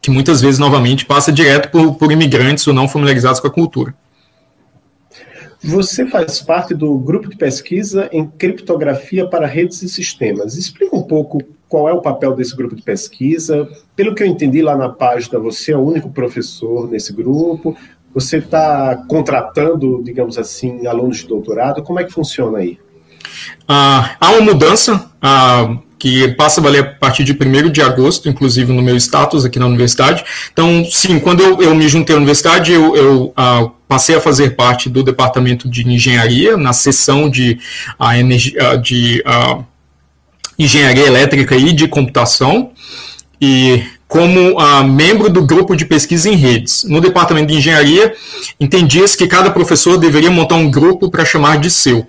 que 0.00 0.10
muitas 0.10 0.40
vezes, 0.40 0.58
novamente, 0.58 1.04
passa 1.04 1.32
direto 1.32 1.70
por, 1.70 1.94
por 1.94 2.12
imigrantes 2.12 2.66
ou 2.66 2.74
não 2.74 2.88
familiarizados 2.88 3.40
com 3.40 3.48
a 3.48 3.50
cultura. 3.50 3.94
Você 5.62 6.06
faz 6.06 6.42
parte 6.42 6.74
do 6.74 6.96
grupo 6.98 7.28
de 7.28 7.36
pesquisa 7.36 8.08
em 8.12 8.26
criptografia 8.26 9.26
para 9.26 9.46
redes 9.46 9.82
e 9.82 9.88
sistemas. 9.88 10.56
Explica 10.56 10.94
um 10.94 11.02
pouco 11.02 11.40
qual 11.74 11.88
é 11.88 11.92
o 11.92 12.00
papel 12.00 12.36
desse 12.36 12.54
grupo 12.54 12.76
de 12.76 12.82
pesquisa. 12.82 13.68
Pelo 13.96 14.14
que 14.14 14.22
eu 14.22 14.28
entendi 14.28 14.62
lá 14.62 14.76
na 14.76 14.88
página, 14.88 15.40
você 15.40 15.72
é 15.72 15.76
o 15.76 15.80
único 15.80 16.08
professor 16.08 16.88
nesse 16.88 17.12
grupo. 17.12 17.76
Você 18.14 18.36
está 18.36 18.94
contratando, 19.08 20.00
digamos 20.04 20.38
assim, 20.38 20.86
alunos 20.86 21.16
de 21.16 21.26
doutorado? 21.26 21.82
Como 21.82 21.98
é 21.98 22.04
que 22.04 22.12
funciona 22.12 22.58
aí? 22.58 22.78
Ah, 23.66 24.14
há 24.20 24.30
uma 24.30 24.52
mudança 24.52 25.10
ah, 25.20 25.76
que 25.98 26.28
passa 26.36 26.60
a 26.60 26.62
valer 26.62 26.80
a 26.80 26.84
partir 26.84 27.24
de 27.24 27.32
1 27.32 27.72
de 27.72 27.82
agosto, 27.82 28.28
inclusive 28.28 28.72
no 28.72 28.80
meu 28.80 28.96
status 28.96 29.44
aqui 29.44 29.58
na 29.58 29.66
universidade. 29.66 30.22
Então, 30.52 30.84
sim, 30.84 31.18
quando 31.18 31.42
eu, 31.42 31.60
eu 31.60 31.74
me 31.74 31.88
juntei 31.88 32.14
à 32.14 32.18
universidade, 32.18 32.70
eu, 32.70 32.94
eu 32.94 33.32
ah, 33.36 33.68
passei 33.88 34.14
a 34.14 34.20
fazer 34.20 34.50
parte 34.50 34.88
do 34.88 35.02
departamento 35.02 35.68
de 35.68 35.84
engenharia, 35.88 36.56
na 36.56 36.72
seção 36.72 37.28
de, 37.28 37.58
ah, 37.98 38.16
energia, 38.16 38.76
de 38.76 39.20
ah, 39.26 39.64
engenharia 40.58 41.06
elétrica 41.06 41.56
e 41.56 41.72
de 41.72 41.88
computação. 41.88 42.70
E 43.40 43.82
como 44.06 44.52
uh, 44.52 44.84
membro 44.84 45.28
do 45.28 45.44
grupo 45.44 45.74
de 45.74 45.84
pesquisa 45.84 46.28
em 46.28 46.36
redes. 46.36 46.84
No 46.84 47.00
departamento 47.00 47.48
de 47.48 47.58
engenharia, 47.58 48.14
entendia-se 48.60 49.16
que 49.16 49.26
cada 49.26 49.50
professor 49.50 49.98
deveria 49.98 50.30
montar 50.30 50.54
um 50.54 50.70
grupo 50.70 51.10
para 51.10 51.24
chamar 51.24 51.58
de 51.58 51.68
seu. 51.68 52.06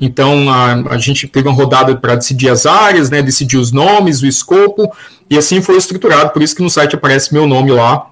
Então, 0.00 0.50
a, 0.50 0.94
a 0.94 0.98
gente 0.98 1.28
teve 1.28 1.48
uma 1.48 1.54
rodada 1.54 1.94
para 1.94 2.16
decidir 2.16 2.48
as 2.48 2.66
áreas, 2.66 3.08
né, 3.08 3.22
decidir 3.22 3.56
os 3.56 3.70
nomes, 3.70 4.20
o 4.20 4.26
escopo, 4.26 4.92
e 5.30 5.38
assim 5.38 5.62
foi 5.62 5.76
estruturado. 5.76 6.30
Por 6.30 6.42
isso 6.42 6.56
que 6.56 6.62
no 6.62 6.68
site 6.68 6.96
aparece 6.96 7.32
meu 7.32 7.46
nome 7.46 7.70
lá, 7.70 8.06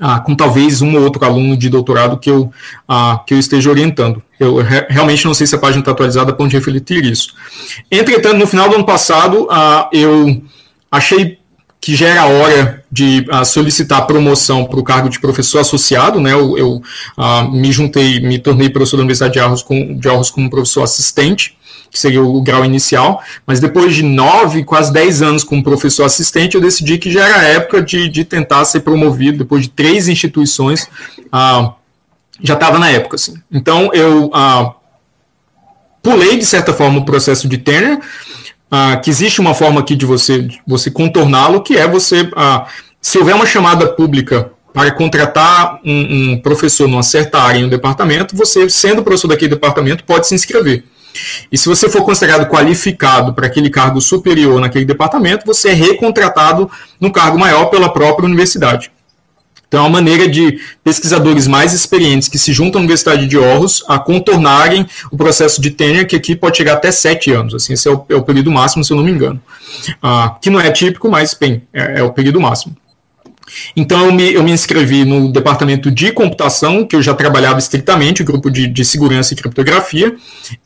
ah, 0.00 0.20
com 0.20 0.34
talvez 0.34 0.82
um 0.82 0.96
ou 0.96 1.02
outro 1.02 1.24
aluno 1.24 1.56
de 1.56 1.68
doutorado 1.68 2.18
que 2.18 2.30
eu, 2.30 2.52
ah, 2.88 3.20
que 3.26 3.34
eu 3.34 3.38
esteja 3.38 3.70
orientando. 3.70 4.22
Eu 4.38 4.56
re 4.56 4.86
realmente 4.88 5.24
não 5.24 5.34
sei 5.34 5.46
se 5.46 5.54
a 5.54 5.58
página 5.58 5.80
está 5.80 5.92
atualizada 5.92 6.32
para 6.32 6.44
onde 6.44 6.56
refletir 6.56 7.04
isso. 7.04 7.34
Entretanto, 7.90 8.36
no 8.36 8.46
final 8.46 8.68
do 8.68 8.76
ano 8.76 8.86
passado, 8.86 9.46
ah, 9.50 9.88
eu 9.92 10.42
achei 10.90 11.38
que 11.80 11.94
já 11.94 12.08
era 12.08 12.26
hora 12.26 12.84
de 12.90 13.24
uh, 13.30 13.44
solicitar 13.44 14.06
promoção 14.08 14.64
para 14.64 14.80
o 14.80 14.82
cargo 14.82 15.08
de 15.08 15.20
professor 15.20 15.60
associado, 15.60 16.18
né? 16.18 16.32
Eu, 16.32 16.58
eu 16.58 16.82
uh, 17.16 17.48
me 17.52 17.70
juntei, 17.70 18.18
me 18.18 18.40
tornei 18.40 18.68
professor 18.68 18.96
da 18.96 19.02
Universidade 19.02 19.34
de 19.34 19.38
Arros, 19.38 19.62
com, 19.62 19.96
de 19.96 20.08
Arros 20.08 20.28
como 20.28 20.50
professor 20.50 20.82
assistente, 20.82 21.56
que 21.90 21.98
seria 21.98 22.22
o 22.22 22.42
grau 22.42 22.64
inicial, 22.64 23.22
mas 23.46 23.60
depois 23.60 23.94
de 23.94 24.02
nove, 24.02 24.64
quase 24.64 24.92
dez 24.92 25.22
anos 25.22 25.44
como 25.44 25.62
professor 25.62 26.04
assistente, 26.04 26.54
eu 26.54 26.60
decidi 26.60 26.98
que 26.98 27.10
já 27.10 27.26
era 27.26 27.42
época 27.44 27.82
de, 27.82 28.08
de 28.08 28.24
tentar 28.24 28.64
ser 28.64 28.80
promovido, 28.80 29.38
depois 29.38 29.62
de 29.62 29.70
três 29.70 30.08
instituições, 30.08 30.88
uh, 31.26 31.72
já 32.42 32.54
estava 32.54 32.78
na 32.78 32.90
época, 32.90 33.16
assim. 33.16 33.34
Então, 33.50 33.90
eu 33.92 34.30
pulei, 36.02 36.36
de 36.36 36.46
certa 36.46 36.72
forma, 36.72 37.00
o 37.00 37.04
processo 37.04 37.48
de 37.48 37.58
tenure, 37.58 37.98
ah, 38.70 38.96
que 38.96 39.10
existe 39.10 39.40
uma 39.40 39.54
forma 39.54 39.80
aqui 39.80 39.96
de 39.96 40.06
você, 40.06 40.48
você 40.66 40.90
contorná-lo, 40.90 41.62
que 41.62 41.76
é 41.76 41.86
você, 41.88 42.28
ah, 42.36 42.66
se 43.00 43.18
houver 43.18 43.34
uma 43.34 43.46
chamada 43.46 43.86
pública 43.88 44.50
para 44.72 44.90
contratar 44.92 45.80
um, 45.84 46.32
um 46.32 46.38
professor 46.38 46.86
numa 46.86 47.02
certa 47.02 47.38
área 47.40 47.58
em 47.58 47.64
um 47.64 47.68
departamento, 47.68 48.36
você, 48.36 48.68
sendo 48.68 49.02
professor 49.02 49.28
daquele 49.28 49.54
departamento, 49.54 50.04
pode 50.04 50.26
se 50.26 50.34
inscrever. 50.34 50.84
E 51.50 51.58
se 51.58 51.68
você 51.68 51.88
for 51.88 52.02
considerado 52.02 52.48
qualificado 52.48 53.34
para 53.34 53.46
aquele 53.46 53.70
cargo 53.70 54.00
superior 54.00 54.60
naquele 54.60 54.84
departamento, 54.84 55.46
você 55.46 55.70
é 55.70 55.72
recontratado 55.72 56.70
no 57.00 57.10
cargo 57.12 57.38
maior 57.38 57.66
pela 57.66 57.92
própria 57.92 58.26
universidade. 58.26 58.90
Então, 59.68 59.80
é 59.80 59.82
uma 59.82 59.90
maneira 59.90 60.28
de 60.28 60.60
pesquisadores 60.84 61.48
mais 61.48 61.72
experientes 61.72 62.28
que 62.28 62.38
se 62.38 62.52
juntam 62.52 62.78
à 62.78 62.82
Universidade 62.82 63.26
de 63.26 63.36
Aarhus 63.36 63.82
a 63.88 63.98
contornarem 63.98 64.86
o 65.10 65.16
processo 65.16 65.60
de 65.60 65.70
tenure, 65.70 66.06
que 66.06 66.14
aqui 66.14 66.36
pode 66.36 66.56
chegar 66.56 66.74
até 66.74 66.92
sete 66.92 67.32
anos. 67.32 67.52
Assim, 67.52 67.72
esse 67.72 67.88
é 67.88 67.90
o, 67.90 68.04
é 68.08 68.14
o 68.14 68.22
período 68.22 68.50
máximo, 68.50 68.84
se 68.84 68.92
eu 68.92 68.96
não 68.96 69.02
me 69.02 69.10
engano. 69.10 69.42
Ah, 70.00 70.36
que 70.40 70.50
não 70.50 70.60
é 70.60 70.70
típico, 70.70 71.10
mas, 71.10 71.34
bem, 71.34 71.62
é, 71.72 71.98
é 71.98 72.02
o 72.02 72.12
período 72.12 72.40
máximo. 72.40 72.76
Então, 73.76 74.06
eu 74.06 74.12
me, 74.12 74.32
eu 74.32 74.42
me, 74.42 74.50
inscrevi 74.50 75.04
no 75.04 75.30
departamento 75.30 75.90
de 75.90 76.12
computação, 76.12 76.84
que 76.84 76.96
eu 76.96 77.02
já 77.02 77.14
trabalhava 77.14 77.58
estritamente, 77.58 78.22
o 78.22 78.24
grupo 78.24 78.50
de, 78.50 78.66
de 78.66 78.84
segurança 78.84 79.32
e 79.32 79.36
criptografia, 79.36 80.14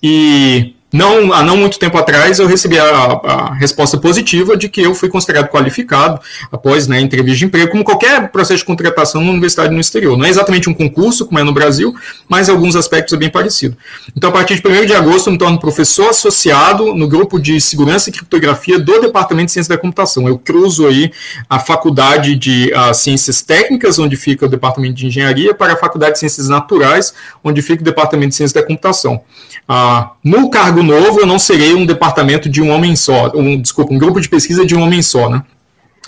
e 0.03 0.75
não, 0.93 1.33
há 1.33 1.43
não 1.43 1.57
muito 1.57 1.79
tempo 1.79 1.97
atrás 1.97 2.39
eu 2.39 2.47
recebi 2.47 2.79
a, 2.79 2.85
a, 2.85 3.55
resposta 3.55 3.97
positiva 3.97 4.57
de 4.57 4.69
que 4.69 4.81
eu 4.81 4.95
fui 4.95 5.09
considerado 5.09 5.49
qualificado 5.49 6.21
após 6.51 6.89
né, 6.89 7.01
entrevista 7.01 7.39
de 7.39 7.45
emprego, 7.45 7.71
como 7.71 7.85
qualquer 7.85 8.29
processo 8.31 8.59
de 8.59 8.65
contratação 8.65 9.23
na 9.23 9.31
universidade 9.31 9.73
no 9.73 9.81
exterior. 9.81 10.17
Não 10.17 10.25
é 10.25 10.29
exatamente 10.29 10.69
um 10.69 10.75
concurso, 10.75 11.27
como 11.27 11.39
é 11.39 11.45
no 11.45 11.53
Brasil, 11.53 11.95
mas 12.29 12.49
em 12.49 12.53
alguns 12.53 12.75
aspectos 12.75 13.15
é 13.15 13.17
bem 13.17 13.31
parecido. 13.31 13.77
Então, 14.17 14.31
a 14.31 14.33
partir 14.33 14.61
de 14.61 14.67
1 14.67 14.87
de 14.87 14.95
agosto, 14.95 15.29
eu 15.29 15.33
me 15.33 15.39
torno 15.39 15.61
professor 15.61 16.11
associado 16.11 16.95
no 16.95 17.07
grupo 17.07 17.39
de 17.39 17.61
segurança 17.61 18.11
e 18.11 18.13
criptografia 18.13 18.79
do 18.79 19.01
Departamento 19.01 19.47
de 19.47 19.53
Ciência 19.53 19.75
da 19.75 19.81
Computação. 19.81 20.27
Eu 20.27 20.39
cruzo 20.39 20.87
aí 20.87 21.13
a 21.49 21.61
faculdade 21.61 22.35
de 22.35 22.73
a, 22.75 22.93
Ciências 22.93 23.43
Técnicas, 23.43 23.99
onde 23.99 24.17
fica 24.17 24.47
o 24.47 24.49
Departamento 24.49 24.95
de 24.95 25.07
Engenharia, 25.07 25.55
para 25.55 25.75
a 25.75 25.77
faculdade 25.77 26.15
de 26.15 26.19
Ciências 26.19 26.49
Naturais, 26.49 27.15
onde 27.45 27.63
fica 27.63 27.81
o 27.81 27.85
Departamento 27.85 28.31
de 28.31 28.35
Ciência 28.37 28.61
da 28.61 28.67
Computação. 28.67 29.21
Ah, 29.69 30.11
no 30.25 30.51
cargo 30.51 30.80
novo, 30.83 31.21
eu 31.21 31.27
não 31.27 31.39
serei 31.39 31.75
um 31.75 31.87
departamento 31.87 32.49
de 32.49 32.63
um 32.63 32.71
homem 32.71 32.95
só, 32.97 33.31
um, 33.35 33.61
desculpa, 33.61 33.93
um 33.93 33.99
grupo 33.99 34.21
de 34.21 34.29
pesquisa 34.29 34.65
de 34.65 34.75
um 34.75 34.83
homem 34.83 35.03
só, 35.03 35.29
né? 35.29 35.43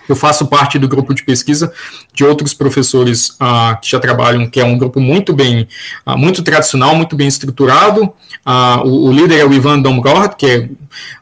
Eu 0.08 0.16
faço 0.16 0.46
parte 0.46 0.78
do 0.78 0.88
grupo 0.88 1.14
de 1.14 1.22
pesquisa 1.24 1.72
de 2.12 2.24
outros 2.24 2.52
professores 2.52 3.36
ah, 3.38 3.78
que 3.80 3.88
já 3.88 4.00
trabalham, 4.00 4.48
que 4.48 4.60
é 4.60 4.64
um 4.64 4.76
grupo 4.76 5.00
muito 5.00 5.32
bem, 5.32 5.68
ah, 6.04 6.16
muito 6.16 6.42
tradicional, 6.42 6.94
muito 6.94 7.14
bem 7.14 7.28
estruturado. 7.28 8.12
Ah, 8.44 8.82
o, 8.84 9.08
o, 9.08 9.12
líder 9.12 9.38
é 9.38 9.44
o 9.46 9.52
Ivan 9.52 9.80
Domgord, 9.80 10.36
que 10.36 10.46
é 10.46 10.68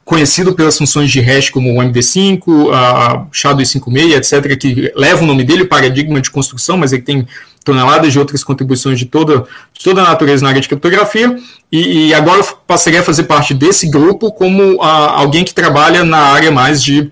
conhecido 0.04 0.54
pelas 0.54 0.78
funções 0.78 1.10
de 1.10 1.20
hash 1.20 1.50
como 1.50 1.78
o 1.78 1.82
MD5, 1.82 2.72
a 2.72 3.26
SHA-256, 3.30 4.16
etc., 4.16 4.58
que 4.58 4.92
leva 4.96 5.22
o 5.22 5.26
nome 5.26 5.44
dele, 5.44 5.62
o 5.62 5.68
paradigma 5.68 6.20
de 6.20 6.30
construção, 6.30 6.78
mas 6.78 6.92
ele 6.92 7.02
tem 7.02 7.26
toneladas 7.64 8.12
de 8.12 8.18
outras 8.18 8.42
contribuições 8.42 8.98
de 8.98 9.06
toda, 9.06 9.46
de 9.72 9.84
toda 9.84 10.02
a 10.02 10.08
natureza 10.08 10.42
na 10.42 10.48
área 10.50 10.60
de 10.60 10.68
criptografia, 10.68 11.38
e, 11.70 12.08
e 12.08 12.14
agora 12.14 12.40
eu 12.40 12.44
passarei 12.66 12.98
a 12.98 13.02
fazer 13.02 13.24
parte 13.24 13.54
desse 13.54 13.88
grupo 13.88 14.32
como 14.32 14.82
a, 14.82 15.20
alguém 15.20 15.44
que 15.44 15.54
trabalha 15.54 16.02
na 16.04 16.18
área 16.18 16.50
mais 16.50 16.82
de, 16.82 17.10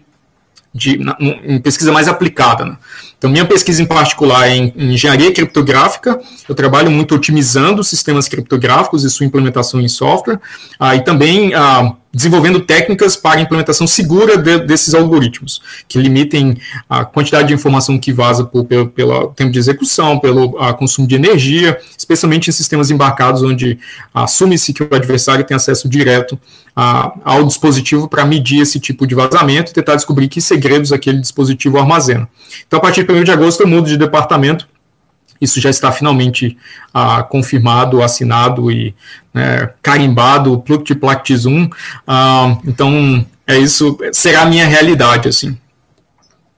de 0.75 0.99
na, 0.99 1.17
em 1.21 1.61
pesquisa 1.61 1.93
mais 1.93 2.09
aplicada. 2.09 2.65
Né? 2.65 2.77
Então, 3.19 3.29
minha 3.29 3.45
pesquisa 3.45 3.83
em 3.83 3.87
particular 3.87 4.49
é 4.49 4.57
em, 4.57 4.73
engenharia 4.77 5.33
criptográfica, 5.33 6.21
eu 6.49 6.55
trabalho 6.55 6.91
muito 6.91 7.15
otimizando 7.15 7.83
sistemas 7.83 8.29
criptográficos 8.29 9.05
e 9.05 9.11
sua 9.11 9.27
implementação 9.27 9.81
em 9.81 9.89
software, 9.89 10.39
ah, 10.79 10.95
e 10.95 11.03
também... 11.03 11.53
Ah, 11.55 11.95
desenvolvendo 12.13 12.61
técnicas 12.61 13.17
para 13.17 13.41
implementação 13.41 13.87
segura 13.87 14.37
de, 14.37 14.61
desses 14.61 14.95
algoritmos, 14.95 15.61
que 15.87 15.99
limitem 15.99 16.57
a 16.89 17.05
quantidade 17.05 17.49
de 17.49 17.55
informação 17.55 17.99
que 17.99 18.13
vaza 18.13 18.45
por, 18.45 18.65
pelo, 18.65 18.89
pelo 18.89 19.29
tempo 19.29 19.53
de 19.53 19.59
execução, 19.59 20.19
pelo 20.19 20.59
a, 20.59 20.73
consumo 20.73 21.07
de 21.07 21.15
energia, 21.15 21.79
especialmente 21.97 22.49
em 22.49 22.53
sistemas 22.53 22.91
embarcados, 22.91 23.43
onde 23.43 23.79
assume-se 24.13 24.73
que 24.73 24.83
o 24.83 24.89
adversário 24.91 25.45
tem 25.45 25.55
acesso 25.55 25.89
direto 25.89 26.39
a, 26.75 27.13
ao 27.25 27.45
dispositivo 27.45 28.09
para 28.09 28.25
medir 28.25 28.63
esse 28.63 28.81
tipo 28.81 29.07
de 29.07 29.15
vazamento 29.15 29.71
e 29.71 29.75
tentar 29.75 29.95
descobrir 29.95 30.29
que 30.29 30.41
segredos 30.41 30.93
aquele 30.93 31.19
dispositivo 31.19 31.79
armazena. 31.79 32.29
Então, 32.67 32.79
a 32.79 32.83
partir 32.83 33.05
1 33.09 33.25
de 33.25 33.31
agosto, 33.31 33.63
eu 33.63 33.69
mudo 33.69 33.89
de 33.89 33.97
departamento 33.97 34.69
isso 35.41 35.61
já 35.61 35.71
está 35.71 35.93
finalmente 35.93 36.57
ah, 36.93 37.23
confirmado, 37.23 38.03
assinado 38.03 38.71
e 38.71 38.95
né, 39.33 39.71
carimbado, 39.83 40.59
Pluct 40.61 40.95
Plact 40.97 41.37
Zoom. 41.37 41.71
Ah, 42.07 42.59
então, 42.65 43.25
é 43.47 43.59
isso, 43.59 43.97
será 44.13 44.43
a 44.43 44.47
minha 44.47 44.67
realidade, 44.67 45.29
assim. 45.29 45.57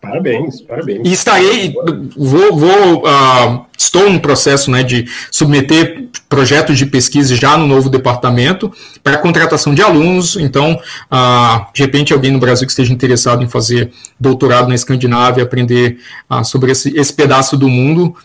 Parabéns, 0.01 0.63
parabéns. 0.63 1.03
E 1.05 1.13
estarei, 1.13 1.75
vou, 2.17 2.57
vou 2.57 3.03
uh, 3.05 3.67
estou 3.77 4.09
no 4.09 4.19
processo 4.19 4.71
né, 4.71 4.83
de 4.83 5.07
submeter 5.31 6.09
projetos 6.27 6.79
de 6.79 6.87
pesquisa 6.87 7.37
já 7.37 7.55
no 7.59 7.67
novo 7.67 7.91
departamento 7.91 8.73
para 9.05 9.19
contratação 9.19 9.75
de 9.75 9.83
alunos. 9.83 10.37
Então, 10.37 10.73
uh, 10.73 11.67
de 11.75 11.83
repente, 11.83 12.15
alguém 12.15 12.31
no 12.31 12.39
Brasil 12.39 12.67
que 12.67 12.73
esteja 12.73 12.95
interessado 12.95 13.45
em 13.45 13.49
fazer 13.49 13.93
doutorado 14.19 14.69
na 14.69 14.75
Escandinávia, 14.75 15.45
aprender 15.45 15.99
uh, 16.31 16.43
sobre 16.47 16.73
esse, 16.73 16.97
esse 16.99 17.13
pedaço 17.13 17.57
do 17.57 17.69
mundo, 17.69 18.17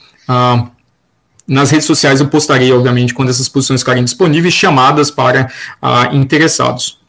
nas 1.47 1.69
redes 1.69 1.85
sociais 1.85 2.19
eu 2.19 2.27
postarei, 2.27 2.71
obviamente, 2.71 3.13
quando 3.13 3.29
essas 3.29 3.47
posições 3.47 3.81
ficarem 3.81 4.03
disponíveis, 4.03 4.53
chamadas 4.53 5.11
para 5.11 5.51
interessados. 6.11 6.99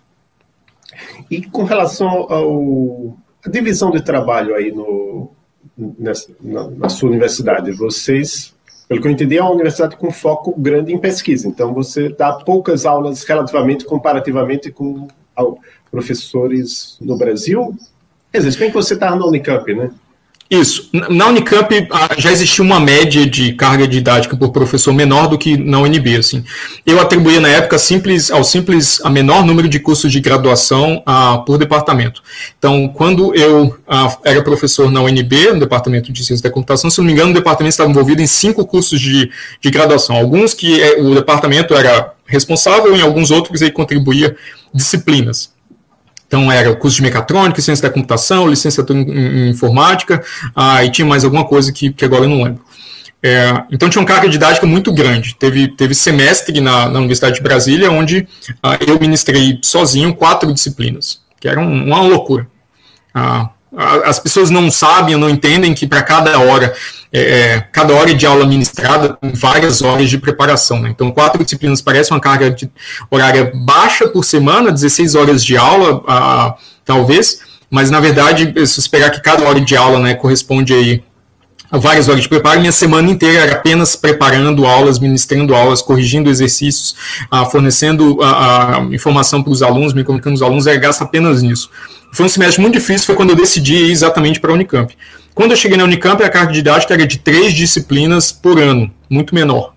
E 1.31 1.41
com 1.41 1.65
relação 1.65 2.27
ao 2.31 3.17
a 3.47 3.51
divisão 3.51 3.91
de 3.91 4.03
trabalho 4.03 4.55
aí 4.55 4.73
no, 4.73 5.31
nessa, 5.99 6.29
na, 6.41 6.69
na, 6.69 6.89
sua 6.89 7.09
universidade, 7.09 7.71
vocês, 7.73 8.55
pelo 8.89 9.01
que 9.01 9.07
eu 9.07 9.13
entendi, 9.13 9.39
é 9.39 9.43
uma 9.43 9.53
universidade 9.53 9.97
com 9.97 10.11
foco 10.11 10.55
grande 10.59 10.93
em 10.93 10.99
pesquisa. 10.99 11.47
Então 11.47 11.73
você 11.73 12.09
dá 12.09 12.33
poucas 12.33 12.85
aulas 12.85 13.25
relativamente, 13.25 13.85
comparativamente 13.85 14.71
com 14.71 15.07
professores 15.91 16.99
no 17.01 17.17
Brasil. 17.17 17.77
Quer 18.33 18.39
dizer, 18.39 18.59
bem 18.59 18.69
que 18.69 18.75
você 18.75 18.95
está 18.95 19.15
na 19.15 19.25
Unicamp, 19.25 19.73
né? 19.75 19.91
Isso. 20.49 20.89
Na 20.93 21.27
Unicamp 21.27 21.89
ah, 21.91 22.11
já 22.17 22.31
existia 22.31 22.65
uma 22.65 22.79
média 22.79 23.27
de 23.27 23.53
carga 23.53 23.87
didática 23.87 24.37
por 24.37 24.51
professor 24.51 24.93
menor 24.93 25.27
do 25.27 25.37
que 25.37 25.57
na 25.57 25.81
UNB. 25.81 26.17
Assim. 26.17 26.45
Eu 26.85 27.01
atribuía 27.01 27.41
na 27.41 27.49
época 27.49 27.79
simples, 27.79 28.31
ao 28.31 28.45
simples 28.45 29.01
a 29.05 29.11
menor 29.11 29.45
número 29.45 29.69
de 29.69 29.81
cursos 29.81 30.13
de 30.13 30.21
graduação 30.21 31.03
uh, 31.07 31.45
por 31.45 31.59
departamento. 31.59 32.23
Então, 32.59 32.89
quando 32.89 33.35
eu 33.35 33.67
uh, 33.67 34.19
era 34.25 34.41
professor 34.43 34.91
na 34.91 35.03
UNB, 35.03 35.53
no 35.53 35.61
departamento 35.61 36.13
de 36.13 36.25
ciência 36.25 36.45
da 36.45 36.55
computação, 36.55 36.91
se 36.91 36.99
não 36.99 37.07
me 37.07 37.13
engano, 37.13 37.33
o 37.33 37.35
departamento 37.35 37.73
estava 37.73 37.91
envolvido 37.91 38.23
em 38.23 38.27
cinco 38.27 38.65
cursos 38.65 39.01
de, 39.01 39.29
de 39.61 39.71
graduação. 39.71 40.15
Alguns 40.17 40.55
que 40.55 40.81
eh, 40.81 41.01
o 41.01 41.15
departamento 41.15 41.75
era 41.75 42.13
responsável, 42.25 42.95
em 42.97 43.03
alguns 43.03 43.31
outros 43.31 43.63
ele 43.63 43.73
contribuía 43.73 44.37
disciplinas. 44.73 45.56
Então, 46.27 46.51
era 46.51 46.71
o 46.71 46.77
curso 46.77 46.97
de 46.97 47.03
mecatrônica, 47.03 47.61
ciência 47.61 47.89
da 47.89 47.95
computação, 47.95 48.49
licenciatura 48.49 48.99
em, 48.99 49.51
informática, 49.51 50.23
ah, 50.55 50.85
e 50.85 50.91
tinha 50.91 51.07
mais 51.07 51.25
alguma 51.25 51.45
coisa 51.45 51.73
que, 51.73 51.93
que 51.93 52.05
agora 52.05 52.25
eu 52.25 52.29
não 52.29 52.43
lembro. 52.43 52.65
É, 53.23 53.65
então, 53.73 53.89
tinha 53.89 54.01
uma 54.01 54.09
carga 54.09 54.29
didática 54.29 54.67
muito 54.67 54.93
grande. 54.93 55.35
Teve, 55.37 55.69
teve 55.69 55.95
semestre 55.95 56.61
na, 56.61 56.89
na 56.89 56.99
Universidade 56.99 57.37
de 57.37 57.43
Brasília, 57.43 57.91
onde 57.91 58.27
ah, 58.63 58.77
eu 58.87 58.99
ministrei 59.01 59.59
sozinho 59.63 60.15
quatro 60.15 60.53
disciplinas, 60.53 61.21
que 61.41 61.49
era 61.49 61.61
um, 61.61 61.87
uma 61.87 62.03
loucura. 62.03 62.47
Ah, 63.15 63.51
as 64.05 64.19
pessoas 64.19 64.49
não 64.49 64.71
sabem, 64.71 65.17
não 65.17 65.29
entendem 65.29 65.75
que 65.75 65.87
para 65.87 66.03
cada 66.03 66.39
hora, 66.39 66.75
é, 67.17 67.21
é, 67.21 67.61
cada 67.73 67.95
hora 67.95 68.13
de 68.13 68.27
aula 68.27 68.45
ministrada 68.45 69.17
tem 69.19 69.33
várias 69.33 69.81
horas 69.81 70.11
de 70.11 70.19
preparação. 70.19 70.79
Né? 70.83 70.91
Então, 70.91 71.11
quatro 71.11 71.43
disciplinas 71.43 71.81
parece 71.81 72.11
uma 72.11 72.21
carga 72.21 72.55
horária 73.11 73.51
baixa 73.55 74.07
por 74.07 74.23
semana, 74.23 74.71
16 74.71 75.15
horas 75.15 75.43
de 75.43 75.57
aula, 75.57 76.03
ah, 76.07 76.55
talvez, 76.85 77.41
mas 77.71 77.91
na 77.91 78.01
verdade, 78.01 78.53
se 78.67 78.91
pegar 78.91 79.09
que 79.09 79.23
cada 79.23 79.49
hora 79.49 79.59
de 79.59 79.75
aula 79.75 79.99
né, 79.99 80.15
corresponde 80.15 80.75
aí 80.75 81.03
a 81.71 81.79
várias 81.79 82.07
horas 82.07 82.21
de 82.21 82.29
preparo, 82.29 82.61
minha 82.61 82.71
semana 82.71 83.11
inteira 83.11 83.45
era 83.45 83.53
apenas 83.53 83.97
preparando 83.97 84.67
aulas, 84.67 84.99
ministrando 84.99 85.55
aulas, 85.55 85.81
corrigindo 85.81 86.29
exercícios, 86.29 86.95
ah, 87.31 87.47
fornecendo 87.47 88.19
ah, 88.23 88.87
informação 88.93 89.43
para 89.43 89.53
os 89.53 89.63
alunos, 89.63 89.95
me 89.95 90.05
comunicando 90.05 90.35
com 90.35 90.37
os 90.37 90.43
alunos, 90.43 90.67
era 90.67 90.79
gasto 90.79 91.01
apenas 91.01 91.43
nisso. 91.43 91.71
Foi 92.13 92.27
um 92.27 92.29
semestre 92.29 92.61
muito 92.61 92.75
difícil, 92.75 93.07
foi 93.07 93.15
quando 93.15 93.31
eu 93.31 93.37
decidi 93.37 93.75
ir 93.75 93.91
exatamente 93.91 94.39
para 94.39 94.51
a 94.51 94.55
Unicamp. 94.55 94.95
Quando 95.37 95.51
eu 95.51 95.57
cheguei 95.59 95.77
na 95.77 95.85
Unicamp, 95.85 96.25
a 96.25 96.31
carga 96.31 96.51
didática 96.51 96.95
era 96.95 97.07
de 97.07 97.19
três 97.19 97.53
disciplinas 97.53 98.33
por 98.33 98.59
ano, 98.59 98.91
muito 99.11 99.35
menor. 99.35 99.75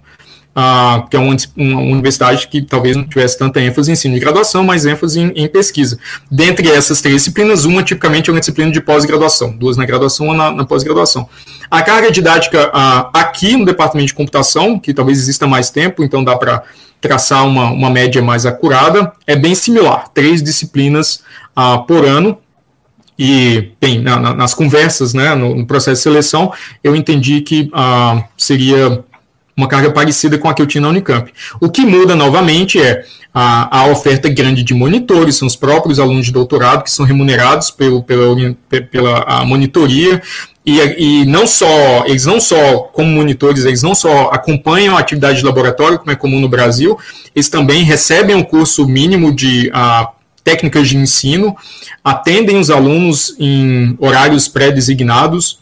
Ah, 0.55 1.05
que 1.09 1.17
é 1.17 1.19
uma, 1.19 1.35
uma, 1.57 1.81
universidade 1.81 2.47
que 2.47 2.61
talvez 2.61 2.95
não 2.95 3.03
tivesse 3.03 3.37
tanta 3.37 3.59
ênfase 3.59 3.91
em 3.91 3.93
ensino 3.93 4.13
de 4.13 4.21
graduação, 4.21 4.63
mas 4.63 4.85
ênfase 4.85 5.19
em, 5.19 5.27
em, 5.35 5.49
pesquisa. 5.49 5.99
Dentre 6.31 6.69
essas 6.69 7.01
três 7.01 7.17
disciplinas, 7.17 7.65
uma 7.65 7.83
tipicamente 7.83 8.29
é 8.29 8.33
uma 8.33 8.39
disciplina 8.39 8.71
de 8.71 8.79
pós-graduação, 8.79 9.51
duas 9.51 9.75
na 9.75 9.85
graduação, 9.85 10.27
uma 10.27 10.35
na, 10.35 10.51
na 10.51 10.65
pós-graduação. 10.65 11.27
A 11.69 11.81
carga 11.81 12.09
didática 12.09 12.71
ah, 12.73 13.09
aqui 13.13 13.57
no 13.57 13.65
departamento 13.65 14.07
de 14.07 14.13
computação, 14.13 14.79
que 14.79 14.93
talvez 14.93 15.19
exista 15.19 15.45
mais 15.45 15.69
tempo, 15.69 16.05
então 16.05 16.23
dá 16.23 16.37
para 16.37 16.63
traçar 17.01 17.45
uma, 17.45 17.69
uma 17.69 17.89
média 17.89 18.21
mais 18.21 18.45
acurada, 18.45 19.11
é 19.27 19.35
bem 19.35 19.53
similar, 19.53 20.07
três 20.13 20.41
disciplinas 20.41 21.21
uh, 21.57 21.85
por 21.85 22.05
ano. 22.05 22.37
E, 23.21 23.73
bem, 23.81 23.99
na, 23.99 24.17
na, 24.17 24.33
nas 24.33 24.53
conversas, 24.53 25.13
né, 25.13 25.35
no, 25.35 25.53
no, 25.53 25.65
processo 25.65 25.97
de 25.97 26.03
seleção, 26.03 26.53
eu 26.81 26.95
entendi 26.95 27.41
que 27.41 27.69
uh, 27.73 28.23
seria 28.37 29.03
uma 29.57 29.67
carga 29.67 29.91
parecida 29.91 30.37
com 30.37 30.47
a 30.47 30.53
que 30.53 30.61
eu 30.61 30.65
tinha 30.65 30.81
na 30.81 30.87
Unicamp. 30.87 31.29
O 31.59 31.69
que 31.69 31.85
muda 31.85 32.15
novamente 32.15 32.81
é 32.81 33.03
a, 33.33 33.79
a 33.79 33.87
oferta 33.87 34.29
grande 34.29 34.63
de 34.63 34.73
monitores, 34.73 35.35
são 35.35 35.49
os 35.49 35.57
próprios 35.57 35.99
alunos 35.99 36.27
de 36.27 36.31
doutorado 36.31 36.81
que 36.81 36.89
são 36.89 37.05
remunerados 37.05 37.69
pelo, 37.69 38.01
pela, 38.01 38.33
pela 38.89 39.43
monitoria, 39.43 40.21
e, 40.65 40.79
e, 40.79 41.25
não 41.25 41.45
só, 41.45 42.05
eles 42.05 42.25
não 42.25 42.39
só, 42.39 42.89
como 42.93 43.09
monitores, 43.09 43.65
eles 43.65 43.83
não 43.83 43.93
só 43.93 44.29
acompanham 44.31 44.95
a 44.95 44.99
atividade 44.99 45.39
de 45.39 45.45
laboratório, 45.45 45.99
como 45.99 46.11
é 46.11 46.15
comum 46.15 46.39
no 46.39 46.47
Brasil, 46.47 46.97
eles 47.35 47.49
também 47.49 47.83
recebem 47.83 48.35
um 48.35 48.43
curso 48.43 48.87
mínimo 48.87 49.35
de 49.35 49.69
uh, 49.69 50.18
técnicas 50.49 50.89
de 50.89 50.97
ensino, 50.97 51.55
atendem 52.03 52.57
os 52.57 52.71
alunos 52.71 53.35
em 53.39 53.95
horários 53.99 54.47
pré-designados, 54.47 55.59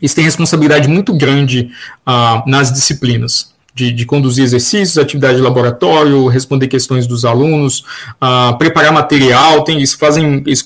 eles 0.00 0.14
têm 0.14 0.24
responsabilidade 0.24 0.88
muito 0.88 1.12
grande 1.12 1.70
uh, 2.06 2.48
nas 2.48 2.72
disciplinas. 2.72 3.52
De, 3.74 3.92
de, 3.92 4.04
conduzir 4.06 4.42
exercícios, 4.42 4.98
atividade 4.98 5.36
de 5.36 5.42
laboratório, 5.42 6.26
responder 6.26 6.66
questões 6.66 7.06
dos 7.06 7.24
alunos, 7.24 7.84
uh, 8.20 8.56
preparar 8.58 8.92
material, 8.92 9.62
tem, 9.62 9.76
eles 9.76 9.92
fazem, 9.92 10.42
eles 10.44 10.64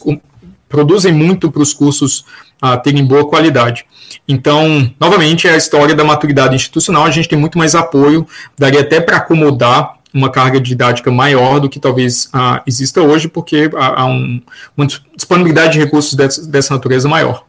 produzem 0.66 1.12
muito 1.12 1.50
para 1.50 1.60
os 1.60 1.74
cursos 1.74 2.24
uh, 2.64 2.80
terem 2.82 3.04
boa 3.04 3.28
qualidade. 3.28 3.84
Então, 4.26 4.90
novamente, 4.98 5.46
é 5.46 5.52
a 5.52 5.58
história 5.58 5.94
da 5.94 6.04
maturidade 6.04 6.54
institucional, 6.54 7.04
a 7.04 7.10
gente 7.10 7.28
tem 7.28 7.38
muito 7.38 7.58
mais 7.58 7.74
apoio, 7.74 8.26
daria 8.58 8.80
até 8.80 8.98
para 8.98 9.18
acomodar 9.18 9.98
uma 10.12 10.30
carga 10.30 10.60
didática 10.60 11.10
maior 11.10 11.58
do 11.58 11.68
que 11.68 11.80
talvez 11.80 12.28
ah, 12.32 12.62
exista 12.66 13.00
hoje, 13.00 13.28
porque 13.28 13.70
há, 13.74 14.02
há 14.02 14.06
um, 14.06 14.40
uma 14.76 14.86
disponibilidade 15.16 15.74
de 15.74 15.78
recursos 15.78 16.14
dessa, 16.14 16.46
dessa, 16.46 16.74
natureza 16.74 17.08
maior. 17.08 17.44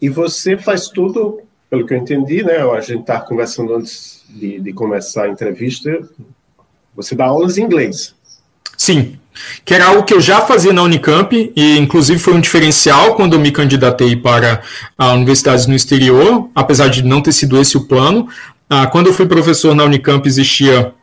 E 0.00 0.08
você 0.08 0.56
faz 0.56 0.88
tudo, 0.88 1.40
pelo 1.68 1.84
que 1.84 1.92
eu 1.92 1.98
entendi, 1.98 2.44
né? 2.44 2.58
A 2.58 2.80
gente 2.80 3.00
está 3.00 3.20
conversando 3.20 3.74
antes 3.74 4.22
de, 4.28 4.60
de, 4.60 4.72
começar 4.72 5.24
a 5.24 5.28
entrevista. 5.28 5.90
Você 6.94 7.14
dá 7.16 7.26
aulas 7.26 7.58
em 7.58 7.62
inglês. 7.62 8.14
Sim, 8.76 9.18
que 9.64 9.74
era 9.74 9.86
algo 9.86 10.04
que 10.04 10.14
eu 10.14 10.20
já 10.20 10.40
fazia 10.42 10.72
na 10.72 10.82
Unicamp, 10.82 11.52
e 11.56 11.78
inclusive 11.78 12.20
foi 12.20 12.34
um 12.34 12.40
diferencial 12.40 13.16
quando 13.16 13.32
eu 13.32 13.40
me 13.40 13.50
candidatei 13.50 14.14
para 14.14 14.62
a 14.96 15.12
universidades 15.14 15.66
no 15.66 15.74
exterior, 15.74 16.48
apesar 16.54 16.88
de 16.88 17.02
não 17.02 17.20
ter 17.20 17.32
sido 17.32 17.60
esse 17.60 17.76
o 17.76 17.86
plano. 17.86 18.28
Ah, 18.70 18.86
quando 18.86 19.08
eu 19.08 19.12
fui 19.12 19.26
professor 19.26 19.74
na 19.74 19.84
Unicamp, 19.84 20.26
existia 20.28 20.94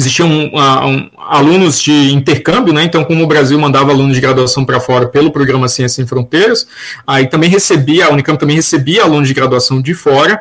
existiam 0.00 0.46
uh, 0.46 0.86
um, 0.86 1.10
alunos 1.28 1.80
de 1.80 2.12
intercâmbio, 2.12 2.72
né? 2.72 2.84
Então, 2.84 3.04
como 3.04 3.22
o 3.22 3.26
Brasil 3.26 3.58
mandava 3.58 3.92
alunos 3.92 4.14
de 4.14 4.20
graduação 4.20 4.64
para 4.64 4.80
fora 4.80 5.06
pelo 5.06 5.30
programa 5.30 5.68
Ciência 5.68 5.96
Sem 5.96 6.06
Fronteiras, 6.06 6.66
aí 7.06 7.26
também 7.26 7.50
recebia, 7.50 8.06
a 8.06 8.10
Unicamp 8.10 8.38
também 8.38 8.56
recebia 8.56 9.02
alunos 9.02 9.28
de 9.28 9.34
graduação 9.34 9.80
de 9.80 9.94
fora. 9.94 10.40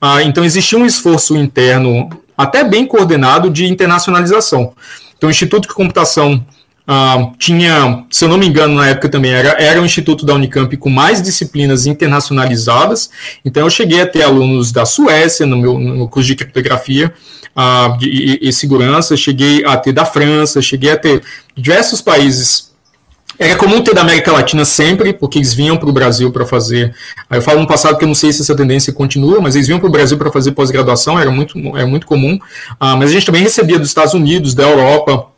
Uh, 0.00 0.20
então, 0.24 0.44
existia 0.44 0.78
um 0.78 0.86
esforço 0.86 1.36
interno, 1.36 2.08
até 2.36 2.62
bem 2.62 2.86
coordenado, 2.86 3.50
de 3.50 3.66
internacionalização. 3.66 4.72
Então, 5.16 5.28
o 5.28 5.30
Instituto 5.30 5.68
de 5.68 5.74
Computação 5.74 6.44
Uh, 6.88 7.32
tinha, 7.38 8.04
se 8.10 8.24
eu 8.24 8.28
não 8.28 8.36
me 8.36 8.48
engano, 8.48 8.74
na 8.74 8.88
época 8.88 9.08
também 9.08 9.32
era, 9.32 9.50
era 9.62 9.80
um 9.80 9.84
instituto 9.84 10.26
da 10.26 10.34
Unicamp 10.34 10.76
com 10.76 10.90
mais 10.90 11.22
disciplinas 11.22 11.86
internacionalizadas. 11.86 13.10
Então, 13.44 13.62
eu 13.62 13.70
cheguei 13.70 14.00
a 14.00 14.06
ter 14.06 14.24
alunos 14.24 14.72
da 14.72 14.84
Suécia 14.84 15.46
no 15.46 15.56
meu 15.56 15.78
no 15.78 16.08
curso 16.08 16.26
de 16.26 16.34
criptografia 16.34 17.14
uh, 17.60 17.98
e, 18.02 18.48
e, 18.48 18.52
segurança, 18.52 19.16
cheguei 19.16 19.64
a 19.64 19.76
ter 19.76 19.92
da 19.92 20.04
França, 20.04 20.62
cheguei 20.62 20.90
a 20.90 20.96
ter 20.96 21.22
diversos 21.56 22.00
países 22.00 22.70
era 23.40 23.56
comum 23.56 23.82
ter 23.82 23.94
da 23.94 24.02
América 24.02 24.30
Latina 24.30 24.66
sempre, 24.66 25.14
porque 25.14 25.38
eles 25.38 25.54
vinham 25.54 25.74
para 25.78 25.88
o 25.88 25.92
Brasil 25.92 26.30
para 26.30 26.44
fazer. 26.44 26.94
Eu 27.30 27.40
falo 27.40 27.58
no 27.58 27.66
passado 27.66 27.96
que 27.96 28.04
eu 28.04 28.06
não 28.06 28.14
sei 28.14 28.30
se 28.34 28.42
essa 28.42 28.54
tendência 28.54 28.92
continua, 28.92 29.40
mas 29.40 29.54
eles 29.54 29.66
vinham 29.66 29.80
para 29.80 29.88
o 29.88 29.90
Brasil 29.90 30.18
para 30.18 30.30
fazer 30.30 30.52
pós-graduação, 30.52 31.18
era 31.18 31.30
muito, 31.30 31.58
era 31.74 31.86
muito 31.86 32.06
comum. 32.06 32.38
Ah, 32.78 32.96
mas 32.96 33.08
a 33.08 33.14
gente 33.14 33.24
também 33.24 33.42
recebia 33.42 33.78
dos 33.78 33.88
Estados 33.88 34.12
Unidos, 34.12 34.52
da 34.52 34.64
Europa, 34.64 35.28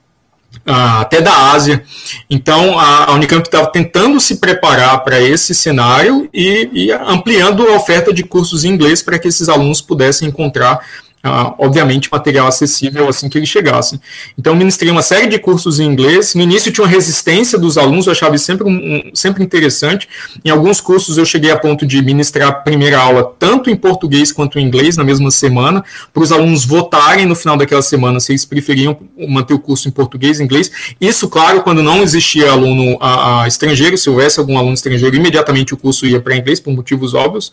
ah, 0.66 1.02
até 1.02 1.20
da 1.20 1.52
Ásia. 1.52 1.84
Então 2.28 2.76
a, 2.76 3.10
a 3.10 3.12
Unicamp 3.12 3.46
estava 3.46 3.68
tentando 3.68 4.18
se 4.18 4.38
preparar 4.38 5.04
para 5.04 5.20
esse 5.20 5.54
cenário 5.54 6.28
e, 6.34 6.68
e 6.72 6.90
ampliando 6.90 7.64
a 7.68 7.76
oferta 7.76 8.12
de 8.12 8.24
cursos 8.24 8.64
em 8.64 8.70
inglês 8.70 9.00
para 9.00 9.16
que 9.16 9.28
esses 9.28 9.48
alunos 9.48 9.80
pudessem 9.80 10.26
encontrar 10.26 10.80
Uh, 11.24 11.54
obviamente, 11.56 12.08
material 12.10 12.48
acessível 12.48 13.08
assim 13.08 13.28
que 13.28 13.38
eles 13.38 13.48
chegassem. 13.48 14.00
Então, 14.36 14.56
ministrei 14.56 14.90
uma 14.90 15.02
série 15.02 15.28
de 15.28 15.38
cursos 15.38 15.78
em 15.78 15.84
inglês. 15.84 16.34
No 16.34 16.42
início, 16.42 16.72
tinha 16.72 16.84
uma 16.84 16.90
resistência 16.90 17.56
dos 17.56 17.78
alunos, 17.78 18.06
eu 18.06 18.12
achava 18.12 18.36
sempre, 18.38 18.68
um, 18.68 19.10
sempre 19.14 19.44
interessante. 19.44 20.08
Em 20.44 20.50
alguns 20.50 20.80
cursos, 20.80 21.18
eu 21.18 21.24
cheguei 21.24 21.52
a 21.52 21.56
ponto 21.56 21.86
de 21.86 22.02
ministrar 22.02 22.48
a 22.48 22.52
primeira 22.52 22.98
aula 22.98 23.32
tanto 23.38 23.70
em 23.70 23.76
português 23.76 24.32
quanto 24.32 24.58
em 24.58 24.66
inglês 24.66 24.96
na 24.96 25.04
mesma 25.04 25.30
semana, 25.30 25.84
para 26.12 26.22
os 26.24 26.32
alunos 26.32 26.64
votarem 26.64 27.24
no 27.24 27.36
final 27.36 27.56
daquela 27.56 27.82
semana 27.82 28.18
se 28.18 28.32
eles 28.32 28.44
preferiam 28.44 28.98
manter 29.28 29.54
o 29.54 29.60
curso 29.60 29.86
em 29.86 29.92
português 29.92 30.40
e 30.40 30.42
inglês. 30.42 30.72
Isso, 31.00 31.28
claro, 31.28 31.62
quando 31.62 31.84
não 31.84 32.02
existia 32.02 32.50
aluno 32.50 32.96
a, 33.00 33.42
a 33.42 33.48
estrangeiro, 33.48 33.96
se 33.96 34.10
houvesse 34.10 34.40
algum 34.40 34.58
aluno 34.58 34.74
estrangeiro, 34.74 35.14
imediatamente 35.14 35.72
o 35.72 35.76
curso 35.76 36.04
ia 36.04 36.20
para 36.20 36.36
inglês, 36.36 36.58
por 36.58 36.72
motivos 36.74 37.14
óbvios. 37.14 37.52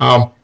Uh, 0.00 0.39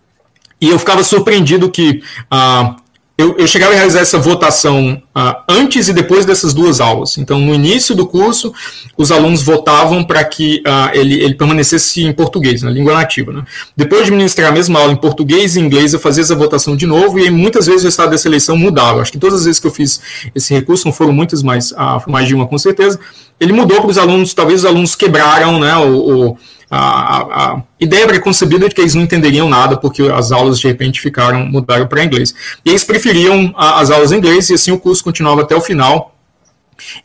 e 0.61 0.71
eu 0.71 0.79
ficava 0.79 1.03
surpreendido 1.03 1.71
que 1.71 2.03
ah, 2.31 2.77
eu, 3.19 3.35
eu, 3.39 3.47
chegava 3.47 3.73
a 3.73 3.77
realizar 3.77 4.01
essa 4.01 4.19
votação 4.19 5.01
ah, 5.15 5.43
antes 5.49 5.89
e 5.89 5.93
depois 5.95 6.27
dessas 6.27 6.53
duas 6.53 6.83
aulas. 6.83 7.17
Então, 7.17 7.39
no 7.41 7.55
início 7.55 7.95
do 7.95 8.07
curso, 8.07 8.53
os 8.95 9.11
alunos 9.11 9.43
votavam 9.43 10.05
para 10.05 10.23
que 10.23 10.63
ah, 10.67 10.91
ele, 10.93 11.23
ele, 11.23 11.35
permanecesse 11.35 12.03
em 12.03 12.13
português, 12.13 12.63
na 12.63 12.71
língua 12.71 12.93
nativa. 12.93 13.33
Né? 13.33 13.43
Depois 13.75 14.05
de 14.05 14.11
ministrar 14.11 14.51
a 14.51 14.53
mesma 14.53 14.81
aula 14.81 14.93
em 14.93 14.97
português 14.97 15.57
e 15.57 15.61
inglês, 15.61 15.95
eu 15.95 15.99
fazia 15.99 16.23
essa 16.23 16.35
votação 16.35 16.77
de 16.77 16.87
novo 16.87 17.19
e 17.19 17.31
muitas 17.31 17.67
vezes 17.67 17.85
o 17.85 17.89
estado 17.89 18.11
dessa 18.11 18.29
eleição 18.29 18.55
mudava. 18.55 19.01
Acho 19.01 19.13
que 19.13 19.19
todas 19.19 19.41
as 19.41 19.45
vezes 19.47 19.59
que 19.59 19.67
eu 19.67 19.73
fiz 19.73 19.99
esse 20.35 20.53
recurso, 20.53 20.85
não 20.85 20.93
foram 20.93 21.13
muitas, 21.13 21.43
mas 21.43 21.73
ah, 21.75 22.03
mais 22.07 22.29
de 22.29 22.35
uma 22.35 22.47
com 22.47 22.59
certeza, 22.59 23.01
ele 23.39 23.53
mudou 23.53 23.81
para 23.81 23.91
os 23.91 23.99
alunos, 23.99 24.35
talvez 24.35 24.61
os 24.61 24.67
alunos 24.67 24.95
quebraram 24.95 25.61
né, 25.61 25.77
o, 25.77 26.29
o 26.31 26.39
a, 26.71 27.19
a, 27.53 27.63
ideia 27.79 28.07
preconcebida 28.07 28.69
de 28.69 28.75
que 28.75 28.81
eles 28.81 28.95
não 28.95 29.03
entenderiam 29.03 29.49
nada 29.49 29.77
porque 29.77 30.03
as 30.03 30.33
aulas 30.33 30.59
de 30.59 30.67
repente 30.67 31.01
ficaram 31.01 31.47
mudaram 31.47 31.87
para 31.87 32.05
inglês. 32.05 32.35
E 32.65 32.71
eles 32.71 32.83
preferiam 32.83 33.53
a, 33.57 33.81
as 33.81 33.91
aulas 33.91 34.11
em 34.11 34.17
inglês 34.17 34.51
e 34.51 34.55
assim 34.55 34.73
o 34.73 34.79
curso 34.79 35.05
continuava 35.05 35.43
até 35.43 35.55
o 35.55 35.61
final. 35.61 36.16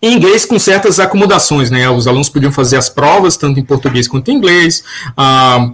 Em 0.01 0.13
inglês, 0.13 0.45
com 0.45 0.59
certas 0.59 0.99
acomodações, 0.99 1.69
né? 1.69 1.89
Os 1.89 2.07
alunos 2.07 2.29
podiam 2.29 2.51
fazer 2.51 2.77
as 2.77 2.89
provas, 2.89 3.37
tanto 3.37 3.59
em 3.59 3.63
português 3.63 4.07
quanto 4.07 4.29
em 4.29 4.35
inglês, 4.35 4.83
ah, 5.15 5.69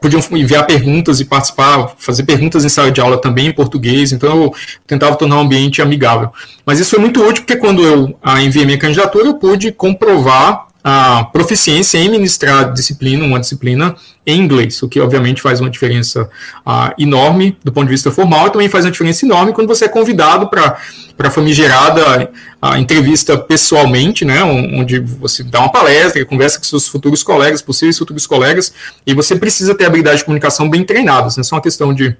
podiam 0.00 0.22
enviar 0.32 0.66
perguntas 0.66 1.20
e 1.20 1.24
participar, 1.24 1.94
fazer 1.96 2.24
perguntas 2.24 2.64
em 2.64 2.68
sala 2.68 2.90
de 2.90 3.00
aula 3.00 3.18
também 3.18 3.46
em 3.46 3.52
português, 3.52 4.12
então 4.12 4.44
eu 4.44 4.54
tentava 4.86 5.16
tornar 5.16 5.36
o 5.36 5.40
ambiente 5.40 5.80
amigável. 5.80 6.30
Mas 6.66 6.80
isso 6.80 6.90
foi 6.90 6.98
muito 6.98 7.22
útil, 7.22 7.44
porque 7.44 7.56
quando 7.56 7.82
eu 7.82 8.18
ah, 8.22 8.42
enviei 8.42 8.64
minha 8.64 8.78
candidatura, 8.78 9.26
eu 9.26 9.34
pude 9.34 9.70
comprovar 9.72 10.66
a 10.84 11.24
proficiência 11.24 11.98
em 11.98 12.08
ministrar 12.08 12.72
disciplina, 12.72 13.24
uma 13.24 13.38
disciplina 13.38 13.94
em 14.26 14.40
inglês, 14.40 14.82
o 14.82 14.88
que 14.88 15.00
obviamente 15.00 15.40
faz 15.40 15.60
uma 15.60 15.70
diferença 15.70 16.28
uh, 16.66 16.92
enorme 16.98 17.56
do 17.62 17.70
ponto 17.70 17.84
de 17.84 17.92
vista 17.92 18.10
formal 18.10 18.48
e 18.48 18.50
também 18.50 18.68
faz 18.68 18.84
uma 18.84 18.90
diferença 18.90 19.24
enorme 19.24 19.52
quando 19.52 19.68
você 19.68 19.84
é 19.84 19.88
convidado 19.88 20.48
para 20.48 20.78
a 21.18 21.30
famigerada 21.30 22.30
a 22.60 22.78
entrevista 22.80 23.38
pessoalmente, 23.38 24.24
né, 24.24 24.42
onde 24.42 24.98
você 24.98 25.44
dá 25.44 25.60
uma 25.60 25.70
palestra, 25.70 26.24
conversa 26.24 26.58
com 26.58 26.64
seus 26.64 26.88
futuros 26.88 27.22
colegas, 27.22 27.62
possíveis 27.62 27.98
futuros 27.98 28.26
colegas, 28.26 28.72
e 29.06 29.14
você 29.14 29.36
precisa 29.36 29.74
ter 29.74 29.84
habilidade 29.84 30.18
de 30.18 30.24
comunicação 30.24 30.68
bem 30.68 30.84
treinadas, 30.84 31.36
não 31.36 31.42
é 31.42 31.44
só 31.44 31.56
uma 31.56 31.62
questão 31.62 31.94
de, 31.94 32.16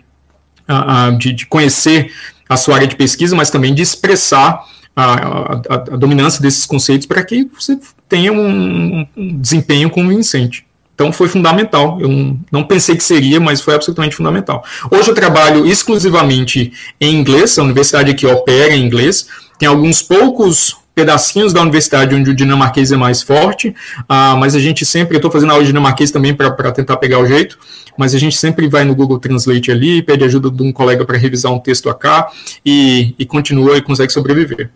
uh, 0.68 1.16
de, 1.18 1.32
de 1.32 1.46
conhecer 1.46 2.12
a 2.48 2.56
sua 2.56 2.76
área 2.76 2.86
de 2.86 2.96
pesquisa, 2.96 3.34
mas 3.34 3.50
também 3.50 3.74
de 3.74 3.82
expressar 3.82 4.64
a, 4.94 5.04
a, 5.04 5.52
a, 5.74 5.96
dominância 5.96 6.40
desses 6.40 6.66
conceitos 6.66 7.06
para 7.06 7.24
que 7.24 7.48
você 7.58 7.78
tenha 8.12 8.30
um, 8.30 9.06
um, 9.16 9.38
desempenho 9.40 9.88
convincente. 9.88 10.66
Então 10.94 11.10
foi 11.10 11.28
fundamental. 11.28 11.98
Eu 11.98 12.36
não, 12.52 12.62
pensei 12.62 12.94
que 12.94 13.02
seria, 13.02 13.40
mas 13.40 13.62
foi 13.62 13.74
absolutamente 13.74 14.14
fundamental. 14.14 14.62
Hoje 14.90 15.08
eu 15.08 15.14
trabalho 15.14 15.66
exclusivamente 15.66 16.74
em 17.00 17.16
inglês, 17.16 17.58
a 17.58 17.62
universidade 17.62 18.10
aqui 18.10 18.26
opera 18.26 18.74
em 18.74 18.84
inglês. 18.84 19.26
Tem 19.58 19.66
alguns 19.66 20.02
poucos 20.02 20.76
pedacinhos 20.94 21.54
da 21.54 21.62
universidade 21.62 22.14
onde 22.14 22.28
o 22.28 22.34
dinamarquês 22.34 22.92
é 22.92 22.98
mais 22.98 23.22
forte, 23.22 23.74
ah, 24.06 24.36
mas 24.36 24.54
a 24.54 24.58
gente 24.58 24.84
sempre, 24.84 25.14
eu 25.14 25.18
estou 25.18 25.30
fazendo 25.30 25.52
aula 25.52 25.62
de 25.62 25.68
dinamarquês 25.68 26.10
também 26.10 26.34
para 26.34 26.70
tentar 26.70 26.98
pegar 26.98 27.18
o 27.18 27.26
jeito, 27.26 27.58
mas 27.96 28.14
a 28.14 28.18
gente 28.18 28.36
sempre 28.36 28.68
vai 28.68 28.84
no 28.84 28.94
Google 28.94 29.18
Translate 29.18 29.70
ali, 29.70 30.02
pede 30.02 30.22
ajuda 30.22 30.50
de 30.50 30.62
um 30.62 30.70
colega 30.70 31.02
para 31.06 31.16
revisar 31.16 31.50
um 31.50 31.58
texto 31.58 31.88
acá 31.88 32.30
e, 32.62 33.14
e 33.18 33.24
continua 33.24 33.78
e 33.78 33.80
consegue 33.80 34.12
sobreviver. 34.12 34.70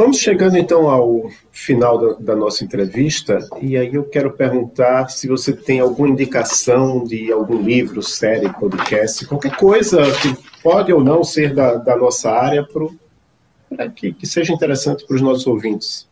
Vamos 0.00 0.16
chegando 0.16 0.56
então 0.56 0.88
ao 0.88 1.30
final 1.52 1.98
da, 1.98 2.32
da, 2.32 2.34
nossa 2.34 2.64
entrevista, 2.64 3.38
e 3.60 3.76
aí 3.76 3.94
eu 3.94 4.02
quero 4.04 4.30
perguntar 4.30 5.10
se 5.10 5.28
você 5.28 5.52
tem 5.52 5.78
alguma 5.78 6.08
indicação 6.08 7.04
de 7.04 7.30
algum 7.30 7.60
livro, 7.60 8.02
série, 8.02 8.48
podcast, 8.48 9.26
qualquer 9.26 9.54
coisa 9.56 10.00
que 10.22 10.34
pode 10.62 10.90
ou 10.90 11.04
não 11.04 11.22
ser 11.22 11.54
da, 11.54 11.74
da 11.74 11.98
nossa 11.98 12.30
área, 12.30 12.66
para 13.68 13.90
que, 13.90 14.14
que, 14.14 14.26
seja 14.26 14.54
interessante 14.54 15.04
para 15.06 15.16
os 15.16 15.20
nossos 15.20 15.46
ouvintes. 15.46 16.08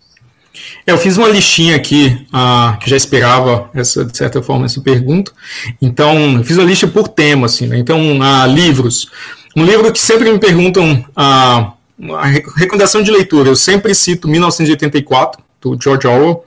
Eu 0.86 0.99
fiz 0.99 1.16
uma 1.16 1.28
listinha 1.28 1.74
aqui, 1.74 2.26
uh, 2.28 2.78
que 2.80 2.91
já 2.91 2.97
esperava, 2.97 3.70
essa, 3.72 4.05
de 4.05 4.14
certa 4.14 4.43
forma, 4.43 4.66
essa 4.66 4.82
pergunta. 4.82 5.32
Então, 5.80 6.45
fiz 6.45 6.59
uma 6.59 6.66
lista 6.66 6.86
por 6.86 7.09
tema, 7.09 7.47
assim, 7.47 7.66
né? 7.66 7.78
Então, 7.78 7.99
uh, 8.18 8.47
livros. 8.53 9.11
Um 9.57 9.64
livro 9.64 9.91
que 9.91 9.99
sempre 9.99 10.30
me 10.30 10.39
perguntam. 10.39 11.03
Uh, 11.16 11.78
a 12.16 12.26
recomendação 12.26 13.03
de 13.03 13.11
leitura, 13.11 13.49
eu 13.49 13.57
sempre 13.57 13.94
cito 13.94 14.28
1984, 14.28 15.42
do 15.61 15.76
George 15.80 16.07
Orwell, 16.07 16.44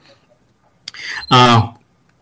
ah, 1.30 1.74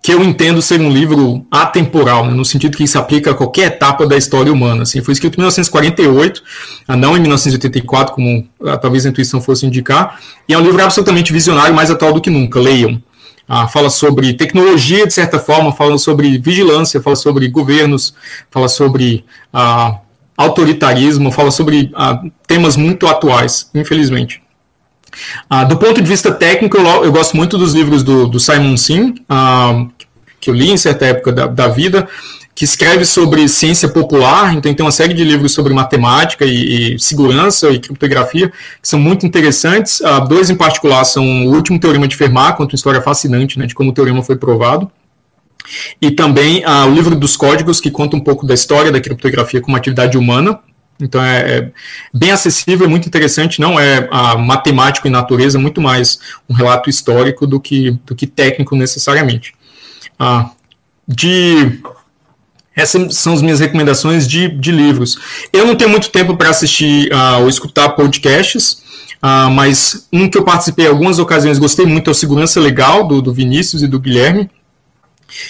que 0.01 0.13
eu 0.13 0.23
entendo 0.23 0.61
ser 0.61 0.79
um 0.79 0.89
livro 0.89 1.45
atemporal, 1.51 2.25
né, 2.25 2.33
no 2.33 2.45
sentido 2.45 2.77
que 2.77 2.87
se 2.87 2.97
aplica 2.97 3.31
a 3.31 3.33
qualquer 3.33 3.67
etapa 3.67 4.07
da 4.07 4.17
história 4.17 4.51
humana. 4.51 4.83
Assim, 4.83 5.01
foi 5.03 5.13
escrito 5.13 5.35
em 5.35 5.41
1948, 5.41 6.41
ah, 6.87 6.95
não 6.95 7.15
em 7.15 7.19
1984, 7.19 8.15
como 8.15 8.47
ah, 8.65 8.77
talvez 8.77 9.05
a 9.05 9.09
intuição 9.09 9.41
fosse 9.41 9.65
indicar, 9.65 10.19
e 10.47 10.53
é 10.53 10.57
um 10.57 10.61
livro 10.61 10.81
absolutamente 10.81 11.31
visionário, 11.31 11.75
mais 11.75 11.91
atual 11.91 12.13
do 12.13 12.21
que 12.21 12.29
nunca. 12.29 12.59
Leiam. 12.59 13.01
Fala 13.73 13.89
sobre 13.89 14.31
tecnologia, 14.33 15.07
de 15.07 15.13
certa 15.13 15.39
forma, 15.39 15.71
fala 15.71 15.97
sobre 15.97 16.37
vigilância, 16.37 17.01
fala 17.01 17.15
sobre 17.15 17.47
governos, 17.47 18.13
fala 18.51 18.67
sobre 18.67 19.25
ah, 19.51 20.01
autoritarismo, 20.39 21.33
fala 21.33 21.51
sobre 21.51 21.91
ah, 21.93 22.21
temas 22.47 22.77
muito 22.77 23.05
atuais, 23.07 23.69
infelizmente. 23.75 24.41
Ah, 25.49 25.65
do 25.65 25.75
ponto 25.75 26.01
de 26.01 26.07
vista 26.07 26.31
técnico, 26.31 26.77
eu, 26.77 26.85
eu, 27.03 27.11
gosto 27.11 27.35
muito 27.35 27.57
dos 27.57 27.73
livros 27.73 28.03
do, 28.03 28.25
do 28.25 28.39
Simon 28.39 28.77
Sim, 28.77 29.15
ah, 29.27 29.85
que 30.39 30.49
eu 30.49 30.53
li 30.53 30.71
em 30.71 30.77
certa 30.77 31.07
época 31.07 31.33
da, 31.33 31.45
da, 31.45 31.67
vida, 31.67 32.07
que 32.55 32.63
escreve 32.63 33.03
sobre 33.03 33.49
ciência 33.49 33.89
popular, 33.89 34.53
então 34.55 34.73
tem 34.73 34.85
uma 34.85 34.93
série 34.93 35.13
de 35.13 35.25
livros 35.25 35.51
sobre 35.51 35.73
matemática 35.73 36.45
e, 36.45 36.95
e 36.95 36.99
segurança 36.99 37.69
e 37.69 37.77
criptografia, 37.77 38.47
que 38.81 38.87
são 38.87 38.97
muito 38.99 39.25
interessantes. 39.25 40.01
Dois 40.29 40.49
em 40.49 40.55
particular 40.55 41.03
são 41.03 41.47
o 41.47 41.53
último 41.53 41.77
teorema 41.77 42.07
de 42.07 42.15
Fermat, 42.15 42.55
conta 42.55 42.71
uma 42.71 42.77
história 42.77 43.01
fascinante 43.01 43.59
né, 43.59 43.65
de 43.65 43.75
como 43.75 43.89
o 43.89 43.93
teorema 43.93 44.23
foi 44.23 44.37
provado, 44.37 44.89
e 46.01 46.11
também 46.11 46.63
ah, 46.65 46.85
o 46.85 46.93
livro 46.93 47.15
dos 47.15 47.35
códigos, 47.35 47.79
que 47.79 47.91
conta 47.91 48.15
um 48.15 48.19
pouco 48.19 48.45
da 48.45 48.53
história 48.53 48.91
da 48.91 49.01
criptografia 49.01 49.61
como 49.61 49.77
atividade 49.77 50.17
humana. 50.17 50.59
Então 51.01 51.23
é, 51.23 51.57
é 51.57 51.71
bem 52.13 52.31
acessível, 52.31 52.85
é 52.85 52.89
muito 52.89 53.07
interessante, 53.07 53.61
não 53.61 53.79
é 53.79 54.07
ah, 54.11 54.37
matemático 54.37 55.07
em 55.07 55.11
natureza, 55.11 55.57
muito 55.57 55.79
mais 55.79 56.19
um 56.49 56.53
relato 56.53 56.89
histórico 56.89 57.47
do 57.47 57.59
que, 57.59 57.91
do 58.05 58.15
que 58.15 58.27
técnico 58.27 58.75
necessariamente. 58.75 59.53
Ah, 60.17 60.49
de 61.07 61.79
essas 62.75 63.15
são 63.15 63.33
as 63.33 63.41
minhas 63.41 63.59
recomendações 63.59 64.27
de, 64.27 64.47
de 64.47 64.71
livros. 64.71 65.17
Eu 65.51 65.65
não 65.65 65.75
tenho 65.75 65.89
muito 65.89 66.09
tempo 66.09 66.37
para 66.37 66.49
assistir 66.49 67.11
uh, 67.11 67.41
ou 67.41 67.49
escutar 67.49 67.89
podcasts, 67.89 68.81
uh, 69.21 69.49
mas 69.51 70.07
um 70.13 70.29
que 70.29 70.37
eu 70.37 70.43
participei 70.43 70.85
em 70.85 70.89
algumas 70.89 71.19
ocasiões, 71.19 71.59
gostei 71.59 71.85
muito, 71.85 72.09
é 72.09 72.11
o 72.11 72.15
Segurança 72.15 72.59
Legal, 72.59 73.05
do, 73.05 73.21
do 73.21 73.33
Vinícius 73.33 73.81
e 73.81 73.87
do 73.87 73.99
Guilherme. 73.99 74.49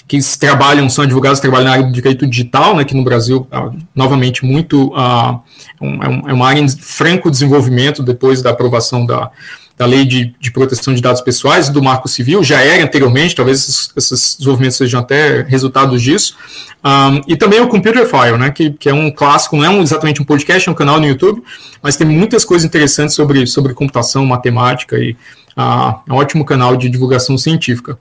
Que 0.08 0.20
trabalham, 0.38 0.90
são 0.90 1.04
advogados 1.04 1.40
que 1.40 1.44
trabalham 1.44 1.66
na 1.66 1.72
área 1.74 1.86
do 1.86 1.92
direito 1.92 2.26
digital, 2.26 2.76
né, 2.76 2.84
que 2.84 2.96
no 2.96 3.04
Brasil, 3.04 3.48
ah, 3.52 3.72
novamente, 3.96 4.46
muito 4.46 4.88
uh, 4.90 5.40
é, 5.82 6.34
uma 6.34 6.48
área 6.48 6.60
em 6.60 6.70
franco 6.70 7.30
desenvolvimento 7.30 8.04
depois 8.04 8.42
da 8.42 8.50
aprovação 8.50 9.06
da, 9.06 9.32
da 9.78 9.86
Lei 9.86 10.04
de, 10.04 10.36
de, 10.40 10.52
Proteção 10.52 10.94
de 10.94 11.02
Dados 11.02 11.22
Pessoais, 11.22 11.70
do 11.70 11.82
Marco 11.82 12.08
Civil, 12.10 12.44
já 12.44 12.60
era 12.62 12.84
anteriormente, 12.84 13.34
talvez 13.34 13.60
esses, 13.60 13.92
esses 13.96 14.36
desenvolvimentos 14.38 14.78
sejam 14.78 15.00
até 15.00 15.42
resultados 15.44 16.02
disso, 16.02 16.36
um, 16.84 17.22
e 17.28 17.38
também 17.38 17.62
o 17.62 17.68
Computer 17.68 18.06
File, 18.06 18.38
né, 18.38 18.52
que, 18.52 18.72
que 18.72 18.90
é 18.90 18.94
um 18.94 19.10
clássico, 19.10 19.56
não 19.56 19.64
é 19.64 19.70
um, 19.70 19.82
exatamente 19.82 20.22
um 20.22 20.26
podcast, 20.26 20.68
é 20.68 20.72
um 20.72 20.76
canal 20.76 21.00
no 21.00 21.08
YouTube, 21.08 21.42
mas 21.82 21.96
tem 21.96 22.06
muitas 22.06 22.44
coisas 22.44 22.66
interessantes 22.66 23.16
sobre, 23.16 23.48
sobre 23.48 23.74
computação, 23.74 24.26
matemática, 24.26 24.98
e 24.98 25.12
uh, 25.58 25.96
é 26.08 26.14
um 26.14 26.16
ótimo 26.16 26.44
canal 26.44 26.76
de 26.76 26.90
divulgação 26.90 27.38
científica. 27.38 27.98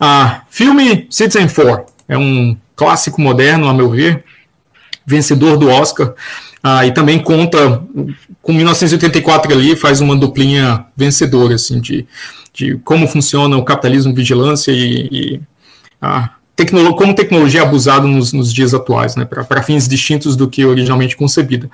Uh, 0.00 0.40
filme 0.50 1.06
Citizen 1.10 1.48
4, 1.48 1.86
é 2.08 2.18
um 2.18 2.56
clássico 2.76 3.20
moderno, 3.20 3.68
a 3.68 3.74
meu 3.74 3.90
ver, 3.90 4.24
vencedor 5.06 5.56
do 5.56 5.68
Oscar, 5.68 6.14
ah, 6.66 6.86
e 6.86 6.92
também 6.92 7.18
conta 7.18 7.82
com 8.40 8.52
1984 8.52 9.52
ali, 9.52 9.76
faz 9.76 10.00
uma 10.00 10.16
duplinha 10.16 10.86
vencedora, 10.96 11.56
assim, 11.56 11.78
de, 11.78 12.06
de 12.54 12.78
como 12.78 13.06
funciona 13.06 13.54
o 13.58 13.64
capitalismo, 13.64 14.14
vigilância 14.14 14.72
e, 14.72 15.08
e 15.12 15.40
ah, 16.00 16.30
tecnolo 16.56 16.96
como 16.96 17.14
tecnologia 17.14 17.60
é 17.60 17.62
abusada 17.62 18.06
nos, 18.06 18.32
nos 18.32 18.52
dias 18.52 18.72
atuais, 18.72 19.14
né, 19.14 19.26
para 19.26 19.62
fins 19.62 19.86
distintos 19.86 20.36
do 20.36 20.48
que 20.48 20.64
originalmente 20.64 21.16
concebida. 21.16 21.68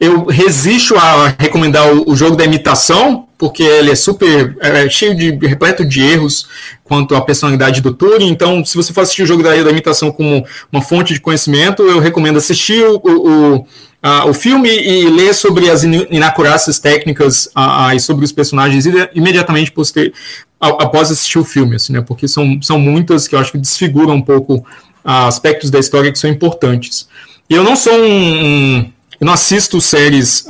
Eu 0.00 0.24
resisto 0.24 0.96
a 0.96 1.34
recomendar 1.38 1.94
o, 1.94 2.10
o 2.10 2.16
jogo 2.16 2.34
da 2.34 2.44
imitação, 2.44 3.28
porque 3.36 3.62
ele 3.62 3.90
é 3.90 3.94
super 3.94 4.56
é 4.60 4.88
cheio 4.88 5.14
de 5.14 5.46
repleto 5.46 5.84
de 5.84 6.00
erros 6.00 6.48
quanto 6.82 7.14
à 7.14 7.20
personalidade 7.20 7.82
do 7.82 7.92
Turing. 7.92 8.28
Então, 8.28 8.64
se 8.64 8.74
você 8.74 8.92
for 8.92 9.02
assistir 9.02 9.22
o 9.24 9.26
jogo 9.26 9.42
da, 9.42 9.50
da 9.50 9.70
imitação 9.70 10.10
como 10.10 10.44
uma 10.72 10.80
fonte 10.80 11.12
de 11.12 11.20
conhecimento, 11.20 11.82
eu 11.82 12.00
recomendo 12.00 12.38
assistir 12.38 12.82
o, 12.84 13.00
o 13.04 13.66
uh, 14.02 14.28
o 14.28 14.34
filme 14.34 14.68
e 14.68 15.08
ler 15.08 15.34
sobre 15.34 15.70
as 15.70 15.82
inacurácias 15.82 16.78
técnicas 16.78 17.46
uh, 17.46 17.94
e 17.94 18.00
sobre 18.00 18.24
os 18.24 18.32
personagens 18.32 18.86
imediatamente 19.14 19.70
poster, 19.70 20.12
após 20.60 21.10
assistir 21.10 21.38
o 21.38 21.44
filme, 21.44 21.76
assim, 21.76 21.92
né, 21.92 22.00
porque 22.00 22.28
são, 22.28 22.60
são 22.60 22.78
muitas 22.78 23.26
que 23.26 23.34
eu 23.34 23.38
acho 23.38 23.52
que 23.52 23.58
desfiguram 23.58 24.14
um 24.14 24.22
pouco 24.22 24.56
uh, 24.56 24.64
aspectos 25.04 25.70
da 25.70 25.78
história 25.78 26.12
que 26.12 26.18
são 26.18 26.28
importantes. 26.28 27.08
E 27.48 27.54
eu 27.54 27.64
não 27.64 27.74
sou 27.74 27.94
um, 27.94 28.78
um 28.78 28.92
eu 29.20 29.26
não 29.26 29.32
assisto 29.32 29.80
séries 29.80 30.46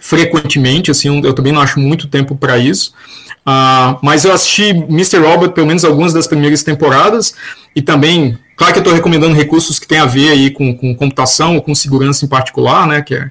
frequentemente, 0.00 0.90
assim, 0.90 1.22
eu 1.22 1.34
também 1.34 1.52
não 1.52 1.60
acho 1.60 1.78
muito 1.78 2.08
tempo 2.08 2.34
para 2.34 2.56
isso. 2.56 2.94
Uh, 3.40 3.98
mas 4.02 4.24
eu 4.24 4.32
assisti 4.32 4.68
Mr. 4.70 5.18
Robot 5.18 5.54
pelo 5.54 5.66
menos 5.66 5.84
algumas 5.84 6.12
das 6.12 6.26
primeiras 6.26 6.62
temporadas 6.62 7.34
e 7.74 7.80
também 7.82 8.38
Claro 8.60 8.74
que 8.74 8.78
eu 8.78 8.82
estou 8.82 8.94
recomendando 8.94 9.34
recursos 9.34 9.78
que 9.78 9.88
têm 9.88 10.00
a 10.00 10.04
ver 10.04 10.28
aí 10.28 10.50
com, 10.50 10.76
com 10.76 10.94
computação 10.94 11.54
ou 11.54 11.62
com 11.62 11.74
segurança 11.74 12.26
em 12.26 12.28
particular, 12.28 12.86
né? 12.86 13.00
Que 13.00 13.14
é, 13.14 13.30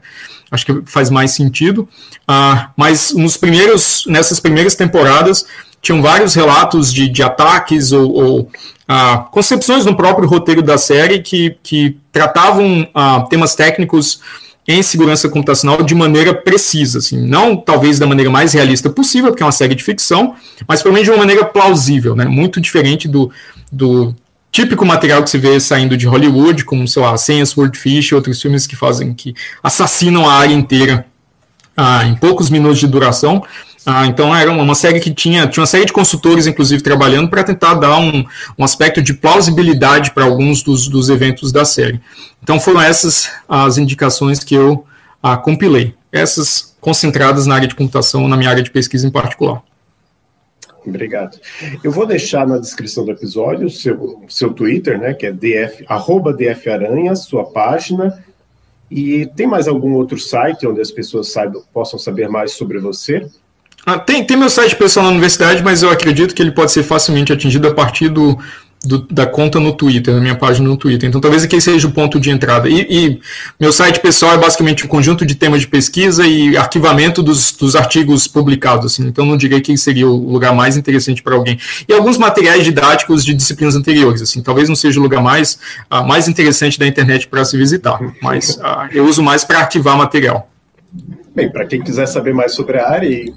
acho 0.50 0.66
que 0.66 0.82
faz 0.88 1.12
mais 1.12 1.30
sentido. 1.30 1.88
Uh, 2.28 2.68
mas 2.76 3.14
nos 3.14 3.38
primeiros, 3.38 4.06
nessas 4.08 4.40
primeiras 4.40 4.74
temporadas 4.74 5.46
tinham 5.82 6.02
vários 6.02 6.34
relatos 6.34 6.94
de, 6.94 7.08
de 7.08 7.24
ataques 7.24 7.92
ou, 7.92 8.12
ou 8.12 8.40
uh, 8.42 9.24
concepções 9.32 9.86
no 9.86 9.96
próprio 9.96 10.28
roteiro 10.28 10.62
da 10.62 10.78
série 10.78 11.20
que, 11.20 11.56
que 11.64 11.98
tratavam 12.12 12.82
uh, 12.82 13.28
temas 13.30 13.56
técnicos 13.56 14.22
em 14.68 14.84
segurança 14.84 15.28
computacional 15.28 15.82
de 15.82 15.96
maneira 15.96 16.34
precisa, 16.34 17.00
assim, 17.00 17.20
não 17.20 17.56
talvez 17.56 17.98
da 17.98 18.06
maneira 18.06 18.30
mais 18.30 18.54
realista 18.54 18.88
possível, 18.88 19.32
porque 19.32 19.42
é 19.42 19.46
uma 19.46 19.52
série 19.52 19.74
de 19.74 19.84
ficção, 19.84 20.36
mas 20.68 20.84
pelo 20.84 20.94
menos 20.94 21.08
de 21.08 21.12
uma 21.12 21.18
maneira 21.18 21.44
plausível, 21.44 22.16
né, 22.16 22.26
muito 22.26 22.62
diferente 22.62 23.08
do, 23.08 23.32
do 23.72 24.14
típico 24.52 24.86
material 24.86 25.24
que 25.24 25.30
se 25.30 25.40
vê 25.40 25.60
saindo 25.60 25.98
de 25.98 26.08
Hollywood, 26.08 26.66
como, 26.66 26.88
sei 26.88 27.02
lá, 27.02 27.18
Senha 27.18 27.44
e 27.44 28.16
outros 28.16 28.42
filmes 28.42 28.68
que 28.68 28.76
fazem, 28.76 29.14
que 29.14 29.34
assassinam 29.64 30.30
a 30.30 30.34
área 30.34 30.54
inteira 30.54 31.06
ah, 31.76 32.06
em 32.06 32.16
poucos 32.16 32.50
minutos 32.50 32.80
de 32.80 32.88
duração. 32.88 33.44
Ah, 33.86 34.06
então 34.06 34.36
era 34.36 34.52
uma 34.52 34.76
série 34.76 35.00
que 35.00 35.14
tinha, 35.14 35.48
tinha 35.48 35.62
uma 35.62 35.68
série 35.68 35.86
de 35.86 35.94
consultores, 35.94 36.46
inclusive, 36.46 36.84
trabalhando 36.84 37.30
para 37.30 37.44
tentar 37.44 37.76
dar 37.76 37.98
um, 37.98 38.26
um 38.58 38.64
aspecto 38.64 39.02
de 39.02 39.14
plausibilidade 39.14 40.12
para 40.12 40.26
alguns 40.26 40.62
dos, 40.62 40.88
dos 40.88 41.10
eventos 41.10 41.52
da 41.52 41.64
série. 41.64 42.00
Então 42.44 42.60
foram 42.60 42.82
essas 42.82 43.30
as 43.48 43.78
indicações 43.78 44.44
que 44.44 44.54
eu 44.54 44.86
ah, 45.24 45.38
compilei. 45.38 45.96
Essas 46.12 46.76
concentradas 46.80 47.46
na 47.46 47.56
área 47.56 47.68
de 47.68 47.76
computação, 47.76 48.28
na 48.28 48.38
minha 48.38 48.50
área 48.50 48.64
de 48.64 48.72
pesquisa 48.72 49.08
em 49.08 49.12
particular. 49.12 49.62
Obrigado. 50.86 51.38
Eu 51.84 51.92
vou 51.92 52.06
deixar 52.06 52.48
na 52.48 52.58
descrição 52.58 53.06
do 53.06 53.12
episódio 53.12 53.68
o 53.68 53.70
seu, 53.70 54.24
seu 54.28 54.54
Twitter, 54.54 54.98
né, 55.00 55.14
que 55.14 55.26
é 55.26 55.32
df, 55.32 55.86
arroba 55.88 56.34
dfaranha, 56.34 57.16
sua 57.16 57.46
página. 57.46 58.24
E 58.90 59.28
tem 59.36 59.46
mais 59.46 59.68
algum 59.68 59.94
outro 59.94 60.18
site 60.18 60.66
onde 60.66 60.82
as 60.82 60.90
pessoas 60.90 61.32
saibam, 61.32 61.62
possam 61.72 62.00
saber 62.00 62.28
mais 62.28 62.54
sobre 62.54 62.80
você? 62.80 63.30
Ah, 63.86 63.98
tem, 63.98 64.24
tem 64.24 64.38
meu 64.38 64.50
site 64.50 64.76
pessoal 64.76 65.06
na 65.06 65.12
universidade, 65.12 65.64
mas 65.64 65.82
eu 65.82 65.90
acredito 65.90 66.36
que 66.36 66.42
ele 66.42 66.52
pode 66.52 66.72
ser 66.72 66.84
facilmente 66.84 67.32
atingido 67.32 67.68
a 67.68 67.74
partir 67.74 68.10
do, 68.10 68.38
do, 68.84 69.00
da 69.12 69.26
conta 69.26 69.60
no 69.60 69.74
Twitter, 69.74 70.14
da 70.14 70.22
minha 70.22 70.36
página 70.36 70.68
no 70.68 70.78
Twitter. 70.78 71.08
Então, 71.08 71.20
talvez 71.20 71.44
aqui 71.44 71.60
seja 71.60 71.88
o 71.88 71.92
ponto 71.92 72.20
de 72.20 72.30
entrada. 72.30 72.70
E, 72.70 72.82
e, 72.90 73.22
meu 73.60 73.72
site 73.72 74.00
pessoal 74.00 74.34
é 74.34 74.38
basicamente 74.38 74.86
um 74.86 74.88
conjunto 74.88 75.26
de 75.26 75.36
temas 75.36 75.62
de 75.62 75.68
pesquisa 75.68 76.26
e 76.26 76.56
arquivamento 76.56 77.22
dos, 77.22 77.52
dos 77.52 77.76
artigos 77.76 78.28
publicados. 78.28 78.94
Assim. 78.94 79.08
Então, 79.08 79.26
não 79.26 79.36
diria 79.36 79.60
que 79.60 79.76
seria 79.78 80.08
o 80.08 80.32
lugar 80.32 80.54
mais 80.54 80.78
interessante 80.78 81.22
para 81.22 81.36
alguém. 81.36 81.60
E 81.88 81.94
alguns 81.94 82.18
materiais 82.18 82.64
didáticos 82.64 83.26
de 83.26 83.34
disciplinas 83.34 83.76
anteriores. 83.76 84.22
Assim, 84.22 84.42
talvez 84.42 84.70
não 84.70 84.76
seja 84.76 85.00
o 85.00 85.04
lugar 85.04 85.22
mais, 85.22 85.60
uh, 85.92 86.06
mais 86.06 86.28
interessante 86.28 86.80
da 86.80 86.88
internet 86.88 87.28
para 87.28 87.44
se 87.44 87.58
visitar, 87.58 88.00
mas 88.22 88.58
uh, 88.58 88.88
eu 88.92 89.06
uso 89.06 89.22
mais 89.22 89.44
para 89.44 89.60
arquivar 89.60 89.98
material. 89.98 90.50
Bem, 91.36 91.52
para 91.52 91.66
quem 91.66 91.82
quiser 91.82 92.08
saber 92.08 92.34
mais 92.34 92.54
sobre 92.54 92.80
a 92.80 92.90
área 92.90 93.08
e 93.08 93.34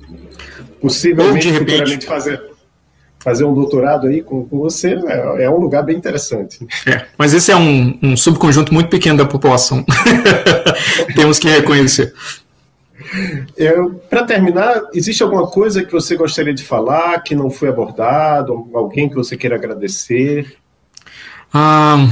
possivelmente 0.83 1.49
Ou 1.49 1.53
de 1.53 1.59
repente, 1.59 2.07
fazer 2.07 2.53
fazer 3.23 3.45
um 3.45 3.55
doutorado 3.55 4.09
aí 4.09 4.21
com, 4.21 4.45
com 4.45 4.59
você 4.59 4.95
é, 5.07 5.45
é, 5.45 5.51
um 5.51 5.59
lugar 5.59 5.83
bem 5.85 5.97
interessante. 5.97 6.67
É, 6.85 7.07
mas 7.17 7.33
esse 7.33 7.53
é 7.53 7.57
um, 7.57 7.97
um 8.03 8.17
subconjunto 8.17 8.75
muito 8.75 8.91
pequeno 8.91 9.19
da 9.19 9.25
população. 9.25 9.85
Temos 11.15 11.39
que 11.39 11.49
reconhecer. 11.49 12.13
Para 14.11 14.25
terminar, 14.25 14.83
existe 14.93 15.23
alguma 15.23 15.47
coisa 15.47 15.85
que 15.85 15.93
você 15.93 16.17
gostaria 16.17 16.53
de 16.53 16.65
falar 16.65 17.21
que 17.21 17.35
não 17.35 17.51
foi 17.51 17.69
abordado? 17.69 18.69
Alguém 18.75 19.09
que 19.09 19.15
você 19.15 19.37
queira 19.37 19.55
agradecer? 19.55 20.57
Ah, 21.53 22.09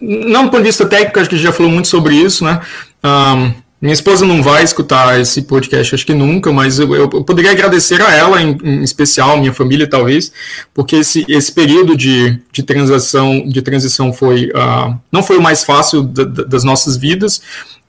não 0.00 0.44
do 0.44 0.50
ponto 0.50 0.62
de 0.62 0.68
vista 0.68 0.86
técnico, 0.86 1.18
acho 1.18 1.28
que 1.28 1.34
a 1.36 1.38
gente 1.38 1.46
já 1.46 1.52
falou 1.52 1.72
muito 1.72 1.88
sobre 1.88 2.14
isso, 2.14 2.44
né? 2.44 2.60
Ah, 3.02 3.52
minha 3.80 3.94
esposa 3.94 4.26
não 4.26 4.42
vai 4.42 4.62
escutar 4.62 5.18
esse 5.18 5.42
podcast, 5.42 5.94
acho 5.94 6.04
que 6.04 6.12
nunca, 6.12 6.52
mas 6.52 6.78
eu, 6.78 6.94
eu 6.94 7.08
poderia 7.24 7.50
agradecer 7.50 8.02
a 8.02 8.12
ela, 8.12 8.42
em, 8.42 8.58
em, 8.62 8.82
especial, 8.82 9.38
minha 9.38 9.54
família, 9.54 9.88
talvez, 9.88 10.30
porque 10.74 10.96
esse, 10.96 11.24
esse 11.26 11.50
período 11.50 11.96
de, 11.96 12.38
de, 12.52 12.62
transição, 12.62 13.42
de 13.48 13.62
transição 13.62 14.12
foi, 14.12 14.50
uh, 14.50 14.94
não 15.10 15.22
foi 15.22 15.38
o 15.38 15.42
mais 15.42 15.64
fácil 15.64 16.02
da, 16.02 16.24
das 16.24 16.62
nossas 16.62 16.98
vidas, 16.98 17.40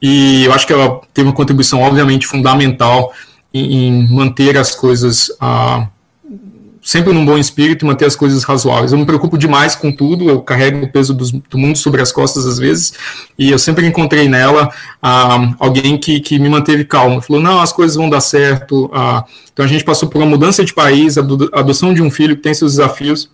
e 0.02 0.46
eu 0.46 0.54
acho 0.54 0.66
que 0.66 0.74
ela 0.74 1.02
teve 1.14 1.28
uma 1.28 1.36
contribuição, 1.36 1.82
obviamente, 1.82 2.26
fundamental 2.26 3.14
em, 3.54 3.88
em 3.88 4.08
manter 4.10 4.58
as 4.58 4.74
coisas. 4.74 5.30
Uh, 5.42 5.88
sempre 6.82 7.14
num 7.14 7.26
bom 7.26 7.38
espírito 7.38 7.86
e 7.86 7.88
manter 7.88 8.06
as 8.06 8.16
coisas 8.16 8.44
razoáveis. 8.44 8.92
Eu 8.92 8.98
me 8.98 9.06
preocupo 9.06 9.38
demais 9.38 9.76
com 9.76 9.92
tudo, 9.92 10.30
eu 10.30 10.42
carrego 10.42 10.86
o 10.86 10.92
peso 10.92 11.14
do, 11.14 11.26
do 11.50 11.58
mundo 11.58 11.78
sobre 11.78 12.02
as 12.02 12.12
costas 12.12 12.46
às 12.46 12.58
vezes, 12.58 12.94
e 13.38 13.52
eu 13.52 13.60
sempre 13.60 13.86
encontrei 13.86 14.28
nela 14.28 14.72
ah, 15.02 15.54
alguém 15.60 15.98
que, 15.98 16.20
que 16.20 16.40
me 16.40 16.50
manteve 16.50 16.84
calmo. 16.84 17.22
Falou, 17.22 17.42
não, 17.42 17.62
as 17.62 17.72
coisas 17.72 17.96
vão 17.96 18.10
dar 18.10 18.22
certo. 18.22 18.90
Ah, 18.94 19.24
então 19.54 19.64
a 19.64 19.68
gente 19.68 19.84
passou 19.84 20.10
por 20.10 20.18
uma 20.18 20.28
mudança 20.28 20.64
de 20.66 20.74
país, 20.74 21.18
a 21.18 21.22
adoção 21.54 21.94
de 21.94 22.02
um 22.02 22.10
filho 22.10 22.36
que 22.36 22.42
tem 22.42 22.54
seus 22.54 22.74
desafios, 22.74 23.30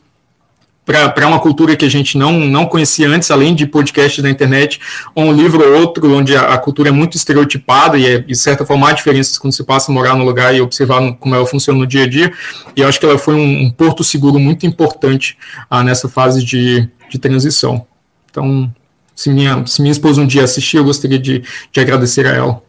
para 0.88 1.28
uma 1.28 1.38
cultura 1.38 1.76
que 1.76 1.84
a 1.84 1.90
gente 1.90 2.18
não, 2.18 2.40
não 2.40 2.66
conhecia 2.66 3.10
antes, 3.10 3.30
além 3.30 3.54
de 3.54 3.68
podcasts 3.68 4.24
da 4.24 4.30
internet, 4.30 4.80
ou 5.14 5.26
um 5.26 5.34
livro 5.34 5.62
ou 5.62 5.82
outro, 5.82 6.10
onde 6.14 6.34
a, 6.34 6.54
a 6.54 6.58
cultura 6.58 6.88
é 6.88 6.92
muito 6.94 7.18
estereotipada 7.18 7.98
e, 7.98 8.06
é, 8.06 8.20
de 8.20 8.36
certa 8.36 8.66
forma, 8.66 8.88
há 8.88 8.94
diferenças 8.94 9.38
quando 9.38 9.54
você 9.54 9.66
passa 9.66 9.92
a 9.92 9.94
morar 9.94 10.16
no 10.16 10.24
lugar 10.24 10.56
e 10.56 10.62
observar 10.62 11.02
no, 11.02 11.14
como 11.14 11.36
ela 11.36 11.46
funciona 11.46 11.78
no 11.78 11.86
dia 11.86 12.04
a 12.04 12.08
dia. 12.08 12.32
E 12.74 12.80
eu 12.80 12.88
acho 12.88 13.02
que 13.02 13.06
ela 13.06 13.18
foi 13.18 13.36
um, 13.36 13.66
um 13.66 13.70
porto 13.70 14.02
seguro 14.02 14.40
muito 14.40 14.66
importante 14.66 15.38
ah, 15.70 15.84
nessa 15.84 16.08
fase 16.08 16.42
de, 16.42 16.90
de 17.10 17.20
transição. 17.20 17.86
Então, 18.32 18.74
se 19.14 19.30
minha, 19.30 19.68
se 19.68 19.82
minha 19.82 19.92
esposa 19.92 20.22
um 20.22 20.28
dia 20.28 20.46
assistir, 20.46 20.78
eu 20.78 20.86
gostaria 20.86 21.20
de, 21.20 21.44
de 21.70 21.80
agradecer 21.82 22.26
a 22.26 22.32
ela. 22.32 22.64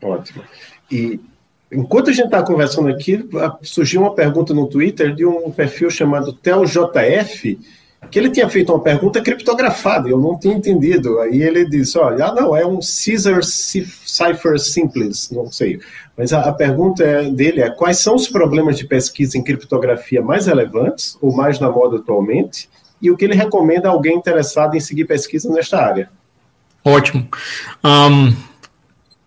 Ótimo. 0.00 0.44
E 0.88 1.18
Enquanto 1.74 2.10
a 2.10 2.12
gente 2.12 2.26
está 2.26 2.42
conversando 2.42 2.88
aqui, 2.88 3.28
surgiu 3.62 4.02
uma 4.02 4.14
pergunta 4.14 4.54
no 4.54 4.66
Twitter 4.66 5.14
de 5.14 5.26
um 5.26 5.50
perfil 5.50 5.90
chamado 5.90 6.32
TelJF, 6.32 7.58
que 8.10 8.18
ele 8.18 8.30
tinha 8.30 8.48
feito 8.48 8.72
uma 8.72 8.80
pergunta 8.80 9.20
criptografada, 9.20 10.08
eu 10.08 10.20
não 10.20 10.38
tinha 10.38 10.54
entendido. 10.54 11.18
Aí 11.20 11.42
ele 11.42 11.68
disse: 11.68 11.98
olha, 11.98 12.26
ah, 12.26 12.34
não, 12.34 12.56
é 12.56 12.64
um 12.64 12.78
Caesar 12.78 13.42
Cipher 13.42 14.58
Simples, 14.58 15.30
não 15.30 15.50
sei. 15.50 15.80
Mas 16.16 16.32
a, 16.32 16.42
a 16.42 16.52
pergunta 16.52 17.02
é, 17.02 17.28
dele 17.30 17.60
é: 17.60 17.70
quais 17.70 17.98
são 17.98 18.14
os 18.14 18.28
problemas 18.28 18.78
de 18.78 18.86
pesquisa 18.86 19.36
em 19.36 19.42
criptografia 19.42 20.22
mais 20.22 20.46
relevantes, 20.46 21.18
ou 21.20 21.34
mais 21.34 21.58
na 21.58 21.70
moda 21.70 21.96
atualmente, 21.96 22.68
e 23.00 23.10
o 23.10 23.16
que 23.16 23.24
ele 23.24 23.34
recomenda 23.34 23.88
a 23.88 23.92
alguém 23.92 24.16
interessado 24.16 24.76
em 24.76 24.80
seguir 24.80 25.06
pesquisa 25.06 25.50
nesta 25.50 25.80
área? 25.80 26.08
Ótimo. 26.84 27.26
Um, 27.82 28.34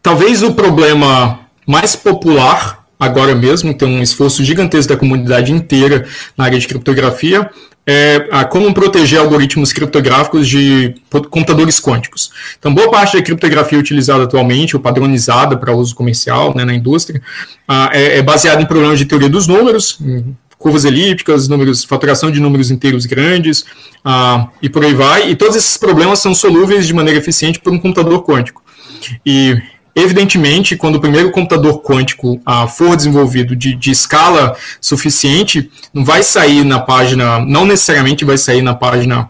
talvez 0.02 0.44
o 0.44 0.54
problema 0.54 1.47
mais 1.68 1.96
popular 1.96 2.88
agora 3.00 3.36
mesmo, 3.36 3.74
tem 3.74 3.88
um 3.88 4.02
esforço 4.02 4.44
gigantesco 4.44 4.92
da 4.94 4.98
comunidade 4.98 5.52
inteira 5.52 6.08
na 6.36 6.46
área 6.46 6.58
de 6.58 6.68
criptografia, 6.68 7.50
é 7.90 8.28
a 8.32 8.44
como 8.44 8.74
proteger 8.74 9.20
algoritmos 9.20 9.72
criptográficos 9.72 10.48
de 10.48 10.96
computadores 11.30 11.80
quânticos. 11.80 12.32
Então, 12.60 12.74
boa 12.74 12.92
parte 12.92 13.16
da 13.16 13.24
criptografia 13.24 13.80
utilizada 13.80 14.26
atualmente, 14.26 14.76
ou 14.76 14.82
padronizada 14.82 15.56
para 15.56 15.74
uso 15.74 15.96
comercial 15.96 16.54
né, 16.54 16.66
na 16.66 16.74
indústria, 16.74 17.22
é, 17.94 18.18
é 18.18 18.22
baseada 18.22 18.62
em 18.62 18.66
problemas 18.66 19.00
de 19.00 19.06
teoria 19.06 19.30
dos 19.30 19.48
números, 19.48 20.00
curvas 20.58 20.84
elípticas, 20.84 21.48
números, 21.48 21.86
faturação 21.86 22.30
de 22.30 22.42
números 22.42 22.72
inteiros 22.72 23.06
grandes, 23.06 23.64
e 24.62 24.68
por 24.68 24.84
aí 24.84 24.94
vai. 24.94 25.30
E 25.30 25.36
todos 25.36 25.56
esses 25.56 25.78
problemas 25.78 26.20
são 26.20 26.36
solúveis 26.36 26.88
de 26.88 26.94
maneira 26.94 27.20
eficiente 27.20 27.58
por 27.58 27.72
um 27.72 27.80
computador 27.80 28.22
quântico. 28.26 28.62
E 29.26 29.62
Evidentemente, 30.00 30.76
quando 30.76 30.98
o 30.98 31.02
primeiro 31.02 31.32
computador 31.32 31.82
quântico 31.82 32.40
ah, 32.46 32.68
for 32.68 32.96
desenvolvido 32.96 33.56
de, 33.56 33.74
de, 33.74 33.90
escala 33.90 34.56
suficiente, 34.80 35.72
não 35.92 36.06
vai 36.06 36.22
sair 36.22 36.64
na 36.64 36.80
página, 36.80 37.40
não 37.40 37.66
necessariamente 37.66 38.24
vai 38.24 38.38
sair 38.38 38.62
na 38.62 38.76
página 38.76 39.28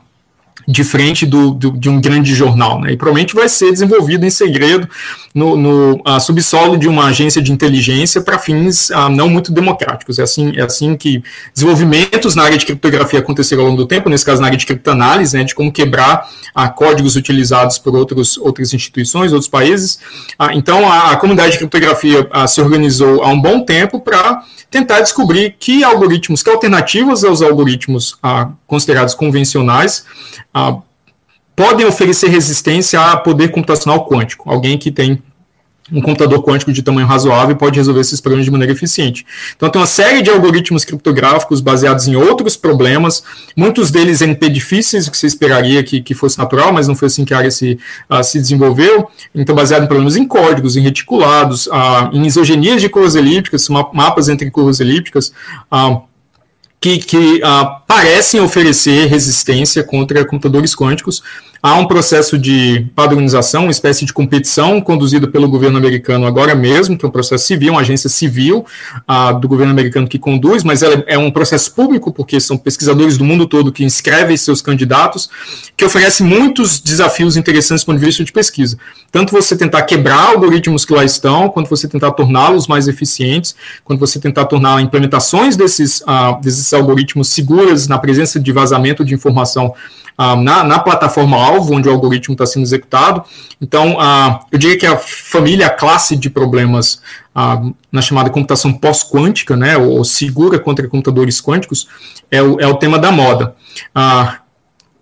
de 0.68 0.84
frente 0.84 1.26
do, 1.26 1.52
do, 1.52 1.72
de 1.72 1.90
um 1.90 2.02
grande 2.02 2.36
jornal, 2.36 2.82
né? 2.82 2.92
E 2.92 2.98
provavelmente 2.98 3.34
vai 3.34 3.48
ser 3.48 3.72
desenvolvido 3.72 4.26
em 4.26 4.30
segredo 4.30 4.90
no, 5.34 5.56
no 5.56 5.94
uh, 6.06 6.20
subsolo 6.20 6.78
de 6.78 6.90
uma 6.90 7.06
agência 7.06 7.42
de 7.42 7.54
inteligência 7.54 8.20
para 8.20 8.38
fins 8.38 8.90
uh, 8.90 9.08
não 9.10 9.30
muito 9.30 9.50
democráticos. 9.54 10.20
É 10.20 10.24
assim, 10.24 10.52
é 10.58 10.64
assim 10.64 10.98
que 10.98 11.24
desenvolvimentos 11.54 12.36
na 12.36 12.44
área 12.44 12.58
de 12.58 12.66
criptografia 12.66 13.20
aconteceram 13.20 13.62
ao 13.62 13.70
longo 13.70 13.82
do 13.82 13.88
tempo, 13.88 14.10
nesse 14.10 14.26
caso 14.26 14.42
na 14.42 14.48
área 14.48 14.58
de 14.58 14.66
criptoanálise, 14.66 15.38
né, 15.38 15.46
de 15.46 15.56
como 15.56 15.72
quebrar 15.72 16.30
uh, 16.54 16.74
códigos 16.76 17.16
utilizados 17.16 17.78
por 17.78 17.96
outros, 17.96 18.38
outras 18.38 18.74
instituições, 18.74 19.32
outros 19.32 19.50
países. 19.50 20.00
então, 20.54 20.92
a, 20.92 21.12
a, 21.12 21.16
comunidade 21.16 21.54
de 21.54 21.60
criptografia 21.60 22.28
se 22.48 22.60
organizou 22.60 23.24
há 23.24 23.30
um 23.30 23.40
bom 23.40 23.64
tempo 23.64 24.02
para 24.02 24.44
tentar 24.70 25.00
descobrir 25.00 25.56
que 25.58 25.84
algoritmos, 25.84 26.44
que 26.44 26.50
alternativas 26.50 27.24
aos 27.24 27.42
algoritmos 27.42 28.18
ah, 28.22 28.52
considerados 28.66 29.14
convencionais 29.14 30.06
ah, 30.58 30.78
podem 31.56 31.86
oferecer 31.86 32.30
resistência 32.30 33.00
a 33.00 33.16
poder 33.16 33.50
computacional 33.50 34.08
quântico. 34.08 34.50
Alguém 34.50 34.76
que 34.76 34.92
tem 34.92 35.22
um 35.92 36.02
computador 36.02 36.44
quântico 36.44 36.74
de 36.74 36.82
tamanho 36.82 37.08
razoável 37.08 37.56
pode 37.56 37.78
resolver 37.78 38.02
esses 38.02 38.20
problemas 38.20 38.46
de 38.46 38.52
maneira 38.52 38.74
eficiente. 38.74 39.26
Então, 39.56 39.70
tem 39.70 39.80
uma 39.80 39.88
série 39.88 40.22
de 40.22 40.30
algoritmos 40.30 40.84
criptográficos 40.84 41.62
baseados 41.62 42.08
em 42.08 42.16
outros 42.16 42.58
problemas, 42.58 43.24
muitos 43.56 43.90
deles 43.90 44.22
NP 44.22 44.50
difíceis, 44.50 45.08
o 45.08 45.12
que 45.12 45.18
você 45.18 45.28
esperaria 45.28 45.84
que, 45.84 46.02
que 46.02 46.14
fosse 46.16 46.38
natural, 46.38 46.74
mas 46.74 46.88
não 46.88 46.96
foi 46.96 47.06
assim 47.06 47.24
que 47.24 47.34
a 47.34 47.38
área 47.38 47.52
se, 47.52 47.80
uh, 48.10 48.24
se 48.24 48.40
desenvolveu. 48.40 49.10
Então, 49.34 49.56
baseado 49.56 49.84
em 49.84 49.88
problemas 49.88 50.18
em 50.18 50.28
códigos, 50.28 50.76
em 50.76 50.82
reticulados, 50.82 51.68
uh, 51.68 52.10
em 52.12 52.26
isogenias 52.26 52.82
de 52.82 52.90
curvas 52.90 53.16
elípticas, 53.16 53.70
mapas 53.70 54.28
entre 54.28 54.50
curvas 54.52 54.80
elípticas, 54.80 55.32
uh, 55.72 56.02
que, 56.80 56.98
que 57.00 57.42
parecem 57.88 58.42
oferecer 58.42 59.08
resistência 59.08 59.82
contra 59.82 60.26
computadores 60.26 60.76
quânticos, 60.76 61.24
Há 61.62 61.74
um 61.76 61.86
processo 61.86 62.38
de 62.38 62.86
padronização, 62.96 63.64
uma 63.64 63.72
espécie 63.72 64.06
de 64.06 64.14
competição 64.14 64.80
conduzido 64.80 65.28
pelo 65.30 65.50
governo 65.50 65.78
americano 65.78 66.26
agora 66.26 66.56
mesmo, 66.56 66.98
que 66.98 67.04
é 67.04 67.08
um 67.08 67.12
processo 67.12 67.46
civil, 67.46 67.74
uma 67.74 67.82
agência 67.82 68.10
civil 68.10 68.66
do 69.42 69.48
governo 69.50 69.72
americano 69.74 70.08
que 70.08 70.18
conduz, 70.18 70.64
mas 70.64 70.82
é 70.82 71.18
um 71.18 71.30
processo 71.30 71.74
público, 71.74 72.12
porque 72.14 72.40
são 72.40 72.58
pesquisadores 72.58 73.18
do 73.18 73.26
mundo 73.26 73.46
todo 73.46 73.70
que 73.70 73.84
inscrevem 73.84 74.38
seus 74.38 74.62
candidatos, 74.62 75.30
que 75.76 75.84
oferece 75.84 76.24
muitos 76.24 76.80
desafios 76.80 77.36
interessantes 77.36 77.84
do 77.84 77.88
ponto 77.88 78.00
de 78.00 78.06
vista 78.06 78.24
de 78.24 78.32
pesquisa. 78.32 78.78
Tanto 79.12 79.34
você 79.34 79.56
tentar 79.56 79.82
quebrar 79.84 80.30
algoritmos 80.30 80.86
que 80.86 80.94
lá 80.94 81.04
estão, 81.04 81.50
quanto 81.50 81.70
você 81.70 81.86
tentar 81.86 82.12
torná-los 82.12 82.68
mais 82.68 82.88
eficientes, 82.88 83.56
quanto 83.84 84.00
você 84.00 84.20
tentar 84.20 84.46
tornar 84.46 84.82
implementações 84.82 85.58
desses, 85.58 86.02
uh, 86.02 86.40
desses 86.42 86.72
algoritmos 86.74 87.28
seguras 87.28 87.77
na 87.86 88.00
presença 88.00 88.40
de 88.40 88.52
vazamento 88.54 89.04
de 89.04 89.14
informação 89.14 89.76
ah, 90.18 90.36
na, 90.36 90.64
na 90.64 90.80
plataforma-alvo, 90.80 91.76
onde 91.76 91.88
o 91.88 91.92
algoritmo 91.92 92.34
está 92.34 92.44
sendo 92.44 92.64
executado. 92.64 93.24
Então, 93.62 93.98
ah, 94.00 94.40
eu 94.52 94.58
diria 94.58 94.76
que 94.76 94.86
a 94.86 94.98
família, 94.98 95.68
a 95.68 95.70
classe 95.70 96.16
de 96.16 96.28
problemas 96.28 97.00
ah, 97.36 97.62
na 97.92 98.02
chamada 98.02 98.32
computação 98.32 98.74
pós-quântica, 98.74 99.56
né, 99.56 99.78
ou 99.78 100.04
segura 100.04 100.58
contra 100.58 100.88
computadores 100.88 101.40
quânticos, 101.40 101.88
é 102.32 102.42
o, 102.42 102.60
é 102.60 102.66
o 102.66 102.74
tema 102.74 102.98
da 102.98 103.12
moda. 103.12 103.56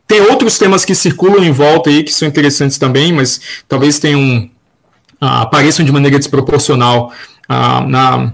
tem 0.05 0.19
outros 0.19 0.57
temas 0.57 0.83
que 0.83 0.93
circulam 0.93 1.43
em 1.45 1.51
volta 1.51 1.89
aí 1.89 2.03
que 2.03 2.11
são 2.11 2.27
interessantes 2.27 2.77
também, 2.77 3.13
mas 3.13 3.63
talvez 3.69 3.97
tenham 3.99 4.49
apareçam 5.19 5.85
de 5.85 5.91
maneira 5.93 6.19
desproporcional 6.19 7.11
na 7.87 8.33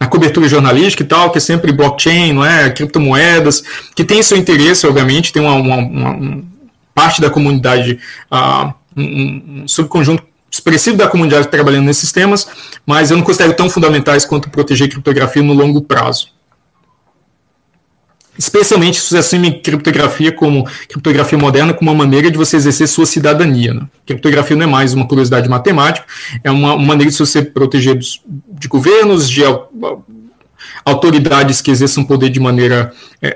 a 0.00 0.06
cobertura 0.06 0.48
jornalística 0.48 1.02
e 1.02 1.06
tal, 1.06 1.30
que 1.30 1.36
é 1.36 1.40
sempre 1.40 1.70
blockchain, 1.70 2.32
não 2.32 2.44
é? 2.44 2.70
criptomoedas, 2.70 3.62
que 3.94 4.02
tem 4.02 4.22
seu 4.22 4.38
interesse, 4.38 4.86
obviamente, 4.86 5.30
tem 5.30 5.42
uma, 5.42 5.54
uma, 5.54 5.76
uma 5.76 6.42
parte 6.94 7.20
da 7.20 7.28
comunidade, 7.28 8.00
uh, 8.32 8.72
um, 8.96 9.62
um 9.62 9.68
subconjunto 9.68 10.24
expressivo 10.50 10.96
da 10.96 11.06
comunidade 11.06 11.48
trabalhando 11.48 11.84
nesses 11.84 12.10
temas, 12.10 12.48
mas 12.86 13.10
eu 13.10 13.16
não 13.18 13.24
considero 13.24 13.52
tão 13.52 13.68
fundamentais 13.68 14.24
quanto 14.24 14.48
proteger 14.48 14.88
criptografia 14.88 15.42
no 15.42 15.52
longo 15.52 15.82
prazo 15.82 16.39
especialmente 18.40 18.98
se 18.98 19.10
você 19.10 19.18
assume 19.18 19.60
criptografia 19.60 20.32
como 20.32 20.66
criptografia 20.88 21.36
moderna 21.36 21.74
como 21.74 21.90
uma 21.90 21.96
maneira 22.04 22.30
de 22.30 22.38
você 22.38 22.56
exercer 22.56 22.88
sua 22.88 23.04
cidadania. 23.04 23.74
Né? 23.74 23.82
Criptografia 24.06 24.56
não 24.56 24.64
é 24.64 24.66
mais 24.66 24.94
uma 24.94 25.06
curiosidade 25.06 25.46
matemática, 25.46 26.06
é 26.42 26.50
uma, 26.50 26.74
uma 26.74 26.86
maneira 26.86 27.12
de 27.12 27.18
você 27.18 27.42
proteger 27.42 27.94
dos, 27.94 28.22
de 28.58 28.66
governos, 28.66 29.28
de 29.28 29.42
autoridades 30.82 31.60
que 31.60 31.70
exerçam 31.70 32.02
poder 32.02 32.30
de 32.30 32.40
maneira 32.40 32.94
é, 33.20 33.34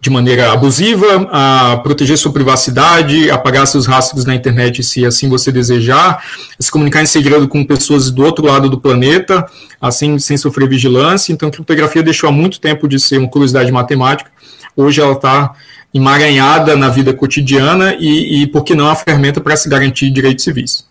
de 0.00 0.10
maneira 0.10 0.52
abusiva, 0.52 1.28
a 1.32 1.78
proteger 1.78 2.16
sua 2.16 2.32
privacidade, 2.32 3.30
apagar 3.30 3.66
seus 3.66 3.84
rastros 3.86 4.24
na 4.24 4.34
internet 4.34 4.82
se 4.82 5.04
assim 5.04 5.28
você 5.28 5.50
desejar, 5.50 6.22
se 6.58 6.70
comunicar 6.70 7.02
em 7.02 7.06
segredo 7.06 7.48
com 7.48 7.64
pessoas 7.64 8.10
do 8.10 8.24
outro 8.24 8.46
lado 8.46 8.70
do 8.70 8.80
planeta, 8.80 9.44
assim 9.80 10.18
sem 10.18 10.36
sofrer 10.36 10.68
vigilância. 10.68 11.32
Então, 11.32 11.50
criptografia 11.50 12.02
deixou 12.02 12.28
há 12.28 12.32
muito 12.32 12.60
tempo 12.60 12.86
de 12.86 13.00
ser 13.00 13.18
uma 13.18 13.28
curiosidade 13.28 13.72
matemática. 13.72 14.30
Hoje 14.76 15.00
ela 15.00 15.14
está 15.14 15.54
emaranhada 15.92 16.76
na 16.76 16.88
vida 16.88 17.12
cotidiana 17.12 17.96
e, 17.98 18.42
e, 18.42 18.46
por 18.46 18.62
que 18.62 18.74
não, 18.74 18.88
a 18.88 18.94
ferramenta 18.94 19.40
para 19.40 19.56
se 19.56 19.68
garantir 19.68 20.10
direitos 20.10 20.44
civis. 20.44 20.86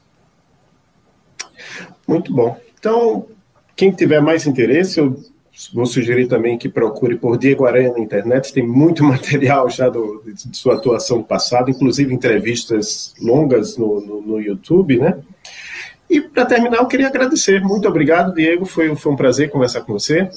Muito 2.05 2.33
bom. 2.33 2.59
Então, 2.79 3.25
quem 3.75 3.91
tiver 3.91 4.21
mais 4.21 4.45
interesse, 4.45 4.99
eu 4.99 5.17
Vou 5.73 5.85
sugerir 5.85 6.27
também 6.27 6.57
que 6.57 6.69
procure 6.69 7.17
por 7.17 7.37
Diego 7.37 7.65
Aranha 7.65 7.91
na 7.91 7.99
internet, 7.99 8.53
tem 8.53 8.65
muito 8.65 9.03
material 9.05 9.69
já 9.69 9.89
do, 9.89 10.23
de 10.25 10.55
sua 10.55 10.75
atuação 10.75 11.23
passada, 11.23 11.71
inclusive 11.71 12.13
entrevistas 12.13 13.13
longas 13.19 13.77
no, 13.77 13.99
no, 14.01 14.21
no 14.21 14.39
YouTube, 14.39 14.97
né? 14.99 15.17
E 16.09 16.21
para 16.21 16.45
terminar, 16.45 16.77
eu 16.77 16.85
queria 16.85 17.07
agradecer. 17.07 17.61
Muito 17.61 17.87
obrigado, 17.87 18.33
Diego. 18.33 18.65
Foi, 18.65 18.95
foi 18.95 19.11
um 19.11 19.15
prazer 19.15 19.49
conversar 19.49 19.81
com 19.81 19.91
você. 19.91 20.29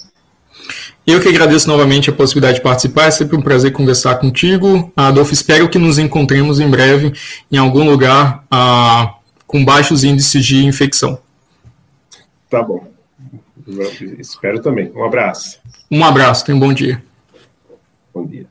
Eu 1.06 1.20
que 1.20 1.28
agradeço 1.28 1.68
novamente 1.68 2.10
a 2.10 2.12
possibilidade 2.12 2.56
de 2.56 2.62
participar. 2.62 3.06
É 3.06 3.10
sempre 3.10 3.36
um 3.36 3.42
prazer 3.42 3.72
conversar 3.72 4.16
contigo. 4.16 4.92
Adolfo, 4.96 5.32
espero 5.32 5.68
que 5.68 5.78
nos 5.78 5.98
encontremos 5.98 6.58
em 6.58 6.68
breve 6.68 7.12
em 7.50 7.56
algum 7.56 7.88
lugar 7.88 8.44
ah, 8.50 9.14
com 9.46 9.64
baixos 9.64 10.02
índices 10.02 10.44
de 10.44 10.64
infecção. 10.64 11.20
Tá 12.48 12.62
bom. 12.62 12.90
Espero 14.18 14.60
também. 14.60 14.90
Um 14.94 15.04
abraço. 15.04 15.60
Um 15.90 16.04
abraço, 16.04 16.44
tenha 16.44 16.56
um 16.56 16.60
bom 16.60 16.72
dia. 16.72 17.02
Bom 18.12 18.26
dia. 18.26 18.46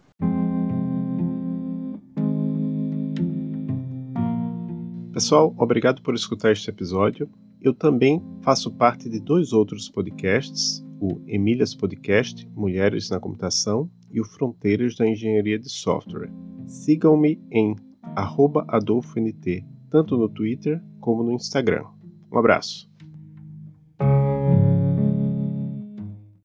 Pessoal, 5.13 5.53
obrigado 5.57 6.01
por 6.01 6.15
escutar 6.15 6.51
este 6.51 6.69
episódio. 6.69 7.29
Eu 7.61 7.73
também 7.73 8.23
faço 8.41 8.71
parte 8.71 9.09
de 9.09 9.19
dois 9.19 9.51
outros 9.51 9.89
podcasts, 9.89 10.81
o 10.99 11.21
Emílias 11.27 11.75
Podcast, 11.75 12.47
Mulheres 12.55 13.09
na 13.09 13.19
Computação, 13.19 13.89
e 14.11 14.21
o 14.21 14.25
Fronteiras 14.25 14.95
da 14.95 15.07
Engenharia 15.07 15.59
de 15.59 15.69
Software. 15.69 16.31
Sigam-me 16.65 17.39
em 17.51 17.75
AdolfoNT, 18.67 19.65
tanto 19.89 20.17
no 20.17 20.29
Twitter 20.29 20.81
como 20.99 21.23
no 21.23 21.31
Instagram. 21.31 21.83
Um 22.31 22.37
abraço. 22.37 22.88